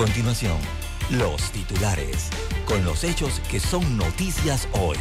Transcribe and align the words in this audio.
continuación, 0.00 0.56
los 1.10 1.52
titulares, 1.52 2.30
con 2.64 2.82
los 2.86 3.04
hechos 3.04 3.38
que 3.50 3.60
son 3.60 3.98
noticias 3.98 4.66
hoy. 4.72 4.96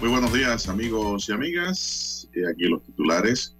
Muy 0.00 0.08
buenos 0.08 0.32
días 0.32 0.68
amigos 0.68 1.28
y 1.28 1.32
amigas. 1.32 2.05
Aquí 2.44 2.64
los 2.64 2.82
titulares. 2.82 3.56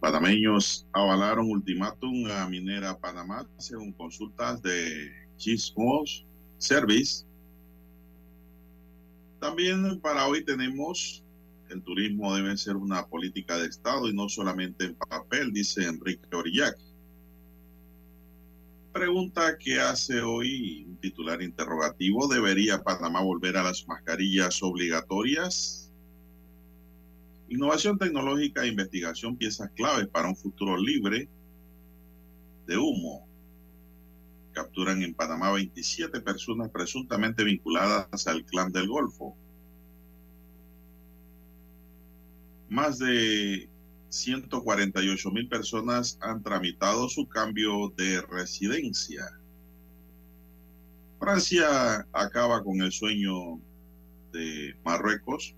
Panameños 0.00 0.86
avalaron 0.92 1.50
ultimátum 1.50 2.26
a 2.30 2.48
Minera 2.48 2.98
Panamá 2.98 3.46
según 3.58 3.92
consultas 3.92 4.62
de 4.62 5.12
Chismos 5.36 6.26
Service. 6.58 7.24
También 9.38 10.00
para 10.00 10.26
hoy 10.26 10.44
tenemos 10.44 11.22
el 11.70 11.82
turismo 11.82 12.34
debe 12.34 12.56
ser 12.56 12.76
una 12.76 13.06
política 13.06 13.56
de 13.56 13.68
Estado 13.68 14.08
y 14.08 14.12
no 14.12 14.28
solamente 14.28 14.86
en 14.86 14.94
papel, 14.96 15.52
dice 15.52 15.84
Enrique 15.86 16.34
Orillac. 16.34 16.76
Pregunta 18.92 19.56
que 19.56 19.78
hace 19.78 20.20
hoy 20.20 20.84
un 20.88 20.96
titular 20.96 21.40
interrogativo. 21.42 22.26
¿Debería 22.26 22.82
Panamá 22.82 23.20
volver 23.20 23.56
a 23.56 23.62
las 23.62 23.86
mascarillas 23.86 24.60
obligatorias? 24.64 25.79
Innovación 27.50 27.98
tecnológica 27.98 28.62
e 28.62 28.68
investigación, 28.68 29.36
piezas 29.36 29.70
claves 29.72 30.06
para 30.06 30.28
un 30.28 30.36
futuro 30.36 30.76
libre 30.76 31.28
de 32.68 32.78
humo. 32.78 33.26
Capturan 34.52 35.02
en 35.02 35.14
Panamá 35.14 35.50
27 35.50 36.20
personas 36.20 36.70
presuntamente 36.70 37.42
vinculadas 37.42 38.28
al 38.28 38.44
clan 38.44 38.70
del 38.70 38.86
Golfo. 38.86 39.36
Más 42.68 43.00
de 43.00 43.68
148 44.10 45.30
mil 45.32 45.48
personas 45.48 46.18
han 46.20 46.44
tramitado 46.44 47.08
su 47.08 47.26
cambio 47.26 47.92
de 47.96 48.22
residencia. 48.22 49.24
Francia 51.18 52.06
acaba 52.12 52.62
con 52.62 52.80
el 52.80 52.92
sueño 52.92 53.60
de 54.32 54.76
Marruecos. 54.84 55.56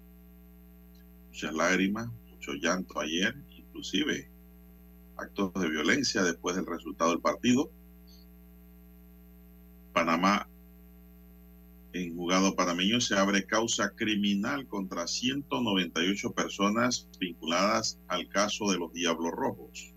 Muchas 1.33 1.55
lágrimas, 1.55 2.11
mucho 2.31 2.53
llanto 2.53 3.01
ayer, 3.01 3.35
inclusive 3.57 4.31
actos 5.17 5.51
de 5.55 5.71
violencia 5.71 6.23
después 6.23 6.55
del 6.55 6.67
resultado 6.67 7.13
del 7.13 7.23
partido. 7.23 7.71
Panamá 9.95 10.47
en 11.95 12.15
juzgado 12.15 12.55
panameño 12.55 13.01
se 13.01 13.17
abre 13.17 13.47
causa 13.47 13.95
criminal 13.97 14.67
contra 14.67 15.07
198 15.07 16.33
personas 16.33 17.09
vinculadas 17.19 17.99
al 18.09 18.29
caso 18.29 18.71
de 18.71 18.77
los 18.77 18.93
Diablos 18.93 19.33
Rojos. 19.33 19.95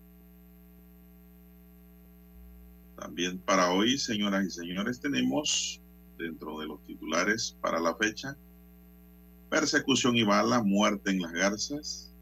También 2.96 3.40
para 3.40 3.72
hoy, 3.72 3.98
señoras 3.98 4.46
y 4.46 4.50
señores, 4.50 5.00
tenemos 5.00 5.82
dentro 6.16 6.60
de 6.60 6.66
los 6.66 6.82
titulares 6.84 7.58
para 7.60 7.78
la 7.78 7.94
fecha 7.94 8.38
persecución 9.48 10.16
y 10.16 10.24
bala, 10.24 10.62
muerte 10.62 11.10
en 11.10 11.20
las 11.20 11.32
garzas. 11.32 12.12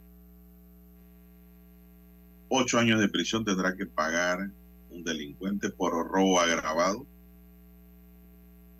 Ocho 2.48 2.78
años 2.78 3.00
de 3.00 3.08
prisión 3.08 3.44
tendrá 3.44 3.74
que 3.74 3.86
pagar 3.86 4.50
un 4.90 5.02
delincuente 5.02 5.70
por 5.70 5.92
robo 6.08 6.38
agravado 6.40 7.06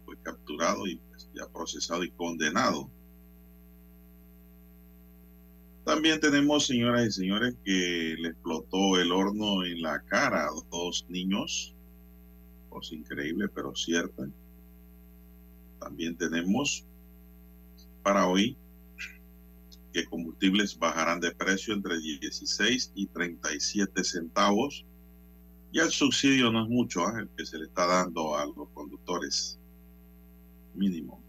fue 0.04 0.16
capturado 0.19 0.86
y 0.86 0.96
pues, 0.96 1.28
ya 1.34 1.46
procesado 1.48 2.04
y 2.04 2.10
condenado. 2.10 2.91
También 5.84 6.19
tenemos, 6.19 6.66
señoras 6.66 7.06
y 7.06 7.10
señores, 7.10 7.56
que 7.62 8.16
le 8.19 8.28
explotó 8.28 8.98
el 8.98 9.12
horno 9.12 9.64
en 9.64 9.82
la 9.82 10.00
cara 10.00 10.46
a 10.46 10.50
dos 10.70 11.04
niños. 11.08 11.74
Cosa 12.70 12.94
increíble, 12.94 13.48
pero 13.48 13.74
cierta. 13.74 14.26
También 15.78 16.16
tenemos 16.16 16.86
para 18.04 18.28
hoy 18.28 18.56
que 19.92 20.04
combustibles 20.04 20.78
bajarán 20.78 21.20
de 21.20 21.32
precio 21.32 21.72
entre 21.72 21.98
16 21.98 22.92
y 22.94 23.06
37 23.06 24.04
centavos. 24.04 24.84
Y 25.72 25.78
el 25.78 25.91
subsidio 25.91 26.53
no 26.53 26.64
es 26.64 26.69
mucho 26.69 27.09
¿eh? 27.09 27.22
el 27.22 27.28
que 27.31 27.47
se 27.47 27.59
le 27.59 27.64
está 27.64 27.87
dando 27.87 28.37
a 28.37 28.44
los 28.44 28.69
conductores 28.75 29.59
mínimo. 30.75 31.22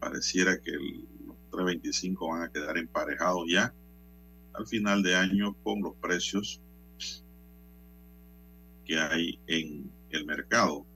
Pareciera 0.00 0.60
que 0.60 0.72
los 0.72 1.36
325 1.50 2.28
van 2.28 2.42
a 2.42 2.52
quedar 2.52 2.76
emparejados 2.76 3.44
ya 3.48 3.72
al 4.54 4.66
final 4.66 5.02
de 5.02 5.14
año 5.14 5.54
con 5.62 5.80
los 5.80 5.94
precios 5.96 6.60
que 8.84 8.98
hay 8.98 9.38
en 9.46 9.92
el 10.10 10.26
mercado. 10.26 10.87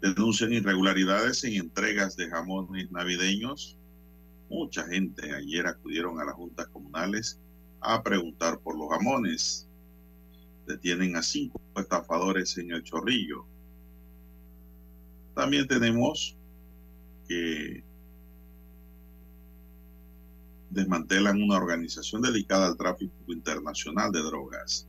Denuncian 0.00 0.52
irregularidades 0.52 1.42
en 1.44 1.54
entregas 1.54 2.16
de 2.16 2.28
jamones 2.28 2.90
navideños. 2.90 3.78
Mucha 4.48 4.86
gente 4.86 5.34
ayer 5.34 5.66
acudieron 5.66 6.20
a 6.20 6.24
las 6.24 6.34
juntas 6.34 6.68
comunales 6.68 7.40
a 7.80 8.02
preguntar 8.02 8.60
por 8.60 8.78
los 8.78 8.88
jamones. 8.90 9.68
Detienen 10.66 11.16
a 11.16 11.22
cinco 11.22 11.60
estafadores 11.76 12.56
en 12.58 12.72
el 12.72 12.82
chorrillo 12.82 13.46
también 15.36 15.68
tenemos 15.68 16.34
que 17.28 17.84
desmantelan 20.70 21.42
una 21.42 21.58
organización 21.58 22.22
dedicada 22.22 22.68
al 22.68 22.76
tráfico 22.78 23.12
internacional 23.28 24.10
de 24.12 24.20
drogas. 24.20 24.88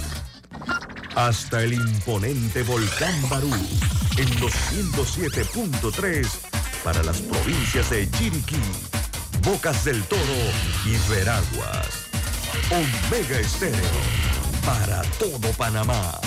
hasta 1.15 1.63
el 1.63 1.73
imponente 1.73 2.63
volcán 2.63 3.29
Barú 3.29 3.53
en 4.17 4.39
los 4.39 4.53
107.3 4.71 6.27
para 6.83 7.03
las 7.03 7.21
provincias 7.21 7.89
de 7.89 8.09
Chiriquí, 8.11 8.61
Bocas 9.43 9.83
del 9.85 10.03
Toro 10.03 10.21
y 10.85 11.09
Veraguas. 11.09 12.07
Omega 12.69 13.39
Estéreo 13.39 13.75
para 14.65 15.01
todo 15.19 15.51
Panamá. 15.57 16.19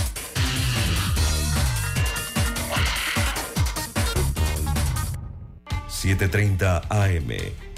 7:30 6.05 6.83
AM. 6.91 7.64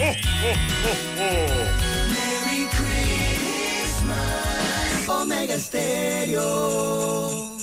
ho, 0.00 0.08
ho, 0.42 0.52
ho. 1.18 1.28
Merry 2.08 2.64
Christmas, 2.72 5.08
Omega 5.08 5.58
Stereo. 5.58 7.59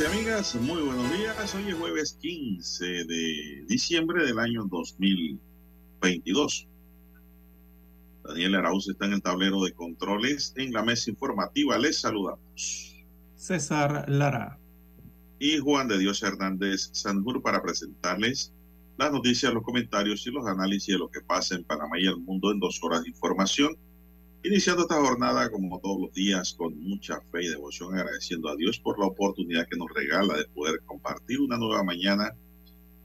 Y 0.00 0.04
amigas, 0.04 0.54
muy 0.54 0.80
buenos 0.80 1.12
días. 1.12 1.54
Hoy 1.54 1.68
es 1.68 1.74
jueves 1.74 2.16
15 2.22 3.04
de 3.04 3.64
diciembre 3.68 4.24
del 4.24 4.38
año 4.38 4.64
2022. 4.64 6.66
Daniel 8.24 8.54
Arauz 8.54 8.88
está 8.88 9.04
en 9.04 9.12
el 9.12 9.20
tablero 9.20 9.62
de 9.62 9.72
controles. 9.72 10.54
En 10.56 10.72
la 10.72 10.82
mesa 10.82 11.10
informativa 11.10 11.76
les 11.76 12.00
saludamos. 12.00 13.04
César 13.36 14.08
Lara. 14.08 14.58
Y 15.38 15.58
Juan 15.58 15.88
de 15.88 15.98
Dios 15.98 16.22
Hernández 16.22 16.88
Sanjur 16.92 17.42
para 17.42 17.60
presentarles 17.60 18.54
las 18.96 19.12
noticias, 19.12 19.52
los 19.52 19.62
comentarios 19.62 20.26
y 20.26 20.30
los 20.30 20.46
análisis 20.46 20.94
de 20.94 21.00
lo 21.00 21.10
que 21.10 21.20
pasa 21.20 21.54
en 21.54 21.64
Panamá 21.64 22.00
y 22.00 22.06
el 22.06 22.16
mundo 22.16 22.50
en 22.50 22.60
dos 22.60 22.82
horas 22.82 23.02
de 23.02 23.10
información 23.10 23.76
Iniciando 24.44 24.82
esta 24.82 25.00
jornada, 25.00 25.52
como 25.52 25.78
todos 25.78 26.00
los 26.00 26.12
días, 26.12 26.54
con 26.54 26.76
mucha 26.82 27.20
fe 27.30 27.44
y 27.44 27.48
devoción, 27.48 27.94
agradeciendo 27.94 28.48
a 28.48 28.56
Dios 28.56 28.76
por 28.80 28.98
la 28.98 29.06
oportunidad 29.06 29.68
que 29.68 29.76
nos 29.76 29.88
regala 29.94 30.36
de 30.36 30.48
poder 30.48 30.80
compartir 30.84 31.40
una 31.40 31.56
nueva 31.58 31.84
mañana 31.84 32.34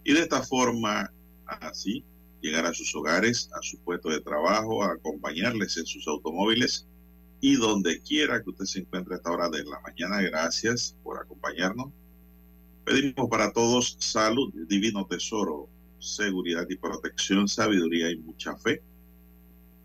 y 0.03 0.13
de 0.13 0.21
esta 0.21 0.41
forma, 0.41 1.13
así, 1.45 2.03
llegar 2.41 2.65
a 2.65 2.73
sus 2.73 2.95
hogares, 2.95 3.51
a 3.53 3.61
su 3.61 3.77
puesto 3.77 4.09
de 4.09 4.19
trabajo, 4.19 4.83
a 4.83 4.93
acompañarles 4.93 5.77
en 5.77 5.85
sus 5.85 6.07
automóviles 6.07 6.87
y 7.39 7.55
donde 7.55 8.01
quiera 8.01 8.41
que 8.41 8.49
usted 8.49 8.65
se 8.65 8.79
encuentre 8.79 9.13
a 9.13 9.17
esta 9.17 9.31
hora 9.31 9.47
de 9.49 9.63
la 9.63 9.79
mañana. 9.81 10.19
Gracias 10.23 10.95
por 11.03 11.19
acompañarnos. 11.19 11.91
Pedimos 12.83 13.29
para 13.29 13.53
todos 13.53 13.95
salud, 13.99 14.51
divino 14.67 15.05
tesoro, 15.05 15.69
seguridad 15.99 16.65
y 16.67 16.77
protección, 16.77 17.47
sabiduría 17.47 18.09
y 18.09 18.17
mucha 18.17 18.57
fe 18.57 18.81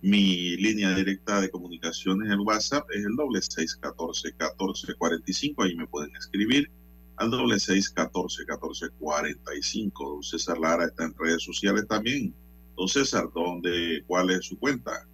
mi 0.02 0.56
línea 0.56 0.94
directa 0.94 1.40
de 1.40 1.48
comunicaciones 1.48 2.30
en 2.30 2.40
WhatsApp 2.40 2.84
es 2.92 3.04
el 3.04 3.14
doble 3.14 3.40
seis 3.40 3.76
catorce 3.76 4.32
catorce 4.36 4.94
cuarenta 4.94 5.30
y 5.30 5.34
cinco. 5.34 5.62
Ahí 5.62 5.76
me 5.76 5.86
pueden 5.86 6.14
escribir 6.16 6.68
al 7.16 7.30
doble 7.30 7.60
seis 7.60 7.88
catorce 7.88 8.44
catorce 8.44 8.88
cuarenta 8.98 9.54
y 9.54 9.62
cinco. 9.62 10.14
Don 10.14 10.22
César 10.22 10.58
Lara 10.58 10.86
está 10.86 11.04
en 11.04 11.14
redes 11.16 11.44
sociales 11.44 11.86
también. 11.88 12.34
Don 12.76 12.88
César, 12.88 13.28
¿dónde, 13.32 14.02
¿cuál 14.06 14.30
es 14.30 14.46
su 14.46 14.58
cuenta? 14.58 15.06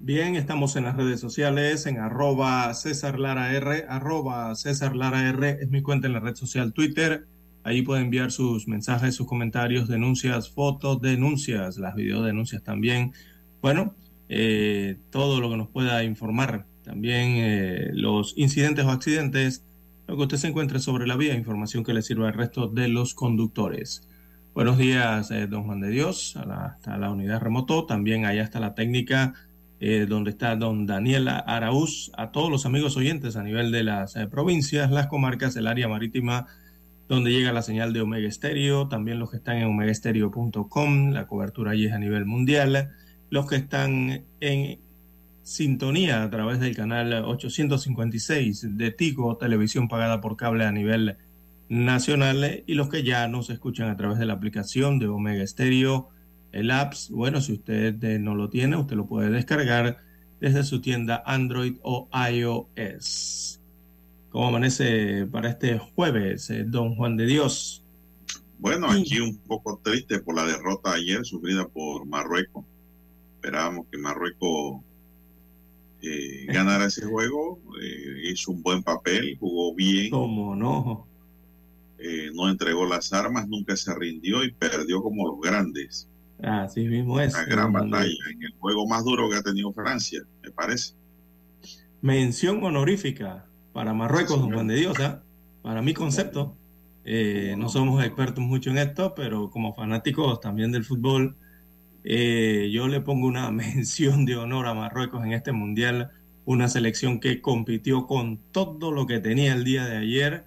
Bien, 0.00 0.34
estamos 0.34 0.74
en 0.74 0.84
las 0.84 0.96
redes 0.96 1.20
sociales, 1.20 1.86
en 1.86 1.98
arroba 1.98 2.74
César 2.74 3.18
Lara 3.20 3.54
R, 3.54 3.86
arroba 3.88 4.54
César 4.56 4.96
Lara 4.96 5.28
R 5.28 5.58
es 5.60 5.70
mi 5.70 5.82
cuenta 5.82 6.08
en 6.08 6.14
la 6.14 6.20
red 6.20 6.34
social 6.34 6.72
Twitter. 6.72 7.26
Ahí 7.62 7.82
pueden 7.82 8.06
enviar 8.06 8.32
sus 8.32 8.66
mensajes, 8.66 9.14
sus 9.14 9.26
comentarios, 9.26 9.88
denuncias, 9.88 10.50
fotos, 10.50 11.00
denuncias, 11.00 11.78
las 11.78 11.94
videodenuncias 11.94 12.62
también 12.64 13.12
bueno, 13.64 13.94
eh, 14.28 14.98
todo 15.08 15.40
lo 15.40 15.48
que 15.48 15.56
nos 15.56 15.68
pueda 15.68 16.04
informar, 16.04 16.66
también 16.82 17.36
eh, 17.36 17.88
los 17.94 18.34
incidentes 18.36 18.84
o 18.84 18.90
accidentes, 18.90 19.64
lo 20.06 20.18
que 20.18 20.22
usted 20.24 20.36
se 20.36 20.48
encuentre 20.48 20.80
sobre 20.80 21.06
la 21.06 21.16
vía, 21.16 21.34
información 21.34 21.82
que 21.82 21.94
le 21.94 22.02
sirva 22.02 22.28
al 22.28 22.34
resto 22.34 22.68
de 22.68 22.88
los 22.88 23.14
conductores. 23.14 24.06
Buenos 24.52 24.76
días, 24.76 25.30
eh, 25.30 25.46
don 25.46 25.64
Juan 25.64 25.80
de 25.80 25.88
Dios, 25.88 26.36
a 26.36 26.44
la, 26.44 26.98
la 26.98 27.10
unidad 27.10 27.40
remoto, 27.40 27.86
también 27.86 28.26
allá 28.26 28.42
está 28.42 28.60
la 28.60 28.74
técnica 28.74 29.32
donde 30.08 30.30
está 30.30 30.56
don 30.56 30.86
Daniel 30.86 31.28
Araúz, 31.28 32.10
a 32.16 32.32
todos 32.32 32.50
los 32.50 32.66
amigos 32.66 32.98
oyentes 32.98 33.36
a 33.36 33.42
nivel 33.42 33.70
de 33.70 33.82
las 33.82 34.14
provincias, 34.30 34.90
las 34.90 35.06
comarcas, 35.06 35.56
el 35.56 35.66
área 35.66 35.88
marítima, 35.88 36.46
donde 37.08 37.30
llega 37.30 37.52
la 37.52 37.62
señal 37.62 37.94
de 37.94 38.02
Omega 38.02 38.28
Estéreo, 38.28 38.88
también 38.88 39.18
los 39.18 39.30
que 39.30 39.38
están 39.38 39.56
en 39.56 39.68
omegaestereo.com, 39.68 41.12
la 41.12 41.26
cobertura 41.26 41.72
allí 41.72 41.86
es 41.86 41.92
a 41.92 41.98
nivel 41.98 42.26
mundial 42.26 42.94
los 43.34 43.46
que 43.48 43.56
están 43.56 44.24
en 44.38 44.78
sintonía 45.42 46.22
a 46.22 46.30
través 46.30 46.60
del 46.60 46.76
canal 46.76 47.12
856 47.12 48.76
de 48.76 48.92
Tigo, 48.92 49.36
televisión 49.38 49.88
pagada 49.88 50.20
por 50.20 50.36
cable 50.36 50.64
a 50.64 50.70
nivel 50.70 51.16
nacional, 51.68 52.62
y 52.64 52.74
los 52.74 52.88
que 52.88 53.02
ya 53.02 53.26
nos 53.26 53.50
escuchan 53.50 53.90
a 53.90 53.96
través 53.96 54.20
de 54.20 54.26
la 54.26 54.34
aplicación 54.34 55.00
de 55.00 55.08
Omega 55.08 55.44
Stereo, 55.44 56.10
el 56.52 56.70
apps. 56.70 57.10
Bueno, 57.10 57.40
si 57.40 57.54
usted 57.54 58.20
no 58.20 58.36
lo 58.36 58.50
tiene, 58.50 58.76
usted 58.76 58.94
lo 58.94 59.08
puede 59.08 59.30
descargar 59.30 59.98
desde 60.40 60.62
su 60.62 60.80
tienda 60.80 61.20
Android 61.26 61.78
o 61.82 62.08
iOS. 62.30 63.60
¿Cómo 64.30 64.46
amanece 64.46 65.26
para 65.26 65.48
este 65.48 65.80
jueves, 65.80 66.50
eh, 66.50 66.62
don 66.62 66.94
Juan 66.94 67.16
de 67.16 67.26
Dios? 67.26 67.82
Bueno, 68.60 68.88
aquí 68.88 69.18
un 69.18 69.38
poco 69.38 69.80
triste 69.82 70.20
por 70.20 70.36
la 70.36 70.46
derrota 70.46 70.92
ayer 70.92 71.26
sufrida 71.26 71.66
por 71.66 72.06
Marruecos 72.06 72.64
esperábamos 73.44 73.86
que 73.90 73.98
Marruecos 73.98 74.80
eh, 76.00 76.46
ganara 76.48 76.86
ese 76.86 77.04
juego. 77.04 77.60
Eh, 77.82 78.30
hizo 78.30 78.52
un 78.52 78.62
buen 78.62 78.82
papel, 78.82 79.36
jugó 79.38 79.74
bien. 79.74 80.10
¿Cómo 80.10 80.56
no? 80.56 81.06
Eh, 81.98 82.30
no 82.34 82.48
entregó 82.48 82.86
las 82.86 83.12
armas, 83.12 83.46
nunca 83.48 83.76
se 83.76 83.94
rindió 83.94 84.44
y 84.44 84.52
perdió 84.52 85.02
como 85.02 85.26
los 85.28 85.40
grandes. 85.40 86.08
Así 86.42 86.84
mismo 86.84 87.20
es. 87.20 87.34
Una 87.34 87.44
gran 87.44 87.72
batalla 87.72 88.12
en 88.32 88.42
el 88.42 88.52
juego 88.58 88.86
más 88.86 89.04
duro 89.04 89.28
que 89.28 89.36
ha 89.36 89.42
tenido 89.42 89.72
Francia, 89.72 90.22
me 90.42 90.50
parece. 90.50 90.94
Mención 92.00 92.62
honorífica 92.62 93.46
para 93.72 93.94
Marruecos, 93.94 94.40
don 94.40 94.52
Juan 94.52 94.66
de 94.66 94.76
Dios, 94.76 94.98
¿ah? 95.00 95.22
para 95.62 95.80
mi 95.80 95.94
concepto. 95.94 96.56
no 97.56 97.68
somos 97.68 98.04
expertos 98.04 98.44
mucho 98.44 98.70
en 98.70 98.78
esto, 98.78 99.14
pero 99.14 99.48
como 99.48 99.74
fanáticos 99.74 100.40
también 100.40 100.72
del 100.72 100.84
fútbol, 100.84 101.36
eh, 102.04 102.68
yo 102.70 102.86
le 102.86 103.00
pongo 103.00 103.26
una 103.26 103.50
mención 103.50 104.26
de 104.26 104.36
honor 104.36 104.66
a 104.66 104.74
Marruecos 104.74 105.24
en 105.24 105.32
este 105.32 105.52
mundial, 105.52 106.10
una 106.44 106.68
selección 106.68 107.18
que 107.18 107.40
compitió 107.40 108.06
con 108.06 108.38
todo 108.52 108.92
lo 108.92 109.06
que 109.06 109.18
tenía 109.18 109.54
el 109.54 109.64
día 109.64 109.86
de 109.86 109.96
ayer 109.96 110.44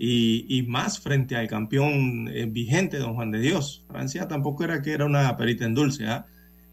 y, 0.00 0.62
más 0.68 1.00
frente 1.00 1.34
al 1.34 1.48
campeón 1.48 2.28
eh, 2.28 2.46
vigente, 2.46 2.98
don 2.98 3.14
Juan 3.14 3.32
de 3.32 3.40
Dios. 3.40 3.84
Francia 3.88 4.28
tampoco 4.28 4.62
era 4.62 4.80
que 4.82 4.92
era 4.92 5.06
una 5.06 5.36
perita 5.36 5.64
en 5.64 5.74
dulce. 5.74 6.06
¿ah? 6.06 6.26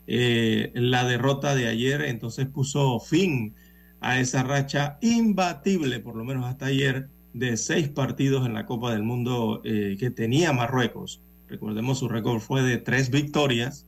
Eh, 0.06 0.72
la 0.76 1.06
derrota 1.06 1.56
de 1.56 1.68
ayer 1.68 2.02
entonces 2.02 2.46
puso 2.46 3.00
fin 3.00 3.56
a 4.02 4.20
esa 4.20 4.44
racha 4.44 5.00
imbatible, 5.02 6.00
por 6.00 6.16
lo 6.16 6.24
menos 6.24 6.46
hasta 6.46 6.68
ayer, 6.68 7.08
de 7.34 7.58
seis 7.58 7.90
partidos 7.90 8.46
en 8.46 8.54
la 8.54 8.66
Copa 8.66 8.92
del 8.92 9.04
Mundo 9.04 9.62
que 9.64 10.12
tenía 10.16 10.54
Marruecos. 10.54 11.22
Recordemos, 11.48 12.00
su 12.00 12.08
récord 12.08 12.40
fue 12.40 12.62
de 12.62 12.78
tres 12.78 13.10
victorias 13.10 13.88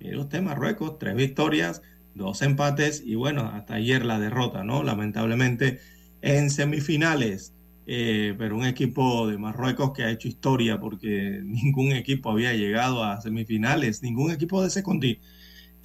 Mire 0.00 0.18
usted, 0.18 0.42
Marruecos, 0.42 0.98
tres 0.98 1.14
victorias, 1.14 1.82
dos 2.14 2.42
empates 2.42 3.02
y 3.04 3.14
bueno, 3.14 3.50
hasta 3.52 3.74
ayer 3.74 4.04
la 4.04 4.18
derrota, 4.18 4.64
¿no? 4.64 4.82
Lamentablemente 4.82 5.80
en 6.22 6.50
semifinales. 6.50 7.54
Eh, 7.92 8.36
pero 8.38 8.56
un 8.56 8.66
equipo 8.66 9.26
de 9.26 9.36
Marruecos 9.36 9.92
que 9.92 10.04
ha 10.04 10.10
hecho 10.10 10.28
historia 10.28 10.78
porque 10.78 11.40
ningún 11.44 11.92
equipo 11.92 12.30
había 12.30 12.52
llegado 12.52 13.02
a 13.02 13.20
semifinales, 13.20 14.02
ningún 14.02 14.30
equipo 14.30 14.62
de 14.62 14.68
ese 14.68 14.82
continente, 14.82 15.20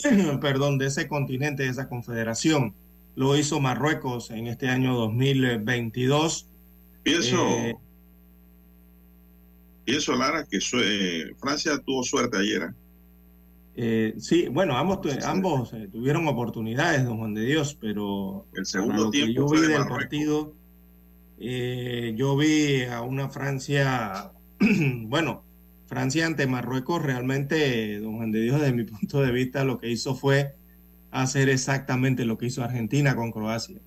perdón, 0.41 0.77
de 0.77 0.88
ese 0.88 1.07
continente, 1.07 1.63
de 1.63 1.69
esa 1.69 1.89
confederación. 1.89 2.75
Lo 3.15 3.36
hizo 3.38 3.60
Marruecos 3.60 4.29
en 4.29 4.48
este 4.48 4.67
año 4.67 4.93
2022. 4.93 6.48
Pienso, 7.01 7.48
eh, 7.48 7.75
pienso 9.86 10.15
Lara, 10.15 10.45
que 10.45 10.57
eh, 10.57 11.31
Francia 11.39 11.79
tuvo 11.79 12.03
suerte 12.03 12.38
ayer. 12.38 12.74
¿Eh? 13.75 14.13
Sí, 14.17 14.48
bueno, 14.48 14.77
ambos, 14.77 15.00
ambos 15.24 15.74
eh, 15.74 15.88
tuvieron 15.91 16.27
oportunidades, 16.27 17.05
don 17.05 17.17
Juan 17.17 17.34
de 17.34 17.46
Dios, 17.46 17.77
pero 17.79 18.46
el 18.53 18.65
segundo 18.65 19.10
tiempo 19.10 19.34
yo 19.34 19.48
vi 19.48 19.67
del 19.67 19.88
partido, 19.88 20.53
eh, 21.39 22.13
yo 22.15 22.36
vi 22.38 22.84
a 22.84 23.01
una 23.01 23.29
Francia, 23.29 24.32
bueno, 25.03 25.44
Francia 25.86 26.25
ante 26.25 26.48
Marruecos 26.48 27.01
realmente, 27.01 28.00
don 28.00 28.17
Juan 28.17 28.32
de 28.32 28.41
Dios, 28.41 28.60
desde 28.60 28.74
mi 28.74 28.84
punto 28.86 29.22
de 29.22 29.32
vista, 29.32 29.63
lo 29.63 29.79
que 29.79 29.89
hizo 29.89 30.15
fue 30.15 30.55
hacer 31.12 31.50
exactamente 31.50 32.25
lo 32.25 32.38
que 32.38 32.48
hizo 32.48 32.63
Argentina 32.63 33.15
con 33.15 33.32
Croacia. 33.32 33.79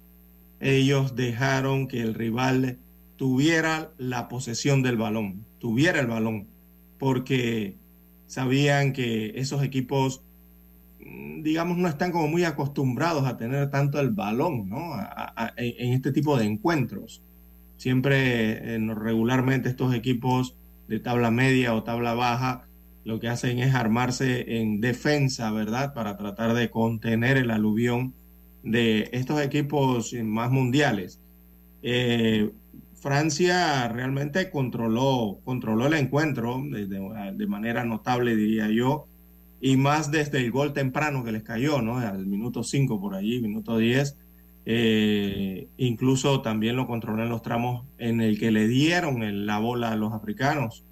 Ellos 0.60 1.14
dejaron 1.14 1.86
que 1.86 2.00
el 2.00 2.14
rival 2.14 2.78
tuviera 3.16 3.92
la 3.98 4.28
posesión 4.28 4.82
del 4.82 4.96
balón, 4.96 5.44
tuviera 5.58 6.00
el 6.00 6.06
balón, 6.06 6.46
porque 6.98 7.76
sabían 8.28 8.92
que 8.92 9.32
esos 9.34 9.64
equipos, 9.64 10.22
mm, 11.00 11.42
digamos, 11.42 11.76
no 11.78 11.88
están 11.88 12.12
como 12.12 12.28
muy 12.28 12.44
acostumbrados 12.44 13.26
a 13.26 13.36
tener 13.36 13.70
tanto 13.70 13.98
el 13.98 14.10
balón, 14.10 14.68
¿no? 14.68 14.92
en 15.56 15.92
este 15.92 16.12
tipo 16.12 16.38
de 16.38 16.44
encuentros. 16.44 17.22
Siempre, 17.76 18.78
regularmente, 18.94 19.68
estos 19.68 19.94
equipos 19.94 20.56
de 20.88 21.00
tabla 21.00 21.30
media 21.30 21.74
o 21.74 21.82
tabla 21.82 22.14
baja, 22.14 22.66
lo 23.04 23.20
que 23.20 23.28
hacen 23.28 23.58
es 23.58 23.74
armarse 23.74 24.58
en 24.60 24.80
defensa, 24.80 25.50
¿verdad? 25.50 25.94
Para 25.94 26.16
tratar 26.16 26.54
de 26.54 26.70
contener 26.70 27.36
el 27.38 27.50
aluvión 27.50 28.14
de 28.62 29.08
estos 29.12 29.40
equipos 29.40 30.12
más 30.24 30.50
mundiales. 30.50 31.20
Eh, 31.82 32.50
Francia 33.00 33.88
realmente 33.88 34.50
controló, 34.50 35.38
controló 35.44 35.86
el 35.86 35.94
encuentro 35.94 36.62
de, 36.70 36.86
de, 36.86 37.46
manera 37.46 37.84
notable, 37.84 38.34
diría 38.34 38.68
yo, 38.68 39.06
y 39.60 39.76
más 39.76 40.10
desde 40.10 40.38
el 40.38 40.50
gol 40.50 40.72
temprano 40.72 41.24
que 41.24 41.32
les 41.32 41.42
cayó, 41.42 41.80
¿no? 41.80 41.98
Al 41.98 42.26
minuto 42.26 42.62
5 42.62 43.00
por 43.00 43.14
allí, 43.14 43.40
minuto 43.40 43.78
10. 43.78 44.16
Eh, 44.70 45.66
incluso 45.78 46.42
también 46.42 46.76
lo 46.76 46.86
controló 46.86 47.22
en 47.22 47.30
los 47.30 47.40
tramos 47.42 47.86
en 47.96 48.20
el 48.20 48.38
que 48.38 48.50
le 48.50 48.68
dieron 48.68 49.46
la 49.46 49.58
bola 49.58 49.92
a 49.92 49.96
los 49.96 50.12
africanos. 50.12 50.84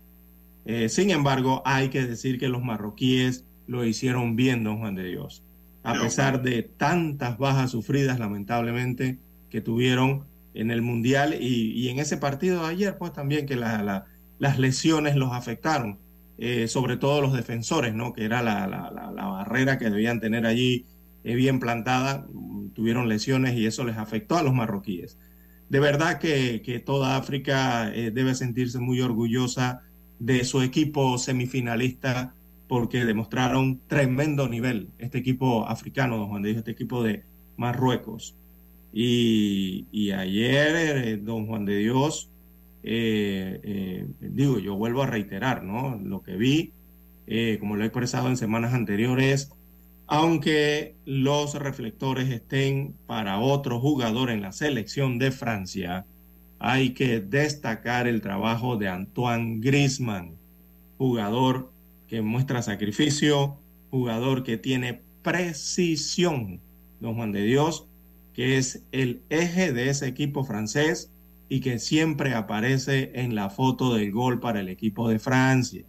Eh, 0.64 0.88
sin 0.88 1.10
embargo, 1.10 1.62
hay 1.64 1.90
que 1.90 2.06
decir 2.06 2.38
que 2.38 2.48
los 2.48 2.62
marroquíes 2.62 3.44
lo 3.66 3.84
hicieron 3.84 4.34
bien, 4.34 4.64
don 4.64 4.78
Juan 4.78 4.94
de 4.94 5.04
Dios. 5.04 5.42
A 5.82 5.94
pesar 6.00 6.42
de 6.42 6.62
tantas 6.62 7.38
bajas 7.38 7.70
sufridas, 7.70 8.18
lamentablemente, 8.18 9.18
que 9.50 9.60
tuvieron 9.60 10.24
en 10.56 10.70
el 10.70 10.82
Mundial 10.82 11.36
y, 11.40 11.88
en 11.88 11.98
ese 11.98 12.16
partido 12.16 12.62
de 12.62 12.68
ayer, 12.68 12.98
pues 12.98 13.12
también 13.12 13.46
que 13.46 13.56
las 13.56 14.58
lesiones 14.58 15.16
los 15.16 15.32
afectaron, 15.32 15.98
eh, 16.38 16.68
sobre 16.68 16.96
todo 16.96 17.20
los 17.20 17.32
defensores, 17.32 17.94
¿no? 17.94 18.12
Que 18.12 18.24
era 18.24 18.42
la, 18.42 18.66
barrera 19.14 19.78
que 19.78 19.90
debían 19.90 20.20
tener 20.20 20.46
allí 20.46 20.86
eh, 21.24 21.34
bien 21.34 21.60
plantada, 21.60 22.26
tuvieron 22.74 23.08
lesiones 23.08 23.54
y 23.56 23.66
eso 23.66 23.84
les 23.84 23.96
afectó 23.96 24.36
a 24.36 24.42
los 24.42 24.54
marroquíes. 24.54 25.18
De 25.68 25.80
verdad 25.80 26.18
que, 26.18 26.82
toda 26.84 27.16
África 27.16 27.92
eh, 27.94 28.10
debe 28.10 28.34
sentirse 28.34 28.78
muy 28.78 29.00
orgullosa 29.00 29.82
de 30.18 30.44
su 30.44 30.62
equipo 30.62 31.18
semifinalista 31.18 32.34
porque 32.68 33.04
demostraron 33.04 33.80
tremendo 33.86 34.48
nivel 34.48 34.90
este 34.98 35.18
equipo 35.18 35.66
africano, 35.68 36.16
don 36.16 36.28
Juan 36.28 36.42
de 36.42 36.52
este 36.52 36.70
equipo 36.70 37.02
de 37.02 37.24
Marruecos. 37.56 38.36
Y, 38.98 40.10
ayer, 40.12 40.74
eh, 40.74 41.16
don 41.18 41.46
Juan 41.46 41.66
de 41.66 41.76
Dios, 41.76 42.30
eh, 42.82 43.60
eh, 43.62 44.06
digo, 44.20 44.58
yo 44.58 44.74
vuelvo 44.74 45.02
a 45.02 45.06
reiterar, 45.06 45.62
¿no? 45.62 46.00
Lo 46.02 46.22
que 46.22 46.36
vi, 46.36 46.72
como 47.60 47.76
lo 47.76 47.82
he 47.82 47.88
expresado 47.88 48.28
en 48.28 48.38
semanas 48.38 48.72
anteriores, 48.72 49.52
aunque 50.06 50.94
los 51.04 51.56
reflectores 51.56 52.30
estén 52.30 52.94
para 53.06 53.38
otro 53.38 53.80
jugador 53.80 54.30
en 54.30 54.40
la 54.40 54.52
selección 54.52 55.18
de 55.18 55.30
Francia, 55.30 56.06
hay 56.58 56.94
que 56.94 57.20
destacar 57.20 58.06
el 58.06 58.22
trabajo 58.22 58.78
de 58.78 58.88
Antoine 58.88 59.60
Griezmann, 59.60 60.36
jugador 60.96 61.70
que 62.08 62.22
muestra 62.22 62.62
sacrificio, 62.62 63.58
jugador 63.90 64.42
que 64.42 64.56
tiene 64.56 65.02
precisión, 65.22 66.60
don 67.00 67.16
Juan 67.16 67.32
de 67.32 67.42
Dios, 67.42 67.86
que 68.36 68.58
es 68.58 68.82
el 68.92 69.22
eje 69.30 69.72
de 69.72 69.88
ese 69.88 70.06
equipo 70.06 70.44
francés 70.44 71.10
y 71.48 71.60
que 71.60 71.78
siempre 71.78 72.34
aparece 72.34 73.12
en 73.14 73.34
la 73.34 73.48
foto 73.48 73.94
del 73.94 74.12
gol 74.12 74.40
para 74.40 74.60
el 74.60 74.68
equipo 74.68 75.08
de 75.08 75.18
Francia. 75.18 75.84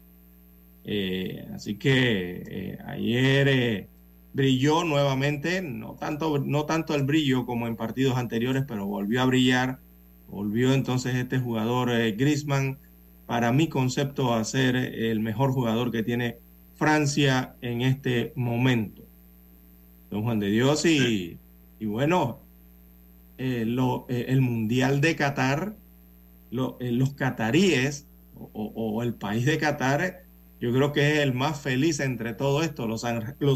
Eh, 0.86 1.46
así 1.54 1.76
que 1.76 2.44
eh, 2.48 2.78
ayer 2.88 3.48
eh, 3.50 3.88
brilló 4.32 4.86
nuevamente, 4.86 5.62
no 5.62 5.96
tanto, 5.96 6.40
no 6.40 6.64
tanto 6.66 6.96
el 6.96 7.04
brillo 7.04 7.46
como 7.46 7.68
en 7.68 7.76
partidos 7.76 8.16
anteriores, 8.16 8.64
pero 8.66 8.86
volvió 8.86 9.22
a 9.22 9.26
brillar. 9.26 9.80
Volvió 10.30 10.74
entonces 10.74 11.16
este 11.16 11.40
jugador 11.40 11.90
Griezmann, 12.16 12.78
para 13.26 13.52
mi 13.52 13.68
concepto, 13.68 14.34
a 14.34 14.44
ser 14.46 14.78
el 14.78 15.20
mejor 15.20 15.52
jugador 15.52 15.92
que 15.92 16.04
tiene 16.04 16.38
Francia 16.76 17.56
en 17.62 17.82
este 17.82 18.32
momento. 18.36 19.04
Don 20.10 20.24
Juan 20.24 20.40
de 20.40 20.50
Dios 20.50 20.86
y 20.86 21.38
y 21.80 21.86
bueno, 21.86 22.42
eh, 23.38 23.66
eh, 24.10 24.26
el 24.30 24.42
Mundial 24.42 25.00
de 25.02 25.16
Qatar, 25.16 25.76
eh, 26.52 26.92
los 26.92 27.14
cataríes 27.14 28.08
o, 28.34 29.04
el 29.04 29.16
país 29.16 29.46
de 29.46 29.58
Qatar, 29.58 30.24
yo 30.60 30.72
creo 30.74 30.92
que 30.92 31.14
es 31.14 31.20
el 31.20 31.34
más 31.34 31.60
feliz 31.62 32.00
entre 32.00 32.34
todo 32.34 32.64
esto. 32.64 32.88
Los, 32.88 33.04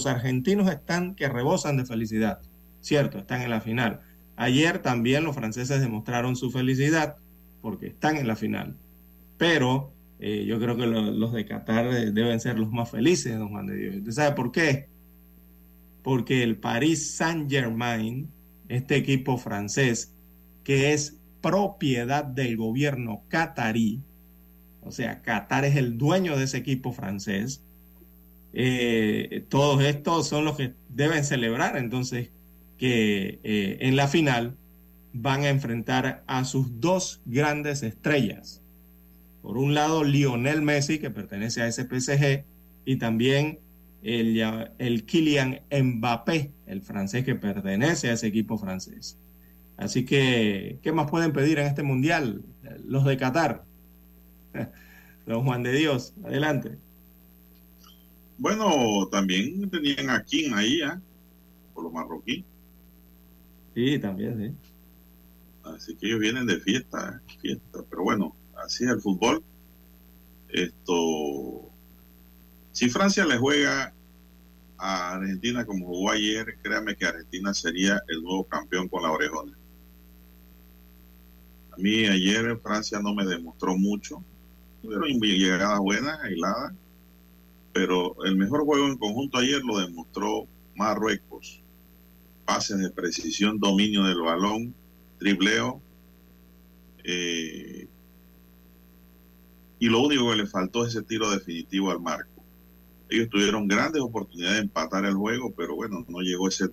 argentinos 0.08 0.70
están 0.70 1.16
que 1.16 1.30
rebosan 1.30 1.78
de 1.78 1.86
felicidad, 1.86 2.40
cierto, 2.80 3.20
están 3.20 3.42
en 3.42 3.50
la 3.50 3.62
final. 3.62 4.02
Ayer 4.36 4.80
también 4.80 5.24
los 5.24 5.36
franceses 5.36 5.82
demostraron 5.82 6.36
su 6.36 6.52
felicidad 6.52 7.16
porque 7.62 7.88
están 7.88 8.18
en 8.18 8.28
la 8.28 8.36
final. 8.36 8.76
Pero 9.38 9.94
yo 10.20 10.60
creo 10.60 10.78
que 10.78 10.86
los 10.86 11.34
de 11.34 11.46
Qatar 11.46 11.90
deben 12.14 12.40
ser 12.40 12.60
los 12.60 12.72
más 12.72 12.92
felices, 12.92 13.38
don 13.38 13.50
Juan 13.50 13.66
de 13.66 13.76
Dios. 13.76 13.96
¿Usted 13.98 14.12
sabe 14.12 14.36
por 14.36 14.52
qué? 14.52 14.88
Porque 16.04 16.44
el 16.44 16.58
Paris 16.58 17.16
Saint-Germain, 17.16 18.30
este 18.70 18.96
equipo 18.96 19.38
francés, 19.38 20.14
que 20.64 20.94
es 20.94 21.18
propiedad 21.42 22.24
del 22.24 22.58
gobierno 22.58 23.24
catarí, 23.28 24.02
o 24.82 24.92
sea, 24.92 25.22
Qatar 25.22 25.66
es 25.66 25.76
el 25.76 25.98
dueño 25.98 26.38
de 26.38 26.46
ese 26.46 26.58
equipo 26.58 26.92
francés, 26.92 27.64
eh, 28.54 29.46
todos 29.50 29.84
estos 29.84 30.28
son 30.28 30.46
los 30.46 30.58
que 30.58 30.74
deben 30.90 31.24
celebrar 31.24 31.78
entonces 31.78 32.30
que 32.78 33.40
eh, 33.44 33.78
en 33.82 33.96
la 33.96 34.08
final 34.08 34.58
van 35.14 35.44
a 35.44 35.50
enfrentar 35.50 36.24
a 36.28 36.44
sus 36.46 36.82
dos 36.82 37.22
grandes 37.26 37.84
estrellas. 37.84 38.62
Por 39.42 39.58
un 39.58 39.74
lado, 39.74 40.04
Lionel 40.04 40.62
Messi, 40.62 41.00
que 41.00 41.10
pertenece 41.10 41.62
a 41.62 41.68
ese 41.68 41.84
PSG, 41.84 42.44
y 42.86 42.98
también 42.98 43.60
el, 44.04 44.72
el 44.78 45.06
Kylian 45.06 45.62
Mbappé, 45.72 46.52
el 46.66 46.82
francés 46.82 47.24
que 47.24 47.36
pertenece 47.36 48.10
a 48.10 48.14
ese 48.14 48.28
equipo 48.28 48.58
francés. 48.58 49.18
Así 49.78 50.06
que, 50.06 50.80
¿qué 50.82 50.92
más 50.92 51.10
pueden 51.10 51.34
pedir 51.34 51.60
en 51.60 51.68
este 51.68 51.84
mundial? 51.84 52.44
Los 52.86 53.06
de 53.06 53.18
Qatar. 53.18 53.64
Don 55.26 55.44
Juan 55.44 55.64
de 55.64 55.74
Dios, 55.74 56.14
adelante. 56.24 56.78
Bueno, 58.38 59.08
también 59.12 59.70
tenían 59.70 60.10
a 60.10 60.24
Kim 60.24 60.54
ahí, 60.54 60.82
¿eh? 60.82 61.00
por 61.74 61.84
los 61.84 61.94
marroquíes. 61.94 62.44
Sí, 63.76 64.00
también, 64.00 64.38
sí. 64.38 64.72
Así 65.64 65.96
que 65.96 66.08
ellos 66.08 66.20
vienen 66.20 66.48
de 66.48 66.60
fiesta, 66.60 67.22
fiesta. 67.40 67.84
Pero 67.90 68.04
bueno, 68.04 68.36
así 68.64 68.84
es 68.84 68.92
el 68.92 69.02
fútbol. 69.02 69.44
Esto 70.50 70.94
si 72.82 72.90
Francia 72.90 73.24
le 73.28 73.38
juega 73.38 73.94
a 74.80 75.12
Argentina 75.12 75.64
como 75.68 75.86
jugó 75.86 76.10
ayer, 76.10 76.58
créame 76.64 76.96
que 76.96 77.06
Argentina 77.06 77.54
sería 77.54 78.02
el 78.08 78.24
nuevo 78.24 78.44
campeón 78.46 78.88
con 78.88 79.04
la 79.04 79.12
orejona. 79.12 79.56
A 81.74 81.78
mí 81.78 82.08
ayer 82.08 82.60
Francia 82.64 83.00
no 83.00 83.14
me 83.14 83.24
demostró 83.24 83.78
mucho. 83.78 84.24
Tuvieron 84.82 85.10
llegadas 85.10 85.78
buenas, 85.78 86.22
aisladas, 86.22 86.74
pero 87.72 88.16
el 88.26 88.36
mejor 88.36 88.66
juego 88.66 88.88
en 88.88 88.98
conjunto 88.98 89.38
ayer 89.38 89.62
lo 89.64 89.78
demostró 89.78 90.48
Marruecos. 90.76 91.62
Pases 92.46 92.80
de 92.80 92.90
precisión, 92.90 93.60
dominio 93.60 94.06
del 94.06 94.22
balón, 94.22 94.74
tribleo. 95.20 95.80
Eh, 97.04 97.88
y 99.78 99.86
lo 99.86 100.02
único 100.02 100.32
que 100.32 100.38
le 100.38 100.48
faltó 100.48 100.84
es 100.84 100.96
ese 100.96 101.04
tiro 101.04 101.30
definitivo 101.30 101.92
al 101.92 102.02
marco. 102.02 102.31
Ellos 103.12 103.28
tuvieron 103.30 103.68
grandes 103.68 104.02
oportunidades 104.02 104.60
de 104.60 104.64
empatar 104.64 105.04
el 105.04 105.16
juego, 105.16 105.52
pero 105.52 105.76
bueno, 105.76 106.06
no 106.08 106.22
llegó 106.22 106.48
ese, 106.48 106.70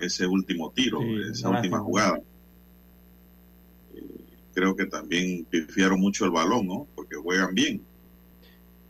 ese 0.00 0.26
último 0.26 0.72
tiro, 0.72 1.00
esa 1.30 1.48
última 1.48 1.78
jugada. 1.78 2.20
Eh, 3.94 4.02
creo 4.52 4.74
que 4.74 4.86
también 4.86 5.44
pifiaron 5.44 6.00
mucho 6.00 6.24
el 6.24 6.32
balón, 6.32 6.66
¿no? 6.66 6.88
Porque 6.96 7.14
juegan 7.14 7.54
bien, 7.54 7.82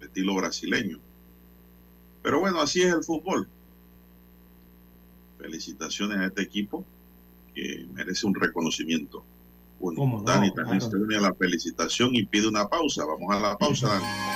estilo 0.00 0.34
brasileño. 0.36 0.98
Pero 2.22 2.40
bueno, 2.40 2.62
así 2.62 2.80
es 2.80 2.94
el 2.94 3.04
fútbol. 3.04 3.46
Felicitaciones 5.36 6.16
a 6.16 6.26
este 6.28 6.40
equipo 6.40 6.82
que 7.54 7.86
merece 7.92 8.26
un 8.26 8.34
reconocimiento. 8.34 9.22
Bueno, 9.78 10.22
Dani 10.24 10.50
también 10.54 10.80
se 10.80 10.96
une 10.96 11.18
a 11.18 11.20
la 11.20 11.34
felicitación 11.34 12.14
y 12.14 12.24
pide 12.24 12.48
una 12.48 12.66
pausa. 12.66 13.04
Vamos 13.04 13.36
a 13.36 13.38
la 13.38 13.58
pausa, 13.58 13.88
Dani. 13.88 14.35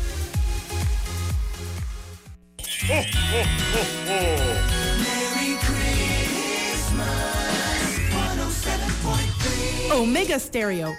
Merry 2.79 3.07
Christmas. 5.59 7.01
107.3. 8.09 9.91
Omega 9.91 10.39
Stereo. 10.39 10.95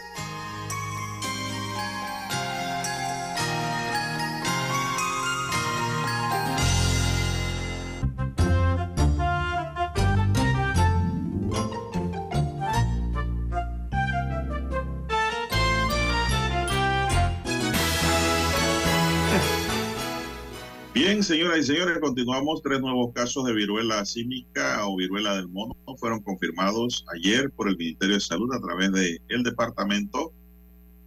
Bien, 21.13 21.23
señoras 21.23 21.59
y 21.59 21.63
señores, 21.65 21.99
continuamos. 21.99 22.63
Tres 22.63 22.81
nuevos 22.81 23.13
casos 23.13 23.45
de 23.45 23.53
viruela 23.53 24.03
símica 24.07 24.87
o 24.87 24.97
viruela 24.97 25.37
del 25.37 25.47
mono 25.47 25.77
fueron 25.99 26.23
confirmados 26.23 27.05
ayer 27.15 27.51
por 27.51 27.69
el 27.69 27.77
Ministerio 27.77 28.15
de 28.15 28.21
Salud 28.23 28.51
a 28.55 28.59
través 28.63 28.93
del 28.93 29.21
el 29.29 29.43
Departamento 29.43 30.33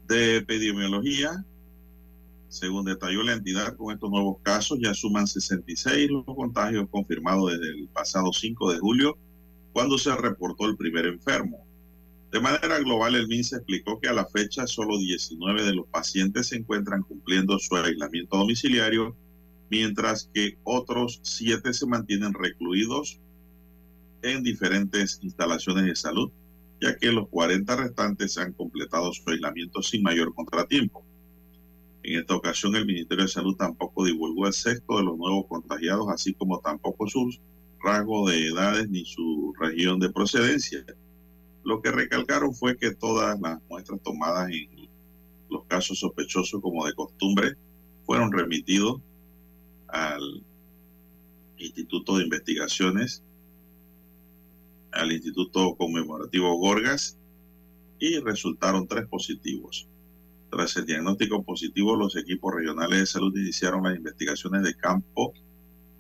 de 0.07 0.37
Epidemiología. 0.37 1.43
Según 2.49 2.85
detalló 2.85 3.23
la 3.23 3.33
entidad, 3.33 3.75
con 3.75 3.95
estos 3.95 4.11
nuevos 4.11 4.37
casos 4.43 4.77
ya 4.79 4.93
suman 4.93 5.25
66 5.25 6.11
los 6.11 6.23
contagios 6.23 6.87
confirmados 6.91 7.53
desde 7.53 7.71
el 7.71 7.87
pasado 7.87 8.31
5 8.31 8.73
de 8.73 8.77
julio, 8.77 9.17
cuando 9.73 9.97
se 9.97 10.15
reportó 10.15 10.67
el 10.67 10.77
primer 10.77 11.07
enfermo. 11.07 11.65
De 12.31 12.39
manera 12.39 12.77
global, 12.77 13.15
el 13.15 13.27
MINSA 13.27 13.55
explicó 13.55 13.99
que 13.99 14.07
a 14.07 14.13
la 14.13 14.27
fecha 14.27 14.67
solo 14.67 14.99
19 14.99 15.63
de 15.63 15.73
los 15.73 15.87
pacientes 15.87 16.49
se 16.49 16.57
encuentran 16.57 17.01
cumpliendo 17.01 17.57
su 17.57 17.75
aislamiento 17.75 18.37
domiciliario 18.37 19.17
mientras 19.75 20.29
que 20.33 20.57
otros 20.63 21.19
siete 21.21 21.73
se 21.73 21.85
mantienen 21.85 22.33
recluidos 22.33 23.19
en 24.21 24.41
diferentes 24.41 25.19
instalaciones 25.21 25.83
de 25.83 25.95
salud, 25.97 26.31
ya 26.79 26.95
que 26.95 27.11
los 27.11 27.27
40 27.27 27.75
restantes 27.75 28.37
han 28.37 28.53
completado 28.53 29.11
su 29.11 29.29
aislamiento 29.29 29.81
sin 29.81 30.01
mayor 30.01 30.33
contratiempo. 30.33 31.05
En 32.03 32.19
esta 32.19 32.35
ocasión, 32.35 32.73
el 32.77 32.85
Ministerio 32.85 33.25
de 33.25 33.29
Salud 33.29 33.57
tampoco 33.57 34.05
divulgó 34.05 34.47
el 34.47 34.53
sexto 34.53 34.95
de 34.95 35.03
los 35.03 35.17
nuevos 35.17 35.45
contagiados, 35.47 36.07
así 36.07 36.33
como 36.33 36.59
tampoco 36.61 37.07
sus 37.07 37.41
rasgos 37.83 38.31
de 38.31 38.47
edades 38.47 38.89
ni 38.89 39.03
su 39.03 39.53
región 39.59 39.99
de 39.99 40.09
procedencia. 40.09 40.85
Lo 41.65 41.81
que 41.81 41.91
recalcaron 41.91 42.55
fue 42.55 42.77
que 42.77 42.95
todas 42.95 43.37
las 43.41 43.59
muestras 43.69 43.99
tomadas 44.01 44.49
en 44.51 44.87
los 45.49 45.65
casos 45.65 45.99
sospechosos, 45.99 46.61
como 46.61 46.85
de 46.85 46.93
costumbre, 46.93 47.55
fueron 48.05 48.31
remitidos 48.31 49.01
al 49.95 50.43
Instituto 51.57 52.17
de 52.17 52.25
Investigaciones, 52.25 53.23
al 54.91 55.11
Instituto 55.13 55.75
Conmemorativo 55.77 56.53
Gorgas 56.57 57.17
y 57.97 58.19
resultaron 58.19 58.87
tres 58.87 59.07
positivos. 59.07 59.87
Tras 60.51 60.75
el 60.75 60.85
diagnóstico 60.85 61.43
positivo, 61.43 61.95
los 61.95 62.17
equipos 62.17 62.53
regionales 62.53 62.99
de 62.99 63.05
salud 63.05 63.35
iniciaron 63.37 63.83
las 63.83 63.95
investigaciones 63.95 64.63
de 64.63 64.75
campo 64.75 65.33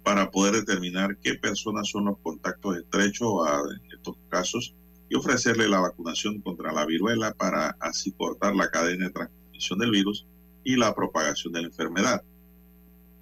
para 0.03 0.29
poder 0.29 0.55
determinar 0.55 1.17
qué 1.17 1.35
personas 1.35 1.89
son 1.89 2.05
los 2.05 2.17
contactos 2.19 2.77
estrechos 2.77 3.47
a 3.47 3.61
estos 3.93 4.17
casos 4.29 4.75
y 5.09 5.15
ofrecerle 5.15 5.69
la 5.69 5.79
vacunación 5.79 6.41
contra 6.41 6.73
la 6.73 6.85
viruela 6.85 7.33
para 7.33 7.77
así 7.79 8.11
cortar 8.11 8.55
la 8.55 8.69
cadena 8.69 9.05
de 9.05 9.11
transmisión 9.11 9.79
del 9.79 9.91
virus 9.91 10.27
y 10.65 10.75
la 10.75 10.93
propagación 10.93 11.53
de 11.53 11.61
la 11.61 11.67
enfermedad. 11.67 12.23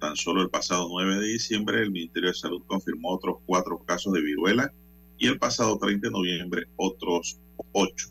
Tan 0.04 0.16
solo 0.16 0.42
el 0.42 0.50
pasado 0.50 0.86
9 0.90 1.18
de 1.18 1.28
diciembre 1.28 1.80
el 1.80 1.90
Ministerio 1.90 2.28
de 2.28 2.34
Salud 2.34 2.62
confirmó 2.66 3.14
otros 3.14 3.38
cuatro 3.46 3.78
casos 3.86 4.12
de 4.12 4.20
viruela 4.20 4.70
y 5.16 5.28
el 5.28 5.38
pasado 5.38 5.78
30 5.78 6.08
de 6.08 6.12
noviembre 6.12 6.66
otros 6.76 7.40
ocho. 7.72 8.08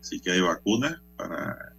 Así 0.00 0.18
que 0.20 0.30
hay 0.30 0.40
vacunas 0.40 0.98
para 1.18 1.74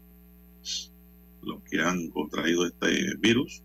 los 1.42 1.64
que 1.64 1.82
han 1.82 2.08
contraído 2.10 2.68
este 2.68 3.16
virus, 3.18 3.64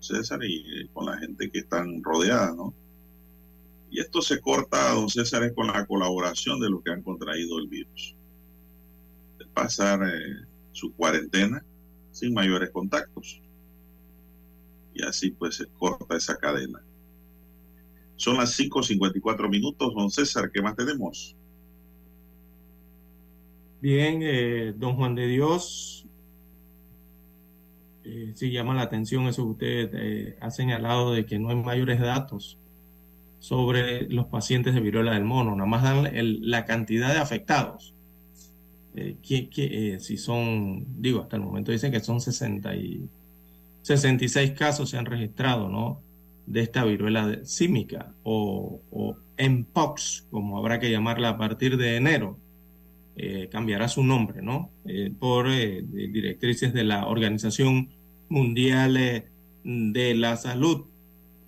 César, 0.00 0.40
y 0.44 0.86
con 0.92 1.06
la 1.06 1.16
gente 1.16 1.50
que 1.50 1.60
están 1.60 2.02
rodeada, 2.02 2.52
¿no? 2.54 2.74
Y 3.90 4.00
esto 4.00 4.20
se 4.20 4.38
corta, 4.38 4.92
don 4.92 5.08
César, 5.08 5.44
es 5.44 5.54
con 5.54 5.68
la 5.68 5.86
colaboración 5.86 6.60
de 6.60 6.68
los 6.68 6.82
que 6.82 6.90
han 6.90 7.02
contraído 7.02 7.58
el 7.58 7.68
virus. 7.68 8.14
Pasar 9.54 10.06
eh, 10.06 10.44
su 10.72 10.92
cuarentena 10.92 11.64
sin 12.12 12.34
mayores 12.34 12.68
contactos 12.70 13.40
y 14.94 15.02
así 15.02 15.30
pues 15.30 15.56
se 15.56 15.66
corta 15.66 16.16
esa 16.16 16.36
cadena. 16.36 16.82
Son 18.16 18.36
las 18.36 18.58
5.54 18.58 19.48
minutos, 19.48 19.92
don 19.94 20.10
César, 20.10 20.50
¿qué 20.52 20.62
más 20.62 20.76
tenemos? 20.76 21.36
Bien, 23.80 24.20
eh, 24.22 24.72
don 24.76 24.96
Juan 24.96 25.14
de 25.14 25.26
Dios, 25.26 26.06
eh, 28.04 28.32
sí 28.34 28.50
llama 28.50 28.74
la 28.74 28.82
atención 28.82 29.26
eso 29.26 29.44
que 29.44 29.50
usted 29.50 29.90
eh, 29.94 30.36
ha 30.40 30.50
señalado 30.50 31.12
de 31.12 31.24
que 31.24 31.38
no 31.38 31.48
hay 31.48 31.56
mayores 31.56 32.00
datos 32.00 32.58
sobre 33.38 34.08
los 34.10 34.26
pacientes 34.26 34.74
de 34.74 34.80
viruela 34.80 35.12
del 35.12 35.24
mono, 35.24 35.56
nada 35.56 35.68
más 35.68 35.82
dan 35.82 36.06
el, 36.06 36.50
la 36.50 36.64
cantidad 36.66 37.12
de 37.12 37.18
afectados. 37.18 37.94
Eh, 38.94 39.16
que, 39.22 39.48
que, 39.48 39.98
si 40.00 40.16
son, 40.18 40.84
digo, 41.00 41.20
hasta 41.22 41.36
el 41.36 41.42
momento 41.42 41.72
dicen 41.72 41.90
que 41.90 42.00
son 42.00 42.20
60 42.20 42.76
y 42.76 43.08
66 43.84 44.52
casos 44.52 44.88
se 44.90 44.96
han 44.96 45.04
registrado, 45.04 45.68
¿no? 45.68 46.00
De 46.46 46.60
esta 46.60 46.84
viruela 46.84 47.44
símica 47.44 48.14
o, 48.22 48.80
o 48.90 49.16
como 50.30 50.58
habrá 50.58 50.80
que 50.80 50.90
llamarla 50.90 51.30
a 51.30 51.38
partir 51.38 51.76
de 51.76 51.96
enero. 51.96 52.38
Eh, 53.16 53.48
cambiará 53.52 53.88
su 53.88 54.02
nombre, 54.02 54.42
¿no? 54.42 54.70
Eh, 54.86 55.12
por 55.18 55.48
eh, 55.48 55.82
directrices 55.82 56.72
de 56.72 56.84
la 56.84 57.06
Organización 57.06 57.90
Mundial 58.28 58.94
de 59.64 60.14
la 60.14 60.36
Salud. 60.36 60.86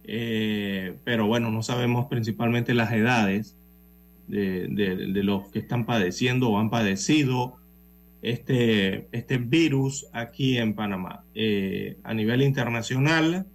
pero 0.05 1.27
bueno, 1.27 1.51
no 1.51 1.63
sabemos 1.63 2.07
principalmente 2.07 2.75
las 2.75 2.93
edades 2.93 3.57
de, 4.29 4.69
de, 4.69 4.97
de, 4.97 5.23
los 5.23 5.49
que 5.49 5.61
están 5.61 5.87
padeciendo 5.87 6.51
o 6.51 6.59
han 6.59 6.71
padecido 6.71 7.57
este, 8.23 9.09
este 9.13 9.39
virus 9.39 10.07
aquí 10.13 10.59
en 10.59 10.75
Panamá. 10.75 11.25
Eh, 11.35 11.99
a 12.03 12.15
nivel 12.15 12.43
internacional, 12.43 13.47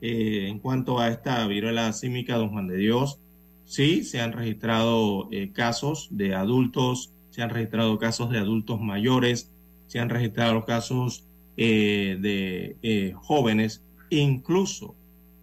eh, 0.00 0.46
en 0.48 0.58
cuanto 0.58 0.98
a 0.98 1.08
esta 1.08 1.46
viruela 1.46 1.92
símica, 1.92 2.36
don 2.36 2.50
Juan 2.50 2.68
de 2.68 2.76
Dios, 2.76 3.20
sí, 3.64 4.04
se 4.04 4.20
han 4.20 4.32
registrado 4.32 5.28
eh, 5.30 5.50
casos 5.52 6.08
de 6.10 6.34
adultos, 6.34 7.12
se 7.30 7.42
han 7.42 7.50
registrado 7.50 7.98
casos 7.98 8.30
de 8.30 8.38
adultos 8.38 8.80
mayores, 8.80 9.52
se 9.86 9.98
han 9.98 10.08
registrado 10.08 10.64
casos 10.64 11.26
de 11.56 13.14
jóvenes, 13.16 13.84
incluso 14.08 14.94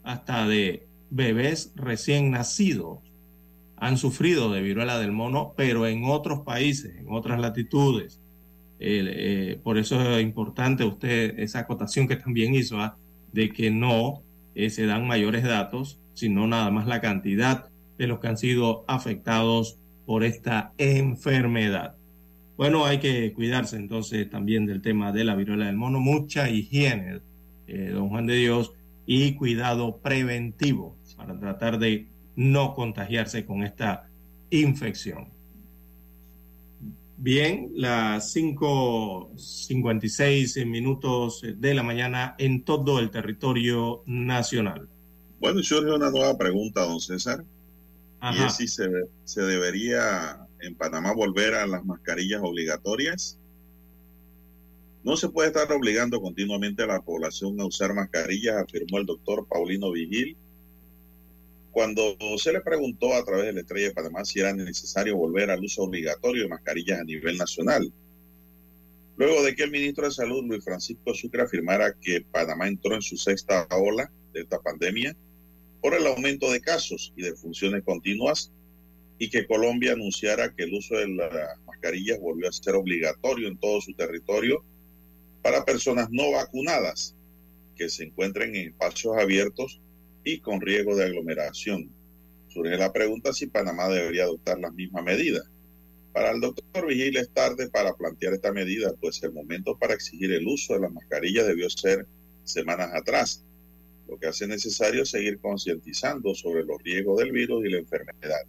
hasta 0.03 0.47
de 0.47 0.87
bebés 1.11 1.73
recién 1.75 2.31
nacidos 2.31 2.99
han 3.77 3.97
sufrido 3.97 4.51
de 4.51 4.61
viruela 4.61 4.99
del 4.99 5.11
mono, 5.11 5.53
pero 5.55 5.85
en 5.87 6.05
otros 6.05 6.41
países, 6.41 6.95
en 6.97 7.11
otras 7.11 7.39
latitudes. 7.39 8.19
Eh, 8.79 9.59
por 9.63 9.77
eso 9.77 10.17
es 10.17 10.23
importante 10.23 10.83
usted 10.83 11.39
esa 11.39 11.59
acotación 11.59 12.07
que 12.07 12.15
también 12.15 12.53
hizo 12.53 12.79
¿ah? 12.79 12.97
de 13.33 13.49
que 13.49 13.71
no 13.71 14.21
eh, 14.55 14.69
se 14.69 14.85
dan 14.85 15.07
mayores 15.07 15.43
datos, 15.43 15.99
sino 16.13 16.47
nada 16.47 16.69
más 16.71 16.87
la 16.87 17.01
cantidad 17.01 17.69
de 17.97 18.07
los 18.07 18.19
que 18.19 18.27
han 18.27 18.37
sido 18.37 18.85
afectados 18.87 19.79
por 20.05 20.23
esta 20.23 20.73
enfermedad. 20.77 21.95
Bueno, 22.55 22.85
hay 22.85 22.97
que 22.99 23.33
cuidarse 23.33 23.75
entonces 23.75 24.29
también 24.29 24.65
del 24.65 24.81
tema 24.81 25.11
de 25.11 25.23
la 25.23 25.35
viruela 25.35 25.67
del 25.67 25.75
mono, 25.75 25.99
mucha 25.99 26.49
higiene, 26.49 27.19
eh, 27.67 27.91
don 27.93 28.09
Juan 28.09 28.25
de 28.25 28.35
Dios, 28.35 28.73
y 29.05 29.33
cuidado 29.33 29.97
preventivo 29.97 30.97
para 31.15 31.39
tratar 31.39 31.77
de 31.77 32.07
no 32.35 32.73
contagiarse 32.73 33.45
con 33.45 33.63
esta 33.63 34.07
infección. 34.49 35.36
Bien, 37.19 37.71
las 37.73 38.35
5.56 38.35 40.67
minutos 40.67 41.41
de 41.43 41.73
la 41.73 41.81
mañana 41.81 42.35
en 42.37 42.63
todo 42.63 42.99
el 42.99 43.09
territorio 43.09 44.03
nacional. 44.05 44.87
Bueno, 45.39 45.63
surge 45.63 45.91
una 45.91 46.11
nueva 46.11 46.37
pregunta, 46.37 46.85
don 46.85 46.99
César. 46.99 47.43
Y 48.21 48.43
es 48.43 48.57
si 48.57 48.67
se, 48.67 48.87
se 49.23 49.41
debería 49.41 50.45
en 50.59 50.75
Panamá 50.75 51.11
volver 51.13 51.55
a 51.55 51.65
las 51.65 51.83
mascarillas 51.83 52.41
obligatorias. 52.43 53.39
No 55.03 55.17
se 55.17 55.29
puede 55.29 55.47
estar 55.47 55.71
obligando 55.71 56.21
continuamente 56.21 56.83
a 56.83 56.87
la 56.87 57.01
población 57.01 57.59
a 57.59 57.65
usar 57.65 57.95
mascarillas, 57.95 58.57
afirmó 58.57 58.99
el 58.99 59.07
doctor 59.07 59.47
Paulino 59.47 59.91
Vigil, 59.91 60.37
cuando 61.71 62.17
se 62.37 62.53
le 62.53 62.61
preguntó 62.61 63.13
a 63.13 63.23
través 63.23 63.45
de 63.45 63.53
la 63.53 63.61
Estrella 63.61 63.89
de 63.89 63.93
Panamá 63.93 64.25
si 64.25 64.39
era 64.39 64.53
necesario 64.53 65.17
volver 65.17 65.49
al 65.51 65.63
uso 65.63 65.83
obligatorio 65.83 66.43
de 66.43 66.49
mascarillas 66.49 66.99
a 66.99 67.03
nivel 67.03 67.37
nacional. 67.37 67.91
Luego 69.17 69.43
de 69.43 69.55
que 69.55 69.63
el 69.63 69.71
ministro 69.71 70.05
de 70.05 70.11
Salud, 70.11 70.45
Luis 70.45 70.63
Francisco 70.63 71.13
Sucre, 71.13 71.41
afirmara 71.41 71.95
que 71.99 72.21
Panamá 72.21 72.67
entró 72.67 72.93
en 72.95 73.01
su 73.01 73.17
sexta 73.17 73.67
ola 73.71 74.11
de 74.33 74.41
esta 74.41 74.59
pandemia 74.59 75.15
por 75.81 75.93
el 75.93 76.05
aumento 76.05 76.51
de 76.51 76.61
casos 76.61 77.13
y 77.15 77.23
de 77.23 77.35
funciones 77.35 77.83
continuas 77.83 78.51
y 79.19 79.29
que 79.29 79.47
Colombia 79.47 79.93
anunciara 79.93 80.53
que 80.53 80.63
el 80.63 80.73
uso 80.73 80.95
de 80.95 81.07
las 81.07 81.59
mascarillas 81.65 82.19
volvió 82.19 82.49
a 82.49 82.53
ser 82.53 82.75
obligatorio 82.75 83.47
en 83.47 83.57
todo 83.57 83.81
su 83.81 83.93
territorio 83.93 84.63
para 85.41 85.65
personas 85.65 86.09
no 86.11 86.31
vacunadas 86.31 87.15
que 87.75 87.89
se 87.89 88.03
encuentren 88.03 88.55
en 88.55 88.69
espacios 88.69 89.17
abiertos 89.17 89.81
y 90.27 90.39
con 90.39 90.59
riesgo 90.59 90.95
de 90.95 91.05
aglomeración. 91.05 91.89
Surge 92.49 92.77
la 92.77 92.91
pregunta 92.91 93.31
si 93.31 93.47
Panamá 93.47 93.87
debería 93.87 94.23
adoptar 94.23 94.59
las 94.59 94.73
mismas 94.73 95.03
medidas. 95.03 95.49
Para 96.11 96.31
el 96.31 96.41
doctor 96.41 96.85
Vigil 96.85 97.15
es 97.15 97.29
tarde 97.29 97.69
para 97.69 97.95
plantear 97.95 98.33
esta 98.33 98.51
medida, 98.51 98.93
pues 98.99 99.23
el 99.23 99.31
momento 99.31 99.77
para 99.77 99.93
exigir 99.93 100.31
el 100.33 100.45
uso 100.45 100.73
de 100.73 100.81
las 100.81 100.91
mascarillas 100.91 101.47
debió 101.47 101.69
ser 101.69 102.05
semanas 102.43 102.89
atrás, 102.93 103.45
lo 104.07 104.17
que 104.17 104.27
hace 104.27 104.47
necesario 104.47 105.05
seguir 105.05 105.39
concientizando 105.39 106.35
sobre 106.35 106.65
los 106.65 106.81
riesgos 106.83 107.19
del 107.19 107.31
virus 107.31 107.65
y 107.65 107.69
la 107.69 107.79
enfermedad. 107.79 108.41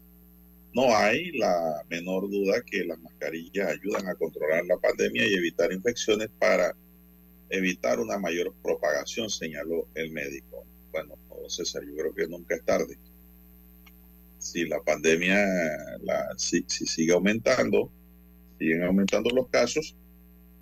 No 0.75 0.97
hay 0.97 1.31
la 1.33 1.85
menor 1.89 2.29
duda 2.29 2.63
que 2.63 2.85
las 2.85 2.99
mascarillas 2.99 3.69
ayudan 3.69 4.09
a 4.09 4.15
controlar 4.17 4.65
la 4.67 4.79
pandemia 4.79 5.29
y 5.29 5.35
evitar 5.35 5.73
infecciones 5.73 6.29
para 6.41 6.75
evitar 7.51 8.01
una 8.01 8.19
mayor 8.19 8.53
propagación, 8.63 9.31
señaló 9.31 9.87
el 9.95 10.11
médico. 10.11 10.67
Bueno, 10.93 11.17
César, 11.49 11.83
yo 11.85 11.95
creo 11.97 12.15
que 12.15 12.27
nunca 12.27 12.55
es 12.55 12.65
tarde. 12.65 12.99
Si 14.39 14.67
la 14.67 14.81
pandemia 14.81 15.39
la, 16.03 16.35
si, 16.37 16.65
sigue 16.69 17.13
aumentando, 17.13 17.91
siguen 18.59 18.85
aumentando 18.85 19.31
los 19.31 19.49
casos, 19.49 19.97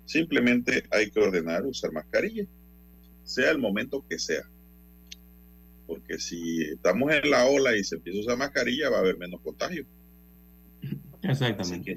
simplemente 0.05 0.83
hay 0.91 1.11
que 1.11 1.19
ordenar 1.19 1.65
usar 1.65 1.91
mascarilla, 1.91 2.45
sea 3.23 3.51
el 3.51 3.59
momento 3.59 4.03
que 4.07 4.17
sea. 4.17 4.49
Porque 5.85 6.19
si 6.19 6.63
estamos 6.63 7.13
en 7.13 7.29
la 7.29 7.45
ola 7.45 7.77
y 7.77 7.83
se 7.83 7.95
empieza 7.95 8.19
a 8.19 8.21
usar 8.21 8.37
mascarilla, 8.37 8.89
va 8.89 8.97
a 8.97 9.01
haber 9.01 9.17
menos 9.17 9.39
contagio. 9.41 9.85
Exactamente. 11.21 11.95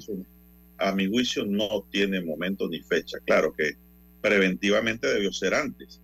a 0.77 0.91
mi 0.93 1.07
juicio 1.07 1.45
no 1.45 1.85
tiene 1.91 2.21
momento 2.21 2.67
ni 2.67 2.81
fecha. 2.81 3.19
Claro 3.25 3.53
que 3.53 3.75
preventivamente 4.21 5.07
debió 5.07 5.31
ser 5.31 5.53
antes 5.53 5.99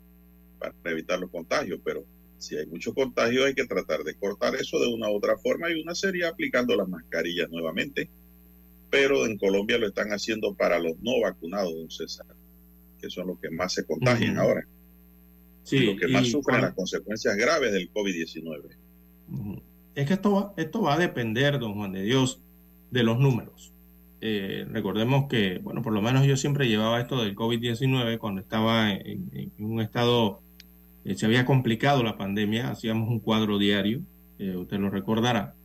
para 0.60 0.74
evitar 0.86 1.20
los 1.20 1.30
contagios, 1.30 1.80
pero 1.84 2.06
si 2.38 2.56
hay 2.56 2.68
mucho 2.68 2.94
contagio 2.94 3.46
hay 3.46 3.54
que 3.54 3.66
tratar 3.66 4.04
de 4.04 4.16
cortar 4.16 4.56
eso 4.56 4.80
de 4.80 4.88
una 4.88 5.10
u 5.10 5.16
otra 5.16 5.38
forma 5.38 5.70
y 5.70 5.82
una 5.82 5.96
sería 5.96 6.30
aplicando 6.30 6.76
las 6.76 6.88
mascarillas 6.88 7.50
nuevamente. 7.50 8.10
Pero 8.90 9.26
en 9.26 9.38
Colombia 9.38 9.78
lo 9.78 9.88
están 9.88 10.10
haciendo 10.10 10.54
para 10.54 10.80
los 10.80 10.98
no 11.00 11.20
vacunados, 11.22 11.74
don 11.74 11.90
César, 11.90 12.26
que 13.02 13.10
son 13.10 13.28
los 13.28 13.40
que 13.40 13.50
más 13.50 13.74
se 13.74 13.86
contagian 13.86 14.38
ahora. 14.38 14.66
Sí, 15.64 15.80
los 15.80 16.00
que 16.00 16.08
más 16.08 16.28
sufren 16.30 16.62
las 16.62 16.74
consecuencias 16.74 17.36
graves 17.36 17.74
del 17.74 17.92
COVID-19. 17.92 18.70
Es 19.96 20.08
que 20.08 20.14
esto 20.14 20.32
va, 20.32 20.54
esto 20.56 20.82
va 20.82 20.94
a 20.94 20.98
depender, 20.98 21.60
don 21.60 21.74
Juan 21.74 21.92
de 21.92 22.04
Dios, 22.04 22.40
de 22.92 23.04
los 23.04 23.20
números. 23.20 23.74
Eh, 24.22 24.66
recordemos 24.72 25.28
que, 25.28 25.60
bueno, 25.60 25.82
por 25.82 25.92
lo 25.92 26.02
menos 26.02 26.26
yo 26.26 26.38
siempre 26.38 26.70
llevaba 26.70 27.02
esto 27.02 27.22
del 27.22 27.36
COVID-19 27.36 28.18
cuando 28.20 28.40
estaba 28.40 28.92
en 28.92 29.52
un 29.60 29.82
estado 29.82 30.42
eh, 31.08 31.16
se 31.16 31.26
había 31.26 31.46
complicado 31.46 32.04
la 32.04 32.18
pandemia, 32.18 32.70
hacíamos 32.70 33.08
un 33.08 33.22
cuadro 33.22 33.58
diario, 33.58 34.02
eh, 34.40 34.58
usted 34.58 34.78
lo 34.78 34.90
recordará, 34.90 35.56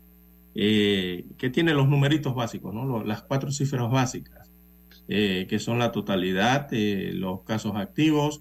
eh, 0.55 1.27
que 1.37 1.51
tiene 1.51 1.75
los 1.75 1.89
numeritos 1.89 2.33
básicos, 2.33 2.73
¿no? 2.73 3.03
las 3.03 3.23
cuatro 3.23 3.51
cifras 3.51 3.91
básicas, 3.91 4.49
que 5.09 5.59
son 5.59 5.79
la 5.79 5.93
totalidad, 5.93 6.69
los 6.71 7.43
casos 7.43 7.73
activos, 7.77 8.41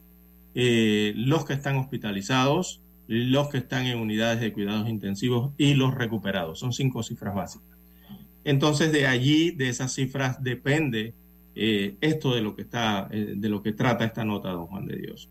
los 0.53 1.43
que 1.43 1.53
están 1.53 1.75
hospitalizados, 1.75 2.79
los 3.07 3.49
que 3.49 3.57
están 3.57 3.87
en 3.87 3.99
unidades 3.99 4.39
de 4.39 4.53
cuidados 4.53 4.87
intensivos 4.87 5.51
y 5.57 5.73
los 5.73 5.93
recuperados. 5.93 6.59
Son 6.59 6.71
cinco 6.71 7.03
cifras 7.03 7.35
básicas. 7.35 7.77
Entonces, 8.45 8.93
de 8.93 9.05
allí, 9.05 9.51
de 9.51 9.67
esas 9.67 9.91
cifras, 9.91 10.41
depende 10.41 11.13
esto 11.55 12.33
de 12.33 12.41
lo 12.41 12.55
que 12.55 12.61
está, 12.61 13.09
de 13.09 13.49
lo 13.49 13.61
que 13.61 13.73
trata 13.73 14.05
esta 14.05 14.23
nota, 14.23 14.51
don 14.51 14.67
Juan 14.67 14.85
de 14.85 14.95
Dios 14.95 15.29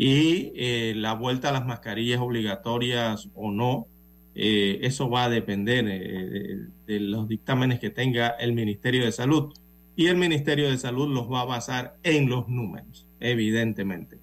y 0.00 0.52
eh, 0.54 0.92
la 0.94 1.14
vuelta 1.14 1.48
a 1.48 1.52
las 1.52 1.66
mascarillas 1.66 2.20
obligatorias 2.20 3.28
o 3.34 3.50
no, 3.50 3.88
eh, 4.36 4.78
eso 4.82 5.10
va 5.10 5.24
a 5.24 5.28
depender 5.28 5.86
eh, 5.88 6.68
de, 6.86 7.00
los 7.00 7.26
dictámenes 7.26 7.80
que 7.80 7.90
tenga 7.90 8.28
el 8.28 8.52
Ministerio 8.52 9.04
de 9.04 9.10
Salud. 9.10 9.52
Y 9.96 10.06
el 10.06 10.16
Ministerio 10.16 10.70
de 10.70 10.78
Salud 10.78 11.12
los 11.12 11.28
va 11.28 11.40
a 11.40 11.46
basar 11.46 11.96
en 12.04 12.30
los 12.30 12.48
números, 12.48 13.08
evidentemente, 13.18 14.20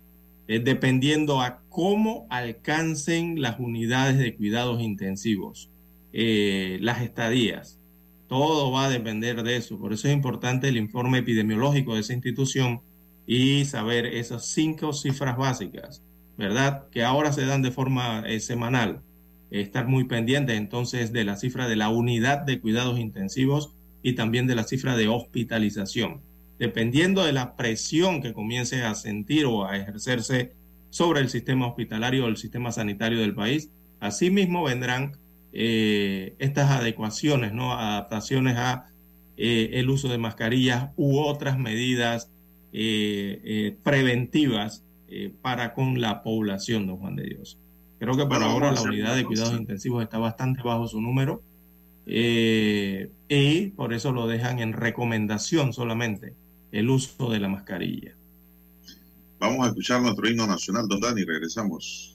dependiendo 0.47 1.41
a 1.41 1.59
cómo 1.67 2.25
alcancen 2.29 3.41
las 3.41 3.59
unidades 3.59 4.17
de 4.17 4.33
cuidados 4.33 4.81
intensivos, 4.81 5.69
las 6.13 7.01
estadías. 7.01 7.81
Todo 8.29 8.71
va 8.71 8.85
a 8.85 8.89
depender 8.89 9.43
de 9.43 9.57
eso. 9.57 9.77
Por 9.77 9.91
eso 9.91 10.07
es 10.07 10.13
importante 10.13 10.69
el 10.69 10.77
informe 10.77 11.17
epidemiológico 11.17 11.95
de 11.95 11.99
esa 11.99 12.13
institución 12.13 12.79
y 13.27 13.65
saber 13.65 14.05
esas 14.05 14.45
cinco 14.45 14.93
cifras 14.93 15.37
básicas, 15.37 16.03
¿verdad? 16.37 16.87
Que 16.91 17.03
ahora 17.03 17.31
se 17.31 17.45
dan 17.45 17.61
de 17.61 17.71
forma 17.71 18.23
eh, 18.27 18.39
semanal. 18.39 19.01
Estar 19.51 19.87
muy 19.87 20.05
pendiente 20.05 20.55
entonces 20.55 21.11
de 21.13 21.23
la 21.23 21.37
cifra 21.37 21.67
de 21.67 21.75
la 21.75 21.89
unidad 21.89 22.39
de 22.39 22.59
cuidados 22.59 22.99
intensivos 22.99 23.73
y 24.03 24.13
también 24.13 24.47
de 24.47 24.55
la 24.55 24.63
cifra 24.63 24.95
de 24.95 25.07
hospitalización. 25.07 26.21
Dependiendo 26.59 27.23
de 27.23 27.33
la 27.33 27.55
presión 27.55 28.21
que 28.21 28.33
comience 28.33 28.83
a 28.83 28.95
sentir 28.95 29.45
o 29.45 29.65
a 29.65 29.77
ejercerse 29.77 30.53
sobre 30.89 31.19
el 31.19 31.29
sistema 31.29 31.67
hospitalario 31.67 32.25
o 32.25 32.27
el 32.27 32.37
sistema 32.37 32.71
sanitario 32.71 33.19
del 33.19 33.35
país, 33.35 33.69
asimismo 33.99 34.63
vendrán 34.63 35.17
eh, 35.51 36.35
estas 36.39 36.71
adecuaciones, 36.71 37.53
¿no? 37.53 37.73
adaptaciones 37.73 38.57
a 38.57 38.85
eh, 39.37 39.71
el 39.73 39.89
uso 39.89 40.07
de 40.07 40.17
mascarillas 40.17 40.91
u 40.95 41.19
otras 41.19 41.57
medidas 41.57 42.29
preventivas 43.83 44.83
eh, 45.07 45.33
para 45.41 45.73
con 45.73 46.01
la 46.01 46.23
población, 46.23 46.87
don 46.87 46.97
Juan 46.97 47.15
de 47.15 47.23
Dios. 47.23 47.57
Creo 47.99 48.17
que 48.17 48.25
por 48.25 48.43
ahora 48.43 48.71
la 48.71 48.81
unidad 48.81 49.15
de 49.15 49.23
cuidados 49.23 49.53
intensivos 49.53 50.03
está 50.03 50.17
bastante 50.17 50.61
bajo 50.61 50.87
su 50.87 50.99
número 50.99 51.41
y 52.05 53.67
por 53.67 53.93
eso 53.93 54.11
lo 54.11 54.27
dejan 54.27 54.59
en 54.59 54.73
recomendación 54.73 55.73
solamente 55.73 56.33
el 56.71 56.89
uso 56.89 57.29
de 57.31 57.39
la 57.39 57.47
mascarilla. 57.47 58.15
Vamos 59.39 59.65
a 59.65 59.69
escuchar 59.69 60.01
nuestro 60.01 60.27
himno 60.27 60.45
nacional, 60.45 60.87
don 60.87 60.99
Dani, 60.99 61.23
regresamos. 61.23 62.14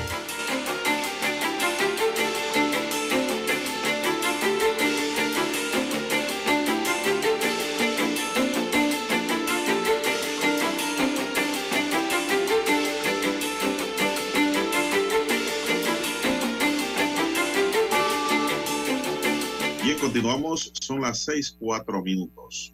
Son 20.91 21.01
las 21.01 21.19
seis, 21.23 21.55
cuatro 21.57 22.03
minutos. 22.03 22.73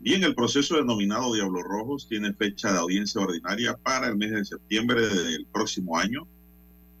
Bien, 0.00 0.24
el 0.24 0.34
proceso 0.34 0.74
denominado 0.74 1.34
Diablo 1.34 1.62
Rojos 1.62 2.08
tiene 2.08 2.32
fecha 2.32 2.72
de 2.72 2.80
audiencia 2.80 3.20
ordinaria 3.20 3.76
para 3.76 4.08
el 4.08 4.16
mes 4.16 4.32
de 4.32 4.44
septiembre 4.44 5.06
del 5.06 5.46
próximo 5.52 5.96
año. 5.96 6.26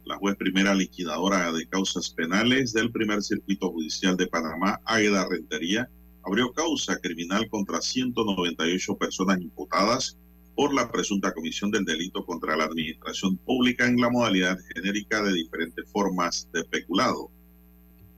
La 0.04 0.16
juez 0.16 0.36
primera 0.36 0.72
liquidadora 0.72 1.52
de 1.52 1.66
causas 1.66 2.08
penales 2.10 2.72
del 2.72 2.92
primer 2.92 3.20
circuito 3.20 3.72
judicial 3.72 4.16
de 4.16 4.28
Panamá, 4.28 4.80
Águeda 4.84 5.26
Rentería, 5.28 5.90
abrió 6.22 6.52
causa 6.52 7.00
criminal 7.00 7.48
contra 7.50 7.82
198 7.82 8.96
personas 8.96 9.40
imputadas 9.40 10.16
por 10.54 10.72
la 10.72 10.88
presunta 10.88 11.32
comisión 11.32 11.72
del 11.72 11.84
delito 11.84 12.24
contra 12.24 12.56
la 12.56 12.66
administración 12.66 13.38
pública 13.38 13.88
en 13.88 14.00
la 14.00 14.08
modalidad 14.08 14.56
genérica 14.72 15.20
de 15.20 15.32
diferentes 15.32 15.84
formas 15.90 16.48
de 16.52 16.62
peculado, 16.62 17.28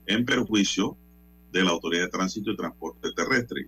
en 0.05 0.23
perjuicio 0.23 0.95
de 1.57 1.65
la 1.65 1.71
Autoridad 1.71 2.03
de 2.03 2.09
Tránsito 2.09 2.51
y 2.51 2.55
Transporte 2.55 3.11
Terrestre. 3.15 3.67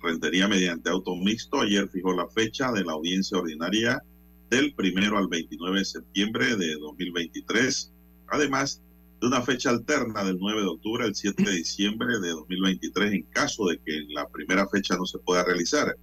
Rentería 0.00 0.48
mediante 0.48 0.90
auto 0.90 1.14
mixto 1.14 1.60
ayer 1.60 1.88
fijó 1.88 2.12
la 2.12 2.28
fecha 2.28 2.72
de 2.72 2.84
la 2.84 2.92
audiencia 2.92 3.38
ordinaria 3.38 4.02
del 4.50 4.74
primero 4.74 5.16
al 5.18 5.28
29 5.28 5.78
de 5.78 5.84
septiembre 5.84 6.56
de 6.56 6.74
2023, 6.74 7.92
además 8.28 8.82
de 9.20 9.28
una 9.28 9.40
fecha 9.40 9.70
alterna 9.70 10.24
del 10.24 10.38
9 10.38 10.62
de 10.62 10.66
octubre 10.66 11.04
al 11.04 11.14
7 11.14 11.44
de 11.44 11.52
diciembre 11.52 12.18
de 12.20 12.30
2023 12.30 13.12
en 13.12 13.22
caso 13.24 13.66
de 13.66 13.78
que 13.78 14.02
la 14.08 14.28
primera 14.28 14.68
fecha 14.68 14.96
no 14.96 15.06
se 15.06 15.20
pueda 15.20 15.44
realizar. 15.44 15.96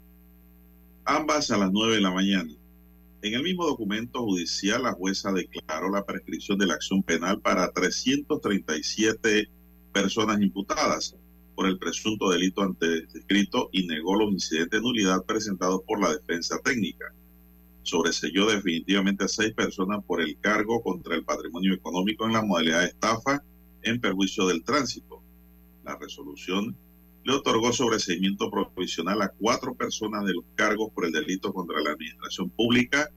Ambas 1.03 1.51
a 1.51 1.57
las 1.57 1.71
9 1.71 1.95
de 1.95 2.01
la 2.01 2.11
mañana. 2.11 2.53
En 3.21 3.33
el 3.33 3.43
mismo 3.43 3.65
documento 3.65 4.23
judicial, 4.23 4.83
la 4.83 4.93
jueza 4.93 5.33
declaró 5.33 5.89
la 5.89 6.05
prescripción 6.05 6.57
de 6.57 6.67
la 6.67 6.75
acción 6.75 7.03
penal 7.03 7.41
para 7.41 7.69
337 7.71 9.49
personas 10.01 10.41
imputadas 10.41 11.15
por 11.55 11.67
el 11.67 11.77
presunto 11.77 12.29
delito 12.29 12.61
antes 12.61 13.11
descrito 13.11 13.69
y 13.73 13.85
negó 13.85 14.15
los 14.15 14.31
incidentes 14.31 14.79
de 14.79 14.81
nulidad 14.81 15.25
presentados 15.25 15.81
por 15.85 15.99
la 16.01 16.13
defensa 16.13 16.57
técnica. 16.63 17.13
Sobreselló 17.83 18.47
definitivamente 18.49 19.25
a 19.25 19.27
seis 19.27 19.53
personas 19.53 20.01
por 20.05 20.21
el 20.21 20.39
cargo 20.39 20.81
contra 20.81 21.15
el 21.15 21.25
patrimonio 21.25 21.73
económico 21.73 22.25
en 22.25 22.31
la 22.31 22.43
modalidad 22.43 22.79
de 22.79 22.87
estafa 22.87 23.43
en 23.81 23.99
perjuicio 23.99 24.47
del 24.47 24.63
tránsito. 24.63 25.21
La 25.83 25.97
resolución 25.97 26.77
le 27.25 27.33
otorgó 27.33 27.73
sobreseimiento 27.73 28.49
provisional 28.49 29.21
a 29.21 29.33
cuatro 29.37 29.75
personas 29.75 30.23
de 30.25 30.35
los 30.35 30.45
cargos 30.55 30.91
por 30.93 31.05
el 31.05 31.11
delito 31.11 31.53
contra 31.53 31.81
la 31.81 31.91
administración 31.91 32.49
pública 32.51 33.09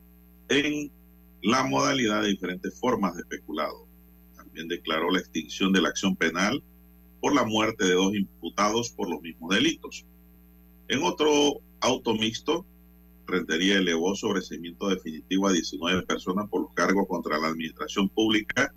en 0.48 0.90
la 1.42 1.62
modalidad 1.62 2.22
de 2.22 2.30
diferentes 2.30 2.76
formas 2.80 3.14
de 3.14 3.20
especulado. 3.20 3.86
También 4.34 4.66
declaró 4.66 5.12
la 5.12 5.20
extinción 5.20 5.72
de 5.72 5.80
la 5.80 5.90
acción 5.90 6.16
penal 6.16 6.60
por 7.22 7.36
la 7.36 7.44
muerte 7.44 7.84
de 7.86 7.94
dos 7.94 8.14
imputados 8.16 8.90
por 8.90 9.08
los 9.08 9.22
mismos 9.22 9.54
delitos. 9.54 10.04
En 10.88 11.04
otro 11.04 11.60
auto 11.80 12.14
mixto, 12.14 12.66
Rentería 13.28 13.78
elevó 13.78 14.16
sobreseimiento 14.16 14.88
definitivo 14.88 15.46
a 15.46 15.52
19 15.52 16.02
personas 16.02 16.48
por 16.50 16.62
los 16.62 16.74
cargos 16.74 17.06
contra 17.06 17.38
la 17.38 17.46
administración 17.46 18.08
pública 18.08 18.74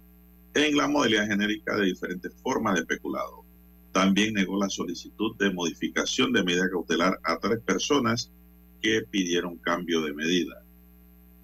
en 0.54 0.78
la 0.78 0.88
modalidad 0.88 1.28
genérica 1.28 1.76
de 1.76 1.88
diferentes 1.88 2.32
formas 2.44 2.76
de 2.76 2.82
especulado. 2.82 3.44
También 3.92 4.36
negó 4.36 4.60
la 4.60 4.70
solicitud 4.70 5.36
de 5.38 5.52
modificación 5.52 6.32
de 6.32 6.44
medida 6.44 6.70
cautelar 6.70 7.20
a 7.24 7.40
tres 7.40 7.60
personas 7.62 8.32
que 8.80 9.02
pidieron 9.10 9.58
cambio 9.58 10.02
de 10.02 10.14
medida. 10.14 10.64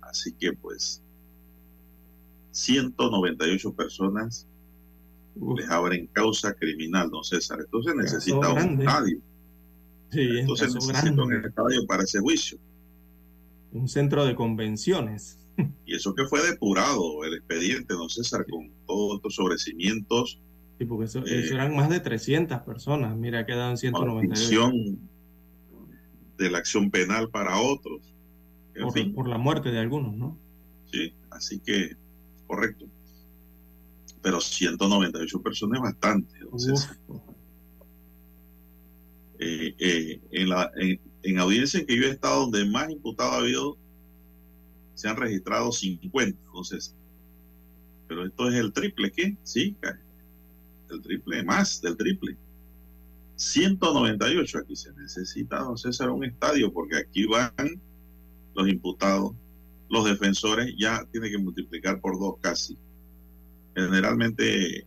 Así 0.01 0.33
que 0.33 0.53
pues 0.53 1.01
198 2.51 3.73
personas 3.73 4.47
les 5.35 5.69
abren 5.69 6.07
causa 6.07 6.53
criminal, 6.53 7.09
don 7.09 7.23
César. 7.23 7.59
Entonces 7.61 7.95
necesita 7.95 8.51
un 8.51 8.79
estadio. 8.81 9.19
Sí, 10.11 10.39
Entonces 10.39 10.75
necesita 10.75 11.23
un 11.23 11.33
estadio 11.33 11.85
para 11.87 12.03
ese 12.03 12.19
juicio. 12.19 12.57
Un 13.71 13.87
centro 13.87 14.25
de 14.25 14.35
convenciones. 14.35 15.37
Y 15.85 15.95
eso 15.95 16.15
que 16.15 16.25
fue 16.25 16.41
depurado 16.49 17.23
el 17.25 17.33
expediente, 17.35 17.93
don 17.93 18.09
César, 18.09 18.45
con 18.49 18.71
todos 18.87 19.17
estos 19.17 19.35
sobrecimientos. 19.35 20.39
Sí, 20.79 20.85
porque 20.85 21.05
eso, 21.05 21.19
eh, 21.19 21.41
eso 21.43 21.53
eran 21.53 21.75
más 21.75 21.89
de 21.89 21.99
300 21.99 22.61
personas. 22.61 23.15
Mira, 23.15 23.45
quedan 23.45 23.77
198. 23.77 24.71
de 26.37 26.49
la 26.49 26.57
acción 26.57 26.89
penal 26.89 27.29
para 27.29 27.59
otros. 27.59 28.15
En 28.73 28.83
Por, 28.83 28.93
fin, 28.93 29.13
por 29.13 29.27
la 29.27 29.37
muerte 29.37 29.69
de 29.71 29.79
algunos, 29.79 30.15
¿no? 30.15 30.37
sí, 30.91 31.13
así 31.29 31.59
que, 31.59 31.95
correcto. 32.47 32.85
Pero 34.21 34.39
198 34.39 35.41
personas 35.41 35.77
es 35.77 35.83
bastante. 35.83 36.45
Uf. 36.45 36.61
Eh, 39.39 39.73
eh, 39.79 40.21
en, 40.31 40.49
la, 40.49 40.71
en, 40.75 40.99
en 41.23 41.39
audiencia 41.39 41.79
en 41.79 41.87
que 41.87 41.97
yo 41.97 42.03
he 42.03 42.11
estado 42.11 42.41
donde 42.41 42.63
más 42.65 42.89
imputados 42.89 43.33
ha 43.33 43.37
habido, 43.37 43.77
se 44.93 45.09
han 45.09 45.17
registrado 45.17 45.71
50, 45.71 46.39
entonces, 46.45 46.95
pero 48.07 48.25
esto 48.25 48.49
es 48.49 48.55
el 48.55 48.71
triple, 48.71 49.11
¿qué? 49.11 49.35
Sí, 49.43 49.75
el 50.91 51.01
triple, 51.01 51.43
más 51.43 51.81
del 51.81 51.97
triple. 51.97 52.37
198 53.35 54.59
aquí 54.59 54.75
se 54.75 54.93
necesita, 54.93 55.59
don 55.59 55.77
César, 55.77 56.11
un 56.11 56.23
estadio, 56.23 56.71
porque 56.71 56.97
aquí 56.97 57.25
van 57.25 57.81
los 58.53 58.67
imputados, 58.67 59.33
los 59.89 60.05
defensores, 60.05 60.75
ya 60.77 61.03
tiene 61.11 61.31
que 61.31 61.37
multiplicar 61.37 61.99
por 61.99 62.19
dos 62.19 62.35
casi. 62.41 62.77
Generalmente 63.75 64.85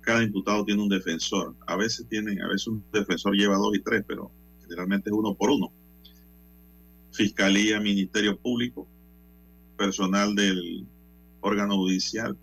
cada 0.00 0.22
imputado 0.22 0.64
tiene 0.64 0.82
un 0.82 0.88
defensor. 0.88 1.54
A 1.66 1.76
veces 1.76 2.06
tienen, 2.08 2.40
a 2.42 2.48
veces 2.48 2.66
un 2.66 2.84
defensor 2.92 3.34
lleva 3.34 3.56
dos 3.56 3.74
y 3.74 3.80
tres, 3.80 4.04
pero 4.06 4.30
generalmente 4.62 5.10
es 5.10 5.14
uno 5.14 5.34
por 5.34 5.50
uno. 5.50 5.72
Fiscalía, 7.12 7.80
Ministerio 7.80 8.36
Público, 8.38 8.88
personal 9.76 10.34
del 10.34 10.86
órgano 11.40 11.76
judicial, 11.76 12.36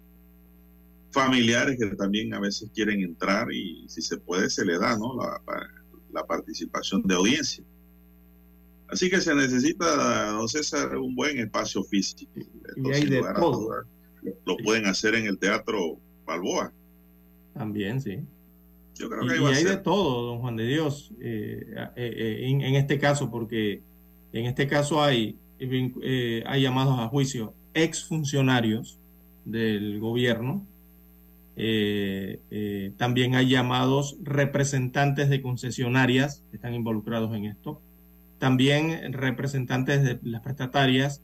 familiares 1.12 1.78
que 1.80 1.88
también 1.96 2.34
a 2.34 2.40
veces 2.40 2.70
quieren 2.74 3.02
entrar 3.02 3.52
y 3.52 3.86
si 3.88 4.02
se 4.02 4.18
puede 4.18 4.50
se 4.50 4.66
le 4.66 4.78
da, 4.78 4.98
¿no? 4.98 5.18
La, 5.18 5.42
la 6.12 6.26
participación 6.26 7.02
de 7.04 7.16
audiencia. 7.16 7.64
Así 8.88 9.10
que 9.10 9.22
se 9.22 9.36
necesita, 9.36 10.32
don 10.32 10.48
César, 10.48 10.98
un 10.98 11.16
buen 11.16 11.38
espacio 11.38 11.84
físico. 11.84 12.32
Y 12.76 12.92
hay 12.92 13.06
de 13.06 13.22
todo. 13.36 13.84
Lo, 14.46 14.58
pueden 14.58 14.86
hacer 14.86 15.16
en 15.16 15.26
el 15.26 15.38
Teatro 15.38 15.98
Balboa. 16.26 16.72
También, 17.54 18.02
sí. 18.02 18.20
Yo 18.96 19.10
creo 19.10 19.24
Y, 19.24 19.30
que 19.30 19.42
y 19.42 19.46
a 19.46 19.48
hay 19.50 19.64
de 19.64 19.78
todo, 19.78 20.28
don 20.28 20.40
Juan 20.40 20.56
de 20.56 20.66
Dios, 20.66 21.12
eh, 21.22 21.66
eh, 21.76 21.92
eh, 21.96 22.50
en, 22.50 22.62
en 22.62 22.76
este 22.76 23.00
caso, 23.00 23.32
porque 23.32 23.82
en 24.34 24.46
este 24.46 24.68
caso 24.68 25.02
hay, 25.02 25.38
hay 26.46 26.62
llamados 26.62 27.00
a 27.00 27.08
juicio 27.08 27.54
exfuncionarios 27.74 29.00
del 29.46 30.00
gobierno, 30.00 30.66
también 32.98 33.36
hay 33.36 33.50
llamados 33.50 34.18
representantes 34.22 35.30
de 35.30 35.42
concesionarias 35.42 36.44
que 36.50 36.58
están 36.58 36.74
involucrados 36.74 37.36
en 37.36 37.46
esto, 37.46 37.82
también 38.38 39.12
representantes 39.14 40.04
de 40.04 40.20
las 40.24 40.42
prestatarias 40.42 41.22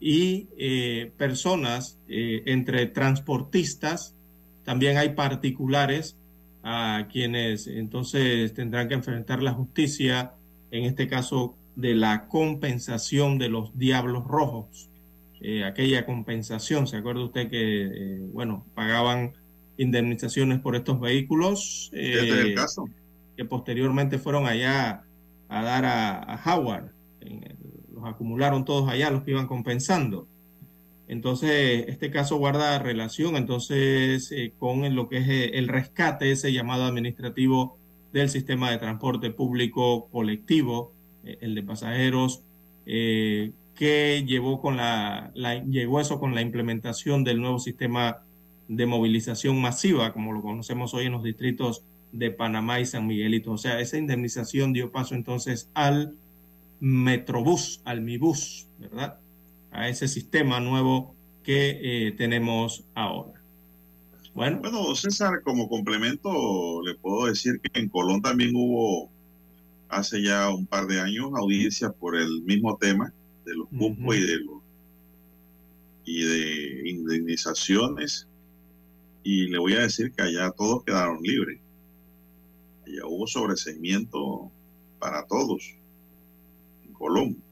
y 0.00 0.48
eh, 0.58 1.12
personas 1.16 1.98
eh, 2.08 2.42
entre 2.46 2.86
transportistas, 2.86 4.14
también 4.64 4.96
hay 4.96 5.10
particulares 5.10 6.16
a 6.62 7.06
quienes 7.10 7.68
entonces 7.68 8.52
tendrán 8.52 8.88
que 8.88 8.94
enfrentar 8.94 9.42
la 9.42 9.52
justicia, 9.52 10.32
en 10.70 10.84
este 10.84 11.06
caso 11.06 11.54
de 11.76 11.94
la 11.94 12.26
compensación 12.26 13.38
de 13.38 13.48
los 13.48 13.78
diablos 13.78 14.24
rojos. 14.24 14.90
Eh, 15.40 15.64
aquella 15.64 16.04
compensación, 16.04 16.86
¿se 16.86 16.96
acuerda 16.96 17.24
usted 17.24 17.48
que, 17.48 17.84
eh, 17.84 18.18
bueno, 18.32 18.66
pagaban 18.74 19.34
indemnizaciones 19.76 20.58
por 20.60 20.74
estos 20.74 20.98
vehículos? 20.98 21.90
Este 21.92 22.28
es 22.28 22.44
el 22.46 22.54
caso. 22.54 22.88
que 23.36 23.44
posteriormente 23.44 24.18
fueron 24.18 24.46
allá 24.46 25.04
a 25.48 25.62
dar 25.62 25.84
a, 25.84 26.18
a 26.22 26.56
Howard. 26.56 26.90
En 27.20 27.55
los 27.96 28.04
acumularon 28.04 28.64
todos 28.64 28.88
allá, 28.88 29.10
los 29.10 29.22
que 29.24 29.32
iban 29.32 29.48
compensando. 29.48 30.28
Entonces, 31.08 31.84
este 31.88 32.10
caso 32.10 32.36
guarda 32.36 32.78
relación 32.78 33.36
entonces 33.36 34.30
eh, 34.32 34.52
con 34.58 34.94
lo 34.94 35.08
que 35.08 35.18
es 35.18 35.28
eh, 35.28 35.50
el 35.58 35.68
rescate, 35.68 36.30
ese 36.32 36.52
llamado 36.52 36.84
administrativo 36.84 37.76
del 38.12 38.28
sistema 38.28 38.70
de 38.70 38.78
transporte 38.78 39.30
público 39.30 40.08
colectivo, 40.10 40.92
eh, 41.24 41.38
el 41.40 41.54
de 41.54 41.62
pasajeros, 41.62 42.42
que 43.74 44.24
llevó 44.26 44.60
con 44.60 44.76
la, 44.76 45.30
la- 45.34 45.62
llegó 45.64 46.00
eso 46.00 46.18
con 46.20 46.34
la 46.34 46.40
implementación 46.40 47.24
del 47.24 47.40
nuevo 47.40 47.58
sistema 47.58 48.18
de 48.68 48.86
movilización 48.86 49.60
masiva, 49.60 50.12
como 50.12 50.32
lo 50.32 50.40
conocemos 50.42 50.94
hoy 50.94 51.06
en 51.06 51.12
los 51.12 51.22
distritos 51.22 51.82
de 52.12 52.30
Panamá 52.30 52.80
y 52.80 52.86
San 52.86 53.06
Miguelito. 53.06 53.52
O 53.52 53.58
sea, 53.58 53.80
esa 53.80 53.98
indemnización 53.98 54.72
dio 54.72 54.90
paso 54.92 55.14
entonces 55.14 55.68
al 55.74 56.14
Metrobús, 56.80 57.80
al 57.84 58.00
Mibús, 58.00 58.66
¿verdad? 58.78 59.18
A 59.70 59.88
ese 59.88 60.08
sistema 60.08 60.60
nuevo 60.60 61.14
que 61.42 61.78
eh, 62.08 62.12
tenemos 62.12 62.84
ahora. 62.94 63.40
Bueno, 64.34 64.60
Bueno, 64.60 64.94
César, 64.94 65.42
como 65.42 65.68
complemento, 65.68 66.82
le 66.82 66.94
puedo 66.94 67.26
decir 67.26 67.60
que 67.60 67.80
en 67.80 67.88
Colón 67.88 68.20
también 68.20 68.54
hubo 68.54 69.10
hace 69.88 70.22
ya 70.22 70.50
un 70.50 70.66
par 70.66 70.86
de 70.86 71.00
años 71.00 71.30
audiencias 71.34 71.92
por 71.94 72.16
el 72.16 72.42
mismo 72.42 72.76
tema 72.76 73.12
de 73.44 73.54
los 73.54 73.68
cupos 73.68 74.16
y 74.16 74.20
de 74.20 74.36
los 74.38 74.56
y 76.04 76.22
de 76.22 76.88
indemnizaciones 76.88 78.28
y 79.24 79.48
le 79.48 79.58
voy 79.58 79.74
a 79.74 79.80
decir 79.80 80.12
que 80.12 80.22
allá 80.22 80.52
todos 80.52 80.84
quedaron 80.84 81.20
libres. 81.20 81.58
Allá 82.86 83.06
hubo 83.06 83.26
sobreseimiento 83.26 84.50
para 85.00 85.26
todos 85.26 85.74
Colón. 86.98 87.42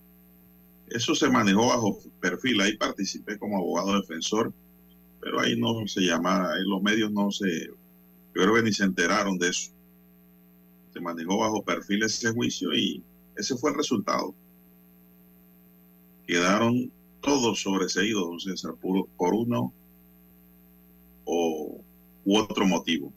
Eso 0.88 1.14
se 1.14 1.30
manejó 1.30 1.68
bajo 1.68 1.98
perfil, 2.20 2.60
ahí 2.60 2.76
participé 2.76 3.38
como 3.38 3.58
abogado 3.58 4.00
defensor 4.00 4.52
pero 5.24 5.40
ahí 5.40 5.58
no 5.58 5.86
se 5.86 6.02
llama, 6.02 6.52
ahí 6.52 6.62
los 6.66 6.82
medios 6.82 7.10
no 7.10 7.30
se, 7.30 7.70
creo 8.34 8.54
que 8.54 8.62
ni 8.62 8.74
se 8.74 8.84
enteraron 8.84 9.38
de 9.38 9.48
eso. 9.48 9.70
Se 10.92 11.00
manejó 11.00 11.38
bajo 11.38 11.64
perfil 11.64 12.02
ese 12.02 12.30
juicio 12.30 12.74
y 12.74 13.02
ese 13.34 13.56
fue 13.56 13.70
el 13.70 13.78
resultado. 13.78 14.34
Quedaron 16.26 16.92
todos 17.22 17.62
sobreseídos, 17.62 18.22
don 18.22 18.38
César, 18.38 18.74
por, 18.74 19.08
por 19.16 19.32
uno 19.32 19.72
o 21.24 21.80
u 22.26 22.36
otro 22.36 22.66
motivo. 22.66 23.10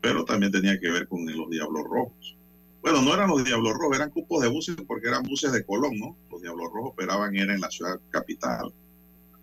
Pero 0.00 0.24
también 0.24 0.50
tenía 0.50 0.80
que 0.80 0.90
ver 0.90 1.06
con 1.06 1.24
los 1.24 1.48
Diablos 1.48 1.84
Rojos. 1.84 2.36
Bueno, 2.86 3.02
no 3.02 3.14
eran 3.14 3.28
los 3.28 3.44
Diablos 3.44 3.74
Rojos, 3.74 3.96
eran 3.96 4.10
cupos 4.10 4.42
de 4.42 4.48
buses 4.48 4.76
porque 4.86 5.08
eran 5.08 5.24
buses 5.24 5.50
de 5.50 5.66
Colón, 5.66 5.98
¿no? 5.98 6.16
Los 6.30 6.40
Diablos 6.40 6.70
Rojos 6.72 6.92
operaban 6.92 7.34
era 7.34 7.52
en 7.52 7.60
la 7.60 7.68
ciudad 7.68 7.98
capital 8.10 8.72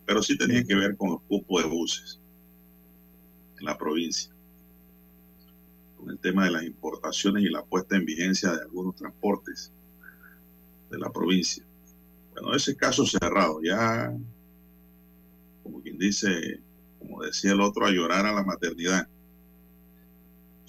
pero 0.05 0.21
sí 0.21 0.37
tenía 0.37 0.63
que 0.63 0.75
ver 0.75 0.97
con 0.97 1.11
los 1.11 1.21
cupos 1.23 1.63
de 1.63 1.69
buses 1.69 2.19
en 3.59 3.65
la 3.65 3.77
provincia. 3.77 4.31
con 5.97 6.09
el 6.09 6.19
tema 6.19 6.45
de 6.45 6.51
las 6.51 6.63
importaciones 6.63 7.43
y 7.43 7.49
la 7.49 7.63
puesta 7.63 7.95
en 7.95 8.05
vigencia 8.05 8.51
de 8.51 8.61
algunos 8.61 8.95
transportes 8.95 9.71
de 10.89 10.97
la 10.97 11.09
provincia. 11.11 11.63
Bueno, 12.33 12.53
ese 12.53 12.75
caso 12.75 13.05
cerrado, 13.05 13.61
ya, 13.61 14.13
como 15.63 15.81
quien 15.81 15.97
dice, 15.97 16.59
como 16.99 17.23
decía 17.23 17.53
el 17.53 17.61
otro, 17.61 17.85
a 17.85 17.91
llorar 17.91 18.25
a 18.25 18.33
la 18.33 18.43
maternidad. 18.43 19.07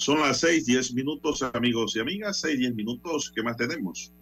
Son 0.05 0.21
las 0.21 0.41
seis, 0.41 0.67
diez 0.67 0.93
minutos, 0.93 1.43
amigos 1.55 1.97
y 1.97 2.01
amigas, 2.01 2.39
seis, 2.39 2.59
diez 2.59 2.75
minutos, 2.75 3.33
¿qué 3.35 3.43
más 3.43 3.57
tenemos? 3.57 4.13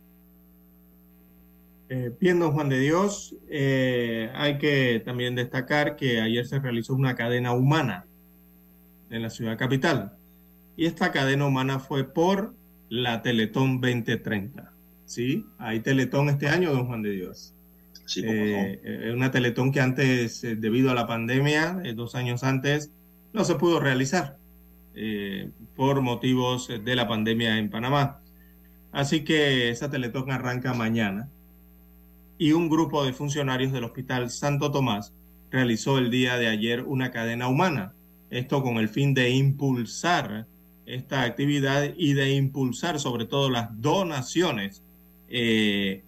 Eh, 1.88 2.12
bien, 2.20 2.38
don 2.38 2.52
Juan 2.52 2.68
de 2.68 2.78
Dios, 2.78 3.34
eh, 3.50 4.30
hay 4.32 4.58
que 4.58 5.02
también 5.04 5.34
destacar 5.34 5.96
que 5.96 6.20
ayer 6.20 6.46
se 6.46 6.60
realizó 6.60 6.94
una 6.94 7.16
cadena 7.16 7.52
humana 7.52 8.06
en 9.10 9.22
la 9.22 9.30
ciudad 9.30 9.58
capital. 9.58 10.12
Y 10.76 10.86
esta 10.86 11.10
cadena 11.10 11.46
humana 11.46 11.80
fue 11.80 12.04
por 12.04 12.54
la 12.88 13.20
Teletón 13.22 13.80
2030. 13.80 14.72
¿Sí? 15.04 15.44
Hay 15.58 15.80
Teletón 15.80 16.28
este 16.28 16.46
año, 16.46 16.70
don 16.72 16.86
Juan 16.86 17.02
de 17.02 17.10
Dios. 17.10 17.54
Sí, 18.06 18.22
eh, 18.24 19.10
una 19.12 19.32
Teletón 19.32 19.72
que 19.72 19.80
antes, 19.80 20.42
debido 20.42 20.92
a 20.92 20.94
la 20.94 21.08
pandemia, 21.08 21.82
dos 21.96 22.14
años 22.14 22.44
antes, 22.44 22.92
no 23.32 23.44
se 23.44 23.56
pudo 23.56 23.80
realizar 23.80 24.38
por 25.76 26.00
motivos 26.02 26.68
de 26.68 26.96
la 26.96 27.08
pandemia 27.08 27.58
en 27.58 27.70
Panamá. 27.70 28.20
Así 28.92 29.24
que 29.24 29.70
esa 29.70 29.90
Teletón 29.90 30.30
arranca 30.30 30.74
mañana 30.74 31.28
y 32.38 32.52
un 32.52 32.68
grupo 32.68 33.04
de 33.04 33.12
funcionarios 33.12 33.72
del 33.72 33.84
Hospital 33.84 34.28
Santo 34.28 34.70
Tomás 34.70 35.12
realizó 35.50 35.98
el 35.98 36.10
día 36.10 36.36
de 36.38 36.48
ayer 36.48 36.82
una 36.82 37.10
cadena 37.10 37.46
humana. 37.46 37.94
Esto 38.30 38.62
con 38.62 38.78
el 38.78 38.88
fin 38.88 39.14
de 39.14 39.30
impulsar 39.30 40.46
esta 40.84 41.22
actividad 41.22 41.94
y 41.96 42.14
de 42.14 42.32
impulsar 42.32 42.98
sobre 42.98 43.26
todo 43.26 43.48
las 43.48 43.68
donaciones 43.80 44.82
eh, 45.28 46.02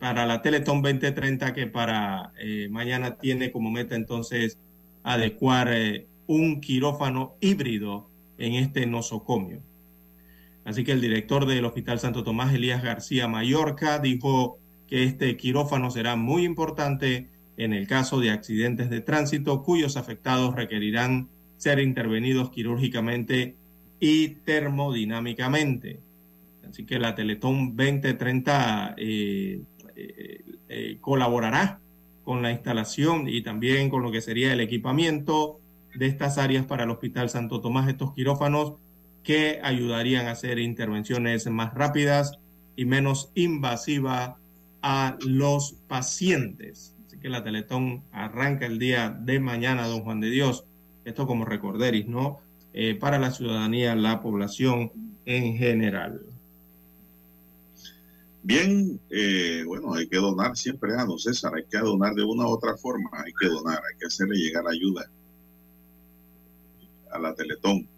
para 0.00 0.26
la 0.26 0.42
Teletón 0.42 0.82
2030 0.82 1.52
que 1.54 1.66
para 1.68 2.32
eh, 2.40 2.68
mañana 2.70 3.16
tiene 3.16 3.52
como 3.52 3.70
meta 3.70 3.94
entonces 3.94 4.58
adecuar 5.04 5.68
eh, 5.72 6.06
un 6.26 6.60
quirófano 6.60 7.34
híbrido 7.40 8.08
en 8.38 8.54
este 8.54 8.86
nosocomio. 8.86 9.60
Así 10.64 10.84
que 10.84 10.92
el 10.92 11.00
director 11.00 11.46
del 11.46 11.64
Hospital 11.64 11.98
Santo 11.98 12.22
Tomás, 12.22 12.54
Elías 12.54 12.82
García 12.82 13.28
Mallorca, 13.28 13.98
dijo 13.98 14.58
que 14.86 15.04
este 15.04 15.36
quirófano 15.36 15.90
será 15.90 16.16
muy 16.16 16.44
importante 16.44 17.28
en 17.56 17.72
el 17.72 17.86
caso 17.86 18.20
de 18.20 18.30
accidentes 18.30 18.90
de 18.90 19.00
tránsito 19.00 19.62
cuyos 19.62 19.96
afectados 19.96 20.54
requerirán 20.54 21.28
ser 21.56 21.78
intervenidos 21.78 22.50
quirúrgicamente 22.50 23.56
y 24.00 24.28
termodinámicamente. 24.44 26.00
Así 26.68 26.84
que 26.84 26.98
la 26.98 27.14
Teletón 27.14 27.76
2030 27.76 28.94
eh, 28.96 29.60
eh, 29.94 30.44
eh, 30.68 30.96
colaborará 31.00 31.80
con 32.24 32.42
la 32.42 32.52
instalación 32.52 33.28
y 33.28 33.42
también 33.42 33.90
con 33.90 34.02
lo 34.02 34.10
que 34.10 34.20
sería 34.20 34.52
el 34.52 34.60
equipamiento 34.60 35.60
de 35.94 36.06
estas 36.06 36.38
áreas 36.38 36.66
para 36.66 36.84
el 36.84 36.90
Hospital 36.90 37.28
Santo 37.30 37.60
Tomás, 37.60 37.88
estos 37.88 38.14
quirófanos 38.14 38.74
que 39.22 39.60
ayudarían 39.62 40.26
a 40.26 40.32
hacer 40.32 40.58
intervenciones 40.58 41.46
más 41.48 41.74
rápidas 41.74 42.38
y 42.76 42.84
menos 42.84 43.30
invasivas 43.34 44.34
a 44.82 45.16
los 45.24 45.74
pacientes. 45.86 46.96
Así 47.06 47.18
que 47.18 47.28
la 47.28 47.44
Teletón 47.44 48.02
arranca 48.10 48.66
el 48.66 48.78
día 48.78 49.10
de 49.10 49.38
mañana, 49.38 49.86
don 49.86 50.02
Juan 50.02 50.20
de 50.20 50.30
Dios. 50.30 50.64
Esto 51.04 51.26
como 51.26 51.44
recorderis, 51.44 52.08
¿no? 52.08 52.40
Eh, 52.72 52.94
para 52.94 53.18
la 53.18 53.30
ciudadanía, 53.30 53.94
la 53.94 54.22
población 54.22 54.92
en 55.24 55.56
general. 55.56 56.22
Bien, 58.42 58.98
eh, 59.10 59.62
bueno, 59.64 59.94
hay 59.94 60.08
que 60.08 60.16
donar 60.16 60.56
siempre, 60.56 60.94
a 60.94 61.02
ah, 61.02 61.04
don 61.04 61.18
César, 61.18 61.54
hay 61.54 61.64
que 61.64 61.78
donar 61.78 62.14
de 62.14 62.24
una 62.24 62.44
u 62.44 62.50
otra 62.50 62.76
forma, 62.76 63.08
hay 63.12 63.32
que 63.38 63.46
donar, 63.46 63.76
hay 63.76 63.98
que 64.00 64.06
hacerle 64.06 64.36
llegar 64.36 64.64
ayuda 64.66 65.08
a 67.12 67.18
la 67.18 67.34
Teletón. 67.34 67.88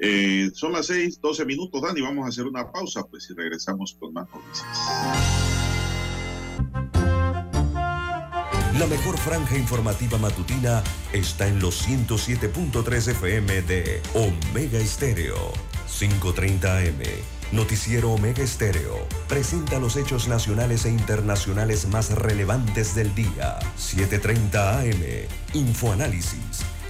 Eh, 0.00 0.50
son 0.54 0.72
las 0.72 0.86
6, 0.86 1.20
12 1.20 1.44
minutos, 1.44 1.80
Dani. 1.82 2.00
Vamos 2.00 2.26
a 2.26 2.28
hacer 2.28 2.46
una 2.46 2.70
pausa, 2.70 3.04
pues, 3.04 3.28
y 3.30 3.34
regresamos 3.34 3.96
con 3.98 4.12
más 4.12 4.28
noticias. 4.34 4.68
La 8.78 8.86
mejor 8.88 9.16
franja 9.16 9.56
informativa 9.56 10.18
matutina 10.18 10.82
está 11.12 11.46
en 11.46 11.60
los 11.60 11.88
107.3 11.88 13.08
FM 13.12 13.62
de 13.62 14.02
Omega 14.14 14.78
Estéreo, 14.78 15.52
530 15.86 16.78
AM. 16.78 17.02
Noticiero 17.52 18.10
Omega 18.10 18.42
Estéreo 18.42 19.06
presenta 19.28 19.78
los 19.78 19.96
hechos 19.96 20.26
nacionales 20.26 20.86
e 20.86 20.90
internacionales 20.90 21.86
más 21.86 22.10
relevantes 22.10 22.96
del 22.96 23.14
día. 23.14 23.60
730 23.76 24.80
AM. 24.80 25.28
Infoanálisis 25.54 26.64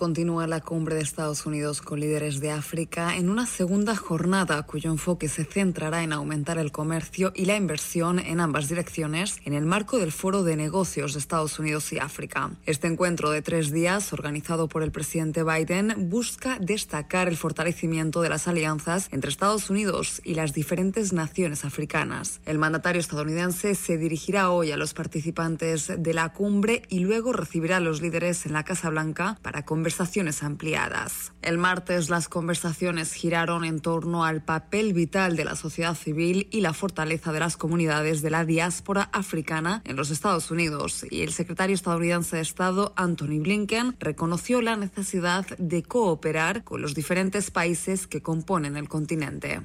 Continúa 0.00 0.46
la 0.46 0.62
cumbre 0.62 0.94
de 0.94 1.02
Estados 1.02 1.44
Unidos 1.44 1.82
con 1.82 2.00
líderes 2.00 2.40
de 2.40 2.50
África 2.50 3.18
en 3.18 3.28
una 3.28 3.44
segunda 3.44 3.94
jornada 3.94 4.62
cuyo 4.62 4.90
enfoque 4.90 5.28
se 5.28 5.44
centrará 5.44 6.02
en 6.02 6.14
aumentar 6.14 6.56
el 6.56 6.72
comercio 6.72 7.32
y 7.36 7.44
la 7.44 7.54
inversión 7.54 8.18
en 8.18 8.40
ambas 8.40 8.70
direcciones 8.70 9.36
en 9.44 9.52
el 9.52 9.66
marco 9.66 9.98
del 9.98 10.10
Foro 10.10 10.42
de 10.42 10.56
Negocios 10.56 11.12
de 11.12 11.18
Estados 11.18 11.58
Unidos 11.58 11.92
y 11.92 11.98
África. 11.98 12.50
Este 12.64 12.86
encuentro 12.86 13.30
de 13.30 13.42
tres 13.42 13.72
días, 13.72 14.14
organizado 14.14 14.68
por 14.68 14.82
el 14.82 14.90
presidente 14.90 15.44
Biden, 15.44 16.08
busca 16.08 16.58
destacar 16.58 17.28
el 17.28 17.36
fortalecimiento 17.36 18.22
de 18.22 18.30
las 18.30 18.48
alianzas 18.48 19.06
entre 19.12 19.28
Estados 19.28 19.68
Unidos 19.68 20.22
y 20.24 20.32
las 20.32 20.54
diferentes 20.54 21.12
naciones 21.12 21.66
africanas. 21.66 22.40
El 22.46 22.56
mandatario 22.56 23.00
estadounidense 23.00 23.74
se 23.74 23.98
dirigirá 23.98 24.50
hoy 24.50 24.72
a 24.72 24.78
los 24.78 24.94
participantes 24.94 25.92
de 25.94 26.14
la 26.14 26.32
cumbre 26.32 26.84
y 26.88 27.00
luego 27.00 27.34
recibirá 27.34 27.76
a 27.76 27.80
los 27.80 28.00
líderes 28.00 28.46
en 28.46 28.54
la 28.54 28.64
Casa 28.64 28.88
Blanca 28.88 29.36
para 29.42 29.66
conversar 29.66 29.89
conversaciones 29.90 30.44
ampliadas. 30.44 31.32
El 31.42 31.58
martes 31.58 32.10
las 32.10 32.28
conversaciones 32.28 33.12
giraron 33.12 33.64
en 33.64 33.80
torno 33.80 34.24
al 34.24 34.40
papel 34.40 34.92
vital 34.92 35.34
de 35.34 35.44
la 35.44 35.56
sociedad 35.56 35.96
civil 35.96 36.46
y 36.52 36.60
la 36.60 36.72
fortaleza 36.72 37.32
de 37.32 37.40
las 37.40 37.56
comunidades 37.56 38.22
de 38.22 38.30
la 38.30 38.44
diáspora 38.44 39.10
africana 39.12 39.82
en 39.84 39.96
los 39.96 40.10
Estados 40.10 40.52
Unidos 40.52 41.04
y 41.10 41.22
el 41.22 41.32
secretario 41.32 41.74
estadounidense 41.74 42.36
de 42.36 42.42
Estado 42.42 42.92
Anthony 42.94 43.40
Blinken 43.40 43.96
reconoció 43.98 44.62
la 44.62 44.76
necesidad 44.76 45.44
de 45.58 45.82
cooperar 45.82 46.62
con 46.62 46.82
los 46.82 46.94
diferentes 46.94 47.50
países 47.50 48.06
que 48.06 48.22
componen 48.22 48.76
el 48.76 48.88
continente. 48.88 49.62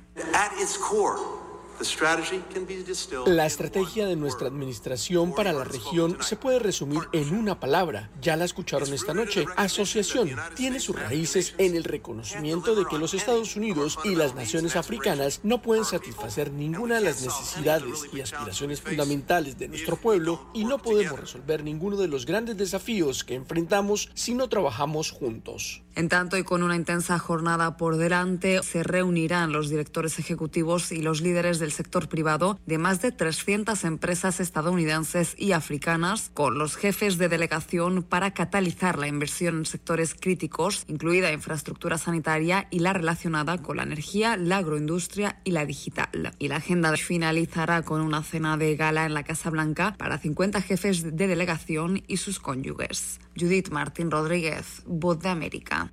La 3.26 3.46
estrategia 3.46 4.08
de 4.08 4.16
nuestra 4.16 4.48
administración 4.48 5.34
para 5.34 5.54
la 5.54 5.64
región 5.64 6.18
se 6.22 6.36
puede 6.36 6.60
resumir 6.60 7.02
en 7.12 7.36
una 7.36 7.60
palabra. 7.60 8.10
Ya 8.22 8.36
la 8.36 8.46
escucharon 8.46 8.94
esta 8.94 9.14
noche. 9.14 9.46
Asociación 9.56 10.32
tiene 10.56 10.80
sus 10.80 11.00
raíces 11.00 11.54
en 11.58 11.76
el 11.76 11.84
reconocimiento 11.84 12.76
de 12.76 12.86
que 12.86 12.98
los 12.98 13.14
Estados 13.14 13.56
Unidos 13.56 14.00
y 14.04 14.16
las 14.16 14.36
naciones 14.36 14.76
africanas 14.76 15.42
no 15.44 15.62
pueden 15.62 15.86
satisfacer 15.86 16.52
ninguna 16.52 16.96
de 16.96 17.02
las 17.02 17.22
necesidades 17.22 18.06
y 18.14 18.22
aspiraciones 18.22 18.82
fundamentales 18.82 19.58
de 19.58 19.68
nuestro 19.68 19.98
pueblo 19.98 20.50
y 20.54 20.66
no 20.66 20.78
podemos 20.78 21.20
resolver 21.20 21.64
ninguno 21.64 21.98
de 21.98 22.08
los 22.08 22.26
grandes 22.26 22.58
desafíos 22.58 23.24
que 23.24 23.36
enfrentamos 23.36 24.10
si 24.14 24.34
no 24.34 24.48
trabajamos 24.50 25.12
juntos. 25.12 25.82
En 25.96 26.10
tanto 26.10 26.38
y 26.38 26.44
con 26.44 26.62
una 26.62 26.76
intensa 26.76 27.18
jornada 27.20 27.78
por 27.78 27.96
delante, 27.96 28.62
se 28.64 28.84
reunirán 28.84 29.54
los 29.54 29.70
directores 29.70 30.20
ejecutivos 30.20 30.92
y 30.92 31.02
los 31.02 31.22
líderes 31.22 31.58
de 31.60 31.65
del 31.66 31.72
sector 31.72 32.08
privado 32.10 32.60
de 32.68 32.78
más 32.78 33.02
de 33.02 33.12
300 33.12 33.86
empresas 33.86 34.40
estadounidenses 34.40 35.34
y 35.36 35.54
africanas 35.54 36.30
con 36.36 36.60
los 36.60 36.76
jefes 36.76 37.18
de 37.18 37.28
delegación 37.28 38.04
para 38.04 38.36
catalizar 38.36 39.00
la 39.00 39.08
inversión 39.08 39.58
en 39.58 39.66
sectores 39.66 40.14
críticos, 40.14 40.84
incluida 40.88 41.32
infraestructura 41.32 41.98
sanitaria 41.98 42.68
y 42.70 42.80
la 42.80 42.94
relacionada 42.94 43.58
con 43.58 43.78
la 43.78 43.84
energía, 43.84 44.38
la 44.38 44.58
agroindustria 44.58 45.42
y 45.44 45.52
la 45.52 45.66
digital. 45.66 46.34
Y 46.38 46.50
la 46.50 46.58
agenda 46.58 46.96
finalizará 46.98 47.82
con 47.82 48.02
una 48.02 48.22
cena 48.22 48.58
de 48.58 48.76
gala 48.76 49.08
en 49.08 49.16
la 49.16 49.24
Casa 49.24 49.50
Blanca 49.50 49.96
para 49.98 50.20
50 50.20 50.62
jefes 50.62 51.18
de 51.18 51.28
delegación 51.28 52.04
y 52.06 52.18
sus 52.18 52.40
cónyuges. 52.40 53.20
Judith 53.36 53.70
Martín 53.70 54.12
Rodríguez, 54.12 54.84
Voz 54.86 55.20
de 55.20 55.30
América. 55.30 55.92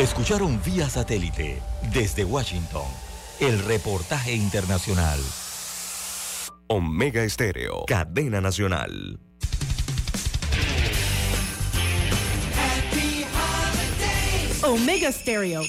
Escucharon 0.00 0.58
vía 0.64 0.88
satélite 0.88 1.60
desde 1.92 2.24
Washington 2.24 2.86
el 3.38 3.62
reportaje 3.62 4.32
internacional. 4.32 5.20
Omega 6.68 7.22
Estéreo, 7.22 7.84
cadena 7.86 8.40
nacional. 8.40 9.20
Omega 14.62 15.12
Stereo. 15.12 15.60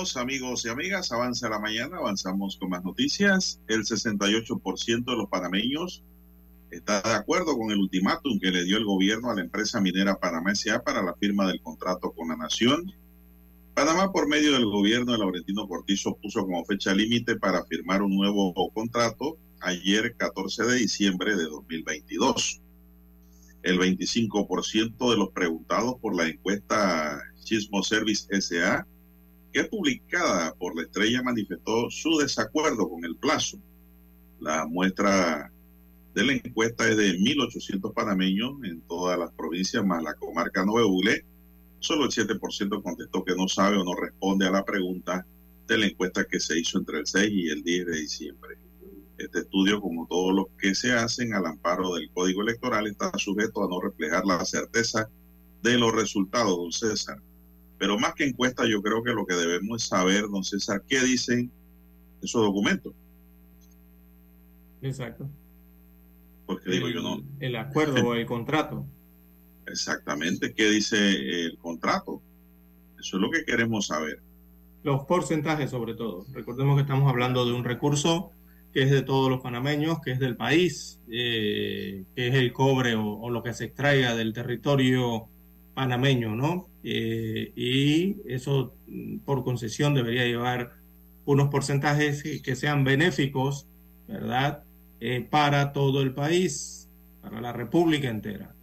Amigos 0.00 0.64
y 0.64 0.70
amigas, 0.70 1.12
avanza 1.12 1.50
la 1.50 1.58
mañana, 1.58 1.98
avanzamos 1.98 2.56
con 2.56 2.70
más 2.70 2.82
noticias. 2.82 3.60
El 3.68 3.82
68% 3.82 5.04
de 5.04 5.14
los 5.14 5.28
panameños 5.28 6.02
está 6.70 7.02
de 7.02 7.12
acuerdo 7.12 7.54
con 7.54 7.70
el 7.70 7.80
ultimátum 7.80 8.40
que 8.40 8.50
le 8.50 8.64
dio 8.64 8.78
el 8.78 8.86
gobierno 8.86 9.30
a 9.30 9.34
la 9.34 9.42
empresa 9.42 9.78
minera 9.78 10.18
Panamá 10.18 10.52
S.A. 10.52 10.82
para 10.82 11.02
la 11.02 11.14
firma 11.16 11.46
del 11.46 11.60
contrato 11.60 12.12
con 12.12 12.28
la 12.28 12.36
nación. 12.36 12.90
Panamá, 13.74 14.10
por 14.10 14.26
medio 14.26 14.54
del 14.54 14.64
gobierno 14.64 15.12
de 15.12 15.18
Laurentino 15.18 15.68
Cortizo, 15.68 16.16
puso 16.16 16.46
como 16.46 16.64
fecha 16.64 16.94
límite 16.94 17.36
para 17.36 17.62
firmar 17.66 18.00
un 18.00 18.16
nuevo 18.16 18.54
contrato 18.72 19.36
ayer 19.60 20.16
14 20.16 20.64
de 20.64 20.76
diciembre 20.76 21.36
de 21.36 21.44
2022. 21.44 22.62
El 23.62 23.78
25% 23.78 25.10
de 25.10 25.16
los 25.18 25.28
preguntados 25.28 25.96
por 26.00 26.16
la 26.16 26.26
encuesta 26.26 27.20
Chismo 27.44 27.82
Service 27.82 28.26
S.A 28.30 28.86
que 29.52 29.64
publicada 29.64 30.54
por 30.54 30.76
la 30.76 30.82
estrella 30.82 31.22
manifestó 31.22 31.90
su 31.90 32.18
desacuerdo 32.18 32.88
con 32.88 33.04
el 33.04 33.16
plazo. 33.16 33.58
La 34.40 34.66
muestra 34.66 35.50
de 36.14 36.24
la 36.24 36.32
encuesta 36.32 36.88
es 36.88 36.96
de 36.96 37.12
1.800 37.18 37.92
panameños 37.92 38.52
en 38.64 38.80
todas 38.82 39.18
las 39.18 39.30
provincias, 39.32 39.84
más 39.84 40.02
la 40.02 40.14
comarca 40.14 40.64
Nueve 40.64 41.24
Solo 41.78 42.04
el 42.04 42.10
7% 42.10 42.82
contestó 42.82 43.24
que 43.24 43.34
no 43.34 43.48
sabe 43.48 43.78
o 43.78 43.84
no 43.84 43.94
responde 43.94 44.46
a 44.46 44.50
la 44.50 44.64
pregunta 44.64 45.26
de 45.66 45.78
la 45.78 45.86
encuesta 45.86 46.26
que 46.26 46.38
se 46.38 46.58
hizo 46.58 46.78
entre 46.78 46.98
el 46.98 47.06
6 47.06 47.30
y 47.32 47.48
el 47.48 47.62
10 47.62 47.86
de 47.86 48.00
diciembre. 48.00 48.58
Este 49.16 49.40
estudio, 49.40 49.80
como 49.80 50.06
todos 50.06 50.34
los 50.34 50.46
que 50.58 50.74
se 50.74 50.92
hacen 50.92 51.32
al 51.32 51.46
amparo 51.46 51.94
del 51.94 52.10
Código 52.10 52.42
Electoral, 52.42 52.86
está 52.86 53.10
sujeto 53.16 53.64
a 53.64 53.68
no 53.68 53.80
reflejar 53.80 54.24
la 54.26 54.44
certeza 54.44 55.08
de 55.62 55.78
los 55.78 55.94
resultados, 55.94 56.56
don 56.56 56.72
César. 56.72 57.22
Pero 57.80 57.98
más 57.98 58.12
que 58.14 58.26
encuesta, 58.26 58.66
yo 58.66 58.82
creo 58.82 59.02
que 59.02 59.12
lo 59.12 59.24
que 59.24 59.34
debemos 59.34 59.82
es 59.82 59.88
saber, 59.88 60.28
don 60.28 60.44
César, 60.44 60.84
qué 60.86 61.00
dicen 61.00 61.50
esos 62.22 62.42
documentos. 62.42 62.92
Exacto. 64.82 65.26
Porque 66.44 66.70
digo 66.72 66.90
yo 66.90 67.00
no. 67.00 67.22
El 67.40 67.56
acuerdo 67.56 68.06
o 68.06 68.14
el 68.14 68.26
contrato. 68.26 68.84
Exactamente, 69.66 70.52
qué 70.52 70.68
dice 70.68 70.98
el 71.46 71.56
contrato. 71.56 72.20
Eso 72.98 73.16
es 73.16 73.22
lo 73.22 73.30
que 73.30 73.46
queremos 73.46 73.86
saber. 73.86 74.20
Los 74.82 75.06
porcentajes 75.06 75.70
sobre 75.70 75.94
todo. 75.94 76.26
Recordemos 76.34 76.76
que 76.76 76.82
estamos 76.82 77.08
hablando 77.08 77.46
de 77.46 77.54
un 77.54 77.64
recurso 77.64 78.30
que 78.74 78.82
es 78.82 78.90
de 78.90 79.00
todos 79.00 79.30
los 79.30 79.40
panameños, 79.40 80.00
que 80.04 80.12
es 80.12 80.18
del 80.18 80.36
país, 80.36 81.00
eh, 81.10 82.04
que 82.14 82.28
es 82.28 82.34
el 82.34 82.52
cobre 82.52 82.94
o, 82.94 83.20
o, 83.20 83.30
lo 83.30 83.42
que 83.42 83.54
se 83.54 83.64
extraiga 83.64 84.14
del 84.14 84.34
territorio 84.34 85.28
panameño, 85.74 86.36
¿no? 86.36 86.69
Eh, 86.82 87.52
y 87.54 88.16
eso 88.32 88.74
por 89.24 89.44
concesión 89.44 89.94
debería 89.94 90.24
llevar 90.24 90.72
unos 91.24 91.48
porcentajes 91.48 92.22
que 92.42 92.56
sean 92.56 92.84
benéficos, 92.84 93.66
¿verdad? 94.08 94.64
Eh, 95.00 95.26
para 95.28 95.72
todo 95.72 96.02
el 96.02 96.12
país, 96.14 96.88
para 97.22 97.40
la 97.40 97.52
República 97.52 98.08
entera. 98.08 98.54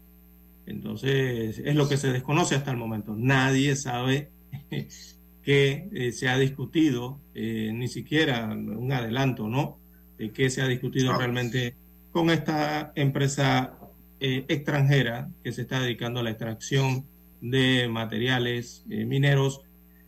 Entonces, 0.65 1.59
es 1.63 1.75
lo 1.75 1.87
que 1.87 1.97
se 1.97 2.11
desconoce 2.11 2.55
hasta 2.55 2.71
el 2.71 2.77
momento. 2.77 3.15
Nadie 3.15 3.75
sabe 3.75 4.29
que 5.47 5.87
eh, 5.93 6.11
se 6.11 6.27
ha 6.27 6.37
discutido, 6.37 7.21
eh, 7.33 7.71
ni 7.73 7.87
siquiera 7.87 8.47
un 8.47 8.91
adelanto, 8.91 9.47
¿no? 9.47 9.79
De 10.17 10.31
qué 10.33 10.49
se 10.49 10.61
ha 10.61 10.67
discutido 10.67 11.17
realmente 11.17 11.73
con 12.11 12.29
esta 12.29 12.91
empresa 12.95 13.77
eh, 14.19 14.43
extranjera 14.49 15.29
que 15.45 15.53
se 15.53 15.61
está 15.61 15.79
dedicando 15.79 16.19
a 16.19 16.23
la 16.23 16.31
extracción 16.31 17.05
de 17.41 17.87
materiales 17.87 18.85
eh, 18.89 19.05
mineros 19.05 19.61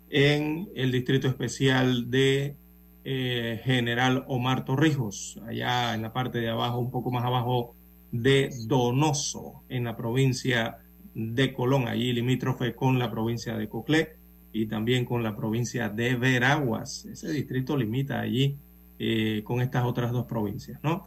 en 0.10 0.70
el 0.76 0.92
distrito 0.92 1.28
especial 1.28 2.10
de 2.10 2.56
eh, 3.04 3.62
General 3.64 4.26
Omar 4.28 4.66
Torrijos, 4.66 5.40
allá 5.48 5.94
en 5.94 6.02
la 6.02 6.12
parte 6.14 6.40
de 6.40 6.50
abajo, 6.50 6.80
un 6.80 6.92
poco 6.92 7.12
más 7.12 7.24
abajo 7.24 7.76
de 8.12 8.50
Donoso, 8.66 9.64
en 9.70 9.84
la 9.84 9.96
provincia 9.96 10.78
de 11.14 11.54
Colón, 11.54 11.88
allí 11.88 12.12
limítrofe 12.12 12.74
con 12.74 12.98
la 12.98 13.12
provincia 13.12 13.58
de 13.58 13.70
Coclé 13.70 14.16
y 14.52 14.66
también 14.66 15.06
con 15.06 15.22
la 15.22 15.36
provincia 15.36 15.90
de 15.90 16.16
Veraguas. 16.16 17.06
Ese 17.06 17.32
distrito 17.32 17.78
limita 17.78 18.20
allí 18.20 18.56
eh, 18.98 19.42
con 19.44 19.62
estas 19.62 19.86
otras 19.86 20.12
dos 20.12 20.26
provincias, 20.26 20.80
¿no? 20.84 21.06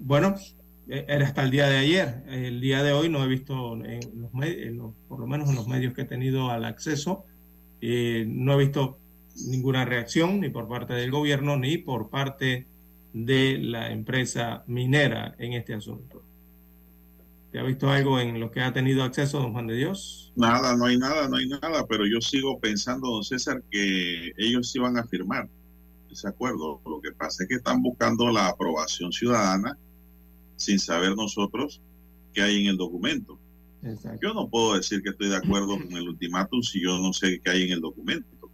Bueno, 0.00 0.34
era 0.88 1.26
hasta 1.26 1.42
el 1.42 1.50
día 1.50 1.66
de 1.68 1.76
ayer. 1.78 2.22
El 2.28 2.60
día 2.60 2.82
de 2.82 2.92
hoy 2.92 3.08
no 3.08 3.24
he 3.24 3.28
visto, 3.28 3.74
en 3.74 4.00
los, 4.20 4.30
en 4.42 4.76
los, 4.76 4.94
por 5.08 5.20
lo 5.20 5.26
menos 5.26 5.48
en 5.48 5.54
los 5.54 5.66
medios 5.66 5.94
que 5.94 6.02
he 6.02 6.06
tenido 6.06 6.50
al 6.50 6.64
acceso, 6.64 7.24
eh, 7.80 8.24
no 8.28 8.54
he 8.54 8.64
visto 8.64 8.98
ninguna 9.46 9.84
reacción 9.84 10.40
ni 10.40 10.48
por 10.48 10.68
parte 10.68 10.94
del 10.94 11.10
gobierno 11.10 11.56
ni 11.56 11.78
por 11.78 12.08
parte 12.08 12.66
de 13.12 13.58
la 13.58 13.90
empresa 13.90 14.64
minera 14.66 15.34
en 15.38 15.54
este 15.54 15.74
asunto. 15.74 16.22
¿Te 17.52 17.60
ha 17.60 17.62
visto 17.62 17.88
algo 17.88 18.18
en 18.18 18.40
lo 18.40 18.50
que 18.50 18.60
ha 18.60 18.72
tenido 18.72 19.04
acceso 19.04 19.38
don 19.38 19.52
Juan 19.52 19.68
de 19.68 19.76
Dios? 19.76 20.32
Nada, 20.34 20.76
no 20.76 20.86
hay 20.86 20.98
nada, 20.98 21.28
no 21.28 21.36
hay 21.36 21.46
nada, 21.46 21.86
pero 21.86 22.04
yo 22.04 22.20
sigo 22.20 22.58
pensando, 22.58 23.08
don 23.08 23.22
César, 23.22 23.62
que 23.70 24.32
ellos 24.36 24.74
iban 24.74 24.96
a 24.96 25.04
firmar 25.04 25.48
ese 26.10 26.26
acuerdo. 26.26 26.80
Lo 26.84 27.00
que 27.00 27.12
pasa 27.12 27.44
es 27.44 27.48
que 27.48 27.54
están 27.56 27.80
buscando 27.80 28.30
la 28.30 28.48
aprobación 28.48 29.12
ciudadana 29.12 29.78
sin 30.56 30.78
saber 30.78 31.14
nosotros 31.16 31.80
qué 32.32 32.42
hay 32.42 32.62
en 32.62 32.66
el 32.68 32.76
documento. 32.76 33.38
Exacto. 33.82 34.18
Yo 34.22 34.34
no 34.34 34.48
puedo 34.48 34.76
decir 34.76 35.02
que 35.02 35.10
estoy 35.10 35.28
de 35.28 35.36
acuerdo 35.36 35.76
con 35.76 35.92
el 35.92 36.08
ultimátum 36.08 36.62
si 36.62 36.82
yo 36.82 36.98
no 36.98 37.12
sé 37.12 37.40
qué 37.42 37.50
hay 37.50 37.62
en 37.64 37.72
el 37.72 37.80
documento. 37.80 38.50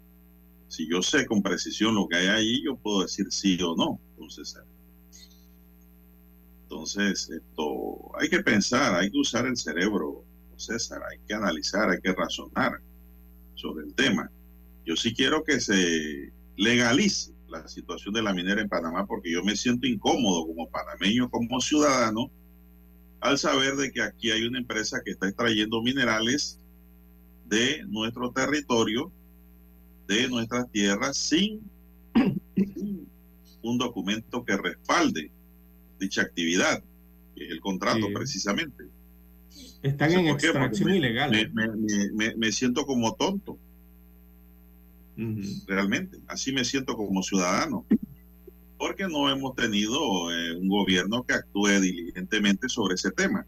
Si 0.68 0.88
yo 0.88 1.02
sé 1.02 1.26
con 1.26 1.42
precisión 1.42 1.94
lo 1.94 2.06
que 2.06 2.16
hay 2.16 2.26
ahí, 2.28 2.64
yo 2.64 2.76
puedo 2.76 3.02
decir 3.02 3.26
sí 3.30 3.58
o 3.62 3.74
no, 3.74 4.00
entonces 4.12 4.56
Entonces, 6.62 7.28
esto 7.28 8.16
hay 8.20 8.28
que 8.28 8.40
pensar, 8.40 8.94
hay 8.94 9.10
que 9.10 9.18
usar 9.18 9.46
el 9.46 9.56
cerebro, 9.56 10.24
César, 10.56 11.02
hay 11.10 11.18
que 11.26 11.34
analizar, 11.34 11.90
hay 11.90 12.00
que 12.00 12.12
razonar 12.12 12.80
sobre 13.54 13.86
el 13.86 13.94
tema. 13.94 14.30
Yo 14.84 14.94
sí 14.94 15.12
quiero 15.12 15.42
que 15.42 15.58
se 15.60 16.32
legalice 16.56 17.29
la 17.50 17.66
situación 17.68 18.14
de 18.14 18.22
la 18.22 18.32
minera 18.32 18.60
en 18.60 18.68
Panamá 18.68 19.06
porque 19.06 19.32
yo 19.32 19.42
me 19.42 19.56
siento 19.56 19.86
incómodo 19.86 20.46
como 20.46 20.70
panameño, 20.70 21.30
como 21.30 21.60
ciudadano, 21.60 22.30
al 23.20 23.38
saber 23.38 23.76
de 23.76 23.90
que 23.90 24.02
aquí 24.02 24.30
hay 24.30 24.44
una 24.44 24.58
empresa 24.58 25.02
que 25.04 25.10
está 25.10 25.28
extrayendo 25.28 25.82
minerales 25.82 26.58
de 27.46 27.84
nuestro 27.88 28.30
territorio, 28.30 29.12
de 30.06 30.28
nuestras 30.28 30.70
tierras, 30.70 31.16
sin 31.16 31.60
un 33.62 33.78
documento 33.78 34.44
que 34.44 34.56
respalde 34.56 35.30
dicha 35.98 36.22
actividad, 36.22 36.82
que 37.34 37.44
es 37.44 37.50
el 37.50 37.60
contrato 37.60 38.06
precisamente. 38.14 38.84
Están 39.82 40.12
en 40.12 40.28
extracción 40.28 40.94
ilegal. 40.94 41.30
Me, 41.30 41.48
me, 41.48 42.10
me, 42.12 42.36
me, 42.36 42.52
siento 42.52 42.86
como 42.86 43.14
tonto. 43.14 43.58
Realmente, 45.66 46.18
así 46.26 46.52
me 46.52 46.64
siento 46.64 46.96
como 46.96 47.22
ciudadano. 47.22 47.84
Porque 48.78 49.06
no 49.06 49.28
hemos 49.30 49.54
tenido 49.54 50.32
eh, 50.32 50.56
un 50.56 50.68
gobierno 50.68 51.22
que 51.24 51.34
actúe 51.34 51.80
diligentemente 51.80 52.68
sobre 52.68 52.94
ese 52.94 53.10
tema, 53.10 53.46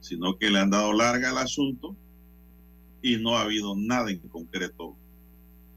sino 0.00 0.36
que 0.36 0.50
le 0.50 0.58
han 0.58 0.70
dado 0.70 0.92
larga 0.92 1.30
al 1.30 1.38
asunto 1.38 1.96
y 3.02 3.16
no 3.18 3.36
ha 3.36 3.42
habido 3.42 3.76
nada 3.76 4.10
en 4.10 4.18
concreto 4.18 4.96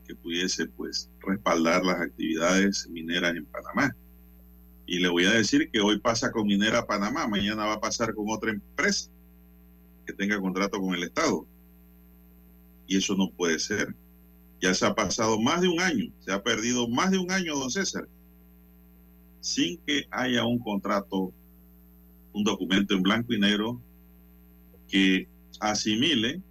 que 0.08 0.16
pudiese 0.16 0.68
pues 0.68 1.10
respaldar 1.20 1.84
las 1.84 2.02
actividades 2.02 2.88
mineras 2.90 3.36
en 3.36 3.46
Panamá. 3.46 3.96
Y 4.88 5.00
le 5.00 5.10
voy 5.10 5.26
a 5.26 5.32
decir 5.32 5.70
que 5.72 5.80
hoy 5.80 6.00
pasa 6.00 6.32
con 6.32 6.48
Minera 6.48 6.86
Panamá, 6.86 7.28
mañana 7.28 7.66
va 7.66 7.74
a 7.74 7.82
pasar 7.82 8.14
con 8.14 8.26
otra 8.30 8.52
empresa 8.52 9.10
que 10.06 10.14
tenga 10.14 10.40
contrato 10.40 10.80
con 10.80 10.94
el 10.94 11.04
Estado. 11.04 11.46
Y 12.88 12.98
eso 12.98 13.16
no 13.16 13.32
puede 13.32 13.58
ser. 13.58 13.96
Ya 14.66 14.74
se 14.74 14.84
ha 14.84 14.96
pasado 14.96 15.40
más 15.40 15.62
de 15.62 15.68
un 15.68 15.80
año, 15.80 16.12
se 16.22 16.32
ha 16.32 16.42
perdido 16.42 16.88
más 16.88 17.12
de 17.12 17.20
un 17.20 17.32
año, 17.32 17.56
don 17.56 17.70
César, 17.70 18.10
sin 19.40 19.78
que 19.86 20.08
haya 20.10 20.44
un 20.44 20.58
contrato, 20.58 21.32
un 22.34 22.44
documento 22.44 22.96
en 22.96 23.04
blanco 23.04 23.32
y 23.32 23.40
negro 23.40 23.80
que 24.88 25.30
asimile 25.60 26.42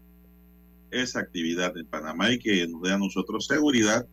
esa 0.93 1.19
actividad 1.19 1.77
en 1.77 1.87
Panamá 1.87 2.31
y 2.31 2.39
que 2.39 2.65
nos 2.69 2.83
dé 2.83 2.93
a 2.93 2.99
nosotros 2.99 3.49
seguridad 3.49 4.07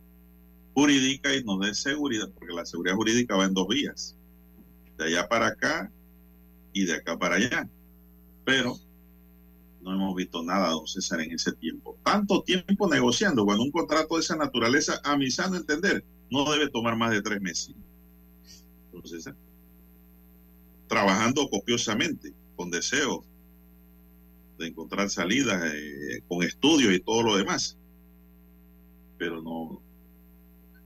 jurídica 0.74 1.32
y 1.36 1.44
nos 1.44 1.60
dé 1.60 1.72
seguridad, 1.72 2.28
porque 2.34 2.54
la 2.54 2.66
seguridad 2.66 2.96
jurídica 2.96 3.36
va 3.36 3.44
en 3.44 3.54
dos 3.54 3.68
vías, 3.68 4.16
de 4.98 5.04
allá 5.04 5.28
para 5.28 5.46
acá 5.46 5.92
y 6.72 6.86
de 6.86 6.94
acá 6.94 7.16
para 7.16 7.36
allá. 7.36 7.68
Pero 8.44 8.74
no 9.82 9.92
hemos 9.92 10.14
visto 10.14 10.42
nada, 10.42 10.70
don 10.70 10.86
César, 10.86 11.20
en 11.20 11.32
ese 11.32 11.52
tiempo. 11.52 11.98
Tanto 12.04 12.42
tiempo 12.42 12.88
negociando, 12.88 13.44
cuando 13.44 13.64
un 13.64 13.70
contrato 13.70 14.14
de 14.14 14.20
esa 14.20 14.36
naturaleza, 14.36 15.00
a 15.04 15.16
mi 15.16 15.30
sano 15.30 15.56
entender, 15.56 16.04
no 16.30 16.50
debe 16.50 16.68
tomar 16.68 16.96
más 16.96 17.10
de 17.10 17.22
tres 17.22 17.40
meses. 17.40 17.74
Entonces, 18.92 19.28
trabajando 20.86 21.48
copiosamente, 21.48 22.32
con 22.54 22.70
deseo 22.70 23.24
de 24.58 24.68
encontrar 24.68 25.10
salidas, 25.10 25.72
eh, 25.74 26.22
con 26.28 26.42
estudios 26.42 26.94
y 26.94 27.00
todo 27.00 27.22
lo 27.22 27.36
demás. 27.36 27.76
Pero 29.18 29.42
no. 29.42 29.82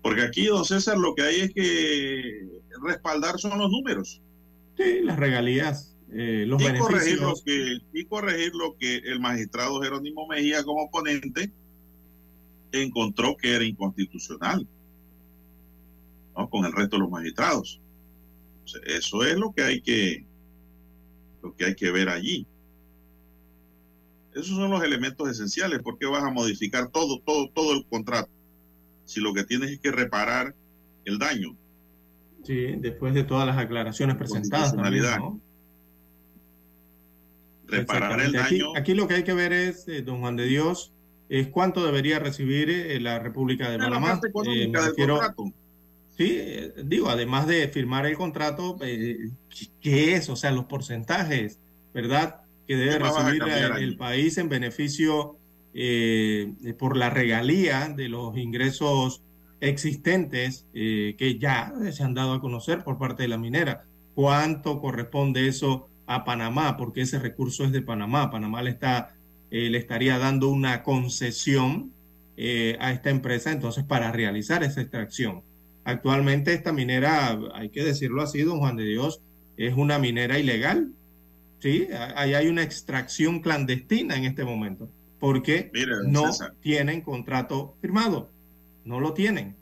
Porque 0.02 0.22
aquí, 0.22 0.46
don 0.46 0.64
César, 0.64 0.96
lo 0.96 1.14
que 1.14 1.22
hay 1.22 1.40
es 1.40 1.52
que 1.52 2.48
respaldar 2.82 3.38
son 3.38 3.58
los 3.58 3.70
números. 3.70 4.22
Sí, 4.76 5.00
las 5.02 5.18
regalías. 5.18 5.95
Eh, 6.18 6.46
los 6.46 6.62
y 6.62 6.64
beneficios. 6.64 6.88
corregir 6.88 7.20
lo 7.20 7.34
que 7.44 7.78
y 7.92 8.04
corregir 8.06 8.54
lo 8.54 8.74
que 8.78 8.96
el 8.96 9.20
magistrado 9.20 9.82
Jerónimo 9.82 10.26
Mejía 10.26 10.64
como 10.64 10.90
ponente 10.90 11.52
encontró 12.72 13.36
que 13.36 13.54
era 13.54 13.64
inconstitucional 13.64 14.66
¿no? 16.34 16.48
con 16.48 16.64
el 16.64 16.72
resto 16.72 16.96
de 16.96 17.00
los 17.00 17.10
magistrados 17.10 17.82
Entonces, 18.64 18.96
eso 18.96 19.24
es 19.24 19.36
lo 19.36 19.52
que 19.52 19.62
hay 19.62 19.82
que 19.82 20.24
lo 21.42 21.54
que 21.54 21.66
hay 21.66 21.74
que 21.74 21.90
ver 21.90 22.08
allí 22.08 22.46
esos 24.32 24.56
son 24.56 24.70
los 24.70 24.82
elementos 24.82 25.28
esenciales 25.28 25.80
¿por 25.80 25.98
qué 25.98 26.06
vas 26.06 26.24
a 26.24 26.30
modificar 26.30 26.88
todo 26.88 27.20
todo 27.20 27.50
todo 27.50 27.74
el 27.74 27.84
contrato 27.84 28.30
si 29.04 29.20
lo 29.20 29.34
que 29.34 29.44
tienes 29.44 29.70
es 29.70 29.80
que 29.80 29.90
reparar 29.90 30.54
el 31.04 31.18
daño 31.18 31.54
Sí, 32.42 32.76
después 32.78 33.12
de 33.12 33.24
todas 33.24 33.44
las 33.44 33.58
aclaraciones 33.58 34.16
presentadas. 34.16 34.72
También, 34.72 35.02
¿no? 35.18 35.40
Reparar 37.66 38.20
el 38.20 38.36
aquí, 38.36 38.58
daño. 38.58 38.72
Aquí, 38.76 38.94
lo 38.94 39.08
que 39.08 39.14
hay 39.14 39.22
que 39.24 39.34
ver 39.34 39.52
es, 39.52 39.86
eh, 39.88 40.02
don 40.02 40.20
Juan 40.20 40.36
de 40.36 40.46
Dios, 40.46 40.92
es 41.28 41.48
cuánto 41.48 41.84
debería 41.84 42.18
recibir 42.18 42.70
eh, 42.70 43.00
la 43.00 43.18
República 43.18 43.70
de 43.70 43.78
Panamá. 43.78 44.20
Eh, 44.46 44.70
refiero-. 44.72 45.20
Sí, 46.16 46.38
eh, 46.38 46.72
digo, 46.84 47.10
además 47.10 47.46
de 47.46 47.68
firmar 47.68 48.06
el 48.06 48.16
contrato, 48.16 48.78
eh, 48.80 49.30
¿qué 49.80 50.14
es? 50.14 50.30
O 50.30 50.36
sea, 50.36 50.50
los 50.50 50.64
porcentajes, 50.64 51.58
¿verdad? 51.92 52.42
Que 52.66 52.76
debe 52.76 52.92
¿Qué 52.94 53.00
más 53.00 53.14
vas 53.14 53.24
a 53.24 53.28
recibir 53.28 53.52
el, 53.52 53.82
el 53.82 53.96
país 53.96 54.38
en 54.38 54.48
beneficio 54.48 55.36
eh, 55.74 56.54
por 56.78 56.96
la 56.96 57.10
regalía 57.10 57.92
de 57.94 58.08
los 58.08 58.36
ingresos 58.38 59.20
existentes 59.60 60.66
eh, 60.72 61.16
que 61.18 61.38
ya 61.38 61.72
se 61.90 62.02
han 62.02 62.14
dado 62.14 62.32
a 62.32 62.40
conocer 62.40 62.82
por 62.82 62.98
parte 62.98 63.24
de 63.24 63.28
la 63.28 63.36
minera. 63.36 63.84
¿Cuánto 64.14 64.80
corresponde 64.80 65.48
eso 65.48 65.88
a 66.06 66.24
Panamá? 66.24 66.76
Porque 66.76 67.02
ese 67.02 67.18
recurso 67.18 67.64
es 67.64 67.72
de 67.72 67.82
Panamá. 67.82 68.30
Panamá 68.30 68.62
le, 68.62 68.70
está, 68.70 69.14
eh, 69.50 69.70
le 69.70 69.78
estaría 69.78 70.18
dando 70.18 70.48
una 70.48 70.82
concesión 70.82 71.92
eh, 72.36 72.76
a 72.80 72.92
esta 72.92 73.10
empresa 73.10 73.50
entonces 73.50 73.84
para 73.84 74.12
realizar 74.12 74.62
esa 74.62 74.80
extracción. 74.80 75.42
Actualmente 75.84 76.52
esta 76.52 76.72
minera, 76.72 77.38
hay 77.54 77.70
que 77.70 77.84
decirlo 77.84 78.22
así, 78.22 78.42
don 78.42 78.58
Juan 78.58 78.76
de 78.76 78.84
Dios, 78.84 79.20
es 79.56 79.74
una 79.74 79.98
minera 79.98 80.38
ilegal. 80.38 80.92
Sí, 81.60 81.88
ahí 82.16 82.34
hay 82.34 82.48
una 82.48 82.62
extracción 82.62 83.40
clandestina 83.40 84.16
en 84.16 84.24
este 84.24 84.44
momento, 84.44 84.90
porque 85.18 85.70
no 86.06 86.32
César. 86.32 86.54
tienen 86.60 87.00
contrato 87.00 87.76
firmado, 87.80 88.30
no 88.84 89.00
lo 89.00 89.14
tienen. 89.14 89.56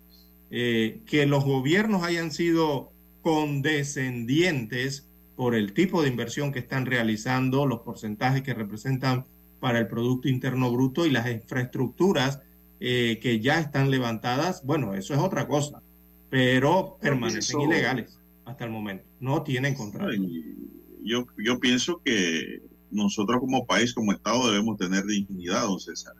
Eh, 0.50 1.00
que 1.06 1.26
los 1.26 1.44
gobiernos 1.44 2.02
hayan 2.02 2.30
sido 2.32 2.90
condescendientes 3.22 5.06
por 5.36 5.54
el 5.54 5.72
tipo 5.72 6.02
de 6.02 6.08
inversión 6.08 6.52
que 6.52 6.58
están 6.60 6.86
realizando, 6.86 7.66
los 7.66 7.80
porcentajes 7.80 8.42
que 8.42 8.54
representan 8.54 9.24
para 9.60 9.78
el 9.78 9.88
Producto 9.88 10.28
Interno 10.28 10.70
Bruto 10.72 11.06
y 11.06 11.10
las 11.10 11.30
infraestructuras 11.30 12.40
eh, 12.80 13.18
que 13.22 13.40
ya 13.40 13.60
están 13.60 13.90
levantadas, 13.90 14.64
bueno, 14.64 14.94
eso 14.94 15.14
es 15.14 15.20
otra 15.20 15.48
cosa, 15.48 15.80
pero 16.30 16.98
permanecen 17.00 17.58
pienso- 17.58 17.62
ilegales 17.72 18.18
hasta 18.44 18.64
el 18.64 18.70
momento, 18.70 19.04
no 19.20 19.42
tienen 19.42 19.74
contrato. 19.74 20.12
Yo, 21.02 21.26
yo 21.38 21.58
pienso 21.60 22.00
que 22.04 22.62
nosotros 22.90 23.40
como 23.40 23.66
país, 23.66 23.94
como 23.94 24.12
Estado, 24.12 24.50
debemos 24.50 24.76
tener 24.78 25.04
dignidad, 25.04 25.62
don 25.62 25.80
César. 25.80 26.14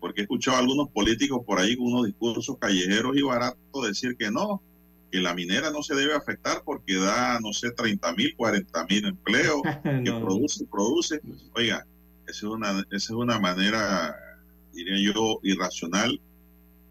Porque 0.00 0.20
he 0.20 0.24
escuchado 0.24 0.56
a 0.56 0.60
algunos 0.60 0.88
políticos 0.90 1.42
por 1.44 1.58
ahí 1.58 1.76
con 1.76 1.86
unos 1.86 2.06
discursos 2.06 2.56
callejeros 2.58 3.16
y 3.16 3.22
baratos 3.22 3.58
decir 3.86 4.16
que 4.16 4.30
no, 4.30 4.62
que 5.10 5.20
la 5.20 5.34
minera 5.34 5.70
no 5.70 5.82
se 5.82 5.94
debe 5.94 6.14
afectar 6.14 6.62
porque 6.64 6.96
da, 6.96 7.40
no 7.40 7.52
sé, 7.52 7.70
30 7.70 8.12
mil, 8.14 8.34
40 8.36 8.86
mil 8.86 9.06
empleos, 9.06 9.62
que 9.82 10.12
produce, 10.12 10.66
produce. 10.66 11.20
Oiga, 11.54 11.86
esa 12.26 12.38
es 12.38 12.42
una, 12.42 12.70
esa 12.90 12.96
es 12.96 13.10
una 13.10 13.38
manera, 13.38 14.14
diría 14.72 15.12
yo, 15.12 15.40
irracional 15.42 16.20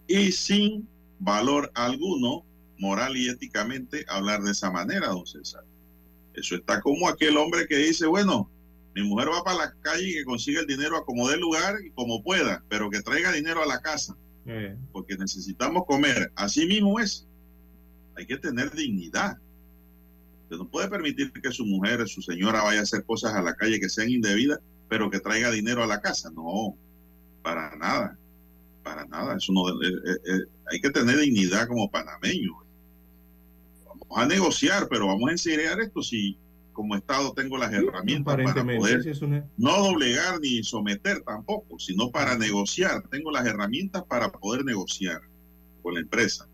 y 0.08 0.32
sin 0.32 0.88
valor 1.20 1.72
alguno, 1.76 2.44
moral 2.80 3.18
y 3.18 3.30
éticamente, 3.30 4.06
hablar 4.08 4.42
de 4.42 4.52
esa 4.52 4.72
manera, 4.72 5.08
don 5.08 5.26
César. 5.28 5.64
Eso 6.34 6.56
está 6.56 6.82
como 6.82 7.10
aquel 7.10 7.38
hombre 7.38 7.68
que 7.68 7.78
dice, 7.78 8.06
bueno, 8.06 8.50
mi 8.96 9.04
mujer 9.04 9.30
va 9.30 9.44
para 9.44 9.58
la 9.58 9.74
calle 9.82 10.10
y 10.10 10.14
que 10.14 10.26
consiga 10.26 10.62
el 10.62 10.68
dinero 10.68 10.98
a 10.98 11.06
como 11.06 11.30
dé 11.30 11.38
lugar 11.38 11.76
y 11.84 11.92
como 11.92 12.24
pueda, 12.24 12.64
pero 12.70 12.90
que 12.90 13.02
traiga 13.02 13.32
dinero 13.32 13.62
a 13.62 13.68
la 13.68 13.80
casa, 13.80 14.16
eh, 14.46 14.76
porque 14.92 15.18
necesitamos 15.18 15.86
comer. 15.86 16.32
Así 16.36 16.66
mismo 16.66 17.00
es. 17.00 17.27
Hay 18.18 18.26
que 18.26 18.38
tener 18.38 18.72
dignidad. 18.72 19.38
Usted 20.44 20.58
no 20.58 20.68
puede 20.68 20.88
permitir 20.90 21.32
que 21.32 21.52
su 21.52 21.66
mujer, 21.66 22.08
su 22.08 22.22
señora 22.22 22.64
vaya 22.64 22.80
a 22.80 22.84
hacer 22.84 23.04
cosas 23.04 23.34
a 23.36 23.42
la 23.42 23.54
calle 23.56 23.80
que 23.80 23.90
sean 23.90 24.10
indebidas, 24.10 24.60
pero 24.90 25.10
que 25.10 25.20
traiga 25.20 25.52
dinero 25.52 25.84
a 25.84 25.88
la 25.88 26.02
casa. 26.02 26.32
No, 26.32 26.76
para 27.44 27.76
nada, 27.76 28.18
para 28.84 29.06
nada. 29.06 29.36
Eso 29.38 29.52
no, 29.54 29.70
eh, 29.70 29.74
eh, 29.88 30.12
eh, 30.34 30.46
hay 30.72 30.80
que 30.80 30.90
tener 30.90 31.18
dignidad 31.18 31.68
como 31.68 31.90
panameño. 31.92 32.54
Vamos 33.86 34.18
a 34.18 34.26
negociar, 34.26 34.88
pero 34.90 35.08
vamos 35.08 35.28
a 35.30 35.32
enseñar 35.34 35.80
esto 35.82 36.02
si 36.02 36.38
como 36.74 36.96
Estado 36.96 37.34
tengo 37.34 37.58
las 37.58 37.74
herramientas 37.74 38.24
para 38.46 38.62
poder 38.80 39.00
es 39.10 39.22
una- 39.22 39.46
no 39.58 39.78
doblegar 39.84 40.40
ni 40.40 40.64
someter 40.64 41.22
tampoco, 41.24 41.78
sino 41.80 42.12
para 42.12 42.38
negociar. 42.38 43.02
Tengo 43.10 43.32
las 43.32 43.46
herramientas 43.48 44.04
para 44.06 44.32
poder 44.32 44.64
negociar 44.64 45.22
con 45.82 45.96
la 45.96 46.02
empresa 46.02 46.48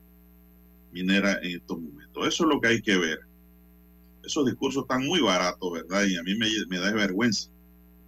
minera 0.94 1.39
en 1.41 1.58
estos 1.58 1.80
momentos. 1.80 2.28
Eso 2.28 2.44
es 2.44 2.50
lo 2.50 2.62
que 2.62 2.68
hay 2.70 2.82
que 2.82 2.98
ver. 2.98 3.20
Esos 4.24 4.46
discursos 4.46 4.84
están 4.84 5.06
muy 5.06 5.20
baratos, 5.22 5.72
¿verdad? 5.74 6.06
Y 6.06 6.16
a 6.16 6.24
mí 6.24 6.36
me, 6.36 6.48
me 6.70 6.80
da 6.80 6.91
vergüenza 6.94 7.50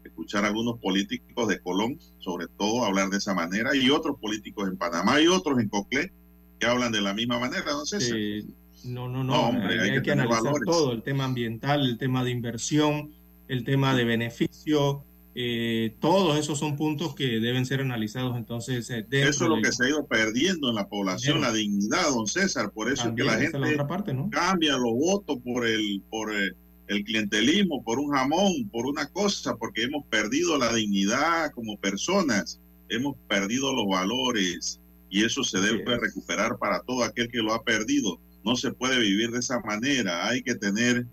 escuchar 0.03 0.45
a 0.45 0.47
algunos 0.47 0.79
políticos 0.79 1.47
de 1.47 1.59
Colón, 1.59 1.99
sobre 2.19 2.47
todo, 2.57 2.85
hablar 2.85 3.09
de 3.09 3.17
esa 3.17 3.33
manera, 3.33 3.75
y 3.75 3.89
otros 3.89 4.17
políticos 4.19 4.69
en 4.69 4.77
Panamá 4.77 5.19
y 5.19 5.27
otros 5.27 5.59
en 5.59 5.67
Coclé 5.67 6.11
que 6.59 6.67
hablan 6.67 6.91
de 6.91 7.01
la 7.01 7.13
misma 7.13 7.39
manera. 7.39 7.63
Entonces, 7.65 8.11
Eh, 8.15 8.45
no, 8.85 9.09
no, 9.09 9.23
no, 9.23 9.33
No, 9.33 9.47
hombre, 9.49 9.81
hay, 9.81 10.01
que 10.01 10.11
analizar 10.11 10.43
valores. 10.43 10.65
todo, 10.65 10.93
el 10.93 11.01
tema 11.03 11.25
ambiental, 11.25 11.85
el 11.85 11.97
tema 11.97 12.23
de 12.23 12.31
inversión, 12.31 13.11
el 13.47 13.63
tema 13.65 13.93
de 13.95 14.05
beneficio, 14.05 15.03
eh, 15.37 15.97
todos 15.99 16.39
esos 16.39 16.57
son 16.57 16.77
puntos 16.77 17.13
que 17.13 17.41
deben 17.41 17.65
ser 17.65 17.81
analizados 17.81 18.37
entonces 18.37 18.89
eh, 18.89 19.05
eso 19.11 19.43
es 19.43 19.49
lo 19.49 19.61
que 19.61 19.71
se 19.73 19.85
ha 19.85 19.89
ido 19.89 20.07
perdiendo 20.07 20.69
en 20.69 20.75
la 20.75 20.87
población, 20.87 21.35
Dinero. 21.35 21.51
la 21.51 21.57
dignidad, 21.57 22.09
don 22.09 22.25
César. 22.25 22.71
Por 22.71 22.89
eso 22.89 23.03
también, 23.03 23.27
es 23.27 23.35
que 23.35 23.57
la 23.59 23.67
gente 23.67 23.73
otra 23.73 23.87
parte, 23.87 24.13
¿no? 24.13 24.29
cambia 24.29 24.77
los 24.77 24.93
votos 24.93 25.37
por 25.43 25.67
el 25.67 26.01
por 26.09 26.33
el, 26.33 26.55
el 26.87 27.03
clientelismo, 27.03 27.83
por 27.83 27.99
un 27.99 28.11
jamón, 28.11 28.69
por 28.71 28.85
una 28.85 29.07
cosa, 29.07 29.57
porque 29.57 29.83
hemos 29.83 30.05
perdido 30.05 30.57
la 30.57 30.73
dignidad 30.73 31.51
como 31.51 31.77
personas, 31.79 32.61
hemos 32.87 33.17
perdido 33.27 33.73
los 33.73 33.87
valores 33.87 34.79
y 35.09 35.23
eso 35.23 35.43
se 35.43 35.59
debe 35.59 35.97
recuperar 35.97 36.57
para 36.57 36.81
todo 36.81 37.03
aquel 37.03 37.29
que 37.29 37.39
lo 37.39 37.53
ha 37.53 37.63
perdido. 37.63 38.19
No 38.43 38.55
se 38.55 38.71
puede 38.71 38.99
vivir 38.99 39.31
de 39.31 39.39
esa 39.39 39.59
manera, 39.59 40.27
hay 40.27 40.43
que 40.43 40.55
tener 40.55 41.05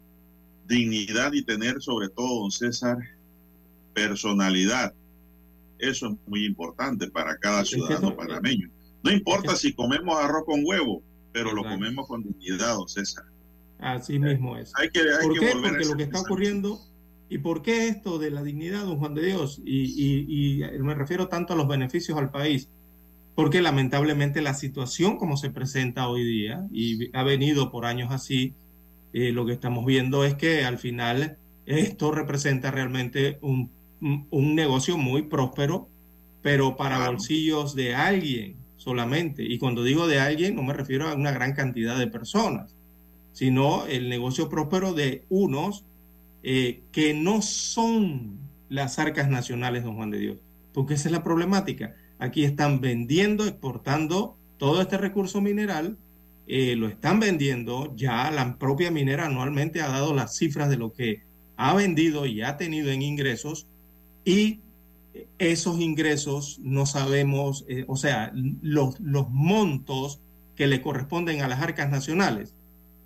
dignidad 0.69 1.33
y 1.33 1.43
tener 1.43 1.81
sobre 1.81 2.09
todo, 2.09 2.41
don 2.41 2.51
César, 2.51 2.99
personalidad. 3.95 4.95
Eso 5.79 6.09
es 6.09 6.15
muy 6.27 6.45
importante 6.45 7.09
para 7.11 7.37
cada 7.39 7.65
ciudadano 7.65 8.17
panameño. 8.17 8.69
No 9.03 9.11
importa 9.11 9.57
si 9.57 9.73
comemos 9.73 10.17
arroz 10.23 10.45
con 10.45 10.63
huevo, 10.65 11.03
pero 11.33 11.53
lo 11.53 11.63
comemos 11.63 12.07
con 12.07 12.23
dignidad, 12.23 12.75
don 12.75 12.89
César. 12.89 13.25
Así 13.79 14.19
mismo 14.19 14.57
es. 14.57 14.73
Hay 14.77 14.91
que, 14.91 15.01
¿Por 15.23 15.39
qué? 15.39 15.53
Porque 15.61 15.85
lo 15.85 15.97
que 15.97 16.05
está 16.05 16.21
ocurriendo, 16.21 16.79
¿y 17.29 17.39
por 17.39 17.63
qué 17.63 17.89
esto 17.89 18.19
de 18.19 18.31
la 18.31 18.45
dignidad, 18.45 18.85
don 18.85 18.99
Juan 18.99 19.15
de 19.15 19.27
Dios? 19.27 19.61
Y, 19.65 20.61
y 20.63 20.79
me 20.79 20.95
refiero 20.95 21.27
tanto 21.27 21.55
a 21.55 21.57
los 21.57 21.67
beneficios 21.67 22.17
al 22.17 22.31
país 22.31 22.69
porque 23.35 23.63
lamentablemente 23.63 24.43
la 24.43 24.55
situación 24.55 25.17
como 25.17 25.37
se 25.37 25.51
presenta 25.51 26.09
hoy 26.09 26.25
día, 26.25 26.67
y 26.71 27.15
ha 27.17 27.23
venido 27.23 27.71
por 27.71 27.87
años 27.87 28.13
así, 28.13 28.55
eh, 29.13 29.33
lo 29.33 29.47
que 29.47 29.53
estamos 29.53 29.85
viendo 29.87 30.25
es 30.25 30.35
que 30.35 30.65
al 30.65 30.79
final 30.79 31.39
esto 31.67 32.11
representa 32.13 32.71
realmente 32.71 33.39
un, 33.41 33.71
un 34.03 34.55
negocio 34.55 34.99
muy 34.99 35.23
próspero, 35.23 35.89
pero 36.43 36.77
para 36.77 37.09
bolsillos 37.09 37.75
de 37.75 37.95
alguien 37.95 38.57
solamente. 38.77 39.45
Y 39.45 39.59
cuando 39.59 39.85
digo 39.85 40.09
de 40.09 40.19
alguien, 40.19 40.57
no 40.57 40.63
me 40.63 40.73
refiero 40.73 41.09
a 41.09 41.15
una 41.15 41.31
gran 41.31 41.53
cantidad 41.53 41.97
de 41.99 42.09
personas, 42.09 42.75
sino 43.33 43.87
el 43.87 44.09
negocio 44.09 44.49
próspero 44.49 44.93
de 44.93 45.25
unos 45.29 45.85
eh, 46.43 46.83
que 46.91 47.15
no 47.15 47.41
son 47.43 48.39
las 48.69 48.99
arcas 48.99 49.29
nacionales, 49.29 49.85
don 49.85 49.95
Juan 49.95 50.11
de 50.11 50.19
Dios, 50.19 50.39
porque 50.75 50.95
esa 50.95 51.09
es 51.09 51.13
la 51.13 51.23
problemática. 51.23 51.95
Aquí 52.19 52.45
están 52.45 52.81
vendiendo, 52.81 53.47
exportando 53.47 54.37
todo 54.59 54.81
este 54.81 54.99
recurso 54.99 55.41
mineral, 55.41 55.97
eh, 56.49 56.75
lo 56.75 56.89
están 56.89 57.21
vendiendo, 57.21 57.95
ya 57.97 58.31
la 58.33 58.59
propia 58.59 58.91
minera 58.91 59.27
anualmente 59.27 59.81
ha 59.81 59.89
dado 59.89 60.13
las 60.13 60.37
cifras 60.37 60.69
de 60.69 60.77
lo 60.77 60.93
que 60.93 61.23
ha 61.57 61.75
vendido 61.75 62.27
y 62.27 62.43
ha 62.43 62.57
tenido 62.57 62.91
en 62.91 63.03
ingresos 63.03 63.67
y 64.25 64.61
esos 65.39 65.81
ingresos 65.81 66.59
no 66.63 66.87
sabemos, 66.87 67.65
eh, 67.69 67.85
o 67.89 67.97
sea, 67.97 68.33
los, 68.35 68.99
los, 69.01 69.29
montos 69.31 70.21
que 70.57 70.67
le 70.67 70.81
corresponden 70.81 71.43
a 71.43 71.49
las 71.49 71.61
arcas 71.61 71.91
nacionales. 71.91 72.55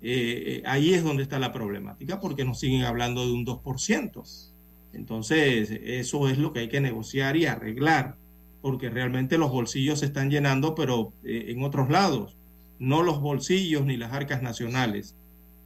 Eh, 0.01 0.61
ahí 0.65 0.93
es 0.93 1.03
donde 1.03 1.23
está 1.23 1.39
la 1.39 1.51
problemática 1.51 2.19
porque 2.19 2.45
nos 2.45 2.59
siguen 2.59 2.83
hablando 2.83 3.25
de 3.25 3.33
un 3.33 3.45
2%. 3.45 4.51
Entonces, 4.93 5.71
eso 5.71 6.29
es 6.29 6.37
lo 6.37 6.53
que 6.53 6.61
hay 6.61 6.69
que 6.69 6.81
negociar 6.81 7.35
y 7.35 7.45
arreglar 7.45 8.15
porque 8.61 8.89
realmente 8.89 9.37
los 9.37 9.51
bolsillos 9.51 9.99
se 9.99 10.07
están 10.07 10.29
llenando, 10.29 10.75
pero 10.75 11.13
eh, 11.23 11.45
en 11.49 11.63
otros 11.63 11.89
lados, 11.89 12.35
no 12.79 13.03
los 13.03 13.21
bolsillos 13.21 13.85
ni 13.85 13.97
las 13.97 14.13
arcas 14.13 14.41
nacionales. 14.41 15.15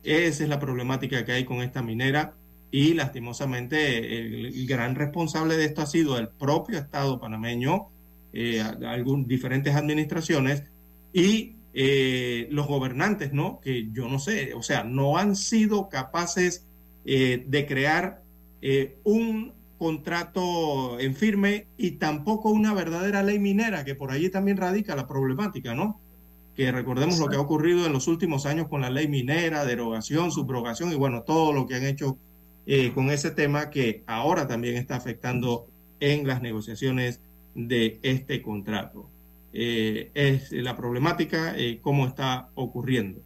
Esa 0.03 0.43
es 0.43 0.49
la 0.49 0.59
problemática 0.59 1.25
que 1.25 1.31
hay 1.31 1.45
con 1.45 1.61
esta 1.61 1.81
minera 1.81 2.35
y 2.71 2.93
lastimosamente 2.93 4.47
el, 4.47 4.65
gran 4.65 4.95
responsable 4.95 5.57
de 5.57 5.65
esto 5.65 5.81
ha 5.81 5.85
sido 5.85 6.17
el 6.17 6.29
propio 6.29 6.79
Estado 6.79 7.19
panameño, 7.19 7.89
eh, 8.31 8.63
diferentes 9.25 9.75
administraciones 9.75 10.63
y 11.11 11.55
eh, 11.73 12.47
los 12.49 12.67
gobernantes, 12.67 13.33
¿no? 13.33 13.59
Que 13.59 13.89
yo 13.91 14.07
no 14.07 14.19
sé, 14.19 14.53
o 14.53 14.63
sea, 14.63 14.85
no 14.85 15.17
han 15.17 15.35
sido 15.35 15.89
capaces 15.89 16.65
eh, 17.05 17.43
de 17.45 17.65
crear 17.67 18.21
un 19.03 19.53
contrato 19.79 20.99
en 20.99 21.15
firme 21.15 21.65
y 21.75 21.93
tampoco 21.93 22.51
una 22.51 22.75
verdadera 22.75 23.23
ley 23.23 23.39
minera, 23.39 23.83
que 23.83 23.95
por 23.95 24.11
allí 24.11 24.29
también 24.29 24.57
radica 24.57 24.95
la 24.95 25.07
problemática, 25.07 25.73
¿no? 25.73 25.99
Que 26.55 26.71
recordemos 26.71 27.17
lo 27.17 27.27
que 27.27 27.37
ha 27.37 27.41
ocurrido 27.41 27.87
en 27.87 27.91
los 27.91 28.07
últimos 28.07 28.45
años 28.45 28.67
con 28.67 28.81
la 28.81 28.91
ley 28.91 29.07
minera, 29.07 29.65
derogación, 29.65 30.31
subrogación 30.31 30.91
y 30.91 30.95
bueno, 30.95 31.23
todo 31.23 31.51
lo 31.51 31.65
que 31.65 31.75
han 31.75 31.85
hecho 31.85 32.19
eh, 32.65 32.91
con 32.93 33.09
ese 33.09 33.31
tema 33.31 33.69
que 33.69 34.03
ahora 34.07 34.47
también 34.47 34.75
está 34.75 34.95
afectando 34.95 35.67
en 35.99 36.27
las 36.27 36.41
negociaciones 36.41 37.19
de 37.55 37.99
este 38.03 38.41
contrato. 38.41 39.09
Eh, 39.53 40.11
es 40.13 40.51
la 40.51 40.77
problemática, 40.77 41.57
eh, 41.57 41.79
cómo 41.81 42.07
está 42.07 42.49
ocurriendo. 42.55 43.21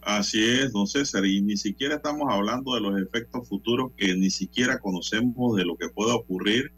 Así 0.00 0.44
es, 0.44 0.72
don 0.72 0.86
César, 0.86 1.24
y 1.24 1.40
ni 1.40 1.56
siquiera 1.56 1.96
estamos 1.96 2.30
hablando 2.30 2.74
de 2.74 2.80
los 2.80 3.00
efectos 3.00 3.48
futuros 3.48 3.92
que 3.96 4.14
ni 4.14 4.30
siquiera 4.30 4.78
conocemos 4.78 5.56
de 5.56 5.64
lo 5.64 5.76
que 5.76 5.88
pueda 5.88 6.14
ocurrir 6.14 6.72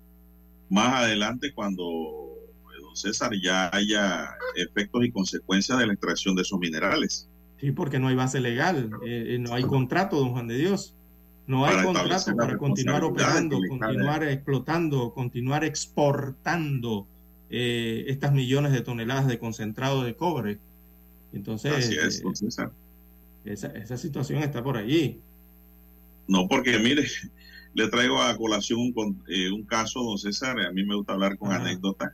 más 0.68 1.02
adelante 1.02 1.52
cuando, 1.52 1.84
eh, 1.84 2.80
don 2.80 2.96
César, 2.96 3.32
ya 3.40 3.68
haya 3.72 4.36
efectos 4.54 5.04
y 5.04 5.10
consecuencias 5.10 5.78
de 5.78 5.86
la 5.86 5.92
extracción 5.92 6.36
de 6.36 6.42
esos 6.42 6.58
minerales. 6.58 7.28
Sí, 7.60 7.72
porque 7.72 7.98
no 7.98 8.08
hay 8.08 8.14
base 8.14 8.40
legal, 8.40 8.90
eh, 9.06 9.34
eh, 9.34 9.38
no 9.38 9.54
hay 9.54 9.62
contrato, 9.62 10.18
don 10.18 10.32
Juan 10.32 10.46
de 10.46 10.58
Dios. 10.58 10.94
No 11.46 11.64
hay 11.64 11.82
contrato 11.84 12.36
para 12.36 12.58
continuar 12.58 13.04
operando, 13.04 13.58
continuar 13.68 14.24
explotando, 14.24 15.12
continuar 15.14 15.64
exportando 15.64 17.06
estas 17.48 18.32
millones 18.32 18.72
de 18.72 18.80
toneladas 18.80 19.28
de 19.28 19.38
concentrado 19.38 20.02
de 20.02 20.16
cobre. 20.16 20.58
Entonces, 21.32 21.72
Así 21.72 21.94
es, 21.94 22.22
esa, 23.44 23.68
esa 23.68 23.96
situación 23.96 24.42
está 24.42 24.62
por 24.62 24.76
allí. 24.76 25.20
No, 26.26 26.48
porque 26.48 26.78
mire, 26.78 27.06
le 27.74 27.88
traigo 27.88 28.20
a 28.20 28.36
colación 28.36 28.80
un, 28.80 29.22
eh, 29.28 29.50
un 29.50 29.62
caso, 29.62 30.02
don 30.02 30.18
César, 30.18 30.58
a 30.60 30.72
mí 30.72 30.84
me 30.84 30.96
gusta 30.96 31.12
hablar 31.12 31.38
con 31.38 31.52
anécdotas. 31.52 32.12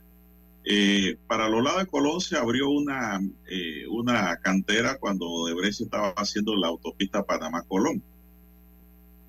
Eh, 0.65 1.17
para 1.27 1.49
los 1.49 1.61
lados 1.61 1.81
de 1.81 1.87
Colón 1.87 2.21
se 2.21 2.37
abrió 2.37 2.69
una, 2.69 3.19
eh, 3.49 3.85
una 3.89 4.37
cantera 4.37 4.97
cuando 4.97 5.45
Debrecht 5.47 5.81
estaba 5.81 6.09
haciendo 6.15 6.55
la 6.55 6.67
autopista 6.67 7.23
Panamá-Colón. 7.23 8.01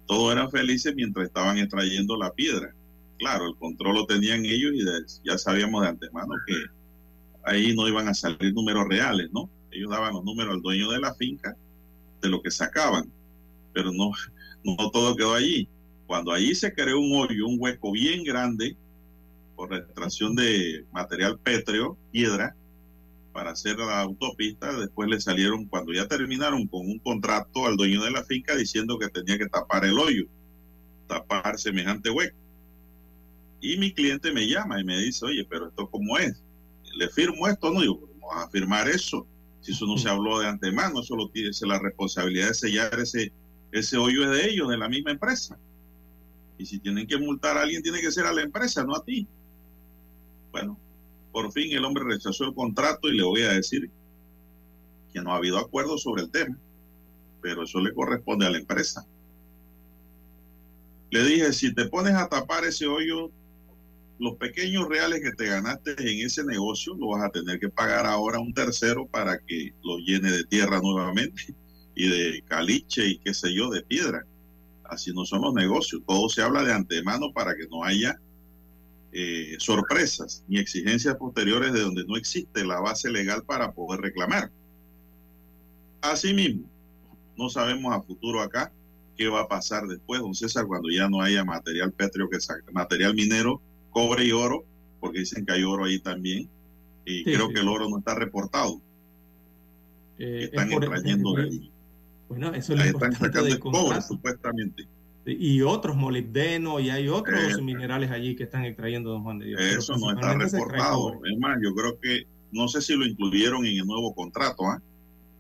Todos 0.07 0.33
eran 0.33 0.51
felices 0.51 0.95
mientras 0.95 1.27
estaban 1.27 1.59
extrayendo 1.59 2.17
la 2.17 2.33
piedra. 2.33 2.75
Claro, 3.19 3.47
el 3.49 3.57
control 3.57 3.95
lo 3.95 4.07
tenían 4.07 4.45
ellos 4.45 4.73
y 4.75 4.85
ya 5.25 5.39
sabíamos 5.39 5.83
de 5.83 5.89
antemano 5.89 6.35
que 6.47 6.55
ahí 7.45 7.75
no 7.75 7.89
iban 7.89 8.09
a 8.09 8.15
salir 8.15 8.53
números 8.53 8.87
reales, 8.89 9.31
¿no? 9.33 9.49
Ellos 9.71 9.91
daban 9.91 10.15
los 10.15 10.25
números 10.25 10.55
al 10.55 10.63
dueño 10.63 10.91
de 10.91 11.01
la 11.01 11.15
finca 11.15 11.57
de 12.23 12.29
lo 12.29 12.43
que 12.43 12.51
sacaban, 12.51 13.11
pero 13.73 13.93
no, 13.93 14.13
no 14.65 14.91
todo 14.91 15.17
quedó 15.17 15.35
allí. 15.35 15.69
Cuando 16.07 16.33
allí 16.33 16.55
se 16.55 16.73
creó 16.73 17.01
un 17.01 17.17
hoyo, 17.17 17.47
un 17.47 17.57
hueco 17.59 17.93
bien 17.93 18.25
grande, 18.25 18.77
por 19.57 19.73
la 19.73 19.79
extracción 19.79 20.35
de 20.35 20.85
material 20.93 21.39
pétreo, 21.39 21.97
piedra, 22.13 22.57
para 23.33 23.51
hacer 23.51 23.79
la 23.79 24.01
autopista, 24.01 24.73
después 24.79 25.09
le 25.09 25.21
salieron, 25.21 25.67
cuando 25.67 25.93
ya 25.93 26.07
terminaron 26.07 26.69
con 26.69 26.87
un 26.87 27.01
contrato 27.01 27.67
al 27.67 27.77
dueño 27.77 28.03
de 28.05 28.13
la 28.13 28.25
finca 28.25 28.55
diciendo 28.55 28.97
que 28.99 29.09
tenía 29.09 29.37
que 29.37 29.49
tapar 29.49 29.85
el 29.85 29.99
hoyo, 29.99 30.25
tapar 31.09 31.59
semejante 31.59 32.11
hueco. 32.11 32.37
Y 33.61 33.77
mi 33.79 33.93
cliente 33.93 34.33
me 34.33 34.47
llama 34.47 34.81
y 34.81 34.85
me 34.85 34.99
dice, 34.99 35.25
oye, 35.25 35.45
pero 35.49 35.69
esto 35.69 35.91
cómo 35.91 36.17
es? 36.17 36.43
¿Le 36.97 37.09
firmo 37.09 37.49
esto? 37.49 37.73
No, 37.73 37.81
digo, 37.81 38.09
vamos 38.21 38.45
a 38.45 38.51
firmar 38.51 38.89
eso. 38.89 39.27
Si 39.61 39.73
eso 39.73 39.87
no 39.87 39.97
se 39.97 40.09
habló 40.09 40.39
de 40.39 40.47
antemano, 40.47 41.01
eso 41.01 41.17
lo 41.17 41.29
tiene 41.31 41.51
la 41.63 41.79
responsabilidad 41.79 42.49
de 42.49 42.55
sellar 42.55 43.01
ese, 43.01 43.33
ese 43.73 43.97
hoyo 43.97 44.25
es 44.25 44.31
de 44.31 44.51
ellos, 44.51 44.69
de 44.69 44.77
la 44.77 44.89
misma 44.89 45.11
empresa. 45.11 45.59
Y 46.57 46.67
si 46.67 46.79
tienen 46.79 47.07
que 47.07 47.19
multar 47.19 47.59
a 47.59 47.63
alguien, 47.63 47.83
tiene 47.83 48.01
que 48.01 48.13
ser 48.13 48.27
a 48.27 48.33
la 48.33 48.43
empresa, 48.43 48.85
no 48.85 48.95
a 48.95 49.05
ti. 49.05 49.27
Bueno, 50.55 50.79
por 51.33 51.51
fin 51.51 51.73
el 51.73 51.85
hombre 51.85 52.05
rechazó 52.05 52.45
el 52.45 52.55
contrato 52.55 53.09
y 53.09 53.17
le 53.17 53.25
voy 53.25 53.43
a 53.43 53.55
decir 53.55 53.91
que 55.13 55.21
no 55.21 55.33
ha 55.33 55.39
habido 55.39 55.59
acuerdo 55.59 55.99
sobre 55.99 56.23
el 56.23 56.31
tema, 56.31 56.57
pero 57.43 57.65
eso 57.65 57.81
le 57.81 57.93
corresponde 57.93 58.47
a 58.47 58.51
la 58.51 58.59
empresa. 58.59 59.05
Le 61.11 61.25
dije, 61.25 61.53
si 61.53 61.75
te 61.75 61.87
pones 61.87 62.15
a 62.15 62.29
tapar 62.29 62.65
ese 62.65 62.87
hoyo, 62.87 63.33
los 64.21 64.37
pequeños 64.37 64.89
reales 64.89 65.23
que 65.23 65.33
te 65.33 65.47
ganaste 65.47 65.97
en 65.99 66.25
ese 66.25 66.45
negocio 66.45 66.95
lo 66.95 67.09
vas 67.09 67.25
a 67.25 67.31
tener 67.31 67.59
que 67.59 67.69
pagar 67.69 68.07
ahora 68.07 68.37
a 68.37 68.41
un 68.41 68.55
tercero 68.55 69.09
para 69.09 69.41
que 69.41 69.75
lo 69.83 69.99
llene 69.99 70.31
de 70.31 70.45
tierra 70.45 70.81
nuevamente 70.81 71.53
y 71.97 72.09
de 72.09 72.45
caliche 72.47 73.09
y 73.09 73.19
qué 73.19 73.35
sé 73.35 73.53
yo, 73.53 73.71
de 73.71 73.83
piedra. 73.83 74.25
Así 74.85 75.13
no 75.13 75.25
son 75.25 75.43
los 75.43 75.53
negocios. 75.53 76.01
Todo 76.07 76.29
se 76.29 76.43
habla 76.43 76.63
de 76.63 76.73
antemano 76.73 77.33
para 77.33 77.57
que 77.57 77.67
no 77.67 77.83
haya 77.83 78.21
eh, 79.17 79.55
sorpresas 79.61 80.43
ni 80.49 80.59
exigencias 80.59 81.15
posteriores 81.15 81.73
de 81.73 81.83
donde 81.83 82.05
no 82.05 82.17
existe 82.17 82.65
la 82.65 82.81
base 82.81 83.09
legal 83.11 83.45
para 83.45 83.71
poder 83.71 84.01
reclamar. 84.01 84.51
Asimismo, 86.01 86.69
no 87.37 87.49
sabemos 87.49 87.95
a 87.95 88.03
futuro 88.03 88.43
acá 88.43 88.73
qué 89.17 89.29
va 89.29 89.43
a 89.43 89.49
pasar 89.49 89.87
después, 89.87 90.21
don 90.21 90.35
César, 90.35 90.67
cuando 90.67 90.91
ya 90.91 91.09
no 91.09 91.21
haya 91.21 91.45
material 91.45 91.93
pétreo 91.93 92.29
que 92.29 92.39
material 92.73 93.15
minero 93.15 93.61
cobre 93.91 94.25
y 94.25 94.33
oro, 94.33 94.65
porque 94.99 95.21
dicen 95.21 95.47
que 95.47 95.53
hay 95.53 95.63
oro 95.63 95.85
ahí 95.85 96.01
también, 96.01 96.49
y 97.05 97.23
creo 97.23 97.51
que 97.51 97.61
el 97.61 97.69
oro 97.69 97.89
no 97.89 97.99
está 97.99 98.17
reportado. 98.17 98.81
Eh, 100.19 100.45
están 100.45 100.73
extrayendo 100.73 101.37
Bueno, 102.29 102.53
eso 102.53 102.73
es 102.73 102.79
lo 102.81 102.85
están 102.85 103.13
sacando 103.13 103.47
el 103.47 103.61
cobre, 103.61 104.03
supuestamente. 104.03 104.89
Y 105.27 105.63
otros 105.63 105.97
molibdeno 105.97 106.81
y 106.81 106.91
hay 106.91 107.09
otros 107.09 107.61
minerales 107.63 108.11
allí 108.11 108.37
que 108.37 108.45
están 108.45 108.65
extrayendo 108.65 109.11
don 109.11 109.23
Juan 109.23 109.39
de 109.39 109.47
Dios. 109.47 109.61
Eso 109.61 109.97
no 109.97 110.11
está 110.13 110.35
reportado. 110.35 111.15
Es 111.25 111.39
más, 111.39 111.59
yo 111.63 111.75
creo 111.75 111.99
que 111.99 112.27
no 112.53 112.69
sé 112.69 112.81
si 112.83 112.95
lo 112.95 113.07
incluyeron 113.07 113.65
en 113.67 113.79
el 113.79 113.87
nuevo 113.87 114.15
contrato. 114.15 114.65
¿ah? 114.67 114.81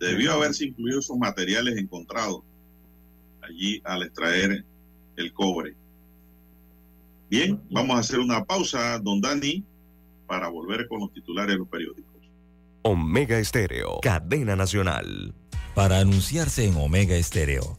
Debió 0.00 0.32
haberse 0.32 0.66
incluido 0.66 1.00
esos 1.00 1.16
materiales 1.16 1.76
encontrados 1.76 2.42
allí 3.42 3.80
al 3.84 4.02
extraer 4.02 4.64
el 5.16 5.32
cobre. 5.32 5.74
Bien, 7.30 7.60
vamos 7.70 7.96
a 7.96 8.00
hacer 8.00 8.20
una 8.20 8.44
pausa, 8.44 8.98
don 8.98 9.20
Dani, 9.20 9.64
para 10.26 10.48
volver 10.48 10.88
con 10.88 11.00
los 11.00 11.12
titulares 11.12 11.54
de 11.54 11.58
los 11.58 11.68
periódicos. 11.68 12.14
Omega 12.82 13.38
Estéreo, 13.38 14.00
cadena 14.02 14.56
nacional. 14.56 15.34
Para 15.74 15.98
anunciarse 15.98 16.66
en 16.66 16.76
Omega 16.76 17.16
Estéreo, 17.16 17.78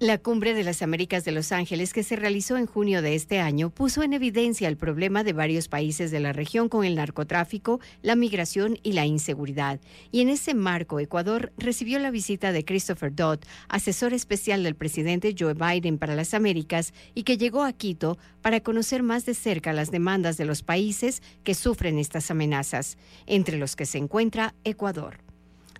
La 0.00 0.16
Cumbre 0.16 0.54
de 0.54 0.64
las 0.64 0.80
Américas 0.80 1.26
de 1.26 1.32
Los 1.32 1.52
Ángeles, 1.52 1.92
que 1.92 2.02
se 2.02 2.16
realizó 2.16 2.56
en 2.56 2.64
junio 2.64 3.02
de 3.02 3.14
este 3.14 3.38
año, 3.38 3.68
puso 3.68 4.02
en 4.02 4.14
evidencia 4.14 4.66
el 4.66 4.78
problema 4.78 5.24
de 5.24 5.34
varios 5.34 5.68
países 5.68 6.10
de 6.10 6.20
la 6.20 6.32
región 6.32 6.70
con 6.70 6.86
el 6.86 6.94
narcotráfico, 6.94 7.80
la 8.00 8.16
migración 8.16 8.78
y 8.82 8.94
la 8.94 9.04
inseguridad. 9.04 9.78
Y 10.10 10.22
en 10.22 10.30
ese 10.30 10.54
marco, 10.54 11.00
Ecuador 11.00 11.52
recibió 11.58 11.98
la 11.98 12.10
visita 12.10 12.50
de 12.50 12.64
Christopher 12.64 13.14
Dodd, 13.14 13.40
asesor 13.68 14.14
especial 14.14 14.62
del 14.62 14.74
presidente 14.74 15.34
Joe 15.38 15.52
Biden 15.52 15.98
para 15.98 16.14
las 16.14 16.32
Américas, 16.32 16.94
y 17.14 17.24
que 17.24 17.36
llegó 17.36 17.62
a 17.62 17.74
Quito 17.74 18.16
para 18.40 18.60
conocer 18.60 19.02
más 19.02 19.26
de 19.26 19.34
cerca 19.34 19.74
las 19.74 19.90
demandas 19.90 20.38
de 20.38 20.46
los 20.46 20.62
países 20.62 21.22
que 21.44 21.54
sufren 21.54 21.98
estas 21.98 22.30
amenazas, 22.30 22.96
entre 23.26 23.58
los 23.58 23.76
que 23.76 23.84
se 23.84 23.98
encuentra 23.98 24.54
Ecuador. 24.64 25.29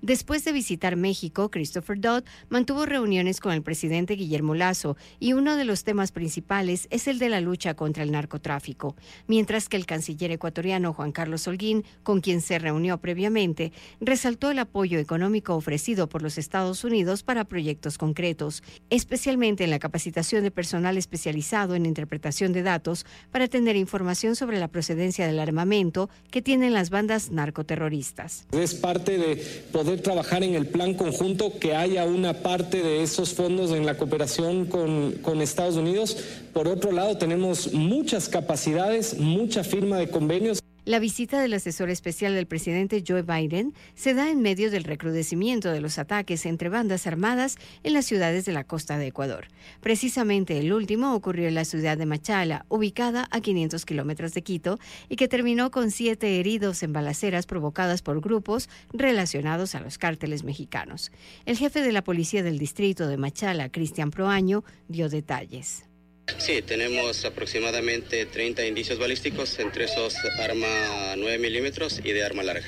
Después 0.02 0.44
de 0.44 0.52
visitar 0.52 0.96
México, 0.96 1.50
Christopher 1.50 2.00
Dodd 2.00 2.24
mantuvo 2.48 2.86
reuniones 2.86 3.38
con 3.38 3.52
el 3.52 3.62
presidente 3.62 4.14
Guillermo 4.14 4.54
Lazo 4.54 4.96
y 5.18 5.34
uno 5.34 5.56
de 5.56 5.66
los 5.66 5.84
temas 5.84 6.10
principales 6.10 6.88
es 6.90 7.06
el 7.06 7.18
de 7.18 7.28
la 7.28 7.42
lucha 7.42 7.74
contra 7.74 8.02
el 8.02 8.10
narcotráfico, 8.10 8.96
mientras 9.26 9.68
que 9.68 9.76
el 9.76 9.84
canciller 9.84 10.30
ecuatoriano 10.30 10.94
Juan 10.94 11.12
Carlos 11.12 11.46
Holguín, 11.46 11.84
con 12.02 12.22
quien 12.22 12.40
se 12.40 12.58
reunió 12.58 12.98
previamente, 12.98 13.72
resaltó 14.00 14.50
el 14.50 14.58
apoyo 14.58 14.98
económico 14.98 15.54
ofrecido 15.54 16.08
por 16.08 16.22
los 16.22 16.38
Estados 16.38 16.82
Unidos 16.82 17.22
para 17.22 17.44
proyectos 17.44 17.98
concretos, 17.98 18.62
especialmente 18.88 19.64
en 19.64 19.70
la 19.70 19.78
capacitación 19.78 20.44
de 20.44 20.50
personal 20.50 20.96
especializado 20.96 21.74
en 21.74 21.84
interpretación 21.84 22.52
de 22.52 22.62
datos 22.62 23.04
para 23.30 23.48
tener 23.48 23.76
información 23.76 24.34
sobre 24.34 24.58
la 24.58 24.68
procedencia 24.68 25.26
del 25.26 25.40
armamento 25.40 26.08
que 26.30 26.40
tienen 26.40 26.72
las 26.72 26.88
bandas 26.88 27.30
narcoterroristas. 27.30 28.46
Es 28.52 28.74
parte 28.74 29.18
de 29.18 29.36
poder 29.72 29.89
trabajar 29.96 30.42
en 30.42 30.54
el 30.54 30.66
plan 30.66 30.94
conjunto, 30.94 31.58
que 31.58 31.74
haya 31.74 32.04
una 32.04 32.34
parte 32.34 32.82
de 32.82 33.02
esos 33.02 33.34
fondos 33.34 33.72
en 33.72 33.86
la 33.86 33.96
cooperación 33.96 34.66
con, 34.66 35.12
con 35.22 35.40
Estados 35.40 35.76
Unidos. 35.76 36.16
Por 36.52 36.68
otro 36.68 36.92
lado, 36.92 37.16
tenemos 37.16 37.72
muchas 37.72 38.28
capacidades, 38.28 39.18
mucha 39.18 39.64
firma 39.64 39.98
de 39.98 40.08
convenios. 40.08 40.60
La 40.86 40.98
visita 40.98 41.42
del 41.42 41.52
asesor 41.52 41.90
especial 41.90 42.34
del 42.34 42.46
presidente 42.46 43.04
Joe 43.06 43.20
Biden 43.20 43.74
se 43.94 44.14
da 44.14 44.30
en 44.30 44.40
medio 44.40 44.70
del 44.70 44.84
recrudecimiento 44.84 45.70
de 45.70 45.82
los 45.82 45.98
ataques 45.98 46.46
entre 46.46 46.70
bandas 46.70 47.06
armadas 47.06 47.58
en 47.82 47.92
las 47.92 48.06
ciudades 48.06 48.46
de 48.46 48.52
la 48.52 48.64
costa 48.64 48.96
de 48.96 49.08
Ecuador. 49.08 49.48
Precisamente 49.82 50.58
el 50.58 50.72
último 50.72 51.14
ocurrió 51.14 51.48
en 51.48 51.54
la 51.54 51.66
ciudad 51.66 51.98
de 51.98 52.06
Machala, 52.06 52.64
ubicada 52.70 53.28
a 53.30 53.40
500 53.40 53.84
kilómetros 53.84 54.32
de 54.32 54.42
Quito, 54.42 54.78
y 55.10 55.16
que 55.16 55.28
terminó 55.28 55.70
con 55.70 55.90
siete 55.90 56.40
heridos 56.40 56.82
en 56.82 56.94
balaceras 56.94 57.44
provocadas 57.44 58.00
por 58.00 58.22
grupos 58.22 58.70
relacionados 58.94 59.74
a 59.74 59.80
los 59.80 59.98
cárteles 59.98 60.44
mexicanos. 60.44 61.12
El 61.44 61.58
jefe 61.58 61.82
de 61.82 61.92
la 61.92 62.02
policía 62.02 62.42
del 62.42 62.58
distrito 62.58 63.06
de 63.06 63.18
Machala, 63.18 63.68
Cristian 63.68 64.10
Proaño, 64.10 64.64
dio 64.88 65.10
detalles. 65.10 65.89
Sí, 66.38 66.62
tenemos 66.62 67.24
aproximadamente 67.24 68.26
30 68.26 68.66
indicios 68.66 68.98
balísticos, 68.98 69.58
entre 69.58 69.84
esos 69.84 70.14
arma 70.38 71.14
9 71.16 71.38
milímetros 71.38 72.00
y 72.02 72.12
de 72.12 72.24
arma 72.24 72.42
larga. 72.42 72.66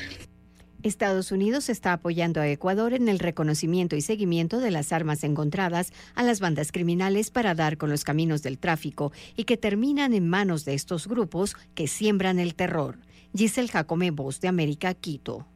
Estados 0.82 1.30
Unidos 1.30 1.68
está 1.68 1.92
apoyando 1.92 2.40
a 2.40 2.48
Ecuador 2.48 2.92
en 2.92 3.08
el 3.08 3.20
reconocimiento 3.20 3.94
y 3.94 4.00
seguimiento 4.00 4.58
de 4.58 4.72
las 4.72 4.92
armas 4.92 5.22
encontradas 5.22 5.92
a 6.16 6.24
las 6.24 6.40
bandas 6.40 6.72
criminales 6.72 7.30
para 7.30 7.54
dar 7.54 7.76
con 7.78 7.88
los 7.88 8.02
caminos 8.02 8.42
del 8.42 8.58
tráfico 8.58 9.12
y 9.36 9.44
que 9.44 9.56
terminan 9.56 10.12
en 10.12 10.28
manos 10.28 10.64
de 10.64 10.74
estos 10.74 11.06
grupos 11.06 11.54
que 11.76 11.86
siembran 11.86 12.40
el 12.40 12.56
terror. 12.56 12.98
Giselle 13.34 13.68
Jacome, 13.68 14.10
Voz 14.10 14.40
de 14.40 14.48
América, 14.48 14.92
Quito. 14.94 15.46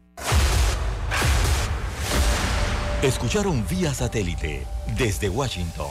Escucharon 3.03 3.67
vía 3.69 3.93
satélite 3.93 4.65
desde 4.97 5.29
Washington 5.29 5.91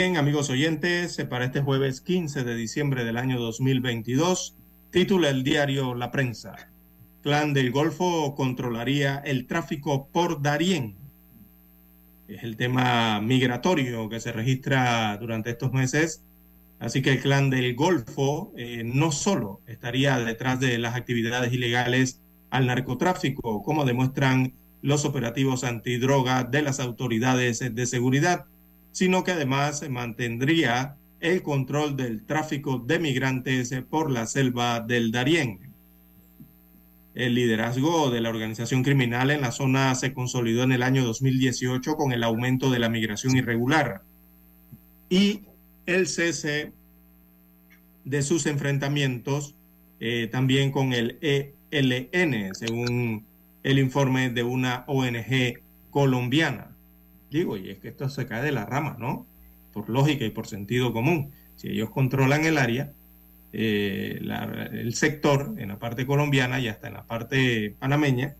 Bien, 0.00 0.16
amigos 0.16 0.48
oyentes, 0.48 1.22
para 1.28 1.44
este 1.44 1.60
jueves 1.60 2.00
15 2.00 2.42
de 2.42 2.54
diciembre 2.54 3.04
del 3.04 3.18
año 3.18 3.38
2022, 3.38 4.56
titula 4.90 5.28
el 5.28 5.44
diario 5.44 5.94
La 5.94 6.10
Prensa. 6.10 6.70
Clan 7.22 7.52
del 7.52 7.70
Golfo 7.70 8.34
controlaría 8.34 9.18
el 9.18 9.46
tráfico 9.46 10.08
por 10.10 10.40
Darién. 10.40 10.96
Es 12.28 12.44
el 12.44 12.56
tema 12.56 13.20
migratorio 13.20 14.08
que 14.08 14.20
se 14.20 14.32
registra 14.32 15.18
durante 15.18 15.50
estos 15.50 15.74
meses. 15.74 16.24
Así 16.78 17.02
que 17.02 17.10
el 17.12 17.20
clan 17.20 17.50
del 17.50 17.74
Golfo 17.74 18.54
eh, 18.56 18.82
no 18.82 19.12
solo 19.12 19.60
estaría 19.66 20.18
detrás 20.18 20.60
de 20.60 20.78
las 20.78 20.96
actividades 20.96 21.52
ilegales 21.52 22.22
al 22.48 22.68
narcotráfico, 22.68 23.62
como 23.62 23.84
demuestran 23.84 24.54
los 24.80 25.04
operativos 25.04 25.62
antidroga 25.62 26.44
de 26.44 26.62
las 26.62 26.80
autoridades 26.80 27.58
de 27.58 27.84
seguridad, 27.84 28.46
sino 28.92 29.24
que 29.24 29.32
además 29.32 29.88
mantendría 29.88 30.96
el 31.20 31.42
control 31.42 31.96
del 31.96 32.24
tráfico 32.24 32.78
de 32.78 32.98
migrantes 32.98 33.74
por 33.88 34.10
la 34.10 34.26
selva 34.26 34.80
del 34.80 35.12
Darién. 35.12 35.70
El 37.14 37.34
liderazgo 37.34 38.10
de 38.10 38.20
la 38.20 38.30
organización 38.30 38.82
criminal 38.82 39.30
en 39.30 39.42
la 39.42 39.52
zona 39.52 39.94
se 39.94 40.14
consolidó 40.14 40.62
en 40.62 40.72
el 40.72 40.82
año 40.82 41.04
2018 41.04 41.96
con 41.96 42.12
el 42.12 42.22
aumento 42.22 42.70
de 42.70 42.78
la 42.78 42.88
migración 42.88 43.36
irregular 43.36 44.02
y 45.08 45.42
el 45.86 46.06
cese 46.06 46.72
de 48.04 48.22
sus 48.22 48.46
enfrentamientos 48.46 49.54
eh, 49.98 50.28
también 50.30 50.70
con 50.70 50.92
el 50.92 51.18
ELN, 51.70 52.54
según 52.54 53.26
el 53.62 53.78
informe 53.78 54.30
de 54.30 54.42
una 54.42 54.84
ONG 54.86 55.60
colombiana. 55.90 56.74
Digo, 57.30 57.56
y 57.56 57.70
es 57.70 57.78
que 57.78 57.88
esto 57.88 58.08
se 58.08 58.26
cae 58.26 58.42
de 58.42 58.52
la 58.52 58.66
rama, 58.66 58.96
¿no? 58.98 59.26
Por 59.72 59.88
lógica 59.88 60.24
y 60.24 60.30
por 60.30 60.46
sentido 60.46 60.92
común. 60.92 61.30
Si 61.56 61.68
ellos 61.68 61.90
controlan 61.90 62.44
el 62.44 62.58
área, 62.58 62.92
eh, 63.52 64.20
el 64.72 64.94
sector 64.94 65.54
en 65.58 65.68
la 65.68 65.78
parte 65.78 66.06
colombiana 66.06 66.60
y 66.60 66.68
hasta 66.68 66.88
en 66.88 66.94
la 66.94 67.04
parte 67.04 67.74
panameña, 67.78 68.34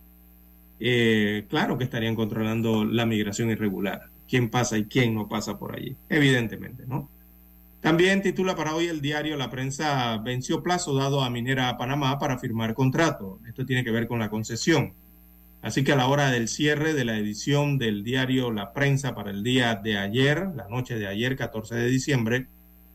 eh, 0.81 1.45
claro 1.49 1.77
que 1.79 1.85
estarían 1.85 2.15
controlando 2.15 2.85
la 2.85 3.07
migración 3.07 3.51
irregular. 3.51 4.09
¿Quién 4.29 4.49
pasa 4.49 4.79
y 4.79 4.85
quién 4.85 5.15
no 5.15 5.29
pasa 5.29 5.59
por 5.59 5.75
allí? 5.77 5.97
Evidentemente, 6.09 6.85
¿no? 6.87 7.09
También 7.81 8.23
titula 8.23 8.55
para 8.55 8.75
hoy 8.75 8.87
el 8.87 9.01
diario 9.01 9.37
La 9.37 9.51
Prensa 9.51 10.19
venció 10.19 10.63
plazo 10.63 10.95
dado 10.95 11.23
a 11.23 11.31
Minera 11.31 11.77
Panamá 11.79 12.19
para 12.19 12.39
firmar 12.39 12.75
contrato. 12.75 13.41
Esto 13.49 13.65
tiene 13.65 13.85
que 13.85 13.91
ver 13.91 14.07
con 14.07 14.19
la 14.19 14.29
concesión. 14.29 14.93
Así 15.63 15.85
que 15.85 15.93
a 15.93 15.97
la 15.97 16.09
hora 16.09 16.31
del 16.31 16.49
cierre 16.49 16.95
de 16.95 17.05
la 17.05 17.19
edición 17.19 17.77
del 17.77 18.03
diario 18.03 18.51
La 18.51 18.73
Prensa 18.73 19.15
para 19.15 19.31
el 19.31 19.43
día 19.43 19.75
de 19.75 19.99
ayer, 19.99 20.49
la 20.57 20.69
noche 20.69 20.99
de 20.99 21.07
ayer, 21.07 21.37
14 21.37 21.75
de 21.75 21.89
diciembre, 21.89 22.47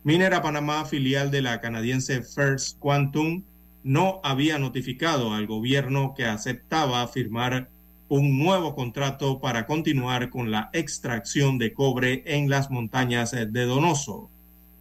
Minera 0.03 0.41
Panamá, 0.41 0.85
filial 0.85 1.29
de 1.29 1.41
la 1.43 1.61
canadiense 1.61 2.23
First 2.23 2.79
Quantum, 2.79 3.43
no 3.83 4.19
había 4.23 4.57
notificado 4.57 5.33
al 5.33 5.45
gobierno 5.45 6.13
que 6.15 6.25
aceptaba 6.25 7.07
firmar 7.07 7.69
un 8.07 8.39
nuevo 8.39 8.75
contrato 8.75 9.39
para 9.39 9.67
continuar 9.67 10.29
con 10.31 10.49
la 10.49 10.69
extracción 10.73 11.59
de 11.59 11.73
cobre 11.73 12.23
en 12.25 12.49
las 12.49 12.71
montañas 12.71 13.31
de 13.31 13.65
Donoso. 13.65 14.29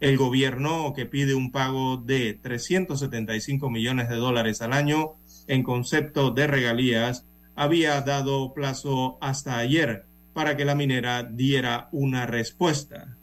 El 0.01 0.16
gobierno 0.16 0.93
que 0.95 1.05
pide 1.05 1.35
un 1.35 1.53
pago 1.53 1.99
de 1.99 2.35
375 2.35 3.68
millones 3.70 4.09
de 4.09 4.16
dólares 4.16 4.62
al 4.62 4.72
año 4.72 5.14
en 5.49 5.62
concepto 5.62 6.30
de 6.30 6.47
regalías 6.47 7.26
había 7.55 8.00
dado 8.00 8.52
plazo 8.52 9.18
hasta 9.20 9.59
ayer 9.59 10.05
para 10.32 10.57
que 10.57 10.64
la 10.64 10.74
minera 10.74 11.22
diera 11.22 11.88
una 11.92 12.26
respuesta. 12.26 13.16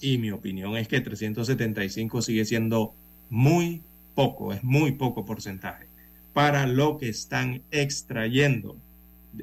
Y 0.00 0.18
mi 0.18 0.30
opinión 0.30 0.76
es 0.76 0.86
que 0.86 1.00
375 1.00 2.22
sigue 2.22 2.44
siendo 2.44 2.94
muy 3.30 3.82
poco, 4.14 4.52
es 4.52 4.62
muy 4.62 4.92
poco 4.92 5.24
porcentaje 5.24 5.88
para 6.32 6.66
lo 6.66 6.98
que 6.98 7.08
están 7.08 7.62
extrayendo 7.72 8.76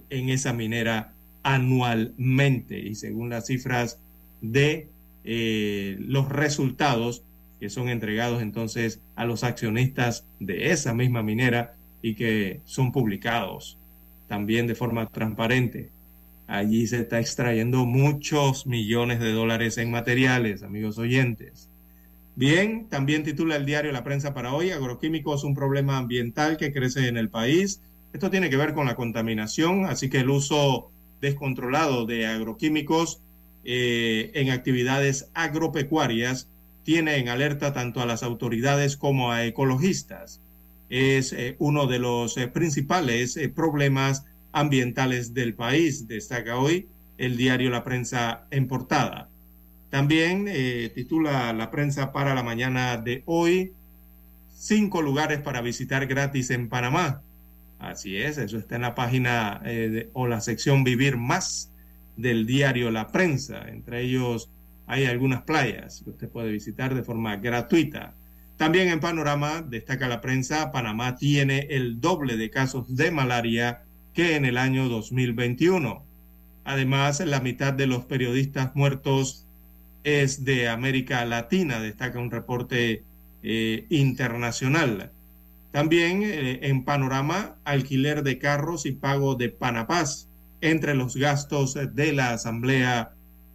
en 0.10 0.30
esa 0.30 0.54
minera 0.54 1.14
anualmente. 1.44 2.80
Y 2.80 2.96
según 2.96 3.30
las 3.30 3.48
cifras 3.48 4.00
de 4.42 4.88
eh, 5.26 5.98
los 6.00 6.30
resultados 6.30 7.24
que 7.60 7.70
son 7.70 7.90
entregados 7.90 8.42
entonces 8.42 9.02
a 9.16 9.26
los 9.26 9.44
accionistas 9.44 10.26
de 10.40 10.72
esa 10.72 10.94
misma 10.94 11.22
minera 11.22 11.76
y 12.06 12.14
que 12.14 12.62
son 12.66 12.92
publicados 12.92 13.80
también 14.28 14.68
de 14.68 14.76
forma 14.76 15.08
transparente. 15.08 15.90
Allí 16.46 16.86
se 16.86 17.00
está 17.00 17.20
extrayendo 17.20 17.88
muchos 17.88 18.68
millones 18.68 19.20
de 19.20 19.32
dólares 19.32 19.80
en 19.80 19.90
materiales, 19.90 20.62
amigos 20.62 21.00
oyentes. 21.00 21.68
Bien, 22.36 22.90
también 22.90 23.24
titula 23.24 23.56
el 23.56 23.66
diario 23.66 23.92
La 23.92 24.04
Prensa 24.04 24.36
para 24.36 24.54
hoy, 24.54 24.70
agroquímicos, 24.70 25.44
un 25.44 25.56
problema 25.56 25.98
ambiental 25.98 26.58
que 26.58 26.72
crece 26.72 27.08
en 27.08 27.18
el 27.18 27.30
país. 27.30 27.82
Esto 28.14 28.30
tiene 28.30 28.52
que 28.52 28.58
ver 28.58 28.76
con 28.76 28.86
la 28.86 28.96
contaminación, 28.96 29.86
así 29.86 30.08
que 30.08 30.20
el 30.20 30.30
uso 30.30 30.92
descontrolado 31.22 32.06
de 32.06 32.28
agroquímicos 32.28 33.20
eh, 33.64 34.30
en 34.36 34.52
actividades 34.52 35.32
agropecuarias 35.34 36.50
tiene 36.84 37.16
en 37.16 37.30
alerta 37.30 37.74
tanto 37.74 38.00
a 38.00 38.06
las 38.06 38.22
autoridades 38.22 38.96
como 38.96 39.32
a 39.32 39.44
ecologistas. 39.44 40.40
Es 40.90 41.34
eh, 41.34 41.56
uno 41.60 41.88
de 41.88 42.00
los 42.00 42.38
eh, 42.38 42.48
principales 42.48 43.40
problemas 43.56 44.26
ambientales 44.52 45.34
del 45.34 45.54
país, 45.54 46.08
destaca 46.08 46.58
hoy 46.58 46.88
el 47.18 47.38
diario 47.38 47.70
La 47.70 47.84
Prensa 47.84 48.46
en 48.52 48.68
portada. 48.68 49.30
También 49.90 50.50
titula 50.94 51.54
la 51.54 51.72
prensa 51.72 52.12
para 52.12 52.36
la 52.36 52.44
mañana 52.44 52.98
de 52.98 53.24
hoy, 53.26 53.72
cinco 54.54 55.02
lugares 55.02 55.40
para 55.40 55.62
visitar 55.62 56.06
gratis 56.06 56.50
en 56.50 56.68
Panamá. 56.68 57.22
Así 57.80 58.18
es, 58.18 58.38
eso 58.38 58.58
está 58.58 58.76
en 58.76 58.82
la 58.82 58.96
página 58.96 59.62
o 60.12 60.28
la 60.28 60.42
sección 60.42 60.84
Vivir 60.84 61.16
Más 61.16 61.72
del 62.18 62.46
diario 62.46 62.92
La 62.92 63.08
Prensa. 63.08 63.70
Entre 63.70 64.02
ellos 64.02 64.50
hay 64.88 65.06
algunas 65.06 65.44
playas 65.44 66.02
que 66.04 66.12
usted 66.12 66.30
puede 66.30 66.52
visitar 66.52 66.94
de 66.94 67.04
forma 67.04 67.38
gratuita. 67.38 68.14
También 68.58 68.88
en 68.88 69.02
Panorama, 69.02 69.62
destaca 69.62 70.08
la 70.08 70.22
prensa, 70.22 70.72
Panamá 70.72 71.18
tiene 71.18 71.68
el 71.70 72.00
doble 72.00 72.38
de 72.38 72.50
casos 72.50 72.96
de 72.96 73.12
malaria 73.12 73.84
que 74.14 74.36
en 74.36 74.46
el 74.46 74.58
año 74.58 74.88
2021. 74.88 76.04
Además, 76.64 77.20
la 77.20 77.42
mitad 77.42 77.74
de 77.74 77.86
los 77.86 78.06
periodistas 78.06 78.76
muertos 78.76 79.46
es 80.06 80.46
de 80.46 80.70
América 80.70 81.26
Latina, 81.26 81.80
destaca 81.80 82.20
un 82.20 82.32
reporte 82.32 83.04
eh, 83.44 83.86
internacional. 83.90 85.12
También 85.72 86.24
eh, 86.24 86.60
en 86.64 86.86
Panorama, 86.86 87.58
alquiler 87.66 88.24
de 88.24 88.40
carros 88.40 88.86
y 88.86 88.94
pago 88.94 89.36
de 89.36 89.50
Panapaz 89.50 90.30
entre 90.62 90.96
los 90.96 91.18
gastos 91.18 91.74
de 91.74 92.14
la 92.14 92.32
Asamblea 92.32 93.12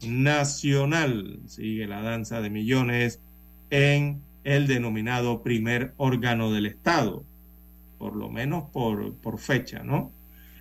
Nacional. 0.06 1.40
Sigue 1.46 1.86
la 1.86 2.02
danza 2.02 2.42
de 2.42 2.50
millones 2.50 3.20
en 3.70 4.20
el 4.44 4.66
denominado 4.66 5.42
primer 5.42 5.94
órgano 5.96 6.50
del 6.50 6.66
Estado, 6.66 7.24
por 7.98 8.16
lo 8.16 8.30
menos 8.30 8.64
por, 8.70 9.38
fecha, 9.38 9.82
¿no? 9.82 10.12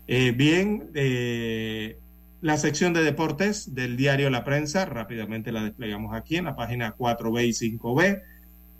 Eh, 0.08 0.32
bien, 0.32 0.90
eh, 0.96 1.98
la 2.42 2.58
sección 2.58 2.94
de 2.94 3.04
deportes 3.04 3.76
del 3.76 3.98
diario 3.98 4.30
La 4.30 4.44
Prensa, 4.44 4.86
rápidamente 4.86 5.52
la 5.52 5.64
desplegamos 5.64 6.16
aquí 6.16 6.38
en 6.38 6.46
la 6.46 6.56
página 6.56 6.96
4B 6.96 7.48
y 7.48 7.54
5B. 7.54 8.22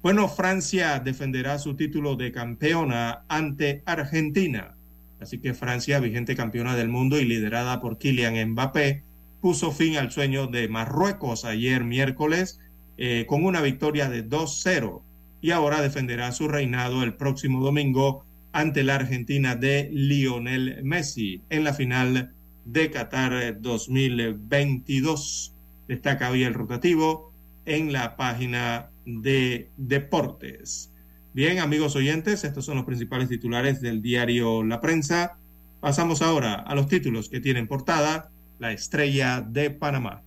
Bueno, 0.02 0.30
Francia 0.30 1.00
defenderá 1.00 1.60
su 1.60 1.76
título 1.76 2.16
de 2.16 2.32
campeona 2.32 3.26
ante 3.28 3.84
Argentina. 3.86 4.76
Así 5.20 5.40
que 5.40 5.54
Francia, 5.54 6.00
vigente 6.00 6.36
campeona 6.36 6.76
del 6.78 6.88
mundo 6.88 7.20
y 7.20 7.26
liderada 7.26 7.82
por 7.82 7.98
Kylian 7.98 8.52
Mbappé, 8.52 9.04
puso 9.42 9.72
fin 9.72 9.98
al 9.98 10.12
sueño 10.12 10.48
de 10.48 10.70
Marruecos 10.70 11.44
ayer 11.44 11.84
miércoles 11.84 12.60
eh, 13.02 13.26
con 13.26 13.46
una 13.46 13.62
victoria 13.62 14.10
de 14.10 14.28
2-0 14.28 15.02
y 15.40 15.52
ahora 15.52 15.82
defenderá 15.82 16.34
su 16.34 16.50
reinado 16.50 17.02
el 17.02 17.14
próximo 17.14 17.64
domingo 17.64 18.26
ante 18.52 18.84
la 18.84 18.96
Argentina 18.96 19.56
de 19.56 19.90
Lionel 19.90 20.84
Messi 20.84 21.42
en 21.50 21.64
la 21.64 21.74
final 21.74 22.34
de 22.66 22.92
Qatar 22.92 23.62
2022. 23.62 25.56
Destaca 25.88 26.30
hoy 26.30 26.44
el 26.44 26.54
rotativo 26.54 27.32
en 27.66 27.94
la 27.94 28.18
página 28.18 28.90
de 29.06 29.70
deportes. 29.78 30.92
Bien, 31.34 31.60
amigos 31.60 31.96
oyentes, 31.96 32.44
estos 32.44 32.66
son 32.66 32.76
los 32.76 32.86
principales 32.86 33.30
titulares 33.30 33.80
del 33.80 34.02
diario 34.02 34.62
La 34.62 34.82
Prensa. 34.82 35.38
Pasamos 35.80 36.22
ahora 36.22 36.56
a 36.56 36.76
los 36.76 36.90
títulos 36.90 37.30
que 37.30 37.40
tienen 37.40 37.66
portada 37.66 38.30
La 38.60 38.74
Estrella 38.74 39.40
de 39.40 39.70
Panamá. 39.70 40.22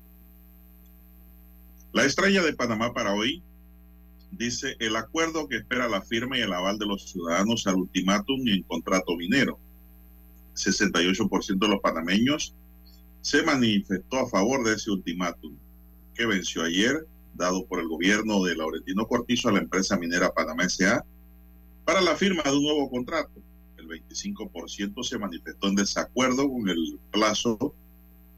La 1.92 2.06
Estrella 2.06 2.42
de 2.42 2.54
Panamá 2.54 2.94
para 2.94 3.12
hoy 3.12 3.42
dice 4.30 4.76
el 4.78 4.96
acuerdo 4.96 5.46
que 5.46 5.56
espera 5.56 5.90
la 5.90 6.00
firma 6.00 6.38
y 6.38 6.40
el 6.40 6.54
aval 6.54 6.78
de 6.78 6.86
los 6.86 7.10
ciudadanos 7.10 7.66
al 7.66 7.74
ultimátum 7.74 8.48
en 8.48 8.62
contrato 8.62 9.14
minero. 9.14 9.58
68% 10.54 11.58
de 11.58 11.68
los 11.68 11.80
panameños 11.80 12.54
se 13.20 13.42
manifestó 13.42 14.20
a 14.20 14.28
favor 14.28 14.64
de 14.64 14.74
ese 14.74 14.90
ultimátum 14.90 15.54
que 16.14 16.24
venció 16.24 16.62
ayer 16.62 17.06
dado 17.34 17.66
por 17.66 17.78
el 17.78 17.88
gobierno 17.88 18.42
de 18.42 18.56
Laurentino 18.56 19.06
Cortizo 19.06 19.50
a 19.50 19.52
la 19.52 19.60
empresa 19.60 19.98
minera 19.98 20.32
Panamá 20.32 20.64
S.A. 20.64 21.04
para 21.84 22.00
la 22.00 22.16
firma 22.16 22.42
de 22.42 22.56
un 22.56 22.62
nuevo 22.62 22.90
contrato. 22.90 23.32
El 23.76 23.86
25% 23.86 25.02
se 25.02 25.18
manifestó 25.18 25.68
en 25.68 25.74
desacuerdo 25.74 26.48
con 26.48 26.70
el 26.70 26.98
plazo 27.10 27.74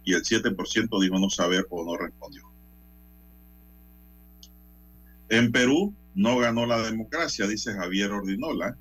y 0.02 0.14
el 0.14 0.24
7% 0.24 1.00
dijo 1.00 1.18
no 1.20 1.30
saber 1.30 1.68
o 1.70 1.84
no 1.84 1.96
respondió. 1.96 2.43
En 5.34 5.50
Perú 5.50 5.92
no 6.14 6.38
ganó 6.38 6.64
la 6.64 6.80
democracia, 6.80 7.48
dice 7.48 7.72
Javier 7.72 8.12
Ordinola. 8.12 8.76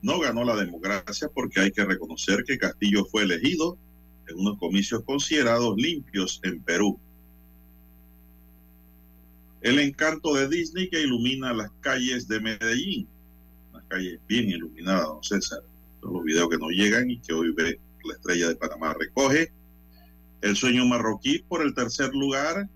No 0.00 0.20
ganó 0.20 0.44
la 0.44 0.54
democracia 0.54 1.28
porque 1.34 1.60
hay 1.60 1.72
que 1.72 1.84
reconocer 1.84 2.44
que 2.44 2.56
Castillo 2.56 3.04
fue 3.04 3.24
elegido 3.24 3.76
en 4.28 4.38
unos 4.38 4.58
comicios 4.58 5.02
considerados 5.04 5.76
limpios 5.76 6.40
en 6.44 6.62
Perú 6.62 7.00
el 9.66 9.80
encanto 9.80 10.32
de 10.32 10.46
Disney 10.46 10.88
que 10.88 11.02
ilumina 11.02 11.52
las 11.52 11.72
calles 11.80 12.28
de 12.28 12.38
Medellín. 12.38 13.08
Las 13.72 13.82
calles 13.88 14.20
bien 14.28 14.48
iluminadas, 14.48 15.06
don 15.06 15.24
César. 15.24 15.58
Son 16.00 16.12
los 16.12 16.22
videos 16.22 16.48
que 16.48 16.58
nos 16.58 16.70
llegan 16.70 17.10
y 17.10 17.18
que 17.18 17.32
hoy 17.32 17.52
ve 17.52 17.80
la 18.04 18.14
estrella 18.14 18.46
de 18.46 18.54
Panamá 18.54 18.94
recoge. 18.94 19.50
El 20.40 20.54
sueño 20.54 20.86
marroquí 20.86 21.40
por 21.48 21.62
el 21.62 21.74
tercer 21.74 22.14
lugar 22.14 22.68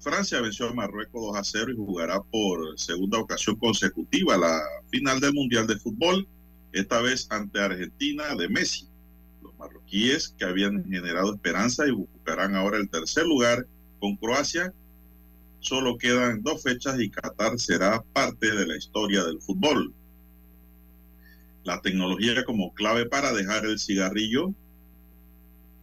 Francia 0.00 0.40
venció 0.40 0.66
a 0.66 0.72
Marruecos 0.72 1.20
2 1.20 1.36
a 1.36 1.44
0 1.44 1.72
y 1.72 1.76
jugará 1.76 2.22
por 2.22 2.78
segunda 2.78 3.18
ocasión 3.18 3.56
consecutiva 3.56 4.38
la 4.38 4.58
final 4.90 5.20
del 5.20 5.34
Mundial 5.34 5.66
de 5.66 5.76
Fútbol, 5.76 6.26
esta 6.72 7.02
vez 7.02 7.26
ante 7.30 7.60
Argentina 7.60 8.34
de 8.34 8.48
Messi. 8.48 8.88
Los 9.42 9.54
marroquíes 9.58 10.34
que 10.38 10.46
habían 10.46 10.84
generado 10.84 11.34
esperanza 11.34 11.86
y 11.86 11.90
buscarán 11.90 12.56
ahora 12.56 12.78
el 12.78 12.88
tercer 12.88 13.26
lugar 13.26 13.66
con 13.98 14.16
Croacia. 14.16 14.72
Solo 15.58 15.98
quedan 15.98 16.42
dos 16.42 16.62
fechas 16.62 16.98
y 16.98 17.10
Qatar 17.10 17.58
será 17.58 18.02
parte 18.14 18.50
de 18.50 18.66
la 18.66 18.78
historia 18.78 19.22
del 19.24 19.42
fútbol. 19.42 19.92
La 21.64 21.82
tecnología 21.82 22.42
como 22.46 22.72
clave 22.72 23.04
para 23.04 23.34
dejar 23.34 23.66
el 23.66 23.78
cigarrillo. 23.78 24.54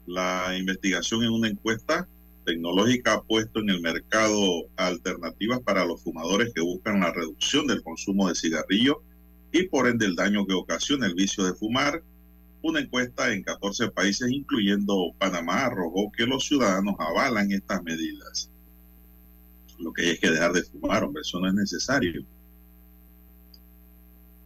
La 0.07 0.57
investigación 0.57 1.24
en 1.24 1.30
una 1.30 1.49
encuesta 1.49 2.07
tecnológica 2.48 3.16
ha 3.16 3.24
puesto 3.24 3.60
en 3.60 3.70
el 3.70 3.82
mercado 3.82 4.70
alternativas 4.78 5.60
para 5.60 5.86
los 5.86 6.02
fumadores 6.02 6.54
que 6.56 6.62
buscan 6.62 7.02
la 7.02 7.12
reducción 7.12 7.68
del 7.68 7.84
consumo 7.84 8.30
de 8.30 8.36
cigarrillo 8.36 9.04
y 9.52 9.64
por 9.64 9.88
ende 9.88 10.06
el 10.06 10.16
daño 10.16 10.48
que 10.48 10.54
ocasiona 10.54 11.08
el 11.08 11.14
vicio 11.14 11.43
de 11.43 11.54
fumar. 11.54 12.02
Una 12.62 12.80
encuesta 12.80 13.34
en 13.34 13.43
14 13.43 13.91
países, 13.91 14.32
incluyendo 14.32 15.14
Panamá, 15.20 15.66
arrojó 15.66 16.10
que 16.12 16.26
los 16.26 16.45
ciudadanos 16.45 16.95
avalan 17.00 17.52
estas 17.52 17.84
medidas. 17.84 18.50
Lo 19.78 19.91
que 19.91 20.04
hay 20.04 20.10
es 20.12 20.20
que 20.20 20.32
dejar 20.32 20.54
de 20.54 20.64
fumar, 20.64 21.04
hombre, 21.04 21.24
eso 21.24 21.41
no 21.41 21.50
es 21.50 21.54
necesario. 21.54 22.26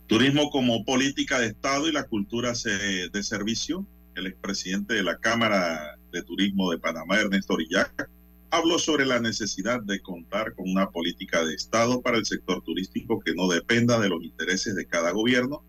Turismo 0.08 0.50
como 0.50 0.84
política 0.84 1.40
de 1.40 1.48
Estado 1.48 1.88
y 1.88 1.92
la 1.92 2.04
cultura 2.04 2.54
de 2.54 3.24
servicio. 3.24 3.86
El 4.16 4.26
expresidente 4.26 4.96
de 4.96 5.04
la 5.04 5.18
Cámara 5.18 5.98
de 6.12 6.24
Turismo 6.24 6.72
de 6.72 6.78
Panamá, 6.78 7.20
Ernesto 7.20 7.54
Orillac, 7.54 8.10
habló 8.52 8.78
sobre 8.78 9.06
la 9.06 9.20
necesidad 9.20 9.82
de 9.82 10.02
contar 10.02 10.54
con 10.56 10.70
una 10.70 10.90
política 10.90 11.44
de 11.46 11.56
Estado 11.56 12.02
para 12.02 12.18
el 12.18 12.26
sector 12.26 12.62
turístico 12.62 13.20
que 13.20 13.34
no 13.34 13.48
dependa 13.48 14.00
de 14.00 14.10
los 14.10 14.24
intereses 14.24 14.76
de 14.76 14.86
cada 14.86 15.12
gobierno, 15.12 15.64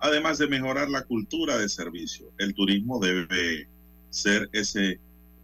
además 0.00 0.38
de 0.38 0.48
mejorar 0.48 0.90
la 0.90 1.04
cultura 1.04 1.56
de 1.56 1.68
servicio. 1.68 2.32
El 2.38 2.54
turismo 2.54 2.98
debe 2.98 3.68
ser 4.10 4.48
ese 4.52 4.98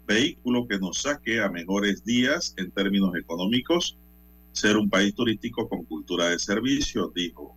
vehículo 0.07 0.67
que 0.67 0.79
nos 0.79 1.03
saque 1.03 1.41
a 1.41 1.49
mejores 1.49 2.05
días 2.05 2.55
en 2.57 2.73
términos 2.73 3.15
económicos, 3.17 3.97
ser 4.53 4.77
un 4.77 4.91
país 4.91 5.15
turístico 5.15 5.69
con 5.69 5.85
cultura 5.85 6.31
de 6.31 6.39
servicio, 6.41 7.13
dijo. 7.15 7.57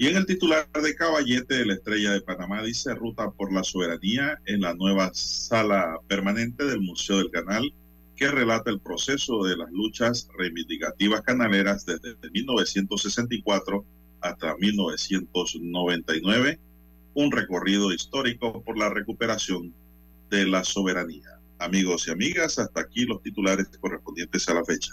Y 0.00 0.06
en 0.06 0.16
el 0.16 0.26
titular 0.26 0.70
de 0.80 0.94
Caballete 0.94 1.56
de 1.56 1.66
la 1.66 1.74
Estrella 1.74 2.12
de 2.12 2.20
Panamá 2.20 2.62
dice 2.62 2.94
Ruta 2.94 3.32
por 3.32 3.52
la 3.52 3.64
Soberanía 3.64 4.40
en 4.46 4.60
la 4.60 4.72
nueva 4.72 5.10
sala 5.12 5.98
permanente 6.06 6.64
del 6.64 6.80
Museo 6.80 7.18
del 7.18 7.32
Canal, 7.32 7.74
que 8.14 8.30
relata 8.30 8.70
el 8.70 8.78
proceso 8.78 9.42
de 9.42 9.56
las 9.56 9.72
luchas 9.72 10.28
reivindicativas 10.38 11.22
canaleras 11.22 11.84
desde 11.84 12.14
1964 12.30 13.84
hasta 14.20 14.56
1999, 14.56 16.60
un 17.14 17.32
recorrido 17.32 17.92
histórico 17.92 18.62
por 18.62 18.78
la 18.78 18.90
recuperación 18.90 19.74
de 20.30 20.46
la 20.46 20.62
soberanía. 20.62 21.40
Amigos 21.58 22.06
y 22.06 22.12
amigas, 22.12 22.60
hasta 22.60 22.82
aquí 22.82 23.04
los 23.04 23.20
titulares 23.20 23.66
correspondientes 23.80 24.48
a 24.48 24.54
la 24.54 24.64
fecha. 24.64 24.92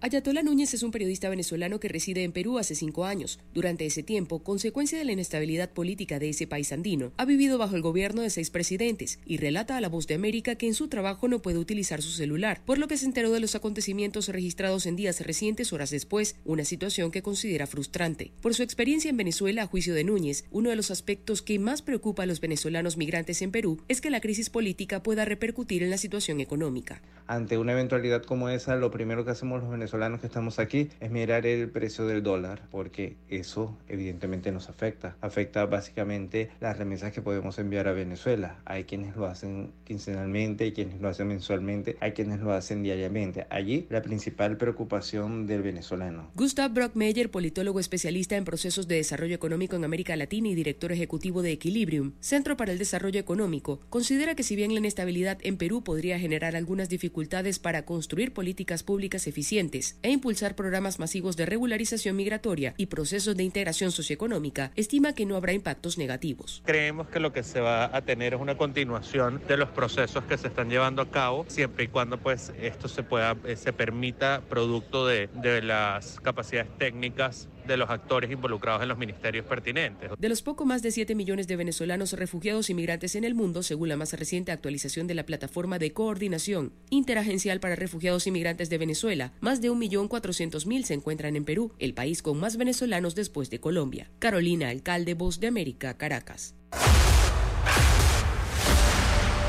Ayatola 0.00 0.44
Núñez 0.44 0.74
es 0.74 0.84
un 0.84 0.92
periodista 0.92 1.28
venezolano 1.28 1.80
que 1.80 1.88
reside 1.88 2.22
en 2.22 2.30
Perú 2.30 2.58
hace 2.58 2.76
cinco 2.76 3.04
años. 3.04 3.40
Durante 3.52 3.84
ese 3.84 4.04
tiempo, 4.04 4.44
consecuencia 4.44 4.96
de 4.96 5.04
la 5.04 5.10
inestabilidad 5.10 5.70
política 5.70 6.20
de 6.20 6.28
ese 6.28 6.46
país 6.46 6.70
andino, 6.70 7.10
ha 7.16 7.24
vivido 7.24 7.58
bajo 7.58 7.74
el 7.74 7.82
gobierno 7.82 8.22
de 8.22 8.30
seis 8.30 8.50
presidentes 8.50 9.18
y 9.26 9.38
relata 9.38 9.76
a 9.76 9.80
La 9.80 9.88
Voz 9.88 10.06
de 10.06 10.14
América 10.14 10.54
que 10.54 10.68
en 10.68 10.74
su 10.74 10.86
trabajo 10.86 11.26
no 11.26 11.42
puede 11.42 11.58
utilizar 11.58 12.00
su 12.00 12.10
celular, 12.10 12.60
por 12.64 12.78
lo 12.78 12.86
que 12.86 12.96
se 12.96 13.06
enteró 13.06 13.32
de 13.32 13.40
los 13.40 13.56
acontecimientos 13.56 14.28
registrados 14.28 14.86
en 14.86 14.94
días 14.94 15.20
recientes 15.20 15.72
horas 15.72 15.90
después, 15.90 16.36
una 16.44 16.64
situación 16.64 17.10
que 17.10 17.22
considera 17.22 17.66
frustrante. 17.66 18.30
Por 18.40 18.54
su 18.54 18.62
experiencia 18.62 19.10
en 19.10 19.16
Venezuela, 19.16 19.64
a 19.64 19.66
juicio 19.66 19.94
de 19.94 20.04
Núñez, 20.04 20.44
uno 20.52 20.70
de 20.70 20.76
los 20.76 20.92
aspectos 20.92 21.42
que 21.42 21.58
más 21.58 21.82
preocupa 21.82 22.22
a 22.22 22.26
los 22.26 22.40
venezolanos 22.40 22.98
migrantes 22.98 23.42
en 23.42 23.50
Perú 23.50 23.80
es 23.88 24.00
que 24.00 24.10
la 24.10 24.20
crisis 24.20 24.48
política 24.48 25.02
pueda 25.02 25.24
repercutir 25.24 25.82
en 25.82 25.90
la 25.90 25.98
situación 25.98 26.40
económica. 26.40 27.02
Ante 27.26 27.58
una 27.58 27.72
eventualidad 27.72 28.22
como 28.22 28.48
esa, 28.48 28.76
lo 28.76 28.92
primero 28.92 29.24
que 29.24 29.32
hacemos 29.32 29.60
los 29.60 29.70
venezolanos 29.70 29.87
venezolanos 29.88 30.20
que 30.20 30.26
estamos 30.26 30.58
aquí 30.58 30.90
es 31.00 31.10
mirar 31.10 31.46
el 31.46 31.70
precio 31.70 32.06
del 32.06 32.22
dólar, 32.22 32.60
porque 32.70 33.16
eso 33.30 33.74
evidentemente 33.88 34.52
nos 34.52 34.68
afecta. 34.68 35.16
Afecta 35.22 35.64
básicamente 35.64 36.50
las 36.60 36.76
remesas 36.76 37.10
que 37.10 37.22
podemos 37.22 37.58
enviar 37.58 37.88
a 37.88 37.92
Venezuela. 37.92 38.58
Hay 38.66 38.84
quienes 38.84 39.16
lo 39.16 39.24
hacen 39.24 39.72
quincenalmente, 39.84 40.64
hay 40.64 40.72
quienes 40.72 41.00
lo 41.00 41.08
hacen 41.08 41.28
mensualmente, 41.28 41.96
hay 42.00 42.12
quienes 42.12 42.40
lo 42.40 42.52
hacen 42.52 42.82
diariamente. 42.82 43.46
Allí 43.48 43.86
la 43.88 44.02
principal 44.02 44.58
preocupación 44.58 45.46
del 45.46 45.62
venezolano. 45.62 46.30
Gustav 46.34 46.70
Brockmeyer, 46.70 47.30
politólogo 47.30 47.80
especialista 47.80 48.36
en 48.36 48.44
procesos 48.44 48.88
de 48.88 48.96
desarrollo 48.96 49.36
económico 49.36 49.76
en 49.76 49.84
América 49.84 50.16
Latina 50.16 50.48
y 50.48 50.54
director 50.54 50.92
ejecutivo 50.92 51.40
de 51.40 51.52
Equilibrium, 51.52 52.12
Centro 52.20 52.58
para 52.58 52.72
el 52.72 52.78
Desarrollo 52.78 53.20
Económico, 53.20 53.80
considera 53.88 54.34
que 54.34 54.42
si 54.42 54.54
bien 54.54 54.74
la 54.74 54.80
inestabilidad 54.80 55.38
en 55.40 55.56
Perú 55.56 55.82
podría 55.82 56.18
generar 56.18 56.56
algunas 56.56 56.90
dificultades 56.90 57.58
para 57.58 57.86
construir 57.86 58.34
políticas 58.34 58.82
públicas 58.82 59.26
eficientes, 59.26 59.77
e 60.02 60.10
impulsar 60.10 60.54
programas 60.54 60.98
masivos 60.98 61.36
de 61.36 61.46
regularización 61.46 62.16
migratoria 62.16 62.74
y 62.76 62.86
procesos 62.86 63.36
de 63.36 63.44
integración 63.44 63.92
socioeconómica, 63.92 64.72
estima 64.76 65.14
que 65.14 65.26
no 65.26 65.36
habrá 65.36 65.52
impactos 65.52 65.98
negativos. 65.98 66.62
Creemos 66.64 67.08
que 67.08 67.20
lo 67.20 67.32
que 67.32 67.42
se 67.42 67.60
va 67.60 67.96
a 67.96 68.02
tener 68.02 68.34
es 68.34 68.40
una 68.40 68.56
continuación 68.56 69.40
de 69.46 69.56
los 69.56 69.68
procesos 69.70 70.24
que 70.24 70.36
se 70.36 70.48
están 70.48 70.68
llevando 70.68 71.02
a 71.02 71.10
cabo, 71.10 71.44
siempre 71.48 71.84
y 71.84 71.88
cuando 71.88 72.18
pues 72.18 72.52
esto 72.60 72.88
se 72.88 73.02
pueda, 73.02 73.36
eh, 73.44 73.56
se 73.56 73.72
permita 73.72 74.42
producto 74.48 75.06
de, 75.06 75.28
de 75.34 75.62
las 75.62 76.20
capacidades 76.20 76.76
técnicas 76.78 77.48
de 77.68 77.76
los 77.76 77.88
actores 77.88 78.30
involucrados 78.30 78.82
en 78.82 78.88
los 78.88 78.98
ministerios 78.98 79.46
pertinentes. 79.46 80.10
De 80.18 80.28
los 80.28 80.42
poco 80.42 80.64
más 80.64 80.82
de 80.82 80.90
7 80.90 81.14
millones 81.14 81.46
de 81.46 81.56
venezolanos 81.56 82.12
refugiados 82.14 82.70
y 82.70 82.74
migrantes 82.74 83.14
en 83.14 83.24
el 83.24 83.34
mundo, 83.34 83.62
según 83.62 83.88
la 83.88 83.96
más 83.96 84.12
reciente 84.14 84.50
actualización 84.50 85.06
de 85.06 85.14
la 85.14 85.24
plataforma 85.24 85.78
de 85.78 85.92
coordinación 85.92 86.72
interagencial 86.90 87.60
para 87.60 87.76
refugiados 87.76 88.26
y 88.26 88.32
migrantes 88.32 88.70
de 88.70 88.78
Venezuela, 88.78 89.32
más 89.40 89.60
de 89.60 89.70
1.400.000 89.70 90.82
se 90.82 90.94
encuentran 90.94 91.36
en 91.36 91.44
Perú, 91.44 91.72
el 91.78 91.94
país 91.94 92.22
con 92.22 92.40
más 92.40 92.56
venezolanos 92.56 93.14
después 93.14 93.50
de 93.50 93.60
Colombia. 93.60 94.10
Carolina, 94.18 94.70
alcalde 94.70 95.14
Voz 95.14 95.38
de 95.38 95.46
América, 95.46 95.96
Caracas. 95.96 96.54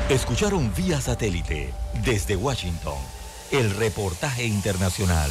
Escucharon 0.08 0.72
vía 0.76 1.00
satélite 1.00 1.72
desde 2.04 2.36
Washington 2.36 2.98
el 3.52 3.70
reportaje 3.76 4.44
internacional. 4.44 5.30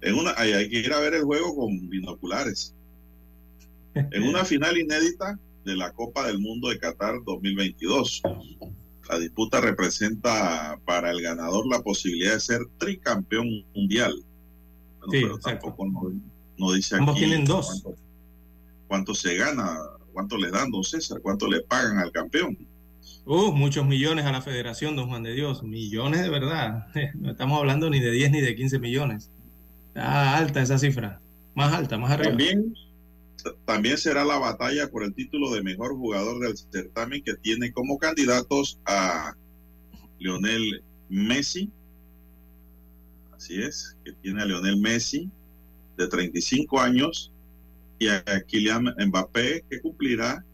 En 0.01 0.15
una, 0.15 0.33
hay, 0.37 0.53
hay 0.53 0.69
que 0.69 0.81
ir 0.81 0.93
a 0.93 1.01
ver 1.01 1.15
el 1.15 1.23
juego 1.25 1.57
con 1.57 1.89
binoculares. 1.89 2.75
En 3.95 4.23
una 4.23 4.47
final 4.47 4.79
inédita 4.79 5.39
de 5.65 5.77
la 5.77 5.93
Copa 5.93 6.27
del 6.27 6.39
Mundo 6.39 6.71
de 6.71 6.79
Qatar 6.79 7.23
2022. 7.25 8.23
La 9.09 9.19
disputa 9.19 9.61
representa 9.61 10.79
para 10.87 11.11
el 11.11 11.21
ganador 11.21 11.67
la 11.67 11.83
posibilidad 11.83 12.33
de 12.35 12.41
ser 12.41 12.61
tricampeón 12.79 13.65
mundial. 13.75 14.15
Bueno, 15.07 15.13
Sí, 15.13 15.21
pero 15.23 15.39
tampoco 15.39 15.87
no, 15.87 16.13
no 16.57 16.73
dice 16.73 16.97
aquí 16.97 17.13
tienen 17.19 17.45
dos. 17.45 17.83
Cuánto, 17.83 18.01
cuánto 18.89 19.15
se 19.15 19.37
gana, 19.37 19.79
cuánto 20.13 20.39
le 20.39 20.51
dan, 20.51 20.71
don 20.71 20.85
César, 20.85 21.21
cuánto 21.21 21.47
le 21.49 21.61
pagan 21.63 21.99
al 21.99 22.13
campeón. 22.13 22.57
Uh, 23.25 23.53
muchos 23.53 23.87
millones 23.87 24.25
a 24.25 24.33
la 24.33 24.43
federación, 24.43 24.97
don 24.97 25.09
Juan 25.09 25.23
de 25.23 25.33
Dios. 25.33 25.63
Millones 25.63 26.23
de 26.23 26.31
verdad. 26.31 26.87
No 27.15 27.31
estamos 27.31 27.59
hablando 27.59 27.89
ni 27.89 28.01
de 28.01 28.11
10 28.11 28.33
ni 28.33 28.41
de 28.41 28.57
15 28.57 28.79
millones. 28.79 29.31
Está 29.89 30.37
alta 30.37 30.63
esa 30.63 30.79
cifra. 30.79 31.21
Más 31.55 31.73
alta, 31.73 31.99
más 31.99 32.11
arriba. 32.11 32.31
También, 32.31 32.75
también 33.65 33.99
será 33.99 34.25
la 34.25 34.39
batalla 34.39 34.91
por 34.91 35.05
el 35.05 35.15
título 35.15 35.53
de 35.53 35.63
mejor 35.63 35.95
jugador 35.95 36.41
del 36.41 36.57
certamen 36.57 37.23
que 37.23 37.35
tiene 37.35 37.73
como 37.73 37.99
candidatos 37.99 38.81
a 38.87 39.35
Lionel 40.19 40.83
Messi. 41.09 41.71
Así 43.37 43.61
es, 43.63 43.97
que 44.05 44.13
tiene 44.13 44.43
a 44.43 44.47
Lionel 44.47 44.79
Messi 44.79 45.31
de 45.97 46.09
35 46.09 46.81
años 46.81 47.33
y 47.99 48.09
a 48.09 48.25
Kylian 48.49 48.95
Mbappé 48.99 49.65
que 49.69 49.81
cumplirá 49.81 50.45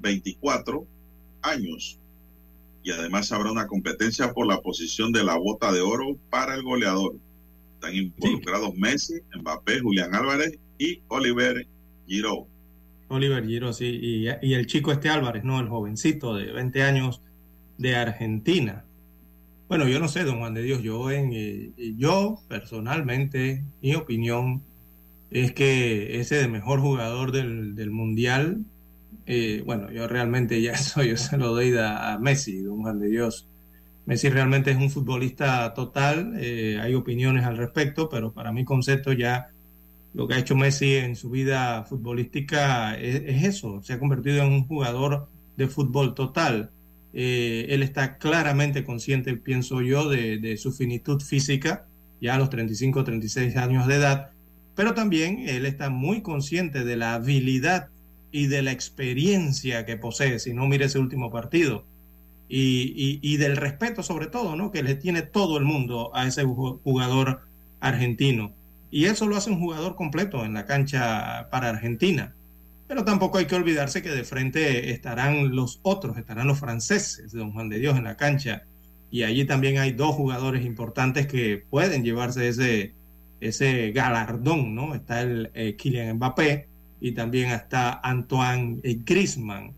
24 0.00 0.86
años. 1.42 1.98
Y 2.82 2.90
además 2.90 3.30
habrá 3.32 3.52
una 3.52 3.66
competencia 3.66 4.32
por 4.32 4.46
la 4.46 4.60
posición 4.60 5.12
de 5.12 5.24
la 5.24 5.36
bota 5.36 5.72
de 5.72 5.80
oro 5.80 6.16
para 6.30 6.54
el 6.54 6.62
goleador. 6.62 7.16
Están 7.74 7.94
involucrados 7.94 8.74
Messi, 8.74 9.20
Mbappé, 9.38 9.80
Julián 9.80 10.14
Álvarez 10.14 10.58
y 10.78 11.00
Oliver 11.08 11.66
Giroud. 12.06 12.46
Oliver 13.08 13.46
Giroud, 13.46 13.72
sí. 13.72 13.86
Y, 13.86 14.28
y 14.42 14.54
el 14.54 14.66
chico 14.66 14.90
este 14.90 15.08
Álvarez, 15.08 15.44
¿no? 15.44 15.60
El 15.60 15.68
jovencito 15.68 16.34
de 16.34 16.52
20 16.52 16.82
años 16.82 17.22
de 17.78 17.96
Argentina. 17.96 18.84
Bueno, 19.68 19.88
yo 19.88 20.00
no 20.00 20.08
sé, 20.08 20.24
don 20.24 20.38
Juan 20.38 20.54
de 20.54 20.62
Dios, 20.62 20.82
yo, 20.82 21.10
en, 21.10 21.30
eh, 21.32 21.72
yo 21.96 22.40
personalmente, 22.48 23.64
mi 23.80 23.94
opinión 23.94 24.62
es 25.30 25.52
que 25.52 26.20
ese 26.20 26.36
de 26.36 26.48
mejor 26.48 26.80
jugador 26.80 27.32
del, 27.32 27.74
del 27.74 27.90
Mundial, 27.90 28.66
eh, 29.26 29.62
bueno, 29.64 29.90
yo 29.90 30.08
realmente 30.08 30.60
ya 30.60 30.72
eso 30.72 31.02
yo 31.02 31.16
se 31.16 31.36
lo 31.36 31.48
doy 31.54 31.74
a, 31.78 32.18
Messi, 32.20 32.62
don 32.62 32.82
Juan 32.82 33.00
de 33.00 33.08
Dios. 33.08 33.48
Messi 34.04 34.28
realmente 34.28 34.72
es 34.72 34.76
un 34.76 34.90
futbolista 34.90 35.72
total, 35.74 36.34
eh, 36.36 36.78
hay 36.80 36.94
opiniones 36.94 37.44
al 37.44 37.56
respecto, 37.56 38.08
pero 38.08 38.32
para 38.32 38.52
mi 38.52 38.64
concepto 38.64 39.12
ya 39.12 39.50
lo 40.12 40.26
que 40.26 40.34
ha 40.34 40.38
hecho 40.38 40.56
Messi 40.56 40.96
en 40.96 41.14
su 41.14 41.30
vida 41.30 41.84
futbolística 41.84 42.98
es, 42.98 43.22
es 43.24 43.44
eso, 43.44 43.80
se 43.82 43.92
ha 43.92 44.00
convertido 44.00 44.42
en 44.42 44.52
un 44.52 44.66
jugador 44.66 45.28
de 45.56 45.68
fútbol 45.68 46.14
total. 46.14 46.70
Eh, 47.14 47.66
él 47.68 47.82
está 47.82 48.16
claramente 48.18 48.84
consciente, 48.84 49.36
pienso 49.36 49.82
yo, 49.82 50.08
de, 50.08 50.38
de, 50.38 50.56
su 50.56 50.72
finitud 50.72 51.20
física, 51.20 51.86
ya 52.20 52.34
a 52.34 52.38
los 52.38 52.50
35, 52.50 53.04
36 53.04 53.56
años 53.56 53.86
de 53.86 53.96
edad, 53.96 54.30
pero 54.74 54.94
también 54.94 55.40
él 55.48 55.66
está 55.66 55.90
muy 55.90 56.22
consciente 56.22 56.84
de 56.84 56.96
la 56.96 57.14
habilidad 57.14 57.88
y 58.32 58.46
de 58.46 58.62
la 58.62 58.72
experiencia 58.72 59.84
que 59.84 59.96
posee, 59.96 60.38
si 60.38 60.54
no 60.54 60.66
mire 60.66 60.86
ese 60.86 60.98
último 60.98 61.30
partido, 61.30 61.84
y, 62.48 62.92
y, 62.96 63.20
y 63.22 63.36
del 63.36 63.56
respeto 63.56 64.02
sobre 64.02 64.26
todo, 64.26 64.56
¿no? 64.56 64.72
Que 64.72 64.82
le 64.82 64.94
tiene 64.94 65.22
todo 65.22 65.58
el 65.58 65.64
mundo 65.64 66.10
a 66.14 66.26
ese 66.26 66.44
jugador 66.44 67.42
argentino. 67.80 68.52
Y 68.90 69.06
eso 69.06 69.26
lo 69.26 69.36
hace 69.36 69.50
un 69.50 69.60
jugador 69.60 69.96
completo 69.96 70.44
en 70.44 70.54
la 70.54 70.66
cancha 70.66 71.48
para 71.50 71.70
Argentina. 71.70 72.34
Pero 72.88 73.04
tampoco 73.04 73.38
hay 73.38 73.46
que 73.46 73.54
olvidarse 73.54 74.02
que 74.02 74.10
de 74.10 74.24
frente 74.24 74.90
estarán 74.90 75.56
los 75.56 75.80
otros, 75.82 76.18
estarán 76.18 76.46
los 76.46 76.58
franceses 76.58 77.32
Don 77.32 77.52
Juan 77.52 77.70
de 77.70 77.78
Dios 77.78 77.96
en 77.96 78.04
la 78.04 78.18
cancha. 78.18 78.64
Y 79.10 79.22
allí 79.22 79.46
también 79.46 79.78
hay 79.78 79.92
dos 79.92 80.14
jugadores 80.14 80.64
importantes 80.64 81.26
que 81.26 81.64
pueden 81.70 82.04
llevarse 82.04 82.48
ese, 82.48 82.92
ese 83.40 83.92
galardón, 83.92 84.74
¿no? 84.74 84.94
Está 84.94 85.22
el 85.22 85.50
eh, 85.54 85.74
Kylian 85.76 86.16
Mbappé 86.16 86.68
y 87.02 87.12
también 87.12 87.50
está 87.50 88.00
Antoine 88.00 88.78
eh, 88.84 89.00
Griezmann. 89.04 89.72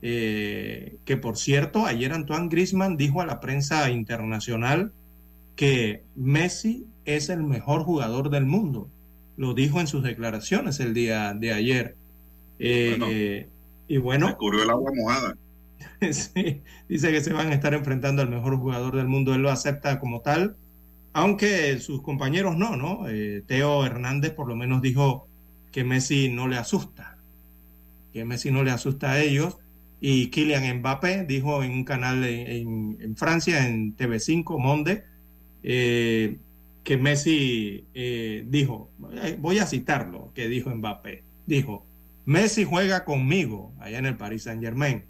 Eh, 0.00 0.96
que 1.04 1.18
por 1.18 1.36
cierto, 1.36 1.84
ayer 1.84 2.10
Antoine 2.14 2.48
Griezmann 2.48 2.96
dijo 2.96 3.20
a 3.20 3.26
la 3.26 3.38
prensa 3.38 3.90
internacional 3.90 4.90
que 5.56 6.02
Messi 6.16 6.86
es 7.04 7.28
el 7.28 7.42
mejor 7.42 7.82
jugador 7.82 8.30
del 8.30 8.46
mundo. 8.46 8.88
Lo 9.36 9.52
dijo 9.52 9.78
en 9.78 9.88
sus 9.88 10.02
declaraciones 10.02 10.80
el 10.80 10.94
día 10.94 11.34
de 11.34 11.52
ayer. 11.52 11.96
Eh, 12.58 12.96
bueno, 12.98 13.12
y 13.86 13.96
bueno. 13.98 14.28
Se 14.28 14.36
cubrió 14.36 14.62
el 14.62 14.70
agua 14.70 14.90
mojada. 14.96 15.36
sí, 16.12 16.62
dice 16.88 17.12
que 17.12 17.20
se 17.20 17.34
van 17.34 17.48
a 17.48 17.54
estar 17.54 17.74
enfrentando 17.74 18.22
al 18.22 18.30
mejor 18.30 18.56
jugador 18.56 18.96
del 18.96 19.06
mundo. 19.06 19.34
Él 19.34 19.42
lo 19.42 19.50
acepta 19.50 20.00
como 20.00 20.22
tal, 20.22 20.56
aunque 21.12 21.78
sus 21.78 22.00
compañeros 22.00 22.56
no, 22.56 22.74
¿no? 22.76 23.04
Teo 23.46 23.84
Hernández 23.84 24.32
por 24.32 24.48
lo 24.48 24.56
menos 24.56 24.80
dijo 24.80 25.29
que 25.72 25.84
Messi 25.84 26.28
no 26.28 26.48
le 26.48 26.56
asusta, 26.56 27.18
que 28.12 28.24
Messi 28.24 28.50
no 28.50 28.62
le 28.62 28.70
asusta 28.70 29.12
a 29.12 29.20
ellos. 29.20 29.58
Y 30.00 30.28
Kylian 30.28 30.78
Mbappé 30.78 31.24
dijo 31.26 31.62
en 31.62 31.72
un 31.72 31.84
canal 31.84 32.24
en, 32.24 33.16
Francia, 33.16 33.66
en 33.66 33.96
TV5, 33.96 34.58
Monde, 34.58 35.04
eh, 35.62 36.38
que 36.82 36.96
Messi 36.96 37.84
eh, 37.92 38.44
dijo, 38.48 38.90
eh, 39.22 39.36
voy 39.38 39.58
a 39.58 39.66
citarlo, 39.66 40.32
que 40.34 40.48
dijo 40.48 40.74
Mbappé, 40.74 41.22
dijo, 41.46 41.86
Messi 42.24 42.64
juega 42.64 43.04
conmigo 43.04 43.74
allá 43.78 43.98
en 43.98 44.06
el 44.06 44.16
Paris 44.16 44.44
Saint 44.44 44.62
Germain. 44.62 45.04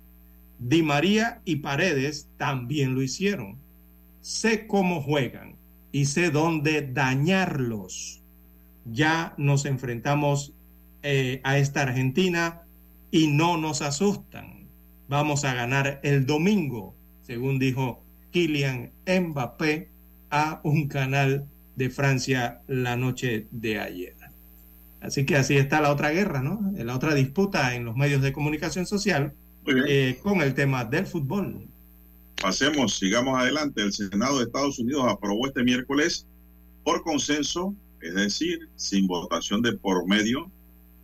Di 0.59 0.83
María 0.83 1.41
y 1.45 1.57
Paredes 1.57 2.29
también 2.37 2.95
lo 2.95 3.03
hicieron. 3.03 3.59
Sé 4.21 4.67
cómo 4.67 5.03
juegan 5.03 5.57
y 5.93 6.07
sé 6.07 6.31
dónde 6.31 6.83
dañarlos. 6.83 8.20
Ya 8.85 9.35
nos 9.37 9.65
enfrentamos 9.65 10.53
eh, 11.03 11.41
a 11.45 11.59
esta 11.59 11.83
Argentina 11.83 12.63
y 13.11 13.29
no 13.29 13.57
nos 13.57 13.83
asustan. 13.83 14.69
Vamos 15.09 15.45
a 15.45 15.55
ganar 15.55 16.01
el 16.03 16.27
domingo, 16.27 16.95
según 17.23 17.59
dijo 17.59 18.03
Kylian 18.31 18.93
Mbappé 19.07 19.89
a 20.31 20.61
un 20.63 20.89
canal 20.89 21.47
de 21.77 21.91
Francia 21.91 22.61
la 22.69 22.97
noche 22.97 23.47
de 23.51 23.81
ayer. 23.81 24.15
Así 25.01 25.25
que 25.25 25.37
así 25.37 25.57
está 25.57 25.81
la 25.81 25.91
otra 25.91 26.11
guerra, 26.11 26.43
¿no? 26.43 26.73
La 26.77 26.95
otra 26.95 27.15
disputa 27.15 27.75
en 27.75 27.85
los 27.85 27.97
medios 27.97 28.21
de 28.21 28.33
comunicación 28.33 28.87
social 28.87 29.33
eh, 29.67 30.19
con 30.23 30.43
el 30.43 30.55
tema 30.55 30.85
del 30.85 31.07
fútbol. 31.07 31.67
Pasemos, 32.41 32.99
sigamos 32.99 33.39
adelante. 33.39 33.83
El 33.83 33.93
Senado 33.93 34.39
de 34.39 34.45
Estados 34.45 34.79
Unidos 34.79 35.07
aprobó 35.09 35.47
este 35.47 35.63
miércoles 35.63 36.27
por 36.85 37.03
consenso, 37.03 37.75
es 38.01 38.15
decir, 38.15 38.69
sin 38.77 39.07
votación 39.07 39.63
de 39.63 39.73
por 39.73 40.07
medio, 40.07 40.51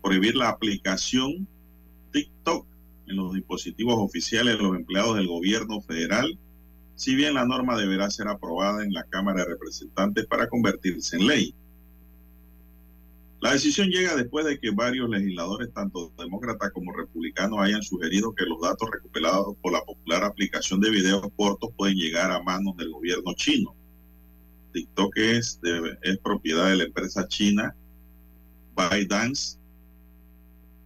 prohibir 0.03 0.37
la 0.37 0.49
aplicación 0.49 1.47
TikTok 2.13 2.67
en 3.07 3.17
los 3.17 3.35
dispositivos 3.35 3.97
oficiales 3.99 4.57
de 4.57 4.63
los 4.63 4.77
empleados 4.77 5.17
del 5.17 5.29
gobierno 5.29 5.81
federal, 5.81 6.39
si 6.95 7.15
bien 7.15 7.35
la 7.35 7.45
norma 7.45 7.77
deberá 7.77 8.11
ser 8.11 8.29
aprobada 8.29 8.85
en 8.85 8.93
la 8.93 9.05
Cámara 9.05 9.43
de 9.43 9.51
Representantes 9.51 10.27
para 10.27 10.49
convertirse 10.49 11.17
en 11.17 11.27
ley. 11.27 11.55
La 13.41 13.53
decisión 13.53 13.89
llega 13.89 14.17
después 14.17 14.47
de 14.47 14.59
que 14.59 14.71
varios 14.71 15.11
legisladores, 15.11 15.73
tanto 15.73 16.11
demócratas 16.19 16.73
como 16.73 16.93
republicanos, 16.93 17.59
hayan 17.61 17.83
sugerido 17.83 18.35
que 18.35 18.47
los 18.47 18.61
datos 18.61 18.89
recuperados 18.91 19.57
por 19.63 19.73
la 19.73 19.85
popular 19.85 20.25
aplicación 20.25 20.81
de 20.81 20.91
videos 20.91 21.29
cortos 21.37 21.71
pueden 21.77 21.97
llegar 21.97 22.31
a 22.31 22.43
manos 22.43 22.77
del 22.77 22.91
gobierno 22.91 23.35
chino. 23.35 23.75
TikTok 24.81 25.17
es, 25.17 25.59
de, 25.63 25.97
es 26.03 26.19
propiedad 26.19 26.69
de 26.69 26.77
la 26.77 26.85
empresa 26.85 27.27
china 27.27 27.75
ByteDance 28.77 29.57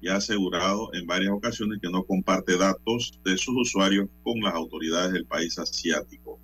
y 0.00 0.08
ha 0.08 0.16
asegurado 0.16 0.94
en 0.94 1.06
varias 1.08 1.32
ocasiones 1.32 1.80
que 1.82 1.90
no 1.90 2.04
comparte 2.04 2.56
datos 2.56 3.18
de 3.24 3.36
sus 3.36 3.56
usuarios 3.56 4.08
con 4.22 4.40
las 4.40 4.54
autoridades 4.54 5.12
del 5.12 5.26
país 5.26 5.58
asiático. 5.58 6.38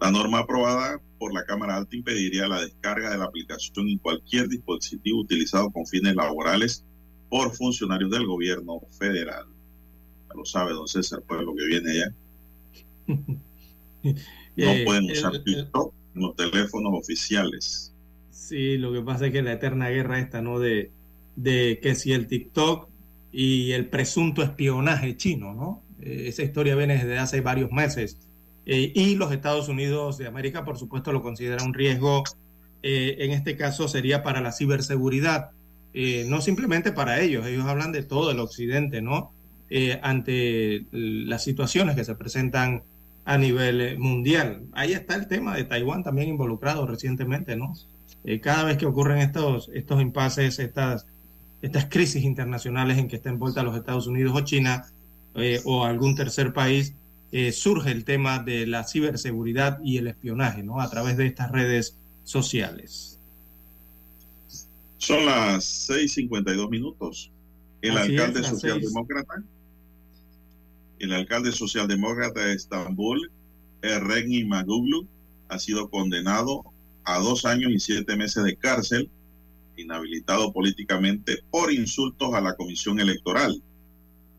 La 0.00 0.12
norma 0.12 0.38
aprobada 0.38 1.00
por 1.18 1.34
la 1.34 1.44
Cámara 1.44 1.76
Alta 1.76 1.96
impediría 1.96 2.46
la 2.46 2.60
descarga 2.60 3.10
de 3.10 3.18
la 3.18 3.24
aplicación 3.24 3.88
en 3.88 3.98
cualquier 3.98 4.48
dispositivo 4.48 5.20
utilizado 5.20 5.70
con 5.70 5.84
fines 5.84 6.14
laborales 6.14 6.84
por 7.28 7.52
funcionarios 7.56 8.10
del 8.12 8.24
gobierno 8.24 8.80
federal. 8.98 9.46
Ya 10.28 10.34
lo 10.36 10.44
sabe, 10.44 10.72
don 10.72 10.86
César, 10.86 11.22
pues 11.26 11.42
lo 11.42 11.54
que 11.56 11.66
viene 11.66 11.96
ya. 11.98 12.14
No 14.56 14.64
Eh, 14.64 14.82
pueden 14.84 15.04
el- 15.06 15.12
usar 15.12 15.34
el- 15.34 15.44
TikTok 15.44 15.92
los 16.20 16.36
teléfonos 16.36 16.92
oficiales. 16.94 17.94
Sí, 18.30 18.78
lo 18.78 18.92
que 18.92 19.02
pasa 19.02 19.26
es 19.26 19.32
que 19.32 19.42
la 19.42 19.52
eterna 19.52 19.88
guerra 19.90 20.18
esta, 20.18 20.40
¿no? 20.40 20.58
De, 20.58 20.90
de 21.36 21.78
que 21.82 21.94
si 21.94 22.12
el 22.12 22.26
TikTok 22.26 22.88
y 23.30 23.72
el 23.72 23.88
presunto 23.88 24.42
espionaje 24.42 25.16
chino, 25.16 25.54
¿no? 25.54 25.82
Eh, 26.00 26.28
esa 26.28 26.42
historia 26.42 26.74
viene 26.74 26.94
desde 26.94 27.18
hace 27.18 27.40
varios 27.40 27.70
meses. 27.70 28.18
Eh, 28.64 28.92
y 28.94 29.16
los 29.16 29.32
Estados 29.32 29.68
Unidos 29.68 30.18
de 30.18 30.26
América, 30.26 30.64
por 30.64 30.78
supuesto, 30.78 31.12
lo 31.12 31.22
considera 31.22 31.62
un 31.64 31.74
riesgo. 31.74 32.24
eh, 32.82 33.16
en 33.18 33.32
este 33.32 33.56
caso 33.56 33.88
sería 33.88 34.22
para 34.22 34.40
la 34.40 34.52
ciberseguridad, 34.52 35.50
no 36.28 36.40
simplemente 36.40 36.92
para 36.92 37.20
ellos, 37.20 37.44
ellos 37.44 37.64
hablan 37.64 37.90
de 37.90 38.04
todo 38.04 38.30
el 38.30 38.38
occidente, 38.38 39.02
¿no? 39.02 39.32
Ante 40.02 40.86
las 40.92 41.42
situaciones 41.42 41.96
que 41.96 42.04
se 42.04 42.14
presentan 42.14 42.84
a 43.28 43.36
nivel 43.36 43.80
eh, 43.82 43.98
mundial. 43.98 44.62
Ahí 44.72 44.92
está 44.94 45.14
el 45.14 45.28
tema 45.28 45.54
de 45.54 45.64
Taiwán 45.64 46.02
también 46.02 46.30
involucrado 46.30 46.86
recientemente, 46.86 47.56
¿no? 47.56 47.74
Eh, 48.24 48.40
cada 48.40 48.64
vez 48.64 48.78
que 48.78 48.86
ocurren 48.86 49.18
estos, 49.18 49.70
estos 49.74 50.00
impases, 50.00 50.58
estas, 50.58 51.06
estas 51.60 51.84
crisis 51.90 52.24
internacionales 52.24 52.96
en 52.96 53.06
que 53.06 53.16
está 53.16 53.28
envuelta 53.28 53.62
los 53.62 53.76
Estados 53.76 54.06
Unidos 54.06 54.32
o 54.34 54.40
China 54.40 54.86
eh, 55.34 55.60
o 55.66 55.84
algún 55.84 56.14
tercer 56.14 56.54
país, 56.54 56.94
eh, 57.30 57.52
surge 57.52 57.90
el 57.90 58.04
tema 58.04 58.38
de 58.38 58.66
la 58.66 58.84
ciberseguridad 58.84 59.78
y 59.84 59.98
el 59.98 60.06
espionaje, 60.06 60.62
¿no? 60.62 60.80
A 60.80 60.88
través 60.88 61.18
de 61.18 61.26
estas 61.26 61.52
redes 61.52 61.98
sociales. 62.24 63.18
Son 64.96 65.26
las 65.26 65.90
6:52 65.90 66.70
minutos. 66.70 67.30
El 67.82 67.98
Así 67.98 68.14
es, 68.14 68.20
alcalde 68.20 68.40
las 68.40 68.50
socialdemócrata, 68.50 69.42
el 70.98 71.12
alcalde 71.12 71.52
socialdemócrata 71.52 72.40
de 72.40 72.54
Estambul, 72.54 73.30
Erregni 73.82 74.44
Maguglu, 74.44 75.06
ha 75.48 75.58
sido 75.58 75.88
condenado 75.88 76.64
a 77.04 77.18
dos 77.18 77.44
años 77.44 77.72
y 77.72 77.78
siete 77.78 78.16
meses 78.16 78.44
de 78.44 78.56
cárcel, 78.56 79.10
inhabilitado 79.76 80.52
políticamente 80.52 81.38
por 81.50 81.72
insultos 81.72 82.34
a 82.34 82.40
la 82.40 82.54
comisión 82.54 83.00
electoral. 83.00 83.62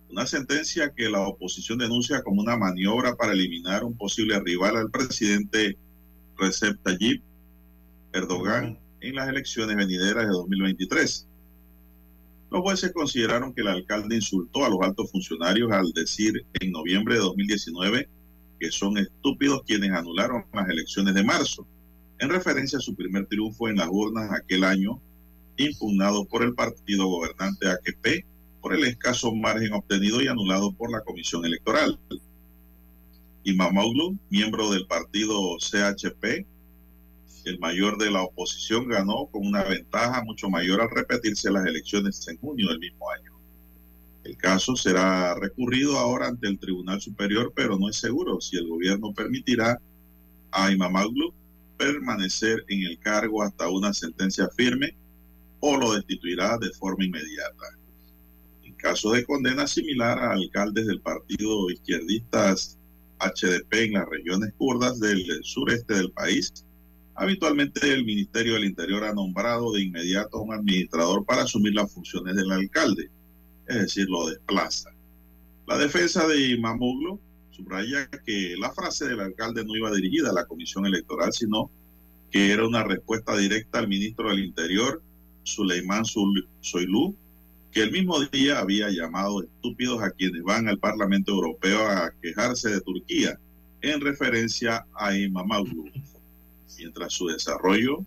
Una 0.10 0.26
sentencia 0.26 0.94
que 0.94 1.10
la 1.10 1.22
oposición 1.22 1.78
denuncia 1.78 2.24
como 2.24 2.42
una 2.42 2.58
maniobra 2.58 3.16
para 3.16 3.34
eliminar 3.34 3.84
un 3.84 3.96
posible 3.96 4.40
rival 4.40 4.76
al 4.76 4.92
presidente 4.92 5.78
Recep 6.38 6.82
Tayyip 6.84 7.24
Erdogan 8.14 8.80
en 9.02 9.16
las 9.16 9.30
elecciones 9.30 9.76
venideras 9.76 10.26
de 10.26 10.32
2023. 10.32 11.29
Los 12.52 12.62
jueces 12.62 12.92
consideraron 12.94 13.54
que 13.54 13.62
el 13.62 13.68
alcalde 13.68 14.16
insultó 14.16 14.66
a 14.66 14.70
los 14.70 14.80
altos 14.82 15.12
funcionarios 15.12 15.72
al 15.72 15.92
decir 15.94 16.46
en 16.60 16.72
noviembre 16.72 17.16
de 17.16 17.22
2019 17.22 18.10
que 18.60 18.72
son 18.72 18.98
estúpidos 18.98 19.62
quienes 19.66 19.92
anularon 19.92 20.46
las 20.54 20.68
elecciones 20.68 21.14
de 21.14 21.24
marzo, 21.24 21.66
en 22.20 22.30
referencia 22.30 22.78
a 22.78 22.82
su 22.82 22.96
primer 22.96 23.26
triunfo 23.28 23.70
en 23.70 23.78
las 23.78 23.88
urnas 23.90 24.32
aquel 24.34 24.64
año, 24.64 25.00
impugnado 25.58 26.26
por 26.26 26.44
el 26.44 26.54
partido 26.54 27.08
gobernante 27.08 27.70
AKP 27.70 28.26
por 28.62 28.74
el 28.74 28.84
escaso 28.84 29.34
margen 29.34 29.74
obtenido 29.74 30.22
y 30.22 30.28
anulado 30.28 30.74
por 30.74 30.92
la 30.92 31.02
Comisión 31.02 31.46
Electoral. 31.46 31.98
Imamoglu, 33.44 34.18
miembro 34.30 34.70
del 34.70 34.86
partido 34.86 35.58
CHP, 35.58 36.46
el 37.46 37.60
mayor 37.60 37.98
de 37.98 38.12
la 38.12 38.24
oposición, 38.24 38.88
ganó 38.88 39.28
con 39.32 39.46
una 39.46 39.64
ventaja 39.64 40.24
mucho 40.24 40.50
mayor 40.50 40.82
al 40.82 40.90
repetirse 40.90 41.52
las 41.52 41.66
elecciones 41.66 42.28
en 42.28 42.38
junio 42.38 42.70
del 42.70 42.80
mismo 42.80 43.10
año. 43.10 43.40
El 44.24 44.38
caso 44.38 44.76
será 44.76 45.34
recurrido 45.36 45.98
ahora 45.98 46.28
ante 46.28 46.48
el 46.48 46.60
Tribunal 46.60 47.02
Superior, 47.02 47.54
pero 47.56 47.78
no 47.80 47.90
es 47.90 47.96
seguro 47.96 48.40
si 48.42 48.58
el 48.58 48.68
gobierno 48.68 49.14
permitirá 49.14 49.82
a 50.52 50.72
Imamoglu 50.72 51.34
permanecer 51.78 52.64
en 52.68 52.84
el 52.84 53.00
cargo 53.00 53.42
hasta 53.42 53.70
una 53.70 53.94
sentencia 53.94 54.50
firme 54.56 54.96
o 55.62 55.78
lo 55.78 55.94
destituirá 55.94 56.58
de 56.58 56.70
forma 56.72 57.06
inmediata. 57.06 57.78
En 58.64 58.74
caso 58.74 59.12
de 59.12 59.24
condena 59.24 59.66
similar 59.66 60.20
a 60.20 60.34
alcaldes 60.34 60.88
del 60.88 61.02
partido 61.02 61.70
izquierdistas 61.72 62.78
HDP 63.20 63.74
en 63.74 63.94
las 63.94 64.10
regiones 64.10 64.54
kurdas 64.58 65.00
del 65.00 65.26
sureste 65.44 65.96
del 65.96 66.12
país, 66.12 66.66
habitualmente 67.20 67.94
el 67.94 68.06
Ministerio 68.06 68.54
del 68.54 68.64
Interior 68.64 69.04
ha 69.04 69.14
nombrado 69.14 69.74
de 69.74 69.84
inmediato 69.84 70.38
a 70.38 70.42
un 70.42 70.54
administrador 70.54 71.26
para 71.26 71.42
asumir 71.42 71.74
las 71.74 71.92
funciones 71.92 72.34
del 72.34 72.50
alcalde, 72.50 73.10
es 73.68 73.76
decir, 73.76 74.08
lo 74.10 74.30
desplaza. 74.30 74.90
La 75.68 75.78
defensa 75.78 76.26
de 76.28 76.52
Imamoglu 76.52 77.20
subraya 77.52 78.10
que 78.26 78.56
la 78.58 78.72
frase 78.72 79.06
del 79.06 79.20
alcalde 79.20 79.66
no 79.66 79.76
iba 79.76 79.92
dirigida 79.92 80.30
a 80.30 80.34
la 80.34 80.46
comisión 80.46 80.86
electoral, 80.86 81.34
sino 81.34 81.70
que 82.32 82.54
era 82.54 82.66
una 82.66 82.84
respuesta 82.84 83.36
directa 83.36 83.80
al 83.80 83.90
ministro 83.90 84.30
del 84.30 84.40
Interior, 84.40 85.04
Suleiman 85.44 86.06
Soylu, 86.06 87.16
que 87.74 87.84
el 87.84 87.92
mismo 87.92 88.18
día 88.32 88.60
había 88.60 88.90
llamado 88.92 89.44
estúpidos 89.44 90.02
a 90.02 90.12
quienes 90.12 90.42
van 90.44 90.70
al 90.70 90.80
Parlamento 90.80 91.34
Europeo 91.34 91.86
a 91.86 92.14
quejarse 92.22 92.70
de 92.70 92.82
Turquía, 92.82 93.38
en 93.82 94.00
referencia 94.00 94.86
a 94.96 95.18
Imamoglu. 95.18 95.92
Mientras 96.80 97.14
su 97.14 97.28
desarrollo, 97.28 98.06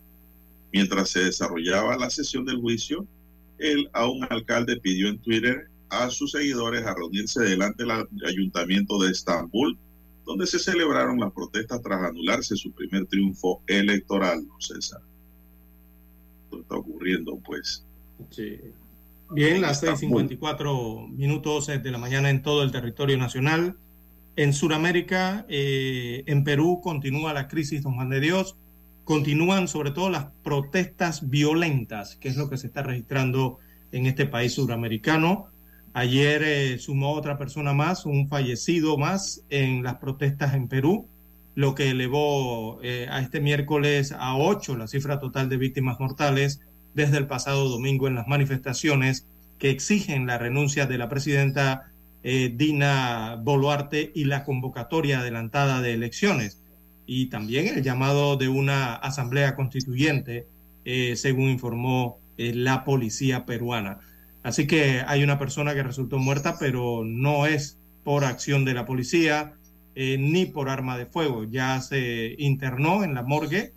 mientras 0.72 1.10
se 1.10 1.24
desarrollaba 1.24 1.96
la 1.96 2.10
sesión 2.10 2.44
del 2.44 2.60
juicio, 2.60 3.06
él 3.58 3.88
a 3.92 4.08
un 4.08 4.24
alcalde 4.30 4.80
pidió 4.80 5.08
en 5.08 5.18
Twitter 5.18 5.68
a 5.90 6.10
sus 6.10 6.32
seguidores 6.32 6.84
a 6.86 6.94
reunirse 6.94 7.42
delante 7.42 7.84
del 7.84 8.06
ayuntamiento 8.26 8.98
de 8.98 9.10
Estambul, 9.10 9.78
donde 10.24 10.46
se 10.46 10.58
celebraron 10.58 11.20
las 11.20 11.32
protestas 11.32 11.82
tras 11.82 12.02
anularse 12.02 12.56
su 12.56 12.72
primer 12.72 13.06
triunfo 13.06 13.62
electoral, 13.66 14.46
¿no, 14.46 14.58
César? 14.58 15.02
Esto 16.44 16.60
está 16.62 16.76
ocurriendo, 16.76 17.38
pues. 17.44 17.84
Sí. 18.30 18.58
Bien, 19.30 19.60
las 19.60 19.82
6:54 19.82 21.08
minutos 21.08 21.66
de 21.66 21.90
la 21.90 21.98
mañana 21.98 22.30
en 22.30 22.42
todo 22.42 22.62
el 22.62 22.72
territorio 22.72 23.18
nacional. 23.18 23.76
En 24.36 24.54
Sudamérica, 24.54 25.44
eh, 25.48 26.22
en 26.26 26.42
Perú, 26.44 26.80
continúa 26.82 27.34
la 27.34 27.48
crisis, 27.48 27.82
don 27.82 27.94
Juan 27.94 28.08
de 28.08 28.20
Dios. 28.20 28.56
Continúan 29.04 29.66
sobre 29.66 29.90
todo 29.90 30.10
las 30.10 30.26
protestas 30.44 31.28
violentas, 31.28 32.16
que 32.16 32.28
es 32.28 32.36
lo 32.36 32.48
que 32.48 32.56
se 32.56 32.68
está 32.68 32.82
registrando 32.82 33.58
en 33.90 34.06
este 34.06 34.26
país 34.26 34.54
suramericano. 34.54 35.48
Ayer 35.92 36.42
eh, 36.44 36.78
sumó 36.78 37.12
otra 37.12 37.36
persona 37.36 37.72
más, 37.74 38.06
un 38.06 38.28
fallecido 38.28 38.96
más 38.96 39.44
en 39.50 39.82
las 39.82 39.96
protestas 39.96 40.54
en 40.54 40.68
Perú, 40.68 41.08
lo 41.54 41.74
que 41.74 41.90
elevó 41.90 42.78
eh, 42.82 43.08
a 43.10 43.20
este 43.20 43.40
miércoles 43.40 44.12
a 44.12 44.36
ocho 44.36 44.76
la 44.76 44.86
cifra 44.86 45.20
total 45.20 45.48
de 45.48 45.58
víctimas 45.58 46.00
mortales 46.00 46.60
desde 46.94 47.18
el 47.18 47.26
pasado 47.26 47.68
domingo 47.68 48.08
en 48.08 48.14
las 48.14 48.26
manifestaciones 48.26 49.26
que 49.58 49.70
exigen 49.70 50.26
la 50.26 50.38
renuncia 50.38 50.86
de 50.86 50.98
la 50.98 51.08
presidenta 51.08 51.90
eh, 52.22 52.52
Dina 52.54 53.36
Boluarte 53.42 54.12
y 54.14 54.24
la 54.24 54.44
convocatoria 54.44 55.20
adelantada 55.20 55.80
de 55.82 55.92
elecciones 55.92 56.61
y 57.14 57.26
también 57.26 57.68
el 57.68 57.82
llamado 57.82 58.36
de 58.36 58.48
una 58.48 58.94
asamblea 58.94 59.54
constituyente, 59.54 60.46
eh, 60.84 61.16
según 61.16 61.50
informó 61.50 62.18
eh, 62.36 62.54
la 62.54 62.84
policía 62.84 63.44
peruana. 63.44 63.98
Así 64.42 64.66
que 64.66 65.02
hay 65.06 65.22
una 65.22 65.38
persona 65.38 65.74
que 65.74 65.82
resultó 65.82 66.18
muerta, 66.18 66.56
pero 66.58 67.04
no 67.04 67.46
es 67.46 67.78
por 68.04 68.24
acción 68.24 68.64
de 68.64 68.74
la 68.74 68.86
policía 68.86 69.54
ni 69.94 70.46
por 70.46 70.70
arma 70.70 70.96
de 70.96 71.04
fuego. 71.04 71.44
Ya 71.44 71.80
se 71.82 72.34
internó 72.38 73.04
en 73.04 73.14
la 73.14 73.22
morgue 73.22 73.72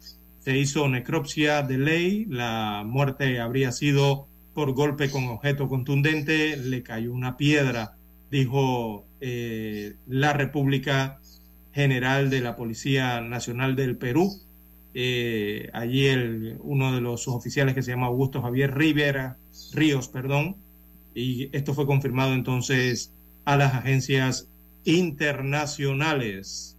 se 0.46 0.56
hizo 0.60 0.88
necropsia 0.88 1.64
de 1.64 1.80
ley, 1.80 2.26
la 2.30 2.84
muerte 2.86 3.40
habría 3.40 3.72
sido 3.72 4.28
por 4.54 4.74
golpe 4.74 5.10
con 5.10 5.28
objeto 5.28 5.68
contundente, 5.68 6.56
le 6.56 6.84
cayó 6.84 7.12
una 7.14 7.36
piedra, 7.36 7.96
dijo 8.30 9.08
eh, 9.22 9.96
la 10.06 10.34
República 10.34 11.20
General 11.76 12.30
de 12.30 12.40
la 12.40 12.56
Policía 12.56 13.20
Nacional 13.20 13.76
del 13.76 13.98
Perú. 13.98 14.32
Eh, 14.94 15.70
allí 15.74 16.08
uno 16.60 16.96
de 16.96 17.02
los 17.02 17.28
oficiales 17.28 17.76
que 17.76 17.84
se 17.84 17.92
llama 17.92 18.08
Augusto 18.08 18.42
Javier 18.42 18.74
Rivera, 18.74 19.38
Ríos, 19.74 20.08
perdón, 20.08 20.56
y 21.14 21.50
esto 21.52 21.74
fue 21.74 21.86
confirmado 21.86 22.34
entonces 22.34 23.12
a 23.44 23.58
las 23.58 23.74
agencias 23.74 24.48
internacionales. 24.86 26.78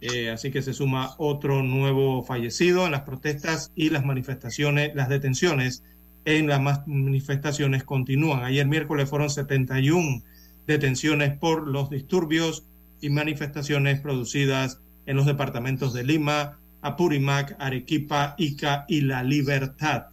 Eh, 0.00 0.30
así 0.30 0.52
que 0.52 0.62
se 0.62 0.72
suma 0.72 1.16
otro 1.18 1.64
nuevo 1.64 2.22
fallecido 2.22 2.86
en 2.86 2.92
las 2.92 3.02
protestas 3.02 3.72
y 3.74 3.90
las 3.90 4.04
manifestaciones, 4.04 4.94
las 4.94 5.08
detenciones 5.08 5.82
en 6.24 6.46
las 6.46 6.60
manifestaciones 6.86 7.82
continúan. 7.82 8.44
Ayer 8.44 8.68
miércoles 8.68 9.10
fueron 9.10 9.30
71 9.30 10.22
detenciones 10.68 11.36
por 11.36 11.66
los 11.66 11.90
disturbios 11.90 12.64
y 13.02 13.10
manifestaciones 13.10 14.00
producidas 14.00 14.80
en 15.04 15.16
los 15.16 15.26
departamentos 15.26 15.92
de 15.92 16.04
Lima, 16.04 16.58
Apurímac, 16.80 17.56
Arequipa, 17.58 18.34
Ica 18.38 18.86
y 18.88 19.02
La 19.02 19.22
Libertad. 19.22 20.06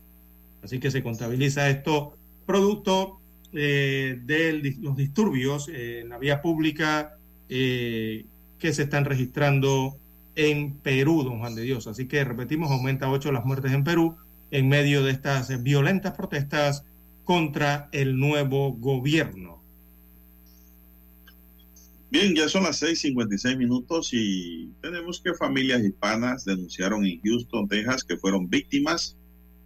Así 0.62 0.80
que 0.80 0.92
se 0.92 1.02
contabiliza 1.02 1.70
esto 1.70 2.18
producto 2.46 3.22
eh, 3.54 4.20
de 4.26 4.76
los 4.82 4.98
disturbios 4.98 5.70
en 5.70 6.10
la 6.10 6.18
vía 6.18 6.42
pública 6.42 7.16
eh, 7.48 8.26
que 8.58 8.74
se 8.74 8.84
están 8.84 9.06
registrando 9.06 9.98
en 10.36 10.74
Perú, 10.74 11.24
don 11.24 11.40
Juan 11.40 11.56
de 11.56 11.62
Dios. 11.62 11.88
Así 11.88 12.08
que 12.08 12.24
repetimos, 12.24 12.72
aumenta 12.72 13.10
ocho 13.10 13.32
las 13.32 13.46
muertes 13.46 13.72
en 13.72 13.84
Perú 13.84 14.18
en 14.52 14.68
medio 14.68 15.04
de 15.04 15.12
estas 15.12 15.62
violentas 15.64 16.14
protestas 16.14 16.84
contra 17.24 17.90
el 17.92 18.18
nuevo 18.18 18.74
gobierno. 18.74 19.59
Bien, 22.12 22.34
ya 22.34 22.50
son 22.50 22.64
las 22.64 22.82
6:56 22.82 23.56
minutos 23.56 24.10
y 24.14 24.72
tenemos 24.82 25.22
que 25.22 25.36
familias 25.36 25.84
hispanas 25.84 26.44
denunciaron 26.44 27.06
en 27.06 27.22
Houston, 27.22 27.68
Texas, 27.68 28.04
que 28.04 28.18
fueron 28.18 28.50
víctimas 28.50 29.16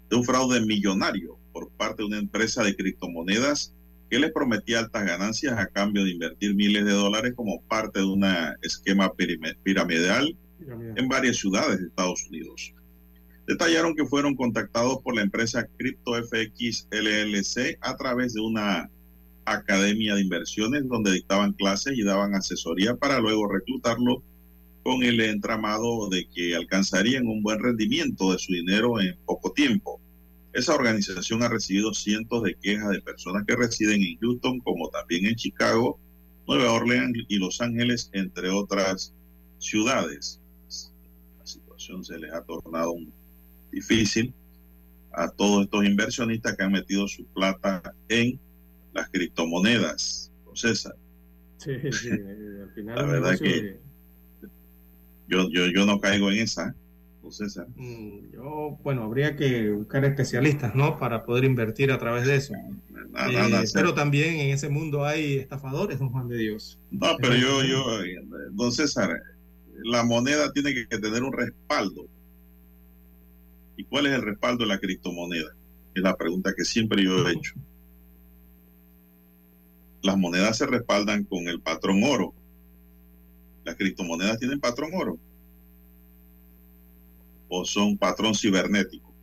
de 0.09 0.17
un 0.17 0.25
fraude 0.25 0.59
millonario 0.59 1.37
por 1.53 1.69
parte 1.71 2.01
de 2.01 2.07
una 2.07 2.17
empresa 2.17 2.61
de 2.63 2.75
criptomonedas 2.75 3.73
que 4.09 4.19
les 4.19 4.31
prometía 4.31 4.79
altas 4.79 5.05
ganancias 5.05 5.57
a 5.57 5.67
cambio 5.67 6.03
de 6.03 6.11
invertir 6.11 6.53
miles 6.53 6.83
de 6.83 6.91
dólares 6.91 7.33
como 7.33 7.61
parte 7.63 7.99
de 7.99 8.05
un 8.05 8.25
esquema 8.61 9.13
piramidal 9.63 10.37
en 10.95 11.07
varias 11.07 11.37
ciudades 11.37 11.79
de 11.79 11.87
Estados 11.87 12.25
Unidos. 12.27 12.73
Detallaron 13.47 13.95
que 13.95 14.05
fueron 14.05 14.35
contactados 14.35 14.99
por 15.01 15.15
la 15.15 15.21
empresa 15.21 15.67
CryptoFX 15.77 16.89
LLC 16.91 17.77
a 17.81 17.95
través 17.95 18.33
de 18.33 18.41
una 18.41 18.89
academia 19.45 20.15
de 20.15 20.21
inversiones 20.21 20.87
donde 20.87 21.11
dictaban 21.11 21.53
clases 21.53 21.97
y 21.97 22.03
daban 22.03 22.35
asesoría 22.35 22.95
para 22.95 23.19
luego 23.19 23.47
reclutarlo 23.47 24.23
con 24.83 25.03
el 25.03 25.19
entramado 25.21 26.09
de 26.09 26.27
que 26.27 26.55
alcanzarían 26.55 27.27
un 27.27 27.41
buen 27.41 27.59
rendimiento 27.61 28.31
de 28.31 28.39
su 28.39 28.53
dinero 28.53 28.99
en 28.99 29.17
poco 29.25 29.51
tiempo. 29.53 30.01
Esa 30.51 30.75
organización 30.75 31.41
ha 31.41 31.49
recibido 31.49 31.93
cientos 31.93 32.43
de 32.43 32.55
quejas 32.55 32.89
de 32.91 33.01
personas 33.01 33.43
que 33.47 33.55
residen 33.55 34.03
en 34.03 34.17
Houston, 34.19 34.59
como 34.59 34.89
también 34.89 35.25
en 35.25 35.35
Chicago, 35.35 35.99
Nueva 36.47 36.73
Orleans 36.73 37.17
y 37.27 37.37
Los 37.37 37.61
Ángeles, 37.61 38.09
entre 38.13 38.49
otras 38.49 39.13
ciudades. 39.57 40.39
La 41.39 41.45
situación 41.45 42.03
se 42.03 42.19
les 42.19 42.31
ha 42.33 42.43
tornado 42.43 42.93
difícil 43.71 44.33
a 45.13 45.29
todos 45.29 45.63
estos 45.63 45.85
inversionistas 45.85 46.55
que 46.55 46.63
han 46.63 46.71
metido 46.71 47.07
su 47.07 47.25
plata 47.25 47.81
en 48.09 48.39
las 48.93 49.09
criptomonedas. 49.09 50.31
César. 50.55 50.95
Sí, 51.57 51.71
sí, 51.91 52.09
al 52.11 52.71
final 52.75 52.95
la 52.95 53.03
verdad 53.03 53.39
que 53.39 53.79
yo, 55.27 55.49
yo, 55.49 55.65
yo 55.67 55.85
no 55.85 55.99
caigo 55.99 56.31
en 56.31 56.39
esa. 56.39 56.75
César? 57.31 57.67
Mm, 57.75 58.31
yo, 58.33 58.77
bueno, 58.83 59.03
habría 59.03 59.35
que 59.35 59.71
buscar 59.71 60.05
especialistas, 60.05 60.75
¿no? 60.75 60.99
Para 60.99 61.23
poder 61.25 61.45
invertir 61.45 61.91
a 61.91 61.97
través 61.97 62.25
de 62.25 62.35
eso. 62.35 62.53
Eh, 62.53 63.63
pero 63.73 63.93
también 63.93 64.35
en 64.35 64.49
ese 64.51 64.69
mundo 64.69 65.05
hay 65.05 65.37
estafadores, 65.37 65.99
don 65.99 66.09
Juan 66.09 66.27
de 66.27 66.37
Dios. 66.37 66.79
No, 66.91 67.15
pero 67.19 67.35
yo, 67.35 67.63
yo, 67.63 67.83
don 68.51 68.71
César, 68.71 69.21
la 69.83 70.03
moneda 70.03 70.51
tiene 70.51 70.73
que 70.73 70.97
tener 70.99 71.23
un 71.23 71.33
respaldo. 71.33 72.07
¿Y 73.77 73.83
cuál 73.85 74.07
es 74.07 74.13
el 74.13 74.21
respaldo 74.21 74.63
de 74.63 74.69
la 74.69 74.79
criptomoneda? 74.79 75.55
Es 75.95 76.03
la 76.03 76.15
pregunta 76.15 76.53
que 76.55 76.65
siempre 76.65 77.03
yo 77.03 77.27
he 77.27 77.33
hecho. 77.33 77.53
Las 80.03 80.17
monedas 80.17 80.57
se 80.57 80.67
respaldan 80.67 81.23
con 81.23 81.47
el 81.47 81.61
patrón 81.61 82.03
oro. 82.03 82.33
Las 83.63 83.75
criptomonedas 83.75 84.37
tienen 84.37 84.59
patrón 84.59 84.91
oro 84.93 85.17
o 87.55 87.65
son 87.65 87.97
patrón 87.97 88.33
cibernético 88.33 89.13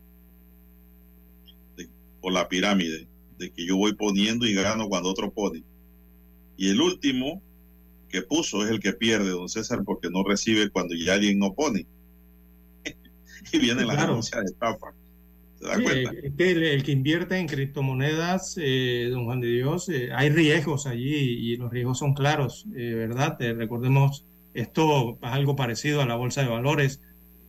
o 2.21 2.31
la 2.31 2.49
pirámide 2.49 3.09
de 3.39 3.51
que 3.51 3.67
yo 3.67 3.77
voy 3.77 3.95
poniendo 3.95 4.47
y 4.47 4.55
gano 4.55 4.89
cuando 4.89 5.09
otro 5.09 5.33
pone. 5.33 5.65
Y 6.57 6.71
el 6.71 6.81
último 6.81 7.43
que 8.09 8.23
puso 8.23 8.63
es 8.65 8.71
el 8.71 8.79
que 8.79 8.93
pierde, 8.93 9.31
don 9.31 9.49
César, 9.49 9.83
porque 9.85 10.11
no 10.11 10.23
recibe 10.23 10.71
cuando 10.71 10.95
ya 10.95 11.15
alguien 11.15 11.39
no 11.39 11.55
pone. 11.55 11.87
y 13.53 13.59
viene 13.59 13.85
la 13.85 13.97
denuncia 13.97 14.39
de 14.39 14.45
estafa. 14.45 14.93
¿Se 15.61 15.67
da 15.67 15.83
cuenta? 15.83 16.13
el, 16.39 16.83
que 16.83 16.93
invierte 16.93 17.37
en 17.37 17.47
criptomonedas, 17.47 18.57
eh, 18.61 19.09
don 19.11 19.27
Juan 19.27 19.41
de 19.41 19.49
Dios, 19.49 19.89
eh, 19.89 20.11
hay 20.15 20.31
riesgos 20.31 20.87
allí 20.87 21.15
y 21.15 21.57
los 21.57 21.71
riesgos 21.71 21.99
son 21.99 22.15
claros, 22.15 22.67
eh, 22.75 22.95
¿verdad? 22.95 23.37
recordemos, 23.39 24.25
esto 24.55 25.19
es 25.23 25.29
algo 25.29 25.57
parecido 25.57 26.01
a 26.01 26.07
la 26.07 26.17
bolsa 26.17 26.43
de 26.43 26.49
valores 26.49 27.01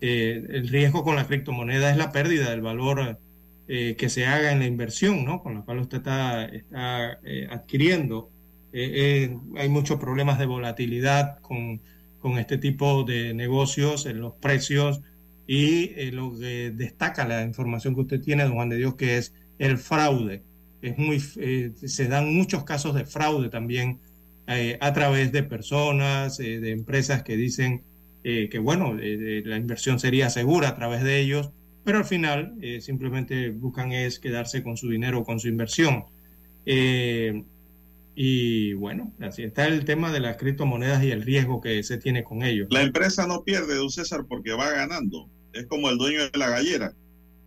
eh, 0.04 0.44
el 0.50 0.68
riesgo 0.68 1.04
con 1.04 1.16
la 1.16 1.28
criptomoneda 1.28 1.92
es 1.92 1.98
la 1.98 2.12
pérdida 2.12 2.50
del 2.50 2.62
valor 2.62 3.20
eh, 3.68 3.96
que 3.98 4.10
se 4.10 4.26
haga 4.26 4.52
en 4.52 4.60
la 4.60 4.66
inversión, 4.66 5.24
¿no? 5.24 5.44
Con 5.44 5.54
la 5.54 5.62
cual 5.62 5.78
usted 5.80 6.00
está, 6.00 6.46
está 6.46 7.20
eh, 7.24 7.48
adquiriendo. 7.52 8.32
hay 8.74 9.70
muchos 9.70 10.00
problemas 10.00 10.40
de 10.40 10.48
volatilidad 10.48 11.40
con, 11.42 11.82
con, 12.20 12.40
este 12.40 12.58
tipo 12.58 13.04
de 13.04 13.34
negocios 13.36 14.08
en 14.08 14.22
los 14.22 14.34
precios 14.34 15.02
y 15.54 16.12
lo 16.12 16.38
que 16.38 16.72
destaca 16.72 17.28
la 17.28 17.44
información 17.44 17.94
que 17.96 18.02
usted 18.02 18.22
tiene, 18.22 18.44
don 18.44 18.54
Juan 18.54 18.70
de 18.70 18.78
Dios, 18.78 18.96
que 18.96 19.18
es 19.18 19.34
el 19.60 19.78
fraude. 19.78 20.44
Es 20.82 20.98
muy, 20.98 21.20
se 21.20 22.08
dan 22.08 22.34
muchos 22.34 22.64
casos 22.64 22.96
de 22.96 23.06
fraude 23.06 23.50
también 23.50 24.00
a 24.48 24.94
través 24.94 25.32
de 25.32 25.44
personas, 25.44 26.38
de 26.38 26.72
empresas 26.72 27.24
que 27.24 27.36
dicen 27.36 27.84
eh, 28.24 28.50
que 28.50 28.60
bueno, 28.60 29.00
eh, 29.00 29.40
eh, 29.40 29.44
la 29.46 29.58
inversión 29.58 30.00
sería 30.00 30.30
segura 30.30 30.70
a 30.70 30.76
través 30.76 31.04
de 31.04 31.20
ellos, 31.20 31.52
pero 31.84 31.98
al 31.98 32.06
final 32.06 32.56
simplemente 32.80 33.50
buscan 33.50 33.92
es 33.92 34.20
quedarse 34.20 34.62
con 34.62 34.78
su 34.78 34.90
dinero, 34.90 35.24
con 35.24 35.40
su 35.40 35.48
inversión. 35.48 36.06
y 38.14 38.74
bueno, 38.74 39.14
así 39.20 39.44
está 39.44 39.66
el 39.68 39.84
tema 39.86 40.12
de 40.12 40.20
las 40.20 40.38
criptomonedas 40.38 41.04
y 41.04 41.10
el 41.12 41.24
riesgo 41.24 41.60
que 41.60 41.82
se 41.82 41.98
tiene 41.98 42.24
con 42.24 42.44
ellos. 42.44 42.68
La 42.70 42.84
empresa 42.84 43.26
no 43.26 43.44
pierde, 43.44 43.76
don 43.76 43.90
César, 43.90 44.26
porque 44.28 44.54
va 44.54 44.70
ganando. 44.70 45.28
Es 45.54 45.66
como 45.68 45.90
el 45.90 45.98
dueño 45.98 46.30
de 46.30 46.38
la 46.38 46.50
gallera. 46.50 46.94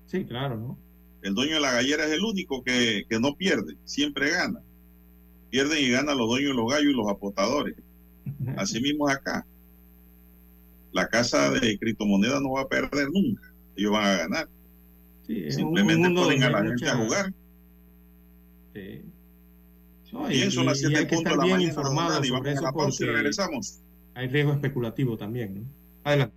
Sí, 0.07 0.25
claro, 0.25 0.57
¿no? 0.57 0.79
El 1.23 1.35
dueño 1.35 1.55
de 1.55 1.61
la 1.61 1.73
gallera 1.73 2.05
es 2.05 2.13
el 2.13 2.23
único 2.23 2.63
que, 2.63 3.05
que 3.09 3.19
no 3.19 3.35
pierde, 3.35 3.77
siempre 3.85 4.31
gana. 4.31 4.61
Pierden 5.51 5.83
y 5.83 5.91
ganan 5.91 6.19
los 6.19 6.29
dueños 6.29 6.51
de 6.51 6.57
los 6.57 6.71
gallos 6.71 6.93
y 6.93 6.97
los 6.97 7.09
apostadores. 7.09 7.77
Así 8.57 8.81
mismo 8.81 9.09
es 9.09 9.17
acá. 9.17 9.47
La 10.93 11.09
casa 11.09 11.51
de 11.51 11.79
criptomonedas 11.79 12.41
no 12.43 12.53
va 12.53 12.63
a 12.63 12.69
perder 12.69 13.09
nunca. 13.11 13.53
Ellos 13.77 13.93
van 13.93 14.05
a 14.05 14.17
ganar. 14.17 14.49
Sí, 15.27 15.51
Simplemente 15.51 16.11
ponen 16.11 16.43
a 16.45 16.51
la 16.51 16.63
gente 16.63 16.89
a 16.89 16.97
jugar. 16.97 17.33
Sí. 18.75 19.03
No, 20.13 20.29
las 20.65 20.79
y 20.79 20.81
siete 20.81 20.99
hay 20.99 21.07
que 21.07 21.17
punto 21.17 21.31
estar 21.31 21.33
de 21.33 21.37
la 21.39 21.43
mañana, 21.57 21.63
informados 21.63 22.27
sobre 22.29 22.31
Vamos 22.31 22.47
a 22.47 22.53
eso 22.53 22.63
la 22.63 22.73
pausa 22.73 23.05
y 23.05 23.07
regresamos. 23.09 23.83
hay 24.15 24.29
riesgo 24.29 24.53
especulativo 24.53 25.17
también. 25.17 25.55
¿no? 25.63 25.69
Adelante. 26.05 26.37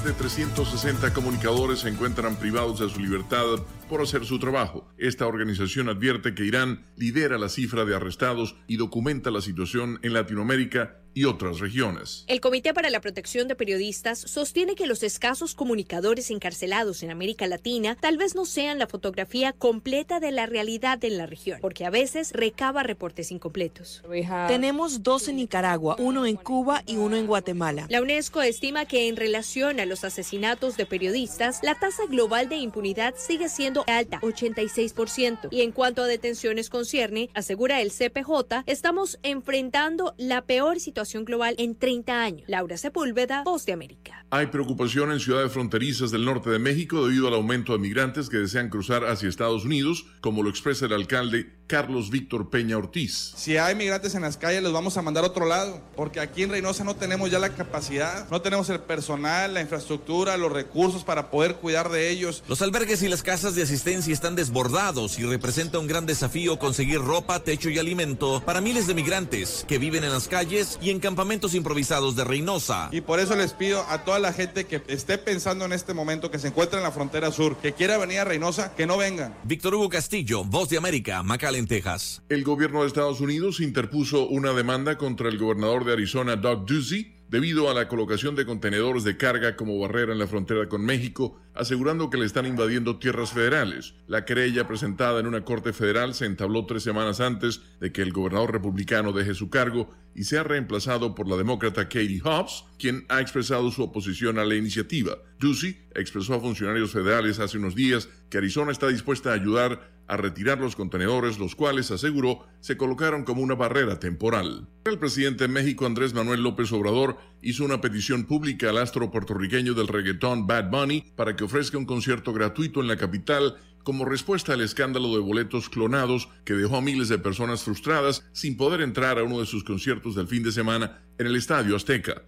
Más 0.00 0.06
de 0.06 0.14
360 0.14 1.12
comunicadores 1.12 1.80
se 1.80 1.90
encuentran 1.90 2.36
privados 2.36 2.80
de 2.80 2.88
su 2.88 3.00
libertad 3.00 3.44
por 3.86 4.00
hacer 4.00 4.24
su 4.24 4.38
trabajo. 4.38 4.88
Esta 4.96 5.26
organización 5.26 5.90
advierte 5.90 6.34
que 6.34 6.46
Irán 6.46 6.86
lidera 6.96 7.36
la 7.36 7.50
cifra 7.50 7.84
de 7.84 7.94
arrestados 7.94 8.56
y 8.66 8.78
documenta 8.78 9.30
la 9.30 9.42
situación 9.42 9.98
en 10.00 10.14
Latinoamérica 10.14 11.02
y 11.14 11.24
otras 11.24 11.58
regiones. 11.58 12.24
El 12.28 12.40
Comité 12.40 12.72
para 12.72 12.90
la 12.90 13.00
Protección 13.00 13.48
de 13.48 13.56
Periodistas 13.56 14.18
sostiene 14.18 14.74
que 14.74 14.86
los 14.86 15.02
escasos 15.02 15.54
comunicadores 15.54 16.30
encarcelados 16.30 17.02
en 17.02 17.10
América 17.10 17.46
Latina 17.46 17.96
tal 18.00 18.16
vez 18.16 18.34
no 18.34 18.44
sean 18.46 18.78
la 18.78 18.86
fotografía 18.86 19.52
completa 19.52 20.20
de 20.20 20.30
la 20.30 20.46
realidad 20.46 21.04
en 21.04 21.18
la 21.18 21.26
región, 21.26 21.58
porque 21.60 21.84
a 21.84 21.90
veces 21.90 22.32
recaba 22.32 22.82
reportes 22.82 23.32
incompletos. 23.32 24.02
Tenemos 24.48 25.02
dos 25.02 25.28
en 25.28 25.36
Nicaragua, 25.36 25.96
uno 25.98 26.26
en 26.26 26.36
Cuba 26.36 26.82
y 26.86 26.96
uno 26.96 27.16
en 27.16 27.26
Guatemala. 27.26 27.86
La 27.88 28.02
UNESCO 28.02 28.42
estima 28.42 28.84
que 28.84 29.08
en 29.08 29.16
relación 29.16 29.80
a 29.80 29.86
los 29.86 30.04
asesinatos 30.04 30.76
de 30.76 30.86
periodistas, 30.86 31.60
la 31.62 31.74
tasa 31.78 32.04
global 32.08 32.48
de 32.48 32.56
impunidad 32.56 33.14
sigue 33.16 33.48
siendo 33.48 33.84
alta, 33.88 34.20
86%. 34.20 35.48
Y 35.50 35.62
en 35.62 35.72
cuanto 35.72 36.02
a 36.02 36.06
detenciones 36.06 36.70
concierne, 36.70 37.30
asegura 37.34 37.80
el 37.80 37.90
CPJ, 37.90 38.62
estamos 38.66 39.18
enfrentando 39.22 40.14
la 40.16 40.42
peor 40.42 40.78
situación 40.78 40.99
global 41.24 41.54
en 41.58 41.74
30 41.76 42.22
años. 42.22 42.44
Laura 42.46 42.76
Sepúlveda, 42.76 43.42
Voz 43.44 43.66
de 43.66 43.72
América. 43.72 44.24
Hay 44.30 44.46
preocupación 44.46 45.10
en 45.12 45.20
ciudades 45.20 45.52
fronterizas 45.52 46.10
del 46.10 46.24
norte 46.24 46.50
de 46.50 46.58
México 46.58 47.06
debido 47.06 47.28
al 47.28 47.34
aumento 47.34 47.72
de 47.72 47.78
migrantes 47.78 48.28
que 48.28 48.36
desean 48.36 48.68
cruzar 48.68 49.04
hacia 49.04 49.28
Estados 49.28 49.64
Unidos, 49.64 50.06
como 50.20 50.42
lo 50.42 50.50
expresa 50.50 50.86
el 50.86 50.92
alcalde 50.92 51.60
Carlos 51.66 52.10
Víctor 52.10 52.50
Peña 52.50 52.76
Ortiz. 52.76 53.32
Si 53.36 53.56
hay 53.56 53.76
migrantes 53.76 54.16
en 54.16 54.22
las 54.22 54.36
calles, 54.36 54.60
los 54.60 54.72
vamos 54.72 54.96
a 54.96 55.02
mandar 55.02 55.22
a 55.22 55.28
otro 55.28 55.46
lado, 55.46 55.80
porque 55.94 56.18
aquí 56.18 56.42
en 56.42 56.50
Reynosa 56.50 56.82
no 56.82 56.96
tenemos 56.96 57.30
ya 57.30 57.38
la 57.38 57.50
capacidad, 57.50 58.28
no 58.28 58.42
tenemos 58.42 58.68
el 58.70 58.80
personal, 58.80 59.54
la 59.54 59.60
infraestructura, 59.60 60.36
los 60.36 60.50
recursos 60.50 61.04
para 61.04 61.30
poder 61.30 61.56
cuidar 61.56 61.88
de 61.88 62.10
ellos. 62.10 62.42
Los 62.48 62.60
albergues 62.60 63.02
y 63.02 63.08
las 63.08 63.22
casas 63.22 63.54
de 63.54 63.62
asistencia 63.62 64.12
están 64.12 64.34
desbordados 64.34 65.18
y 65.20 65.24
representa 65.24 65.78
un 65.78 65.86
gran 65.86 66.06
desafío 66.06 66.58
conseguir 66.58 67.00
ropa, 67.00 67.44
techo 67.44 67.70
y 67.70 67.78
alimento 67.78 68.42
para 68.44 68.60
miles 68.60 68.88
de 68.88 68.94
migrantes 68.94 69.64
que 69.68 69.78
viven 69.78 70.02
en 70.02 70.10
las 70.10 70.26
calles 70.26 70.76
y 70.82 70.89
en 70.90 71.00
campamentos 71.00 71.54
improvisados 71.54 72.16
de 72.16 72.24
Reynosa. 72.24 72.88
Y 72.92 73.00
por 73.00 73.20
eso 73.20 73.36
les 73.36 73.52
pido 73.52 73.84
a 73.88 74.04
toda 74.04 74.18
la 74.18 74.32
gente 74.32 74.64
que 74.64 74.82
esté 74.88 75.18
pensando 75.18 75.64
en 75.64 75.72
este 75.72 75.94
momento, 75.94 76.30
que 76.30 76.38
se 76.38 76.48
encuentra 76.48 76.78
en 76.78 76.84
la 76.84 76.92
frontera 76.92 77.30
sur, 77.30 77.56
que 77.56 77.72
quiera 77.72 77.98
venir 77.98 78.18
a 78.18 78.24
Reynosa, 78.24 78.74
que 78.74 78.86
no 78.86 78.98
vengan. 78.98 79.34
Víctor 79.44 79.74
Hugo 79.74 79.88
Castillo, 79.88 80.44
Voz 80.44 80.68
de 80.68 80.78
América, 80.78 81.22
McAllen, 81.22 81.66
Texas. 81.66 82.22
El 82.28 82.44
gobierno 82.44 82.82
de 82.82 82.88
Estados 82.88 83.20
Unidos 83.20 83.60
interpuso 83.60 84.28
una 84.28 84.52
demanda 84.52 84.98
contra 84.98 85.28
el 85.28 85.38
gobernador 85.38 85.84
de 85.84 85.92
Arizona, 85.92 86.36
Doug 86.36 86.66
Ducey, 86.66 87.20
debido 87.30 87.70
a 87.70 87.74
la 87.74 87.86
colocación 87.86 88.34
de 88.34 88.44
contenedores 88.44 89.04
de 89.04 89.16
carga 89.16 89.54
como 89.54 89.78
barrera 89.78 90.12
en 90.12 90.18
la 90.18 90.26
frontera 90.26 90.68
con 90.68 90.84
México, 90.84 91.38
asegurando 91.54 92.10
que 92.10 92.18
le 92.18 92.26
están 92.26 92.46
invadiendo 92.46 92.98
tierras 92.98 93.32
federales. 93.32 93.94
La 94.06 94.24
querella 94.24 94.66
presentada 94.66 95.20
en 95.20 95.26
una 95.26 95.44
corte 95.44 95.72
federal 95.72 96.14
se 96.14 96.26
entabló 96.26 96.66
tres 96.66 96.82
semanas 96.82 97.20
antes 97.20 97.60
de 97.80 97.92
que 97.92 98.02
el 98.02 98.12
gobernador 98.12 98.52
republicano 98.52 99.12
deje 99.12 99.34
su 99.34 99.50
cargo 99.50 99.90
y 100.14 100.24
sea 100.24 100.42
reemplazado 100.42 101.14
por 101.14 101.28
la 101.28 101.36
demócrata 101.36 101.84
Katie 101.84 102.20
Hobbs, 102.22 102.64
quien 102.78 103.04
ha 103.08 103.20
expresado 103.20 103.70
su 103.70 103.82
oposición 103.82 104.38
a 104.38 104.44
la 104.44 104.54
iniciativa. 104.54 105.16
Ducey 105.38 105.78
expresó 105.94 106.34
a 106.34 106.40
funcionarios 106.40 106.90
federales 106.90 107.38
hace 107.38 107.58
unos 107.58 107.74
días 107.74 108.08
que 108.28 108.38
Arizona 108.38 108.72
está 108.72 108.88
dispuesta 108.88 109.30
a 109.30 109.34
ayudar 109.34 110.00
a 110.10 110.16
retirar 110.16 110.58
los 110.58 110.74
contenedores, 110.74 111.38
los 111.38 111.54
cuales, 111.54 111.92
aseguró, 111.92 112.44
se 112.58 112.76
colocaron 112.76 113.22
como 113.22 113.42
una 113.42 113.54
barrera 113.54 114.00
temporal. 114.00 114.66
El 114.84 114.98
presidente 114.98 115.44
de 115.44 115.52
México, 115.54 115.86
Andrés 115.86 116.14
Manuel 116.14 116.42
López 116.42 116.72
Obrador, 116.72 117.18
hizo 117.42 117.64
una 117.64 117.80
petición 117.80 118.24
pública 118.24 118.70
al 118.70 118.78
astro 118.78 119.10
puertorriqueño 119.10 119.74
del 119.74 119.88
reggaetón 119.88 120.46
Bad 120.46 120.70
Bunny 120.70 121.12
para 121.16 121.36
que 121.36 121.44
ofrezca 121.44 121.78
un 121.78 121.86
concierto 121.86 122.32
gratuito 122.32 122.80
en 122.80 122.88
la 122.88 122.96
capital 122.96 123.56
como 123.82 124.04
respuesta 124.04 124.52
al 124.52 124.60
escándalo 124.60 125.12
de 125.14 125.20
boletos 125.20 125.68
clonados 125.70 126.28
que 126.44 126.52
dejó 126.52 126.76
a 126.76 126.80
miles 126.82 127.08
de 127.08 127.18
personas 127.18 127.62
frustradas 127.62 128.24
sin 128.32 128.56
poder 128.56 128.82
entrar 128.82 129.18
a 129.18 129.22
uno 129.24 129.40
de 129.40 129.46
sus 129.46 129.64
conciertos 129.64 130.14
del 130.14 130.28
fin 130.28 130.42
de 130.42 130.52
semana 130.52 131.00
en 131.18 131.26
el 131.26 131.36
Estadio 131.36 131.76
Azteca. 131.76 132.22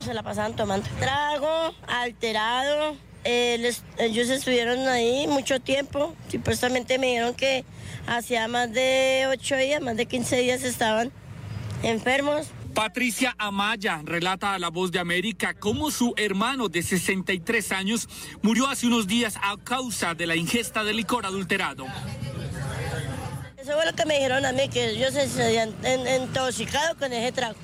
Se 0.00 0.12
la 0.12 0.22
pasaban 0.22 0.54
tomando 0.54 0.86
trago, 1.00 1.74
alterado. 1.88 2.96
Eh, 3.24 3.56
les- 3.58 3.82
ellos 3.98 4.28
estuvieron 4.28 4.80
ahí 4.88 5.26
mucho 5.26 5.58
tiempo. 5.60 6.14
Supuestamente 6.30 6.98
me 6.98 7.06
dijeron 7.06 7.34
que 7.34 7.64
hacía 8.06 8.46
más 8.48 8.70
de 8.74 9.24
ocho 9.30 9.56
días, 9.56 9.80
más 9.80 9.96
de 9.96 10.04
15 10.04 10.36
días 10.42 10.62
estaban 10.62 11.10
enfermos. 11.84 12.48
Patricia 12.74 13.34
Amaya 13.38 14.00
relata 14.04 14.54
a 14.54 14.58
La 14.58 14.68
Voz 14.68 14.90
de 14.90 14.98
América 14.98 15.54
cómo 15.54 15.90
su 15.92 16.12
hermano 16.16 16.68
de 16.68 16.82
63 16.82 17.70
años 17.72 18.08
murió 18.42 18.66
hace 18.66 18.86
unos 18.88 19.06
días 19.06 19.36
a 19.42 19.56
causa 19.62 20.14
de 20.14 20.26
la 20.26 20.34
ingesta 20.34 20.82
de 20.82 20.92
licor 20.92 21.24
adulterado. 21.24 21.86
Eso 23.56 23.72
fue 23.74 23.86
lo 23.86 23.92
que 23.94 24.04
me 24.04 24.14
dijeron 24.14 24.44
a 24.44 24.52
mí, 24.52 24.68
que 24.68 24.90
ellos 24.90 25.12
se, 25.14 25.28
se 25.28 25.44
habían 25.44 25.72
en- 25.84 26.22
intoxicado 26.22 26.96
con 26.98 27.12
ese 27.12 27.32
trago. 27.32 27.54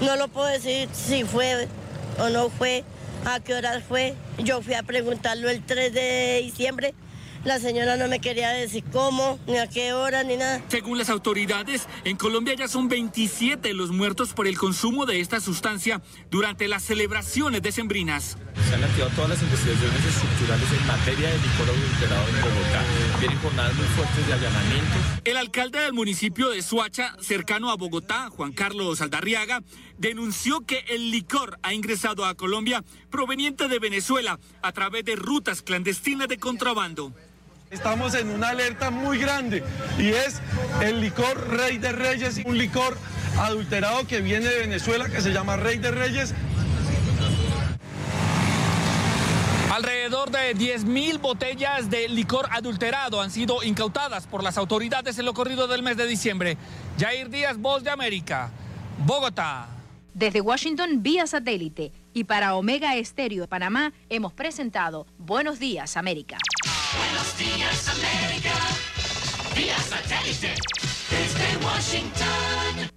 No 0.00 0.16
lo 0.16 0.28
puedo 0.28 0.46
decir 0.46 0.88
si 0.92 1.24
fue 1.24 1.68
o 2.18 2.28
no 2.30 2.48
fue, 2.48 2.84
a 3.26 3.40
qué 3.40 3.54
horas 3.54 3.82
fue. 3.86 4.14
Yo 4.38 4.62
fui 4.62 4.74
a 4.74 4.82
preguntarlo 4.82 5.50
el 5.50 5.62
3 5.64 5.92
de 5.92 6.40
diciembre. 6.44 6.94
La 7.44 7.58
señora 7.58 7.98
no 7.98 8.08
me 8.08 8.20
quería 8.20 8.50
decir 8.50 8.82
cómo, 8.90 9.38
ni 9.46 9.58
a 9.58 9.66
qué 9.66 9.92
hora, 9.92 10.24
ni 10.24 10.36
nada. 10.36 10.62
Según 10.68 10.96
las 10.96 11.10
autoridades, 11.10 11.86
en 12.04 12.16
Colombia 12.16 12.54
ya 12.54 12.68
son 12.68 12.88
27 12.88 13.74
los 13.74 13.90
muertos 13.90 14.32
por 14.32 14.46
el 14.46 14.56
consumo 14.56 15.04
de 15.04 15.20
esta 15.20 15.40
sustancia 15.40 16.00
durante 16.30 16.68
las 16.68 16.82
celebraciones 16.84 17.60
decembrinas. 17.60 18.38
Se 18.66 18.74
han 18.74 18.82
activado 18.82 19.10
todas 19.14 19.30
las 19.30 19.42
investigaciones 19.42 20.04
estructurales 20.06 20.72
en 20.72 20.86
materia 20.86 21.28
de 21.28 21.34
licor 21.36 21.68
adulterado 21.68 22.28
en 22.28 22.40
Bogotá. 22.40 22.82
Vienen 23.20 23.38
jornadas 23.38 23.74
muy 23.74 23.86
fuertes 23.88 24.26
de 24.26 24.32
allanamientos. 24.32 24.98
El 25.24 25.36
alcalde 25.36 25.80
del 25.80 25.92
municipio 25.92 26.48
de 26.48 26.62
Suacha, 26.62 27.14
cercano 27.20 27.70
a 27.70 27.76
Bogotá, 27.76 28.30
Juan 28.30 28.52
Carlos 28.52 29.02
Aldarriaga, 29.02 29.62
denunció 29.98 30.64
que 30.64 30.82
el 30.88 31.10
licor 31.10 31.58
ha 31.62 31.74
ingresado 31.74 32.24
a 32.24 32.36
Colombia 32.36 32.82
proveniente 33.10 33.68
de 33.68 33.78
Venezuela 33.78 34.40
a 34.62 34.72
través 34.72 35.04
de 35.04 35.16
rutas 35.16 35.60
clandestinas 35.60 36.28
de 36.28 36.38
contrabando. 36.38 37.12
Estamos 37.74 38.14
en 38.14 38.30
una 38.30 38.50
alerta 38.50 38.92
muy 38.92 39.18
grande 39.18 39.64
y 39.98 40.10
es 40.10 40.40
el 40.80 41.00
licor 41.00 41.48
Rey 41.48 41.78
de 41.78 41.90
Reyes, 41.90 42.40
un 42.44 42.56
licor 42.56 42.96
adulterado 43.36 44.06
que 44.06 44.20
viene 44.20 44.46
de 44.46 44.60
Venezuela 44.60 45.08
que 45.08 45.20
se 45.20 45.32
llama 45.32 45.56
Rey 45.56 45.78
de 45.78 45.90
Reyes. 45.90 46.32
Alrededor 49.72 50.30
de 50.30 50.54
10.000 50.54 51.20
botellas 51.20 51.90
de 51.90 52.08
licor 52.08 52.46
adulterado 52.52 53.20
han 53.20 53.32
sido 53.32 53.60
incautadas 53.64 54.28
por 54.28 54.44
las 54.44 54.56
autoridades 54.56 55.18
en 55.18 55.24
lo 55.24 55.34
corrido 55.34 55.66
del 55.66 55.82
mes 55.82 55.96
de 55.96 56.06
diciembre. 56.06 56.56
Jair 56.96 57.28
Díaz, 57.28 57.58
Voz 57.58 57.82
de 57.82 57.90
América, 57.90 58.50
Bogotá. 59.04 59.66
Desde 60.14 60.40
Washington 60.40 61.02
vía 61.02 61.26
satélite 61.26 61.90
Y 62.16 62.24
para 62.24 62.54
Omega 62.54 62.94
Estéreo 62.94 63.42
de 63.42 63.48
Panamá 63.48 63.92
hemos 64.08 64.32
presentado 64.32 65.08
Buenos 65.18 65.58
Días 65.58 65.96
América. 65.96 66.38
Buenos 66.96 67.36
días 67.36 67.88
América. 67.88 68.52
Vía 69.56 69.76
satélite. 69.78 70.54
Desde 71.10 71.66
Washington. 71.66 72.90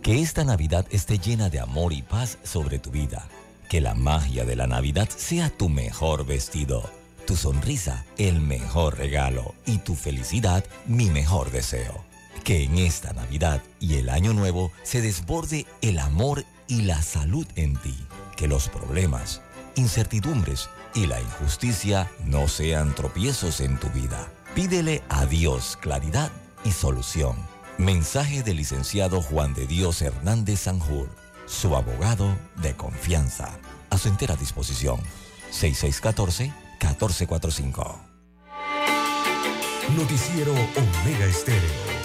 Que 0.00 0.22
esta 0.22 0.44
Navidad 0.44 0.86
esté 0.90 1.18
llena 1.18 1.50
de 1.50 1.58
amor 1.58 1.92
y 1.92 2.02
paz 2.02 2.38
sobre 2.44 2.78
tu 2.78 2.92
vida. 2.92 3.28
Que 3.68 3.80
la 3.80 3.94
magia 3.94 4.44
de 4.44 4.54
la 4.54 4.68
Navidad 4.68 5.08
sea 5.08 5.50
tu 5.50 5.68
mejor 5.68 6.24
vestido, 6.24 6.88
tu 7.26 7.34
sonrisa 7.34 8.06
el 8.16 8.40
mejor 8.40 8.96
regalo 8.96 9.56
y 9.66 9.78
tu 9.78 9.96
felicidad 9.96 10.64
mi 10.86 11.10
mejor 11.10 11.50
deseo. 11.50 12.04
Que 12.44 12.62
en 12.62 12.78
esta 12.78 13.12
Navidad 13.12 13.60
y 13.80 13.96
el 13.96 14.08
Año 14.08 14.34
Nuevo 14.34 14.70
se 14.84 15.02
desborde 15.02 15.66
el 15.82 15.98
amor 15.98 16.44
y 16.44 16.57
la 16.68 17.02
salud 17.02 17.46
en 17.56 17.76
ti. 17.76 17.94
Que 18.36 18.48
los 18.48 18.68
problemas, 18.68 19.42
incertidumbres 19.74 20.70
y 20.94 21.06
la 21.06 21.20
injusticia 21.20 22.10
no 22.24 22.48
sean 22.48 22.94
tropiezos 22.94 23.60
en 23.60 23.78
tu 23.78 23.90
vida. 23.90 24.28
Pídele 24.54 25.02
a 25.08 25.26
Dios 25.26 25.76
claridad 25.80 26.30
y 26.64 26.70
solución. 26.72 27.36
Mensaje 27.78 28.42
del 28.42 28.56
licenciado 28.56 29.22
Juan 29.22 29.54
de 29.54 29.66
Dios 29.66 30.02
Hernández 30.02 30.60
Sanjur, 30.60 31.08
su 31.46 31.74
abogado 31.76 32.36
de 32.56 32.74
confianza. 32.74 33.56
A 33.90 33.98
su 33.98 34.08
entera 34.08 34.34
disposición. 34.36 35.00
6614-1445. 35.52 38.08
Noticiero 39.96 40.52
Omega 40.52 41.24
Estéreo. 41.24 41.97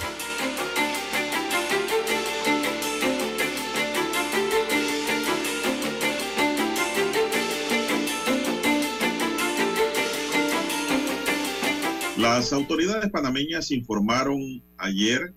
Las 12.23 12.53
autoridades 12.53 13.11
panameñas 13.11 13.69
informaron 13.71 14.63
ayer 14.77 15.33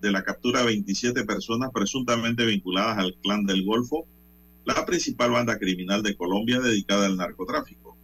de 0.00 0.10
la 0.10 0.24
captura 0.24 0.60
de 0.60 0.66
27 0.68 1.24
personas 1.24 1.68
presuntamente 1.74 2.46
vinculadas 2.46 2.96
al 2.96 3.14
Clan 3.22 3.44
del 3.44 3.66
Golfo, 3.66 4.06
la 4.64 4.86
principal 4.86 5.32
banda 5.32 5.58
criminal 5.58 6.02
de 6.02 6.16
Colombia 6.16 6.58
dedicada 6.58 7.04
al 7.04 7.18
narcotráfico. 7.18 7.98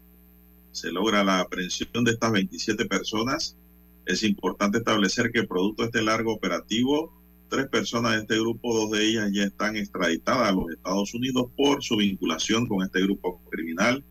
Se 0.73 0.93
logra 0.93 1.25
la 1.25 1.41
aprehensión 1.41 2.05
de 2.05 2.11
estas 2.11 2.31
27 2.31 2.85
personas. 2.85 3.57
Es 4.05 4.23
importante 4.23 4.77
establecer 4.77 5.33
que 5.33 5.45
producto 5.45 5.85
de 5.85 5.87
este 5.87 6.03
largo 6.03 6.35
operativo, 6.35 7.11
tres 7.49 7.67
personas 7.69 8.13
de 8.13 8.19
este 8.19 8.39
grupo, 8.39 8.75
dos 8.75 8.91
de 8.91 9.07
ellas 9.07 9.31
ya 9.33 9.45
están 9.45 9.75
extraditadas 9.79 10.51
a 10.51 10.53
los 10.53 10.71
Estados 10.71 11.15
Unidos 11.15 11.47
por 11.57 11.83
su 11.83 11.97
vinculación 11.97 12.67
con 12.67 12.83
este 12.83 13.01
grupo 13.01 13.41
criminal 13.51 14.05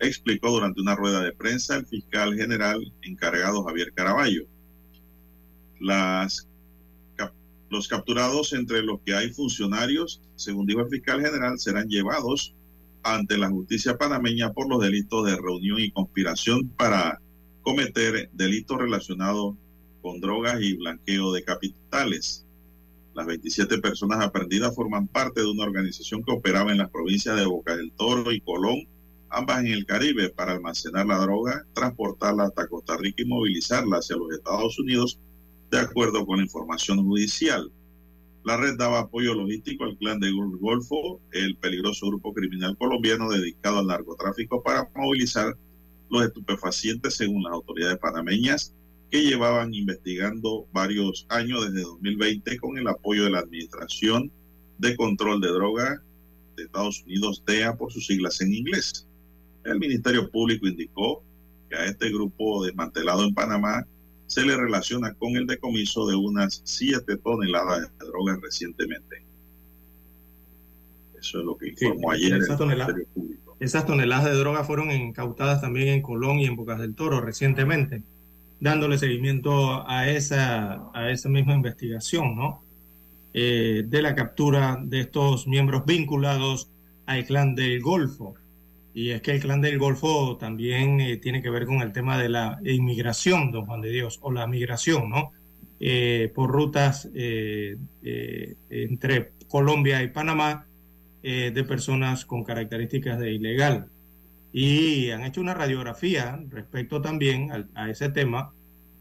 explicó 0.00 0.50
durante 0.50 0.80
una 0.80 0.94
rueda 0.94 1.22
de 1.22 1.32
prensa 1.32 1.76
el 1.76 1.86
fiscal 1.86 2.34
general 2.34 2.92
encargado 3.02 3.64
Javier 3.64 3.92
Caraballo. 3.92 4.44
Los 7.70 7.86
capturados, 7.86 8.54
entre 8.54 8.82
los 8.82 9.00
que 9.02 9.14
hay 9.14 9.30
funcionarios, 9.30 10.22
según 10.36 10.66
dijo 10.66 10.80
el 10.80 10.88
fiscal 10.88 11.20
general, 11.20 11.58
serán 11.58 11.88
llevados 11.88 12.54
ante 13.02 13.36
la 13.36 13.50
justicia 13.50 13.98
panameña 13.98 14.52
por 14.52 14.68
los 14.68 14.80
delitos 14.80 15.26
de 15.26 15.36
reunión 15.36 15.78
y 15.78 15.90
conspiración 15.90 16.68
para 16.70 17.20
cometer 17.62 18.30
delitos 18.32 18.78
relacionados 18.78 19.54
con 20.00 20.20
drogas 20.20 20.62
y 20.62 20.76
blanqueo 20.76 21.32
de 21.32 21.44
capitales. 21.44 22.46
Las 23.14 23.26
27 23.26 23.78
personas 23.78 24.24
aprendidas 24.24 24.74
forman 24.74 25.06
parte 25.06 25.40
de 25.40 25.50
una 25.50 25.64
organización 25.64 26.22
que 26.22 26.32
operaba 26.32 26.72
en 26.72 26.78
las 26.78 26.90
provincias 26.90 27.36
de 27.36 27.44
Boca 27.44 27.76
del 27.76 27.92
Toro 27.92 28.32
y 28.32 28.40
Colón, 28.40 28.86
ambas 29.30 29.60
en 29.60 29.68
el 29.68 29.86
Caribe, 29.86 30.30
para 30.30 30.52
almacenar 30.52 31.06
la 31.06 31.18
droga, 31.18 31.64
transportarla 31.74 32.44
hasta 32.44 32.68
Costa 32.68 32.96
Rica 32.96 33.22
y 33.22 33.26
movilizarla 33.26 33.98
hacia 33.98 34.16
los 34.16 34.32
Estados 34.32 34.78
Unidos, 34.78 35.18
de 35.70 35.78
acuerdo 35.78 36.26
con 36.26 36.38
la 36.38 36.44
información 36.44 37.04
judicial. 37.04 37.70
La 38.44 38.56
red 38.56 38.76
daba 38.76 39.00
apoyo 39.00 39.34
logístico 39.34 39.84
al 39.84 39.98
clan 39.98 40.20
de 40.20 40.30
Golfo, 40.32 41.20
el 41.32 41.56
peligroso 41.56 42.06
grupo 42.06 42.32
criminal 42.32 42.76
colombiano 42.78 43.28
dedicado 43.28 43.78
al 43.78 43.86
narcotráfico, 43.86 44.62
para 44.62 44.88
movilizar 44.94 45.56
los 46.10 46.24
estupefacientes, 46.24 47.14
según 47.14 47.42
las 47.42 47.52
autoridades 47.52 47.98
panameñas, 47.98 48.74
que 49.10 49.22
llevaban 49.22 49.74
investigando 49.74 50.66
varios 50.72 51.26
años 51.30 51.66
desde 51.66 51.86
2020 51.86 52.58
con 52.58 52.78
el 52.78 52.88
apoyo 52.88 53.24
de 53.24 53.30
la 53.30 53.40
Administración 53.40 54.30
de 54.78 54.96
Control 54.96 55.40
de 55.40 55.48
Droga 55.48 56.02
de 56.56 56.64
Estados 56.64 57.02
Unidos, 57.04 57.42
DEA 57.46 57.76
por 57.76 57.92
sus 57.92 58.06
siglas 58.06 58.40
en 58.40 58.52
inglés. 58.54 59.07
El 59.70 59.78
Ministerio 59.78 60.30
Público 60.30 60.66
indicó 60.66 61.22
que 61.68 61.76
a 61.76 61.84
este 61.84 62.10
grupo 62.10 62.64
desmantelado 62.64 63.24
en 63.24 63.34
Panamá 63.34 63.86
se 64.26 64.44
le 64.44 64.56
relaciona 64.56 65.14
con 65.14 65.36
el 65.36 65.46
decomiso 65.46 66.06
de 66.06 66.16
unas 66.16 66.60
7 66.64 67.16
toneladas 67.18 67.90
de 67.98 68.06
drogas 68.06 68.40
recientemente. 68.42 69.24
Eso 71.18 71.38
es 71.38 71.44
lo 71.44 71.56
que 71.56 71.68
informó 71.68 72.12
ayer 72.12 72.34
el 72.34 72.40
Ministerio 72.40 73.06
Público. 73.12 73.56
Esas 73.60 73.86
toneladas 73.86 74.26
de 74.26 74.34
droga 74.34 74.64
fueron 74.64 74.90
incautadas 74.92 75.60
también 75.60 75.88
en 75.88 76.02
Colón 76.02 76.38
y 76.38 76.46
en 76.46 76.56
Bocas 76.56 76.78
del 76.78 76.94
Toro 76.94 77.20
recientemente, 77.20 78.02
dándole 78.60 78.98
seguimiento 78.98 79.88
a 79.88 80.08
esa, 80.08 80.90
a 80.94 81.10
esa 81.10 81.28
misma 81.28 81.54
investigación, 81.54 82.36
¿no? 82.36 82.62
Eh, 83.34 83.84
de 83.86 84.02
la 84.02 84.14
captura 84.14 84.78
de 84.82 85.00
estos 85.00 85.46
miembros 85.46 85.84
vinculados 85.84 86.70
al 87.06 87.24
clan 87.24 87.54
del 87.54 87.80
Golfo. 87.80 88.34
Y 88.94 89.10
es 89.10 89.22
que 89.22 89.32
el 89.32 89.40
clan 89.40 89.60
del 89.60 89.78
Golfo 89.78 90.36
también 90.38 91.00
eh, 91.00 91.18
tiene 91.18 91.42
que 91.42 91.50
ver 91.50 91.66
con 91.66 91.80
el 91.82 91.92
tema 91.92 92.18
de 92.18 92.28
la 92.28 92.58
inmigración, 92.64 93.52
don 93.52 93.66
Juan 93.66 93.80
de 93.80 93.90
Dios, 93.90 94.18
o 94.22 94.32
la 94.32 94.46
migración, 94.46 95.10
¿no? 95.10 95.32
Eh, 95.80 96.32
por 96.34 96.50
rutas 96.50 97.08
eh, 97.14 97.76
entre 98.70 99.32
Colombia 99.46 100.02
y 100.02 100.08
Panamá 100.08 100.66
de 101.22 101.64
personas 101.64 102.24
con 102.24 102.42
características 102.42 103.18
de 103.18 103.32
ilegal. 103.32 103.90
Y 104.52 105.10
han 105.10 105.24
hecho 105.24 105.42
una 105.42 105.52
radiografía 105.52 106.40
respecto 106.48 107.02
también 107.02 107.52
a, 107.52 107.66
a 107.74 107.90
ese 107.90 108.08
tema 108.08 108.52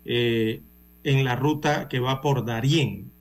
en 0.03 0.61
la 1.03 1.35
ruta 1.37 1.87
que 1.87 1.99
va 1.99 2.21
por 2.21 2.43
Darién. 2.43 3.11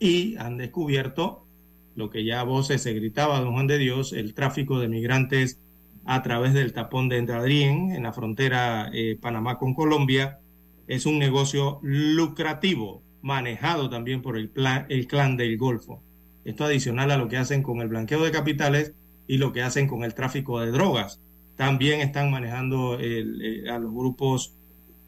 Y 0.00 0.36
han 0.36 0.56
descubierto 0.56 1.46
lo 1.94 2.10
que 2.10 2.24
ya 2.24 2.40
a 2.40 2.44
voces 2.44 2.82
se 2.82 2.92
gritaba, 2.92 3.40
don 3.40 3.52
Juan 3.52 3.66
de 3.66 3.78
Dios, 3.78 4.12
el 4.12 4.34
tráfico 4.34 4.78
de 4.78 4.88
migrantes 4.88 5.58
a 6.06 6.22
través 6.22 6.54
del 6.54 6.72
tapón 6.72 7.08
de 7.08 7.18
Entradrién 7.18 7.90
en 7.90 8.04
la 8.04 8.12
frontera 8.12 8.90
eh, 8.94 9.18
Panamá 9.20 9.58
con 9.58 9.74
Colombia. 9.74 10.38
Es 10.86 11.04
un 11.04 11.18
negocio 11.18 11.80
lucrativo, 11.82 13.02
manejado 13.22 13.90
también 13.90 14.22
por 14.22 14.38
el, 14.38 14.52
el 14.88 15.06
clan 15.08 15.36
del 15.36 15.58
Golfo. 15.58 16.00
Esto 16.44 16.64
adicional 16.64 17.10
a 17.10 17.16
lo 17.16 17.26
que 17.28 17.36
hacen 17.36 17.64
con 17.64 17.80
el 17.80 17.88
blanqueo 17.88 18.22
de 18.22 18.30
capitales 18.30 18.94
y 19.26 19.38
lo 19.38 19.52
que 19.52 19.62
hacen 19.62 19.88
con 19.88 20.04
el 20.04 20.14
tráfico 20.14 20.60
de 20.60 20.70
drogas. 20.70 21.20
También 21.56 22.00
están 22.00 22.30
manejando 22.30 22.98
eh, 23.00 23.64
a 23.68 23.78
los 23.80 23.92
grupos 23.92 24.54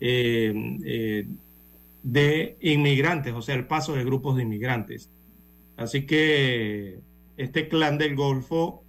eh, 0.01 1.27
de 2.03 2.57
inmigrantes, 2.61 3.35
o 3.35 3.43
sea, 3.43 3.55
el 3.55 3.67
paso 3.67 3.95
de 3.95 4.05
grupos 4.05 4.37
de 4.37 4.43
inmigrantes. 4.43 5.11
Así 5.77 6.07
que 6.07 6.99
este 7.37 7.69
clan 7.69 7.99
del 7.99 8.17
Golfo 8.17 8.83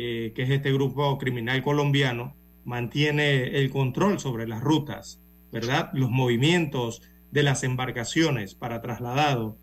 eh, 0.00 0.32
que 0.32 0.44
es 0.44 0.50
este 0.50 0.72
grupo 0.72 1.18
criminal 1.18 1.60
colombiano, 1.60 2.36
mantiene 2.64 3.58
el 3.58 3.68
control 3.68 4.20
sobre 4.20 4.46
las 4.46 4.62
rutas, 4.62 5.20
¿verdad? 5.50 5.90
Los 5.92 6.08
movimientos 6.08 7.02
de 7.32 7.42
las 7.42 7.64
embarcaciones 7.64 8.54
para 8.54 8.80
trasladado, 8.80 9.58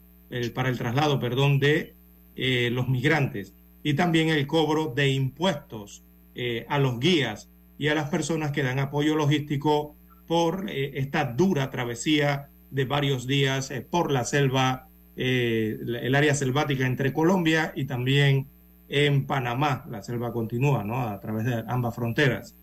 para 0.53 0.67
el 0.67 0.77
traslado, 0.77 1.21
perdón, 1.21 1.61
de 1.61 1.95
eh, 2.35 2.69
los 2.69 2.89
migrantes 2.89 3.53
y 3.81 3.93
también 3.93 4.27
el 4.27 4.45
cobro 4.45 4.91
de 4.93 5.07
impuestos 5.07 6.03
eh, 6.33 6.65
a 6.67 6.79
los 6.79 6.99
guías 6.99 7.49
y 7.77 7.87
a 7.87 7.95
las 7.95 8.09
personas 8.09 8.51
que 8.51 8.63
dan 8.63 8.79
apoyo 8.79 9.15
logístico 9.15 9.95
por 10.27 10.69
esta 10.69 11.23
dura 11.23 11.69
travesía 11.69 12.49
de 12.71 12.83
varios 12.83 13.25
días 13.25 13.71
por 13.89 14.11
la 14.11 14.25
selva, 14.25 14.89
el 15.15 16.13
área 16.13 16.35
selvática 16.35 16.85
entre 16.85 17.13
Colombia 17.13 17.71
y 17.73 17.85
también 17.85 18.49
en 18.87 19.25
Panamá. 19.25 19.85
La 19.89 20.01
selva 20.01 20.31
continúa, 20.31 20.83
¿no? 20.83 21.01
A 21.01 21.19
través 21.19 21.45
de 21.45 21.63
ambas 21.67 21.95
fronteras. 21.95 22.55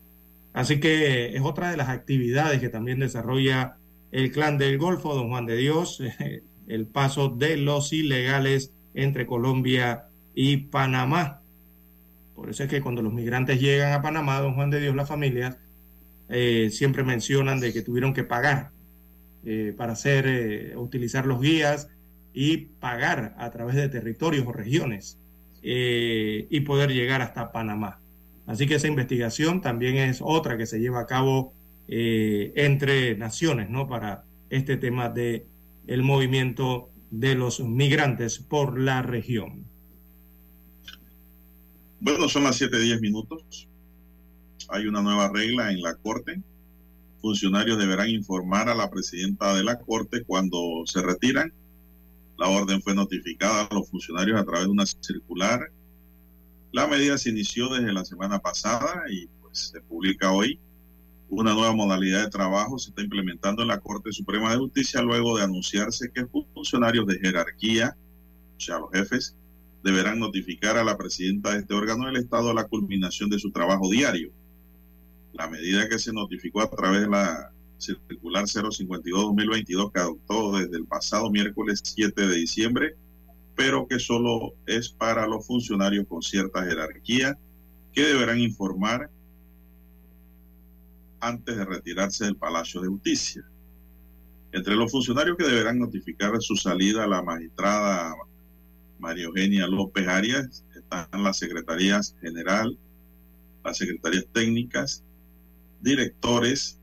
Así 0.52 0.80
que 0.80 1.34
es 1.34 1.42
otra 1.42 1.70
de 1.70 1.76
las 1.76 1.88
actividades 1.88 2.60
que 2.60 2.68
también 2.68 3.00
desarrolla 3.00 3.76
el 4.10 4.30
clan 4.30 4.58
del 4.58 4.78
Golfo, 4.78 5.14
don 5.14 5.28
Juan 5.28 5.46
de 5.46 5.56
Dios, 5.56 6.02
el 6.66 6.86
paso 6.86 7.30
de 7.30 7.56
los 7.56 7.92
ilegales 7.92 8.72
entre 8.94 9.26
Colombia 9.26 10.08
y 10.34 10.58
Panamá. 10.58 11.40
Por 12.34 12.50
eso 12.50 12.64
es 12.64 12.68
que 12.68 12.82
cuando 12.82 13.02
los 13.02 13.12
migrantes 13.12 13.60
llegan 13.60 13.92
a 13.92 14.02
Panamá, 14.02 14.40
don 14.40 14.54
Juan 14.54 14.70
de 14.70 14.80
Dios, 14.80 14.94
las 14.94 15.08
familias 15.08 15.58
eh, 16.28 16.68
siempre 16.70 17.02
mencionan 17.02 17.60
de 17.60 17.72
que 17.72 17.82
tuvieron 17.82 18.12
que 18.12 18.24
pagar 18.24 18.70
eh, 19.44 19.74
para 19.76 19.92
hacer, 19.92 20.26
eh, 20.26 20.76
utilizar 20.76 21.26
los 21.26 21.40
guías 21.40 21.88
y 22.34 22.56
pagar 22.56 23.34
a 23.38 23.50
través 23.50 23.76
de 23.76 23.88
territorios 23.88 24.46
o 24.46 24.52
regiones 24.52 25.18
eh, 25.62 26.46
y 26.50 26.60
poder 26.60 26.92
llegar 26.92 27.22
hasta 27.22 27.52
Panamá. 27.52 28.00
Así 28.46 28.66
que 28.66 28.74
esa 28.74 28.88
investigación 28.88 29.60
también 29.60 29.96
es 29.96 30.20
otra 30.22 30.58
que 30.58 30.66
se 30.66 30.80
lleva 30.80 31.00
a 31.00 31.06
cabo 31.06 31.54
eh, 31.88 32.52
entre 32.56 33.16
naciones, 33.16 33.70
¿no? 33.70 33.88
Para 33.88 34.24
este 34.50 34.76
tema 34.76 35.08
de 35.08 35.46
el 35.86 36.02
movimiento 36.02 36.90
de 37.10 37.34
los 37.34 37.60
migrantes 37.60 38.38
por 38.38 38.80
la 38.80 39.02
región. 39.02 39.66
Bueno, 42.00 42.28
son 42.28 42.44
las 42.44 42.60
7:10 42.60 43.00
minutos. 43.00 43.68
Hay 44.68 44.86
una 44.86 45.02
nueva 45.02 45.28
regla 45.28 45.70
en 45.70 45.82
la 45.82 45.94
Corte. 45.94 46.40
Funcionarios 47.20 47.78
deberán 47.78 48.08
informar 48.08 48.68
a 48.68 48.74
la 48.74 48.90
presidenta 48.90 49.54
de 49.54 49.62
la 49.62 49.78
Corte 49.78 50.24
cuando 50.24 50.82
se 50.86 51.02
retiran. 51.02 51.52
La 52.42 52.48
orden 52.48 52.82
fue 52.82 52.92
notificada 52.92 53.68
a 53.70 53.74
los 53.74 53.88
funcionarios 53.88 54.40
a 54.40 54.44
través 54.44 54.64
de 54.64 54.72
una 54.72 54.84
circular. 54.84 55.70
La 56.72 56.88
medida 56.88 57.16
se 57.16 57.30
inició 57.30 57.68
desde 57.68 57.92
la 57.92 58.04
semana 58.04 58.40
pasada 58.40 59.04
y 59.08 59.28
pues 59.40 59.70
se 59.70 59.80
publica 59.82 60.32
hoy. 60.32 60.58
Una 61.28 61.54
nueva 61.54 61.72
modalidad 61.72 62.24
de 62.24 62.30
trabajo 62.30 62.80
se 62.80 62.90
está 62.90 63.00
implementando 63.00 63.62
en 63.62 63.68
la 63.68 63.78
Corte 63.78 64.10
Suprema 64.10 64.50
de 64.50 64.58
Justicia 64.58 65.02
luego 65.02 65.36
de 65.36 65.44
anunciarse 65.44 66.10
que 66.12 66.26
funcionarios 66.52 67.06
de 67.06 67.20
jerarquía, 67.20 67.96
o 68.56 68.60
sea, 68.60 68.80
los 68.80 68.90
jefes, 68.90 69.36
deberán 69.84 70.18
notificar 70.18 70.76
a 70.76 70.82
la 70.82 70.98
presidenta 70.98 71.52
de 71.52 71.60
este 71.60 71.74
órgano 71.74 72.06
del 72.06 72.16
Estado 72.16 72.52
la 72.52 72.66
culminación 72.66 73.30
de 73.30 73.38
su 73.38 73.52
trabajo 73.52 73.88
diario. 73.88 74.32
La 75.32 75.48
medida 75.48 75.88
que 75.88 76.00
se 76.00 76.12
notificó 76.12 76.60
a 76.60 76.70
través 76.70 77.02
de 77.02 77.08
la 77.08 77.51
circular 77.82 78.44
052-2022 78.44 79.92
que 79.92 80.00
adoptó 80.00 80.56
desde 80.56 80.76
el 80.76 80.86
pasado 80.86 81.30
miércoles 81.30 81.80
7 81.82 82.26
de 82.26 82.34
diciembre, 82.34 82.96
pero 83.56 83.86
que 83.86 83.98
solo 83.98 84.54
es 84.66 84.88
para 84.88 85.26
los 85.26 85.46
funcionarios 85.46 86.06
con 86.06 86.22
cierta 86.22 86.64
jerarquía 86.64 87.38
que 87.92 88.06
deberán 88.06 88.38
informar 88.38 89.10
antes 91.20 91.56
de 91.56 91.64
retirarse 91.64 92.24
del 92.24 92.36
Palacio 92.36 92.80
de 92.80 92.88
Justicia. 92.88 93.44
Entre 94.52 94.74
los 94.74 94.90
funcionarios 94.90 95.36
que 95.36 95.44
deberán 95.44 95.78
notificar 95.78 96.32
su 96.40 96.56
salida 96.56 97.06
la 97.06 97.22
magistrada 97.22 98.14
María 98.98 99.24
Eugenia 99.24 99.66
López 99.66 100.06
Arias 100.06 100.64
están 100.74 101.06
las 101.22 101.38
secretarías 101.38 102.14
general, 102.20 102.78
las 103.64 103.78
secretarías 103.78 104.26
técnicas, 104.32 105.02
directores 105.80 106.78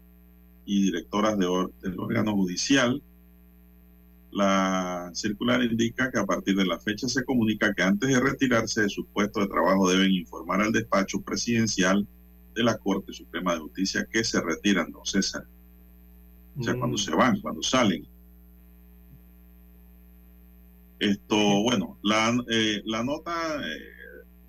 y 0.69 0.83
directoras 0.83 1.35
de 1.39 1.47
del 1.81 1.99
órgano 1.99 2.35
judicial. 2.35 3.01
La 4.31 5.09
circular 5.15 5.63
indica 5.63 6.11
que 6.11 6.19
a 6.19 6.27
partir 6.27 6.55
de 6.55 6.65
la 6.67 6.79
fecha 6.79 7.09
se 7.09 7.25
comunica 7.25 7.73
que 7.73 7.81
antes 7.81 8.07
de 8.07 8.19
retirarse 8.19 8.83
de 8.83 8.89
su 8.89 9.07
puesto 9.07 9.39
de 9.39 9.47
trabajo 9.47 9.89
deben 9.89 10.11
informar 10.11 10.61
al 10.61 10.71
despacho 10.71 11.21
presidencial 11.21 12.07
de 12.53 12.63
la 12.63 12.77
Corte 12.77 13.11
Suprema 13.13 13.53
de 13.53 13.61
Justicia 13.61 14.07
que 14.11 14.23
se 14.23 14.39
retiran, 14.41 14.91
don 14.91 15.03
César. 15.03 15.43
O 16.59 16.61
sea, 16.61 16.77
cuando 16.77 16.99
se 16.99 17.15
van, 17.15 17.41
cuando 17.41 17.63
salen. 17.63 18.05
Esto, 20.99 21.63
bueno, 21.63 21.97
la, 22.03 22.37
eh, 22.47 22.83
la 22.85 23.03
nota, 23.03 23.31
eh, 23.55 23.79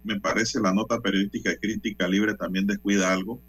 me 0.04 0.20
parece, 0.20 0.60
la 0.60 0.74
nota 0.74 1.00
periodística 1.00 1.48
de 1.48 1.60
crítica 1.60 2.06
libre 2.06 2.34
también 2.34 2.66
descuida 2.66 3.10
algo, 3.10 3.40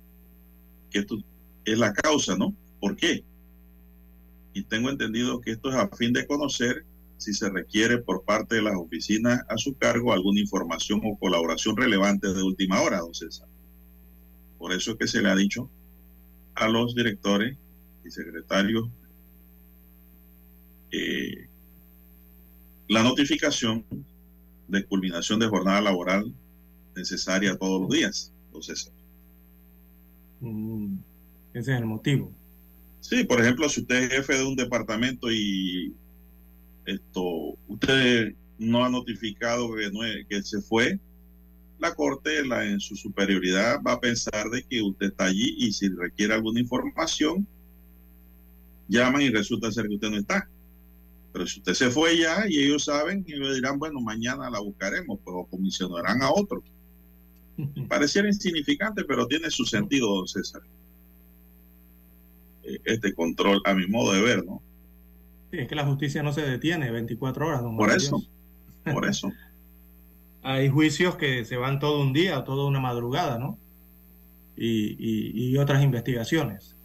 que 0.89 0.99
esto 0.99 1.18
es 1.65 1.77
la 1.77 1.91
causa, 1.91 2.38
¿no? 2.38 2.56
¿Por 2.82 2.98
qué? 2.98 3.24
Y 4.53 4.64
tengo 4.64 4.90
entendido 4.90 5.40
que 5.40 5.52
esto 5.52 5.70
es 5.70 5.76
a 5.76 5.88
fin 5.95 6.12
de 6.12 6.28
conocer 6.28 6.86
si 7.18 7.34
se 7.34 7.49
requiere 7.49 7.99
por 7.99 8.26
parte 8.26 8.56
de 8.56 8.64
las 8.64 8.76
oficinas 8.76 9.41
a 9.48 9.58
su 9.58 9.76
cargo 9.78 10.12
alguna 10.12 10.41
información 10.41 11.02
o 11.06 11.18
colaboración 11.18 11.78
relevante 11.78 12.34
de 12.34 12.44
última 12.44 12.82
hora, 12.82 12.99
don 12.99 13.14
César. 13.14 13.48
Por 14.58 14.74
eso 14.74 14.91
es 14.91 14.98
que 14.98 15.08
se 15.08 15.22
le 15.22 15.30
ha 15.30 15.36
dicho 15.36 15.70
a 16.56 16.68
los 16.68 16.95
directores 16.95 17.58
y 18.03 18.10
secretarios 18.12 18.90
eh, 20.91 21.48
la 22.90 23.03
notificación 23.03 23.86
de 24.68 24.86
culminación 24.86 25.40
de 25.40 25.48
jornada 25.48 25.82
laboral 25.82 26.34
necesaria 26.95 27.58
todos 27.58 27.82
los 27.82 27.90
días. 27.91 28.34
Entonces, 28.48 28.91
Mm, 30.41 30.98
ese 31.53 31.74
es 31.74 31.78
el 31.78 31.86
motivo. 31.86 32.36
Sí, 33.02 33.26
por 33.26 33.41
ejemplo, 33.41 33.69
si 33.69 33.82
usted 33.82 34.03
es 34.03 34.10
jefe 34.11 34.38
de 34.40 34.45
un 34.45 34.57
departamento 34.57 35.32
y 35.32 35.98
esto, 36.86 37.23
usted 37.68 38.36
no 38.60 38.86
ha 38.86 38.90
notificado 38.90 39.76
que, 39.76 39.91
no 39.91 40.03
es- 40.06 40.28
que 40.30 40.44
se 40.44 40.61
fue, 40.61 40.99
la 41.80 41.95
corte 41.95 42.45
la, 42.45 42.65
en 42.65 42.80
su 42.82 42.95
superioridad 42.98 43.82
va 43.88 43.94
a 43.94 44.02
pensar 44.02 44.49
de 44.52 44.64
que 44.65 44.82
usted 44.84 45.07
está 45.07 45.26
allí 45.26 45.56
y 45.60 45.73
si 45.73 45.90
requiere 45.90 46.36
alguna 46.36 46.61
información, 46.61 47.48
llaman 48.88 49.22
y 49.22 49.30
resulta 49.30 49.72
ser 49.72 49.88
que 49.88 49.95
usted 49.95 50.10
no 50.10 50.18
está. 50.18 50.49
Pero 51.34 51.48
si 51.48 51.60
usted 51.60 51.73
se 51.76 51.91
fue 51.91 52.18
ya 52.19 52.45
y 52.49 52.60
ellos 52.64 52.86
saben, 52.86 53.26
y 53.28 53.34
ellos 53.36 53.56
dirán, 53.56 53.80
bueno, 53.80 54.02
mañana 54.02 54.49
la 54.52 54.61
buscaremos, 54.61 55.19
pues 55.23 55.36
o 55.38 55.48
comisionarán 55.48 56.23
a 56.23 56.32
otro. 56.34 56.64
Pareciera 57.90 58.28
insignificante, 58.28 59.03
pero 59.06 59.28
tiene 59.28 59.49
su 59.52 59.65
sentido, 59.65 60.15
don 60.15 60.28
César. 60.28 60.61
Este 62.64 63.14
control, 63.14 63.62
a 63.66 63.74
mi 63.74 63.88
modo 63.88 64.14
de 64.14 64.22
ver, 64.22 64.46
¿no? 64.46 64.62
Sí, 65.52 65.60
es 65.60 65.68
que 65.68 65.76
la 65.76 65.86
justicia 65.86 66.24
no 66.24 66.32
se 66.32 66.42
detiene 66.42 66.92
24 66.92 67.48
horas, 67.48 67.62
don 67.62 67.76
Por 67.76 67.92
eso, 67.92 68.22
por 68.84 69.06
eso. 69.08 69.32
Hay 70.44 70.70
juicios 70.70 71.16
que 71.18 71.46
se 71.46 71.58
van 71.58 71.80
todo 71.80 72.02
un 72.02 72.14
día 72.14 72.44
toda 72.44 72.66
una 72.68 72.80
madrugada, 72.80 73.38
¿no? 73.38 73.58
Y, 74.56 74.96
y- 75.00 75.52
y 75.52 75.58
otras 75.58 75.84
investigaciones. 75.84 76.76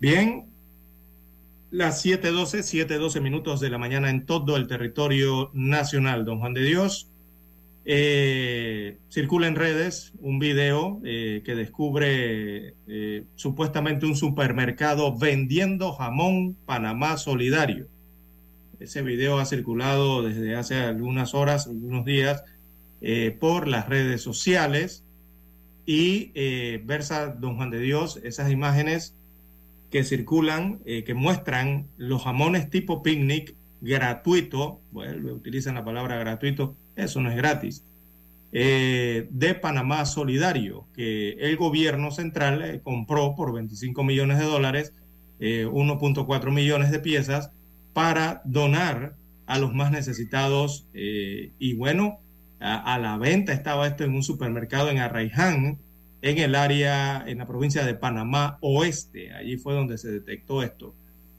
Bien, 0.00 0.46
las 1.70 2.04
7.12, 2.04 2.62
7.12 2.62 3.20
minutos 3.20 3.60
de 3.60 3.70
la 3.70 3.78
mañana 3.78 4.10
en 4.10 4.26
todo 4.26 4.56
el 4.56 4.66
territorio 4.66 5.50
nacional, 5.52 6.24
don 6.24 6.40
Juan 6.40 6.54
de 6.54 6.64
Dios. 6.64 7.09
Eh, 7.92 8.98
circula 9.08 9.48
en 9.48 9.56
redes 9.56 10.12
un 10.20 10.38
video 10.38 11.00
eh, 11.02 11.42
que 11.44 11.56
descubre 11.56 12.74
eh, 12.86 13.24
supuestamente 13.34 14.06
un 14.06 14.14
supermercado 14.14 15.18
vendiendo 15.18 15.90
jamón 15.94 16.54
Panamá 16.66 17.16
Solidario. 17.16 17.88
Ese 18.78 19.02
video 19.02 19.40
ha 19.40 19.44
circulado 19.44 20.22
desde 20.22 20.54
hace 20.54 20.76
algunas 20.76 21.34
horas, 21.34 21.66
algunos 21.66 22.04
días, 22.04 22.44
por 23.40 23.66
las 23.66 23.88
redes 23.88 24.22
sociales 24.22 25.02
y 25.84 26.30
versa, 26.84 27.26
don 27.26 27.56
Juan 27.56 27.70
de 27.70 27.80
Dios, 27.80 28.20
esas 28.22 28.52
imágenes 28.52 29.14
que 29.90 30.04
circulan, 30.04 30.78
que 30.78 31.14
muestran 31.14 31.88
los 31.98 32.22
jamones 32.22 32.70
tipo 32.70 33.02
picnic 33.02 33.54
gratuito, 33.80 34.80
vuelve, 34.92 35.32
utilizan 35.32 35.74
la 35.74 35.84
palabra 35.84 36.18
gratuito, 36.18 36.76
eso 36.96 37.20
no 37.20 37.30
es 37.30 37.36
gratis, 37.36 37.84
eh, 38.52 39.28
de 39.30 39.54
Panamá 39.54 40.04
Solidario, 40.06 40.86
que 40.94 41.32
el 41.32 41.56
gobierno 41.56 42.10
central 42.10 42.62
eh, 42.62 42.80
compró 42.82 43.34
por 43.36 43.52
25 43.52 44.02
millones 44.04 44.38
de 44.38 44.44
dólares, 44.44 44.92
eh, 45.38 45.66
1.4 45.66 46.50
millones 46.52 46.90
de 46.90 47.00
piezas, 47.00 47.50
para 47.92 48.42
donar 48.44 49.14
a 49.46 49.58
los 49.58 49.74
más 49.74 49.90
necesitados. 49.92 50.86
eh, 50.94 51.52
y 51.58 51.74
bueno, 51.74 52.18
a, 52.60 52.94
a 52.94 52.98
la 52.98 53.16
venta 53.18 53.52
estaba 53.52 53.86
esto 53.86 54.04
en 54.04 54.14
un 54.14 54.22
supermercado 54.22 54.90
en 54.90 54.98
Arraiján, 54.98 55.78
en 56.22 56.38
el 56.38 56.54
área, 56.54 57.24
en 57.26 57.38
la 57.38 57.46
provincia 57.46 57.84
de 57.84 57.94
Panamá 57.94 58.58
Oeste. 58.60 59.32
Allí 59.32 59.56
fue 59.56 59.74
donde 59.74 59.98
se 59.98 60.10
detectó 60.10 60.62
esto. 60.62 60.94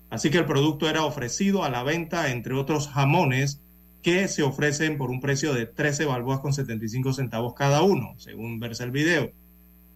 Así 0.10 0.30
que 0.30 0.40
el 0.40 0.46
producto 0.46 0.90
era 0.90 1.06
ofrecido 1.06 1.64
a 1.64 1.70
la 1.70 1.84
venta, 1.84 2.32
entre 2.32 2.54
otros 2.56 2.88
jamones, 2.90 3.62
que 4.02 4.28
se 4.28 4.44
ofrecen 4.44 4.98
por 4.98 5.12
un 5.12 5.22
precio 5.22 5.54
de 5.54 5.66
13 5.66 6.06
balboas 6.06 6.40
con 6.40 6.54
75 6.54 7.14
centavos 7.14 7.54
cada 7.54 7.84
uno, 7.84 8.16
según 8.18 8.60
verse 8.60 8.84
el 8.84 8.92
video. 8.92 9.32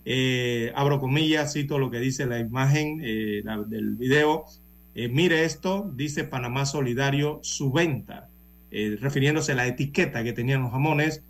Eh, 0.05 0.71
abro 0.75 0.99
comillas, 0.99 1.53
cito 1.53 1.79
lo 1.79 1.89
que 1.89 1.99
dice 1.99 2.25
la 2.25 2.39
imagen 2.39 3.01
eh, 3.03 3.43
del 3.67 3.95
video. 3.95 4.45
Eh, 4.93 5.09
mire 5.09 5.43
esto, 5.43 5.91
dice 5.95 6.23
Panamá 6.23 6.65
Solidario, 6.65 7.39
su 7.41 7.71
venta, 7.71 8.29
refiriéndose 8.71 9.53
a 9.53 9.55
la 9.55 9.67
etiqueta 9.67 10.23
que 10.23 10.33
tenían 10.33 10.61
los 10.61 10.71
jamones, 10.71 11.23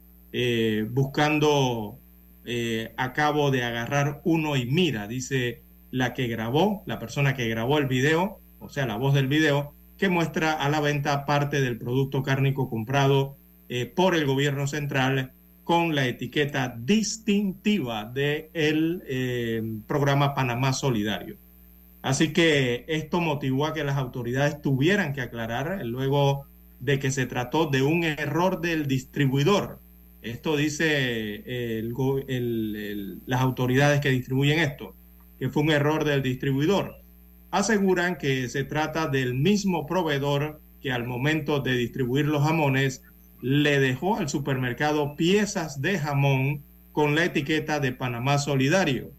buscando, 0.91 1.97
eh, 2.45 2.93
acabo 2.97 3.49
de 3.49 3.63
agarrar 3.63 4.21
uno 4.23 4.55
y 4.55 4.65
mira, 4.65 5.07
dice 5.07 5.61
la 5.91 6.13
que 6.13 6.27
grabó, 6.27 6.83
la 6.85 6.99
persona 6.99 7.35
que 7.35 7.47
grabó 7.47 7.77
el 7.77 7.87
video, 7.87 8.39
o 8.59 8.69
sea, 8.69 8.85
la 8.85 8.97
voz 8.97 9.13
del 9.13 9.27
video, 9.27 9.73
que 9.97 10.09
muestra 10.09 10.53
a 10.53 10.69
la 10.69 10.81
venta 10.81 11.25
parte 11.25 11.61
del 11.61 11.77
producto 11.77 12.23
cárnico 12.23 12.69
comprado 12.69 13.37
eh, 13.69 13.85
por 13.87 14.15
el 14.15 14.25
gobierno 14.25 14.67
central 14.67 15.33
con 15.63 15.95
la 15.95 16.05
etiqueta 16.07 16.75
distintiva 16.77 18.05
del 18.05 18.51
programa 19.87 20.33
Panamá 20.33 20.73
Solidario. 20.73 21.37
Así 22.01 22.33
que 22.33 22.85
esto 22.87 23.19
motivó 23.21 23.65
a 23.65 23.73
que 23.73 23.83
las 23.83 23.97
autoridades 23.97 24.61
tuvieran 24.61 25.13
que 25.13 25.21
aclarar 25.21 25.81
eh, 25.81 25.85
luego 25.85 26.47
de 26.79 26.99
que 26.99 27.11
se 27.11 27.25
trató 27.25 27.67
de 27.67 27.81
un 27.83 28.03
error 28.03 28.61
del 28.61 28.87
distribuidor 28.87 29.81
Esto 30.21 30.55
dice 30.57 31.35
el- 32.27 33.21
las 33.25 33.41
autoridades 33.41 34.01
que 34.01 34.09
distribuyen 34.09 34.59
esto, 34.59 34.97
que 35.37 35.49
fue 35.49 35.63
un 35.63 35.71
error 35.71 36.03
del 36.05 36.21
distribuidor. 36.23 37.04
Aseguran 37.55 38.17
que 38.17 38.49
se 38.49 38.65
trata 38.65 39.07
del 39.07 39.33
mismo 39.33 39.85
proveedor 39.85 40.59
que 40.81 40.91
al 40.91 41.05
momento 41.05 41.61
de 41.61 41.77
distribuir 41.77 42.25
los 42.25 42.43
jamones 42.43 43.01
le 43.41 43.79
dejó 43.79 44.17
al 44.17 44.27
supermercado 44.27 45.15
piezas 45.15 45.81
de 45.81 45.97
jamón 45.97 46.63
con 46.91 47.15
la 47.15 47.23
etiqueta 47.23 47.79
de 47.79 47.93
Panamá 47.93 48.39
Solidario. 48.39 49.13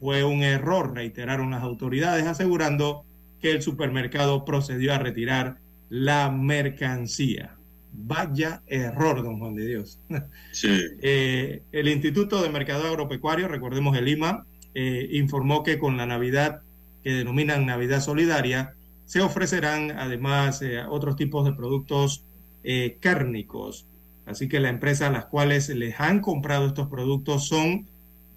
Fue 0.00 0.22
un 0.22 0.42
error, 0.42 0.94
reiteraron 0.94 1.50
las 1.52 1.62
autoridades, 1.62 2.26
asegurando 2.26 3.06
que 3.40 3.52
el 3.52 3.62
supermercado 3.62 4.44
procedió 4.44 4.92
a 4.92 4.98
retirar 4.98 5.56
la 5.88 6.30
mercancía. 6.30 7.56
Vaya 7.90 8.60
error, 8.66 9.22
don 9.22 9.38
Juan 9.38 9.54
de 9.54 9.66
Dios. 9.66 9.98
Sí. 10.52 10.68
Eh, 11.00 11.62
el 11.72 11.88
Instituto 11.88 12.42
de 12.42 12.50
Mercado 12.50 12.86
Agropecuario, 12.86 13.48
recordemos 13.48 13.96
el 13.96 14.08
IMA, 14.08 14.44
eh, 14.74 15.08
informó 15.12 15.62
que 15.62 15.78
con 15.78 15.96
la 15.96 16.04
Navidad, 16.04 16.60
que 17.02 17.10
denominan 17.10 17.66
Navidad 17.66 18.00
Solidaria, 18.00 18.74
se 19.04 19.20
ofrecerán 19.20 19.90
además 19.92 20.62
eh, 20.62 20.80
otros 20.88 21.16
tipos 21.16 21.44
de 21.44 21.52
productos 21.52 22.24
eh, 22.64 22.96
cárnicos. 23.00 23.86
Así 24.24 24.48
que 24.48 24.60
la 24.60 24.68
empresa 24.68 25.08
a 25.08 25.10
las 25.10 25.26
cuales 25.26 25.68
les 25.68 25.98
han 26.00 26.20
comprado 26.20 26.66
estos 26.66 26.88
productos 26.88 27.48
son 27.48 27.88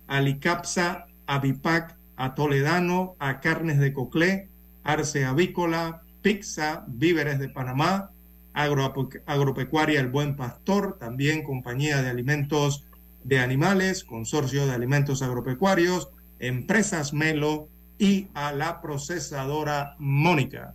Alicapsa, 0.08 1.06
Avipac, 1.28 1.96
a 2.18 2.34
Toledano, 2.34 3.16
a 3.20 3.40
Carnes 3.40 3.80
de 3.80 3.94
Coclé, 3.94 4.50
Arce 4.84 5.26
Avícola, 5.26 6.02
Pizza, 6.22 6.86
Víveres 6.88 7.40
de 7.40 7.50
Panamá, 7.50 8.12
Agropecuaria 8.54 10.00
El 10.00 10.08
Buen 10.08 10.36
Pastor, 10.36 10.98
también 10.98 11.44
Compañía 11.44 12.02
de 12.02 12.10
Alimentos 12.10 12.86
de 13.24 13.40
Animales, 13.40 14.04
Consorcio 14.04 14.66
de 14.66 14.74
Alimentos 14.74 15.22
Agropecuarios, 15.22 16.10
Empresas 16.40 17.14
Melo 17.14 17.68
y 17.98 18.28
a 18.34 18.52
la 18.52 18.82
procesadora 18.82 19.96
Mónica. 20.00 20.74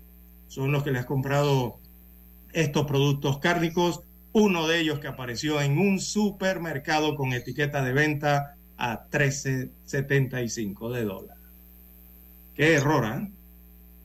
Son 0.48 0.72
los 0.72 0.82
que 0.82 0.90
les 0.90 1.02
han 1.02 1.06
comprado 1.06 1.78
estos 2.52 2.86
productos 2.86 3.38
cárnicos. 3.38 4.00
Uno 4.32 4.68
de 4.68 4.80
ellos 4.80 5.00
que 5.00 5.08
apareció 5.08 5.60
en 5.60 5.78
un 5.78 6.00
supermercado 6.00 7.16
con 7.16 7.32
etiqueta 7.32 7.82
de 7.82 7.92
venta 7.92 8.56
a 8.76 9.08
13.75 9.10 10.92
de 10.92 11.04
dólar. 11.04 11.36
Qué 12.54 12.74
error, 12.74 13.04
¿eh? 13.04 13.30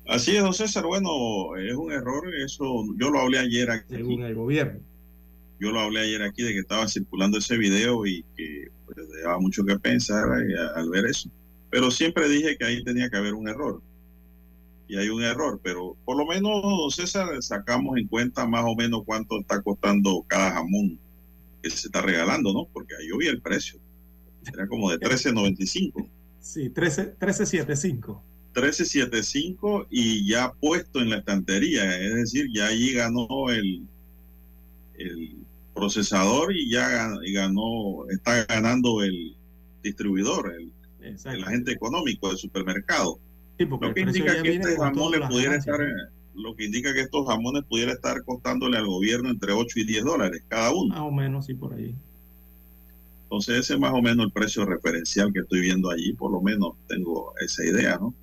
Así 0.07 0.35
es, 0.35 0.43
don 0.43 0.53
César. 0.53 0.85
Bueno, 0.85 1.55
es 1.57 1.73
un 1.73 1.91
error. 1.91 2.23
Eso 2.35 2.85
yo 2.97 3.09
lo 3.09 3.21
hablé 3.21 3.39
ayer 3.39 3.71
aquí. 3.71 3.95
Según 3.95 4.23
el 4.23 4.35
gobierno. 4.35 4.79
Yo 5.59 5.71
lo 5.71 5.79
hablé 5.79 6.01
ayer 6.01 6.21
aquí 6.21 6.43
de 6.43 6.53
que 6.53 6.59
estaba 6.59 6.87
circulando 6.87 7.37
ese 7.37 7.57
video 7.57 8.05
y 8.05 8.23
que 8.35 8.69
pues, 8.85 8.97
daba 9.23 9.39
mucho 9.39 9.63
que 9.63 9.79
pensar 9.79 10.25
eh, 10.41 10.55
al 10.75 10.89
ver 10.89 11.05
eso. 11.05 11.29
Pero 11.75 11.91
siempre 11.91 12.29
dije 12.29 12.57
que 12.57 12.63
ahí 12.63 12.81
tenía 12.85 13.09
que 13.09 13.17
haber 13.17 13.33
un 13.33 13.49
error. 13.49 13.81
Y 14.87 14.95
hay 14.95 15.09
un 15.09 15.21
error, 15.21 15.59
pero 15.61 15.97
por 16.05 16.15
lo 16.15 16.25
menos, 16.25 16.61
don 16.61 16.89
César, 16.89 17.27
sacamos 17.43 17.97
en 17.97 18.07
cuenta 18.07 18.47
más 18.47 18.63
o 18.65 18.73
menos 18.77 19.03
cuánto 19.05 19.41
está 19.41 19.61
costando 19.61 20.23
cada 20.25 20.51
jamón 20.51 20.97
que 21.61 21.69
se 21.69 21.87
está 21.87 22.01
regalando, 22.01 22.53
¿no? 22.53 22.69
Porque 22.71 22.95
ahí 22.95 23.09
yo 23.09 23.17
vi 23.17 23.27
el 23.27 23.41
precio. 23.41 23.77
Era 24.45 24.69
como 24.69 24.89
de 24.89 24.99
13.95. 25.01 26.07
Sí, 26.39 26.69
13 26.69 27.17
13.75. 27.19 28.21
13.75 28.53 29.87
y 29.89 30.29
ya 30.29 30.53
puesto 30.53 31.01
en 31.01 31.09
la 31.09 31.17
estantería, 31.17 31.99
es 31.99 32.15
decir, 32.15 32.47
ya 32.53 32.67
allí 32.67 32.93
ganó 32.93 33.49
el, 33.49 33.85
el 34.93 35.39
procesador 35.73 36.55
y 36.55 36.69
ya 36.69 37.09
ganó, 37.33 38.07
está 38.09 38.45
ganando 38.45 39.03
el 39.03 39.35
distribuidor, 39.83 40.53
el, 40.57 40.71
el 41.05 41.43
agente 41.43 41.71
económico 41.71 42.29
del 42.29 42.37
supermercado. 42.37 43.19
Sí, 43.57 43.65
lo 43.65 43.93
que 43.93 44.01
indica 44.01 44.41
que 44.41 44.55
este 44.55 44.75
jamón 44.75 45.11
le 45.11 45.27
pudiera 45.27 45.55
estar, 45.55 45.81
eh, 45.81 45.93
lo 46.33 46.55
que 46.55 46.65
indica 46.65 46.93
que 46.93 47.01
estos 47.01 47.27
jamones 47.27 47.63
pudiera 47.63 47.93
estar 47.93 48.23
costándole 48.23 48.77
al 48.77 48.87
gobierno 48.87 49.29
entre 49.29 49.53
8 49.53 49.79
y 49.79 49.85
10 49.85 50.03
dólares 50.03 50.43
cada 50.47 50.71
uno. 50.73 50.89
Más 50.89 50.99
o 50.99 51.11
menos, 51.11 51.45
sí, 51.45 51.53
por 51.53 51.73
ahí. 51.73 51.95
Entonces 53.23 53.59
ese 53.59 53.73
es 53.73 53.79
más 53.79 53.93
o 53.93 54.01
menos 54.01 54.27
el 54.27 54.31
precio 54.31 54.65
referencial 54.65 55.33
que 55.33 55.39
estoy 55.39 55.61
viendo 55.61 55.89
allí, 55.89 56.13
por 56.13 56.31
lo 56.31 56.41
menos 56.41 56.73
tengo 56.87 57.33
esa 57.39 57.65
idea, 57.65 57.97
¿no? 57.97 58.13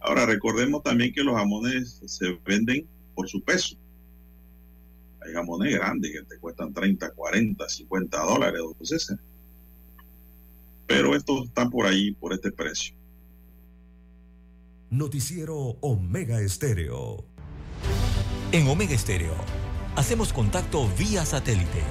Ahora 0.00 0.26
recordemos 0.26 0.82
también 0.82 1.12
que 1.12 1.22
los 1.22 1.34
jamones 1.36 2.02
se 2.06 2.38
venden 2.44 2.86
por 3.14 3.28
su 3.28 3.40
peso. 3.42 3.76
Hay 5.22 5.32
jamones 5.32 5.74
grandes 5.74 6.12
que 6.12 6.22
te 6.22 6.38
cuestan 6.38 6.72
30, 6.72 7.10
40, 7.10 7.68
50 7.68 8.22
dólares, 8.22 8.60
César. 8.82 9.18
Pero 10.90 11.14
estos 11.14 11.46
están 11.46 11.70
por 11.70 11.86
ahí, 11.86 12.10
por 12.10 12.32
este 12.32 12.50
precio. 12.50 12.96
Noticiero 14.90 15.56
Omega 15.80 16.40
Estéreo. 16.40 17.24
En 18.50 18.66
Omega 18.66 18.92
Estéreo 18.92 19.36
hacemos 19.94 20.32
contacto 20.32 20.88
vía 20.98 21.24
satélite 21.24 21.84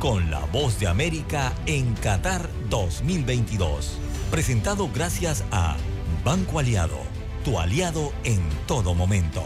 con 0.00 0.30
la 0.30 0.40
voz 0.46 0.80
de 0.80 0.86
América 0.86 1.52
en 1.66 1.92
Qatar 1.96 2.48
2022. 2.70 3.98
Presentado 4.30 4.88
gracias 4.94 5.44
a 5.50 5.76
Banco 6.24 6.58
Aliado, 6.58 7.00
tu 7.44 7.58
aliado 7.58 8.14
en 8.24 8.40
todo 8.66 8.94
momento. 8.94 9.42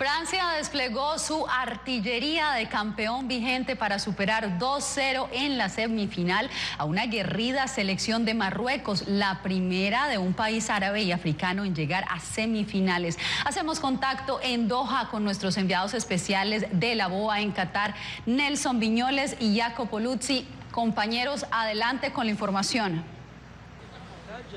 Francia 0.00 0.52
desplegó 0.56 1.18
su 1.18 1.46
artillería 1.46 2.52
de 2.52 2.70
campeón 2.70 3.28
vigente 3.28 3.76
para 3.76 3.98
superar 3.98 4.58
2-0 4.58 5.28
en 5.30 5.58
la 5.58 5.68
semifinal 5.68 6.48
a 6.78 6.86
una 6.86 7.02
aguerrida 7.02 7.68
selección 7.68 8.24
de 8.24 8.32
Marruecos, 8.32 9.06
la 9.06 9.42
primera 9.42 10.08
de 10.08 10.16
un 10.16 10.32
país 10.32 10.70
árabe 10.70 11.02
y 11.02 11.12
africano 11.12 11.66
en 11.66 11.74
llegar 11.74 12.06
a 12.08 12.18
semifinales. 12.18 13.18
Hacemos 13.44 13.78
contacto 13.78 14.40
en 14.42 14.68
Doha 14.68 15.08
con 15.10 15.22
nuestros 15.22 15.58
enviados 15.58 15.92
especiales 15.92 16.64
de 16.72 16.94
la 16.94 17.08
BOA 17.08 17.42
en 17.42 17.52
Qatar, 17.52 17.94
Nelson 18.24 18.80
Viñoles 18.80 19.36
y 19.38 19.58
Jacopo 19.58 20.00
Luzzi. 20.00 20.48
Compañeros, 20.70 21.44
adelante 21.50 22.10
con 22.10 22.24
la 22.24 22.30
información. 22.30 23.19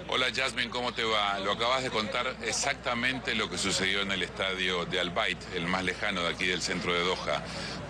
Hola 0.08 0.28
Jasmine, 0.34 0.72
¿cómo 0.72 0.92
te 0.92 1.04
va? 1.04 1.38
Lo 1.40 1.52
acabas 1.52 1.84
de 1.84 1.92
contar 1.92 2.36
exactamente 2.44 3.36
lo 3.36 3.48
que 3.48 3.60
sucedió 3.60 4.02
en 4.02 4.12
el 4.12 4.24
estadio 4.24 4.86
de 4.86 5.00
Al 5.00 5.12
Bayt, 5.12 5.38
el 5.56 5.68
más 5.68 5.84
lejano 5.84 6.24
de 6.24 6.30
aquí 6.30 6.48
del 6.48 6.64
centro 6.64 6.94
de 6.94 7.04
Doha. 7.04 7.44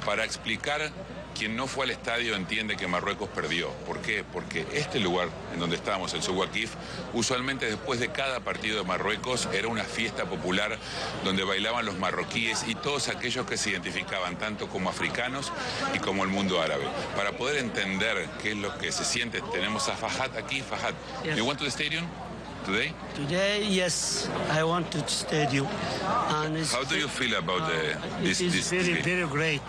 Para 0.05 0.25
explicar, 0.25 0.91
quien 1.33 1.55
no 1.55 1.67
fue 1.67 1.85
al 1.85 1.91
estadio 1.91 2.35
entiende 2.35 2.77
que 2.77 2.87
Marruecos 2.87 3.29
perdió. 3.29 3.69
¿Por 3.85 3.99
qué? 4.01 4.23
Porque 4.23 4.65
este 4.73 4.99
lugar 4.99 5.29
en 5.53 5.59
donde 5.59 5.75
estábamos, 5.75 6.13
el 6.13 6.21
Souakif, 6.21 6.71
usualmente 7.13 7.65
después 7.65 7.99
de 7.99 8.11
cada 8.11 8.39
partido 8.41 8.77
de 8.77 8.83
Marruecos 8.83 9.47
era 9.53 9.67
una 9.67 9.83
fiesta 9.83 10.25
popular 10.25 10.77
donde 11.23 11.43
bailaban 11.43 11.85
los 11.85 11.97
marroquíes 11.97 12.65
y 12.67 12.75
todos 12.75 13.09
aquellos 13.09 13.45
que 13.45 13.57
se 13.57 13.71
identificaban 13.71 14.37
tanto 14.37 14.67
como 14.67 14.89
africanos 14.89 15.51
y 15.93 15.99
como 15.99 16.23
el 16.23 16.29
mundo 16.29 16.61
árabe. 16.61 16.85
Para 17.15 17.31
poder 17.33 17.57
entender 17.57 18.27
qué 18.41 18.51
es 18.51 18.57
lo 18.57 18.77
que 18.77 18.91
se 18.91 19.03
siente, 19.03 19.41
tenemos 19.51 19.87
a 19.89 19.95
Fahad 19.95 20.37
aquí. 20.37 20.63
Yes. 21.23 21.37
you 21.37 21.45
went 21.45 21.59
to 21.59 21.65
the 21.65 21.71
stadium 21.71 22.05
today? 22.63 22.93
Today, 23.15 23.63
yes, 23.63 24.29
I 24.49 24.63
want 24.63 24.91
to 24.91 25.07
stadium. 25.07 25.67
And 26.29 26.57
it's 26.57 26.73
How 26.73 26.83
do 26.83 26.97
you 26.97 27.07
feel 27.07 27.37
about 27.37 27.69
the, 27.69 27.97
this, 28.21 28.41
it 28.41 28.47
is 28.47 28.53
this, 28.53 28.69
very, 28.69 28.93
game? 28.95 29.03
very 29.03 29.27
great. 29.27 29.61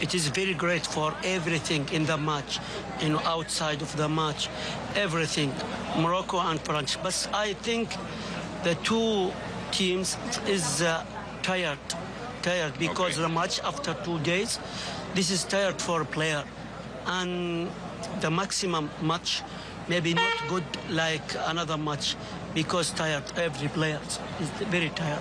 It 0.00 0.14
is 0.14 0.28
very 0.28 0.54
great 0.54 0.86
for 0.86 1.14
everything 1.24 1.88
in 1.92 2.04
the 2.04 2.16
match, 2.18 2.58
you 3.00 3.10
know, 3.10 3.20
outside 3.20 3.82
of 3.82 3.96
the 3.96 4.08
match, 4.08 4.48
everything, 4.94 5.52
Morocco 5.98 6.38
and 6.38 6.60
France. 6.60 6.96
But 7.02 7.28
I 7.32 7.54
think 7.54 7.94
the 8.62 8.74
two 8.76 9.32
teams 9.72 10.16
is 10.46 10.82
uh, 10.82 11.04
tired, 11.42 11.78
tired 12.42 12.78
because 12.78 13.16
the 13.16 13.28
match 13.28 13.60
after 13.60 13.94
two 14.04 14.18
days, 14.20 14.58
this 15.14 15.30
is 15.30 15.44
tired 15.44 15.80
for 15.80 16.02
a 16.02 16.04
player, 16.04 16.44
and 17.06 17.70
the 18.20 18.30
maximum 18.30 18.90
match 19.02 19.42
maybe 19.88 20.14
not 20.14 20.32
good 20.48 20.64
like 20.90 21.36
another 21.46 21.78
match 21.78 22.16
because 22.54 22.92
tired 22.94 23.24
every 23.36 23.68
player 23.68 24.00
is 24.40 24.48
very 24.70 24.90
tired. 24.90 25.20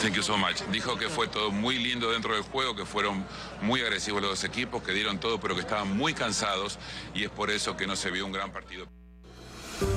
Thank 0.00 0.14
you 0.14 0.22
so 0.22 0.36
much. 0.36 0.62
Dijo 0.70 0.96
que 0.96 1.08
fue 1.08 1.26
todo 1.26 1.50
muy 1.50 1.78
lindo 1.78 2.12
dentro 2.12 2.32
del 2.34 2.44
juego, 2.44 2.76
que 2.76 2.84
fueron 2.84 3.24
muy 3.62 3.80
agresivos 3.80 4.22
los 4.22 4.30
dos 4.30 4.44
equipos, 4.44 4.82
que 4.82 4.92
dieron 4.92 5.18
todo, 5.18 5.40
pero 5.40 5.54
que 5.54 5.62
estaban 5.62 5.96
muy 5.96 6.14
cansados 6.14 6.78
y 7.14 7.24
es 7.24 7.30
por 7.30 7.50
eso 7.50 7.76
que 7.76 7.86
no 7.86 7.96
se 7.96 8.10
vio 8.12 8.24
un 8.24 8.32
gran 8.32 8.52
partido. 8.52 8.86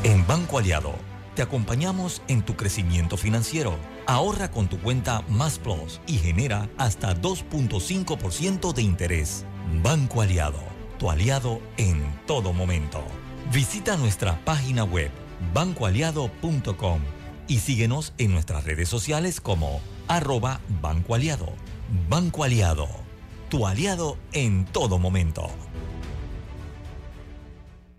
En 0.03 0.25
Banco 0.25 0.57
Aliado, 0.57 0.95
te 1.35 1.43
acompañamos 1.43 2.23
en 2.27 2.41
tu 2.43 2.55
crecimiento 2.55 3.15
financiero. 3.15 3.77
Ahorra 4.07 4.49
con 4.49 4.67
tu 4.67 4.79
cuenta 4.79 5.21
Más 5.29 5.59
Plus 5.59 6.01
y 6.07 6.17
genera 6.17 6.67
hasta 6.77 7.15
2.5% 7.15 8.73
de 8.73 8.81
interés. 8.81 9.45
Banco 9.83 10.21
Aliado, 10.21 10.63
tu 10.97 11.11
aliado 11.11 11.61
en 11.77 12.19
todo 12.25 12.53
momento. 12.53 13.03
Visita 13.51 13.97
nuestra 13.97 14.39
página 14.45 14.85
web 14.85 15.11
bancoaliado.com 15.53 17.01
y 17.49 17.59
síguenos 17.59 18.13
en 18.17 18.31
nuestras 18.31 18.63
redes 18.63 18.87
sociales 18.87 19.41
como 19.41 19.81
arroba 20.07 20.61
Banco 20.81 21.15
Aliado. 21.15 21.51
Banco 22.07 22.45
Aliado, 22.45 22.87
tu 23.49 23.67
aliado 23.67 24.17
en 24.31 24.63
todo 24.63 24.99
momento. 24.99 25.49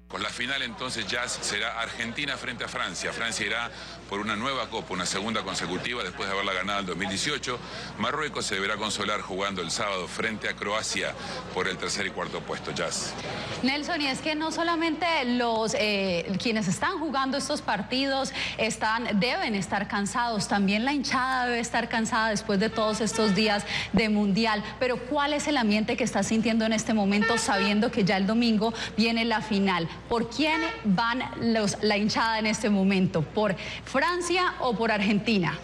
Con 0.08 0.22
la 0.22 0.30
final 0.30 0.62
entonces 0.62 1.06
ya 1.06 1.28
será 1.28 1.82
Argentina 1.82 2.38
frente 2.38 2.64
a 2.64 2.68
Francia. 2.68 3.12
Francia 3.12 3.44
irá 3.44 3.70
por 4.12 4.20
una 4.20 4.36
nueva 4.36 4.68
copa, 4.68 4.92
una 4.92 5.06
segunda 5.06 5.40
consecutiva 5.40 6.04
después 6.04 6.28
de 6.28 6.34
haberla 6.34 6.52
ganado 6.52 6.80
en 6.80 6.86
2018. 6.86 7.58
Marruecos 7.98 8.44
se 8.44 8.56
deberá 8.56 8.76
consolar 8.76 9.22
jugando 9.22 9.62
el 9.62 9.70
sábado 9.70 10.06
frente 10.06 10.50
a 10.50 10.54
Croacia 10.54 11.14
por 11.54 11.66
el 11.66 11.78
tercer 11.78 12.08
y 12.08 12.10
cuarto 12.10 12.42
puesto. 12.42 12.72
Jazz. 12.72 13.14
Nelson, 13.62 14.02
y 14.02 14.08
es 14.08 14.20
que 14.20 14.34
no 14.34 14.52
solamente 14.52 15.06
los 15.24 15.74
eh, 15.78 16.30
quienes 16.42 16.68
están 16.68 16.98
jugando 16.98 17.38
estos 17.38 17.62
partidos 17.62 18.34
están, 18.58 19.18
deben 19.18 19.54
estar 19.54 19.88
cansados, 19.88 20.46
también 20.46 20.84
la 20.84 20.92
hinchada 20.92 21.46
debe 21.46 21.60
estar 21.60 21.88
cansada 21.88 22.28
después 22.28 22.60
de 22.60 22.68
todos 22.68 23.00
estos 23.00 23.34
días 23.34 23.64
de 23.94 24.10
mundial. 24.10 24.62
Pero 24.78 24.98
¿cuál 24.98 25.32
es 25.32 25.46
el 25.48 25.56
ambiente 25.56 25.96
que 25.96 26.04
está 26.04 26.22
sintiendo 26.22 26.66
en 26.66 26.74
este 26.74 26.92
momento, 26.92 27.38
sabiendo 27.38 27.90
que 27.90 28.04
ya 28.04 28.18
el 28.18 28.26
domingo 28.26 28.74
viene 28.94 29.24
la 29.24 29.40
final? 29.40 29.88
¿Por 30.10 30.28
quién 30.28 30.60
van 30.84 31.22
los, 31.40 31.82
la 31.82 31.96
hinchada 31.96 32.38
en 32.38 32.44
este 32.44 32.68
momento? 32.68 33.22
¿Por 33.22 33.56
Francia 34.02 34.54
o 34.58 34.74
por 34.74 34.90
Argentina? 34.90 35.56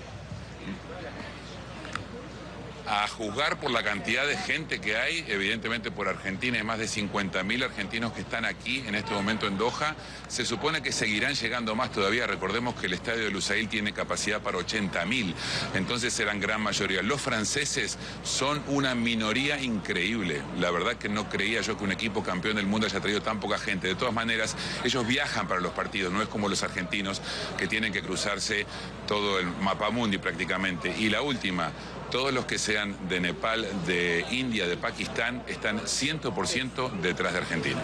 A 2.88 3.06
juzgar 3.06 3.60
por 3.60 3.70
la 3.70 3.82
cantidad 3.82 4.26
de 4.26 4.36
gente 4.36 4.80
que 4.80 4.96
hay, 4.96 5.24
evidentemente 5.28 5.90
por 5.90 6.08
Argentina 6.08 6.56
hay 6.56 6.64
más 6.64 6.78
de 6.78 6.86
50.000 6.86 7.64
argentinos 7.64 8.12
que 8.12 8.22
están 8.22 8.46
aquí 8.46 8.82
en 8.86 8.94
este 8.94 9.12
momento 9.12 9.46
en 9.46 9.58
Doha. 9.58 9.94
Se 10.26 10.46
supone 10.46 10.82
que 10.82 10.90
seguirán 10.90 11.34
llegando 11.34 11.74
más 11.74 11.92
todavía. 11.92 12.26
Recordemos 12.26 12.74
que 12.76 12.86
el 12.86 12.94
estadio 12.94 13.24
de 13.24 13.30
Lusail 13.30 13.68
tiene 13.68 13.92
capacidad 13.92 14.40
para 14.40 14.58
80.000, 14.58 15.34
entonces 15.74 16.14
serán 16.14 16.40
gran 16.40 16.62
mayoría. 16.62 17.02
Los 17.02 17.20
franceses 17.20 17.98
son 18.22 18.62
una 18.68 18.94
minoría 18.94 19.60
increíble. 19.60 20.42
La 20.58 20.70
verdad 20.70 20.94
que 20.94 21.10
no 21.10 21.28
creía 21.28 21.60
yo 21.60 21.76
que 21.76 21.84
un 21.84 21.92
equipo 21.92 22.22
campeón 22.22 22.56
del 22.56 22.66
mundo 22.66 22.86
haya 22.86 23.00
traído 23.00 23.20
tan 23.20 23.38
poca 23.38 23.58
gente. 23.58 23.88
De 23.88 23.94
todas 23.96 24.14
maneras, 24.14 24.56
ellos 24.82 25.06
viajan 25.06 25.46
para 25.46 25.60
los 25.60 25.72
partidos, 25.72 26.12
no 26.12 26.22
es 26.22 26.28
como 26.28 26.48
los 26.48 26.62
argentinos 26.62 27.20
que 27.58 27.66
tienen 27.66 27.92
que 27.92 28.02
cruzarse 28.02 28.66
todo 29.06 29.38
el 29.38 29.46
mapamundi 29.46 30.18
prácticamente. 30.18 30.94
Y 30.98 31.10
la 31.10 31.20
última, 31.20 31.72
todos 32.10 32.32
los 32.32 32.46
que 32.46 32.58
sean 32.58 32.96
de 33.08 33.20
Nepal, 33.20 33.66
de 33.86 34.24
India, 34.30 34.66
de 34.66 34.76
Pakistán, 34.76 35.42
están 35.46 35.80
100% 35.80 37.00
detrás 37.00 37.32
de 37.32 37.38
Argentina. 37.38 37.80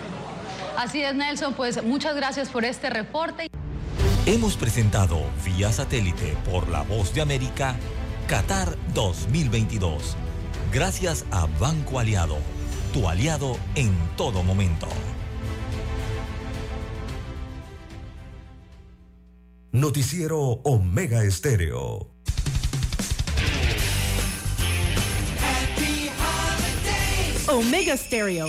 Así 0.76 1.02
es, 1.02 1.14
Nelson, 1.14 1.54
pues 1.54 1.82
muchas 1.82 2.16
gracias 2.16 2.48
por 2.48 2.64
este 2.64 2.90
reporte. 2.90 3.48
Hemos 4.26 4.56
presentado 4.56 5.20
vía 5.44 5.70
satélite 5.70 6.36
por 6.50 6.68
la 6.68 6.82
voz 6.82 7.14
de 7.14 7.20
América 7.20 7.76
Qatar 8.26 8.76
2022. 8.94 10.16
Gracias 10.72 11.26
a 11.30 11.46
Banco 11.60 11.98
Aliado, 11.98 12.38
tu 12.92 13.08
aliado 13.08 13.58
en 13.74 13.94
todo 14.16 14.42
momento. 14.42 14.88
Noticiero 19.72 20.38
Omega 20.38 21.24
Estéreo. 21.24 22.13
Omega 27.48 27.96
Stereo. 27.96 28.46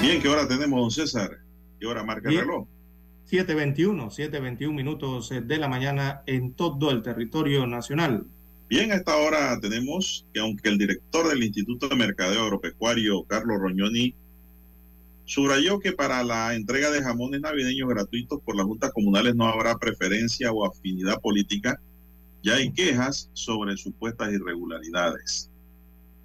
Bien, 0.00 0.20
¿qué 0.20 0.28
hora 0.28 0.48
tenemos, 0.48 0.80
don 0.80 0.90
César? 0.90 1.30
¿Qué 1.78 1.86
hora 1.86 2.02
marca 2.02 2.28
el 2.28 2.38
reloj? 2.38 2.66
7.21, 3.30 4.10
7.21 4.10 4.74
minutos 4.74 5.30
eh, 5.30 5.40
de 5.40 5.56
la 5.58 5.68
mañana 5.68 6.22
en 6.26 6.52
todo 6.52 6.90
el 6.90 7.02
territorio 7.02 7.64
nacional. 7.66 8.26
Bien, 8.68 8.90
a 8.90 8.96
esta 8.96 9.16
hora 9.16 9.60
tenemos 9.60 10.26
que 10.32 10.40
aunque 10.40 10.68
el 10.68 10.78
director 10.78 11.28
del 11.28 11.42
Instituto 11.42 11.88
de 11.88 11.96
Mercadeo 11.96 12.42
Agropecuario, 12.42 13.24
Carlos 13.24 13.58
Roñoni, 13.60 14.14
subrayó 15.24 15.78
que 15.78 15.92
para 15.92 16.24
la 16.24 16.54
entrega 16.54 16.90
de 16.90 17.02
jamones 17.02 17.40
navideños 17.40 17.88
gratuitos 17.88 18.40
por 18.40 18.56
las 18.56 18.66
juntas 18.66 18.92
comunales 18.92 19.36
no 19.36 19.46
habrá 19.46 19.78
preferencia 19.78 20.50
o 20.50 20.66
afinidad 20.66 21.20
política, 21.20 21.80
ya 22.42 22.54
hay 22.54 22.72
quejas 22.72 23.30
sobre 23.32 23.76
supuestas 23.76 24.32
irregularidades. 24.32 25.49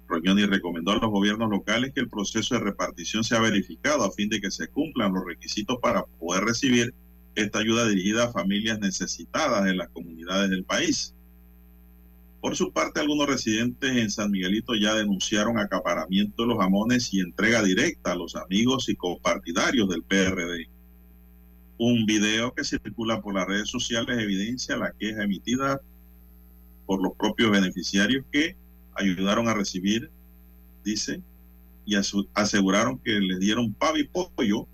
Roñoni 0.08 0.46
recomendó 0.46 0.92
a 0.92 0.98
los 0.98 1.10
gobiernos 1.10 1.50
locales 1.50 1.92
que 1.92 2.00
el 2.00 2.08
proceso 2.08 2.54
de 2.54 2.60
repartición 2.60 3.24
sea 3.24 3.40
verificado 3.40 4.04
a 4.04 4.12
fin 4.12 4.28
de 4.28 4.40
que 4.40 4.50
se 4.50 4.68
cumplan 4.68 5.12
los 5.12 5.24
requisitos 5.24 5.78
para 5.80 6.04
poder 6.04 6.44
recibir 6.44 6.94
esta 7.34 7.58
ayuda 7.58 7.88
dirigida 7.88 8.24
a 8.24 8.32
familias 8.32 8.78
necesitadas 8.78 9.66
en 9.68 9.76
las 9.76 9.88
comunidades 9.90 10.50
del 10.50 10.64
país. 10.64 11.14
Por 12.40 12.54
su 12.54 12.72
parte, 12.72 13.00
algunos 13.00 13.26
residentes 13.26 13.96
en 13.96 14.10
San 14.10 14.30
Miguelito 14.30 14.74
ya 14.74 14.94
denunciaron 14.94 15.58
acaparamiento 15.58 16.42
de 16.42 16.48
los 16.48 16.58
jamones 16.58 17.12
y 17.12 17.20
entrega 17.20 17.62
directa 17.62 18.12
a 18.12 18.16
los 18.16 18.36
amigos 18.36 18.88
y 18.88 18.94
compartidarios 18.94 19.88
del 19.88 20.02
PRD. 20.02 20.68
Un 21.78 22.06
video 22.06 22.54
que 22.54 22.64
circula 22.64 23.20
por 23.20 23.34
las 23.34 23.46
redes 23.46 23.68
sociales 23.68 24.18
evidencia 24.18 24.76
la 24.76 24.92
queja 24.92 25.24
emitida 25.24 25.80
por 26.86 27.02
los 27.02 27.14
propios 27.14 27.50
beneficiarios 27.50 28.24
que 28.30 28.56
ayudaron 28.96 29.48
a 29.48 29.54
recibir, 29.54 30.10
dice, 30.84 31.20
y 31.84 31.94
aseguraron 32.34 32.98
que 32.98 33.12
les 33.20 33.38
dieron 33.38 33.72
pavo 33.72 33.96
y 33.96 34.04
pollo 34.04 34.66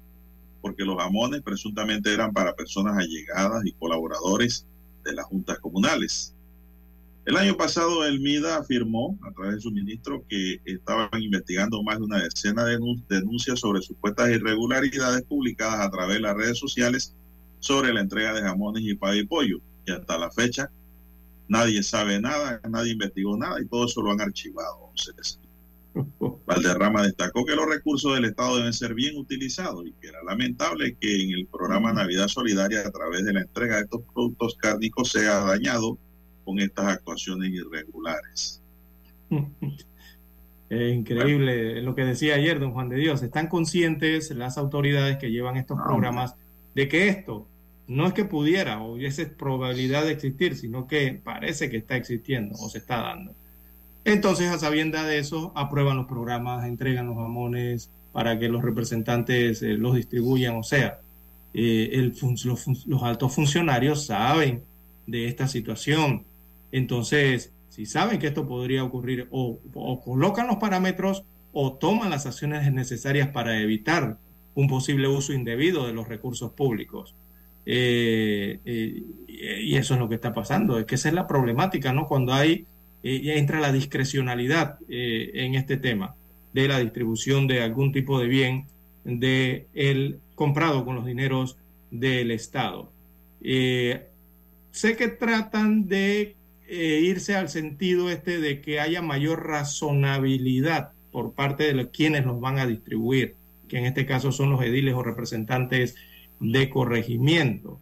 porque 0.62 0.84
los 0.84 0.96
jamones 0.96 1.42
presuntamente 1.42 2.14
eran 2.14 2.32
para 2.32 2.54
personas 2.54 2.96
allegadas 2.96 3.66
y 3.66 3.72
colaboradores 3.72 4.64
de 5.04 5.12
las 5.12 5.26
juntas 5.26 5.58
comunales. 5.58 6.34
El 7.24 7.36
año 7.36 7.56
pasado 7.56 8.04
el 8.04 8.20
MIDA 8.20 8.56
afirmó 8.56 9.18
a 9.22 9.32
través 9.32 9.56
de 9.56 9.60
su 9.60 9.70
ministro 9.70 10.24
que 10.28 10.60
estaban 10.64 11.08
investigando 11.20 11.82
más 11.82 11.98
de 11.98 12.04
una 12.04 12.22
decena 12.22 12.64
de 12.64 12.78
denun- 12.78 13.04
denuncias 13.08 13.60
sobre 13.60 13.82
supuestas 13.82 14.30
irregularidades 14.30 15.22
publicadas 15.22 15.80
a 15.80 15.90
través 15.90 16.16
de 16.16 16.22
las 16.22 16.36
redes 16.36 16.58
sociales 16.58 17.14
sobre 17.60 17.92
la 17.92 18.00
entrega 18.00 18.32
de 18.32 18.42
jamones 18.42 18.82
y 18.84 18.94
pavo 18.94 19.14
y 19.14 19.26
pollo. 19.26 19.58
Y 19.86 19.92
hasta 19.92 20.18
la 20.18 20.30
fecha 20.30 20.70
nadie 21.52 21.82
sabe 21.82 22.18
nada, 22.18 22.60
nadie 22.68 22.92
investigó 22.92 23.36
nada 23.36 23.60
y 23.60 23.66
todo 23.66 23.84
eso 23.84 24.00
lo 24.00 24.10
han 24.10 24.22
archivado. 24.22 24.90
Entonces, 24.96 25.38
Valderrama 26.46 27.02
destacó 27.02 27.44
que 27.44 27.54
los 27.54 27.68
recursos 27.68 28.14
del 28.14 28.24
Estado 28.24 28.56
deben 28.56 28.72
ser 28.72 28.94
bien 28.94 29.16
utilizados 29.18 29.86
y 29.86 29.92
que 29.92 30.08
era 30.08 30.22
lamentable 30.24 30.96
que 30.98 31.22
en 31.22 31.32
el 31.32 31.46
programa 31.46 31.92
Navidad 31.92 32.28
Solidaria 32.28 32.80
a 32.80 32.90
través 32.90 33.24
de 33.24 33.34
la 33.34 33.42
entrega 33.42 33.76
de 33.76 33.82
estos 33.82 34.00
productos 34.14 34.56
cárnicos 34.56 35.10
sea 35.10 35.40
dañado 35.40 35.98
con 36.44 36.58
estas 36.58 36.86
actuaciones 36.86 37.50
irregulares. 37.52 38.62
Es 40.70 40.94
increíble 40.94 41.82
lo 41.82 41.94
que 41.94 42.02
decía 42.02 42.34
ayer 42.34 42.58
don 42.58 42.72
Juan 42.72 42.88
de 42.88 42.96
Dios. 42.96 43.22
Están 43.22 43.48
conscientes 43.48 44.30
las 44.30 44.56
autoridades 44.56 45.18
que 45.18 45.30
llevan 45.30 45.58
estos 45.58 45.78
programas 45.78 46.34
de 46.74 46.88
que 46.88 47.08
esto 47.08 47.46
no 47.92 48.06
es 48.06 48.14
que 48.14 48.24
pudiera 48.24 48.82
o 48.82 48.94
hubiese 48.94 49.26
probabilidad 49.26 50.04
de 50.04 50.12
existir, 50.12 50.56
sino 50.56 50.86
que 50.86 51.20
parece 51.22 51.70
que 51.70 51.78
está 51.78 51.96
existiendo 51.96 52.54
o 52.58 52.68
se 52.68 52.78
está 52.78 53.00
dando. 53.02 53.34
Entonces, 54.04 54.50
a 54.50 54.58
sabienda 54.58 55.04
de 55.04 55.18
eso, 55.18 55.52
aprueban 55.54 55.96
los 55.96 56.06
programas, 56.06 56.66
entregan 56.66 57.06
los 57.06 57.16
jamones 57.16 57.90
para 58.12 58.38
que 58.38 58.48
los 58.48 58.62
representantes 58.62 59.62
eh, 59.62 59.74
los 59.74 59.94
distribuyan. 59.94 60.56
O 60.56 60.62
sea, 60.62 61.00
eh, 61.54 62.12
los, 62.44 63.02
altos 63.02 63.34
funcionarios 63.34 64.06
saben 64.06 64.64
de 65.06 65.28
esta 65.28 65.46
situación. 65.46 66.24
Entonces, 66.72 67.52
si 67.68 67.86
saben 67.86 68.18
que 68.18 68.28
esto 68.28 68.46
podría 68.48 68.84
ocurrir, 68.84 69.28
o 69.30 69.58
colocan 70.04 70.46
los 70.46 70.56
parámetros 70.56 71.24
o 71.52 71.74
toman 71.74 72.10
las 72.10 72.26
acciones 72.26 72.70
necesarias 72.72 73.28
para 73.28 73.58
evitar 73.60 74.18
un 74.54 74.68
posible 74.68 75.08
uso 75.08 75.32
indebido 75.32 75.86
de 75.86 75.92
los 75.92 76.08
recursos 76.08 76.52
públicos. 76.52 77.14
Eh, 77.64 78.58
eh, 78.64 79.02
y 79.28 79.76
eso 79.76 79.94
es 79.94 80.00
lo 80.00 80.08
que 80.08 80.16
está 80.16 80.32
pasando. 80.32 80.78
Es 80.78 80.86
que 80.86 80.96
esa 80.96 81.08
es 81.08 81.14
la 81.14 81.26
problemática, 81.26 81.92
¿no? 81.92 82.06
Cuando 82.06 82.32
hay, 82.32 82.66
eh, 83.02 83.20
ya 83.22 83.34
entra 83.34 83.60
la 83.60 83.72
discrecionalidad 83.72 84.78
en 84.88 85.54
este 85.54 85.76
tema 85.76 86.14
de 86.52 86.68
la 86.68 86.78
distribución 86.78 87.46
de 87.46 87.62
algún 87.62 87.92
tipo 87.92 88.20
de 88.20 88.26
bien 88.26 88.66
de 89.04 89.66
el 89.74 90.20
comprado 90.34 90.84
con 90.84 90.96
los 90.96 91.06
dineros 91.06 91.56
del 91.90 92.30
Estado. 92.30 92.92
Sé 93.40 94.96
que 94.96 95.08
tratan 95.08 95.88
de 95.88 96.36
irse 96.68 97.34
al 97.34 97.48
sentido 97.48 98.10
este 98.10 98.40
de 98.40 98.60
que 98.60 98.80
haya 98.80 99.02
mayor 99.02 99.46
razonabilidad 99.46 100.92
por 101.10 101.34
parte 101.34 101.64
de 101.64 101.74
los, 101.74 101.86
quienes 101.88 102.24
los 102.24 102.40
van 102.40 102.58
a 102.58 102.66
distribuir, 102.66 103.34
que 103.68 103.78
en 103.78 103.86
este 103.86 104.06
caso 104.06 104.32
son 104.32 104.50
los 104.50 104.62
ediles 104.62 104.94
o 104.94 105.02
representantes 105.02 105.96
de 106.42 106.68
corregimiento. 106.68 107.80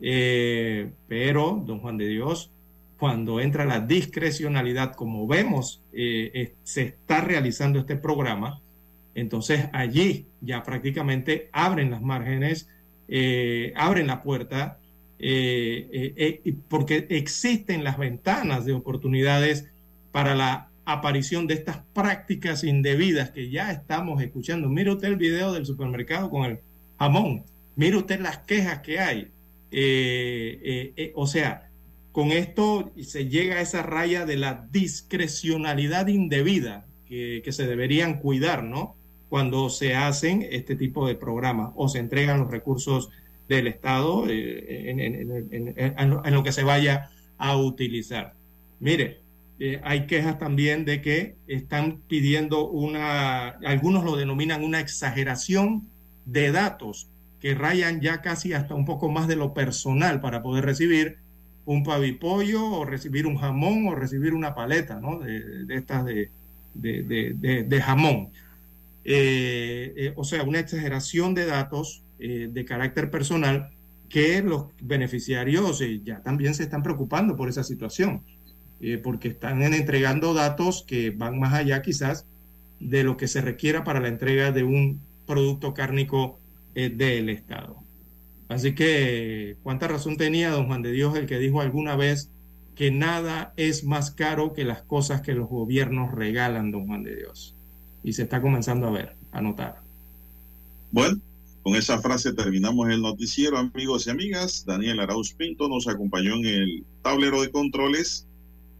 Eh, 0.00 0.90
pero, 1.08 1.62
don 1.66 1.80
Juan 1.80 1.98
de 1.98 2.06
Dios, 2.06 2.50
cuando 2.98 3.40
entra 3.40 3.64
la 3.64 3.80
discrecionalidad, 3.80 4.94
como 4.94 5.26
vemos, 5.26 5.82
eh, 5.92 6.54
se 6.62 6.82
está 6.82 7.20
realizando 7.20 7.78
este 7.80 7.96
programa, 7.96 8.60
entonces 9.14 9.68
allí 9.72 10.26
ya 10.40 10.62
prácticamente 10.62 11.50
abren 11.52 11.90
las 11.90 12.00
márgenes, 12.00 12.68
eh, 13.08 13.72
abren 13.76 14.06
la 14.06 14.22
puerta, 14.22 14.78
porque 16.68 17.06
existen 17.08 17.82
las 17.82 17.98
ventanas 17.98 18.66
de 18.66 18.74
oportunidades 18.74 19.66
para 20.12 20.34
la 20.34 20.68
aparición 20.84 21.46
de 21.46 21.54
estas 21.54 21.78
prácticas 21.94 22.62
indebidas 22.64 23.30
que 23.30 23.50
ya 23.50 23.72
estamos 23.72 24.22
escuchando. 24.22 24.68
Mire 24.68 24.92
usted 24.92 25.08
el 25.08 25.16
video 25.16 25.52
del 25.52 25.64
supermercado 25.64 26.28
con 26.28 26.44
el 26.44 26.58
jamón, 26.98 27.44
mire 27.76 27.96
usted 27.96 28.20
las 28.20 28.38
quejas 28.38 28.80
que 28.80 28.98
hay. 29.00 29.30
Eh, 29.70 30.60
eh, 30.62 30.92
eh, 30.96 31.12
o 31.14 31.26
sea, 31.26 31.68
con 32.12 32.32
esto 32.32 32.92
se 33.02 33.28
llega 33.28 33.56
a 33.56 33.60
esa 33.60 33.82
raya 33.82 34.24
de 34.24 34.36
la 34.36 34.66
discrecionalidad 34.70 36.06
indebida 36.08 36.86
que, 37.08 37.42
que 37.44 37.52
se 37.52 37.66
deberían 37.66 38.18
cuidar, 38.20 38.64
¿no? 38.64 38.96
Cuando 39.28 39.70
se 39.70 39.94
hacen 39.94 40.46
este 40.50 40.76
tipo 40.76 41.06
de 41.06 41.14
programas 41.14 41.72
o 41.76 41.88
se 41.88 41.98
entregan 41.98 42.40
los 42.40 42.50
recursos 42.50 43.10
del 43.48 43.66
Estado 43.66 44.24
en, 44.28 45.00
en- 45.00 46.32
lo- 46.34 46.42
que 46.42 46.52
se 46.52 46.62
vaya 46.64 47.10
a 47.38 47.56
utilizar. 47.56 48.34
Mire, 48.80 49.18
hay 49.82 50.06
quejas 50.06 50.38
también 50.38 50.84
de 50.84 51.00
que 51.02 51.34
están 51.46 51.98
pidiendo 52.08 52.68
una, 52.68 53.48
algunos 53.64 54.04
lo 54.04 54.16
denominan 54.16 54.62
una 54.64 54.80
exageración 54.80 55.88
de 56.24 56.52
datos 56.52 57.08
que 57.40 57.54
rayan 57.54 58.00
ya 58.00 58.22
casi 58.22 58.52
hasta 58.52 58.74
un 58.74 58.84
poco 58.86 59.10
más 59.10 59.28
de 59.28 59.36
lo 59.36 59.54
personal 59.54 60.20
para 60.20 60.42
poder 60.42 60.64
recibir 60.64 61.18
un 61.64 61.82
pavipollo 61.84 62.64
o 62.64 62.84
recibir 62.84 63.26
un 63.26 63.36
jamón 63.36 63.88
o 63.88 63.94
recibir 63.94 64.34
una 64.34 64.54
paleta, 64.54 65.00
¿no? 65.00 65.18
De, 65.18 65.64
de 65.66 65.74
estas 65.76 66.04
de, 66.04 66.30
de- 66.74 67.02
de- 67.64 67.80
jamón. 67.82 68.30
Eh, 69.04 69.92
eh, 69.96 70.12
o 70.16 70.24
sea, 70.24 70.42
una 70.42 70.58
exageración 70.60 71.34
de 71.34 71.46
datos 71.46 72.02
eh, 72.18 72.48
de 72.52 72.64
carácter 72.64 73.10
personal 73.10 73.70
que 74.08 74.42
los 74.42 74.66
beneficiarios 74.80 75.80
eh, 75.80 76.00
ya 76.04 76.20
también 76.22 76.54
se 76.54 76.64
están 76.64 76.82
preocupando 76.82 77.36
por 77.36 77.48
esa 77.48 77.62
situación, 77.64 78.22
eh, 78.80 78.98
porque 78.98 79.28
están 79.28 79.62
en- 79.62 79.74
entregando 79.74 80.34
datos 80.34 80.84
que 80.86 81.10
van 81.10 81.38
más 81.38 81.54
allá 81.54 81.82
quizás 81.82 82.26
de 82.80 83.04
lo 83.04 83.16
que 83.16 83.28
se 83.28 83.40
requiera 83.40 83.84
para 83.84 84.00
la 84.00 84.08
entrega 84.08 84.52
de 84.52 84.64
un 84.64 85.00
producto 85.26 85.72
cárnico 85.74 86.38
eh, 86.76 86.90
del 86.90 87.30
Estado. 87.30 87.82
Así 88.48 88.74
que, 88.74 89.56
¿cuánta 89.62 89.88
razón 89.88 90.18
tenía 90.18 90.50
don 90.50 90.66
Juan 90.66 90.82
de 90.82 90.92
Dios 90.92 91.16
el 91.16 91.24
que 91.26 91.38
dijo 91.38 91.62
alguna 91.62 91.96
vez 91.96 92.28
que 92.74 92.90
nada 92.90 93.54
es 93.56 93.82
más 93.82 94.10
caro 94.10 94.52
que 94.52 94.66
las 94.66 94.82
cosas 94.82 95.22
que 95.22 95.32
los 95.32 95.48
gobiernos 95.48 96.12
regalan, 96.12 96.70
don 96.70 96.86
Juan 96.86 97.02
de 97.02 97.16
Dios? 97.16 97.54
Y 98.04 98.12
se 98.12 98.24
está 98.24 98.42
comenzando 98.42 98.88
a 98.88 98.90
ver, 98.90 99.16
a 99.32 99.40
notar. 99.40 99.76
Bueno, 100.92 101.18
con 101.62 101.76
esa 101.76 101.98
frase 101.98 102.34
terminamos 102.34 102.90
el 102.90 103.00
noticiero, 103.00 103.56
amigos 103.56 104.06
y 104.06 104.10
amigas. 104.10 104.66
Daniel 104.66 105.00
Arauz 105.00 105.32
Pinto 105.32 105.70
nos 105.70 105.88
acompañó 105.88 106.34
en 106.34 106.44
el 106.44 106.84
tablero 107.00 107.40
de 107.40 107.50
controles. 107.50 108.26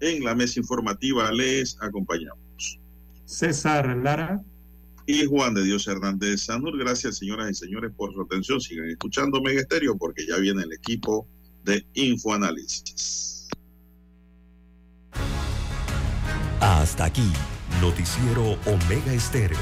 En 0.00 0.22
la 0.22 0.34
mesa 0.34 0.60
informativa 0.60 1.32
les 1.32 1.78
acompañamos. 1.80 2.78
César 3.24 3.96
Lara. 3.96 4.42
Y 5.06 5.24
Juan 5.26 5.54
de 5.54 5.62
Dios 5.62 5.86
Hernández 5.86 6.42
Sanur. 6.42 6.76
Gracias, 6.76 7.18
señoras 7.18 7.50
y 7.50 7.54
señores, 7.54 7.92
por 7.96 8.12
su 8.12 8.22
atención. 8.22 8.60
Sigan 8.60 8.90
escuchando 8.90 9.40
Mega 9.40 9.60
Estéreo 9.60 9.96
porque 9.96 10.26
ya 10.26 10.36
viene 10.38 10.64
el 10.64 10.72
equipo 10.72 11.28
de 11.64 11.86
Infoanálisis. 11.94 13.48
Hasta 16.60 17.04
aquí, 17.04 17.30
Noticiero 17.80 18.58
Omega 18.66 19.12
Estéreo. 19.12 19.58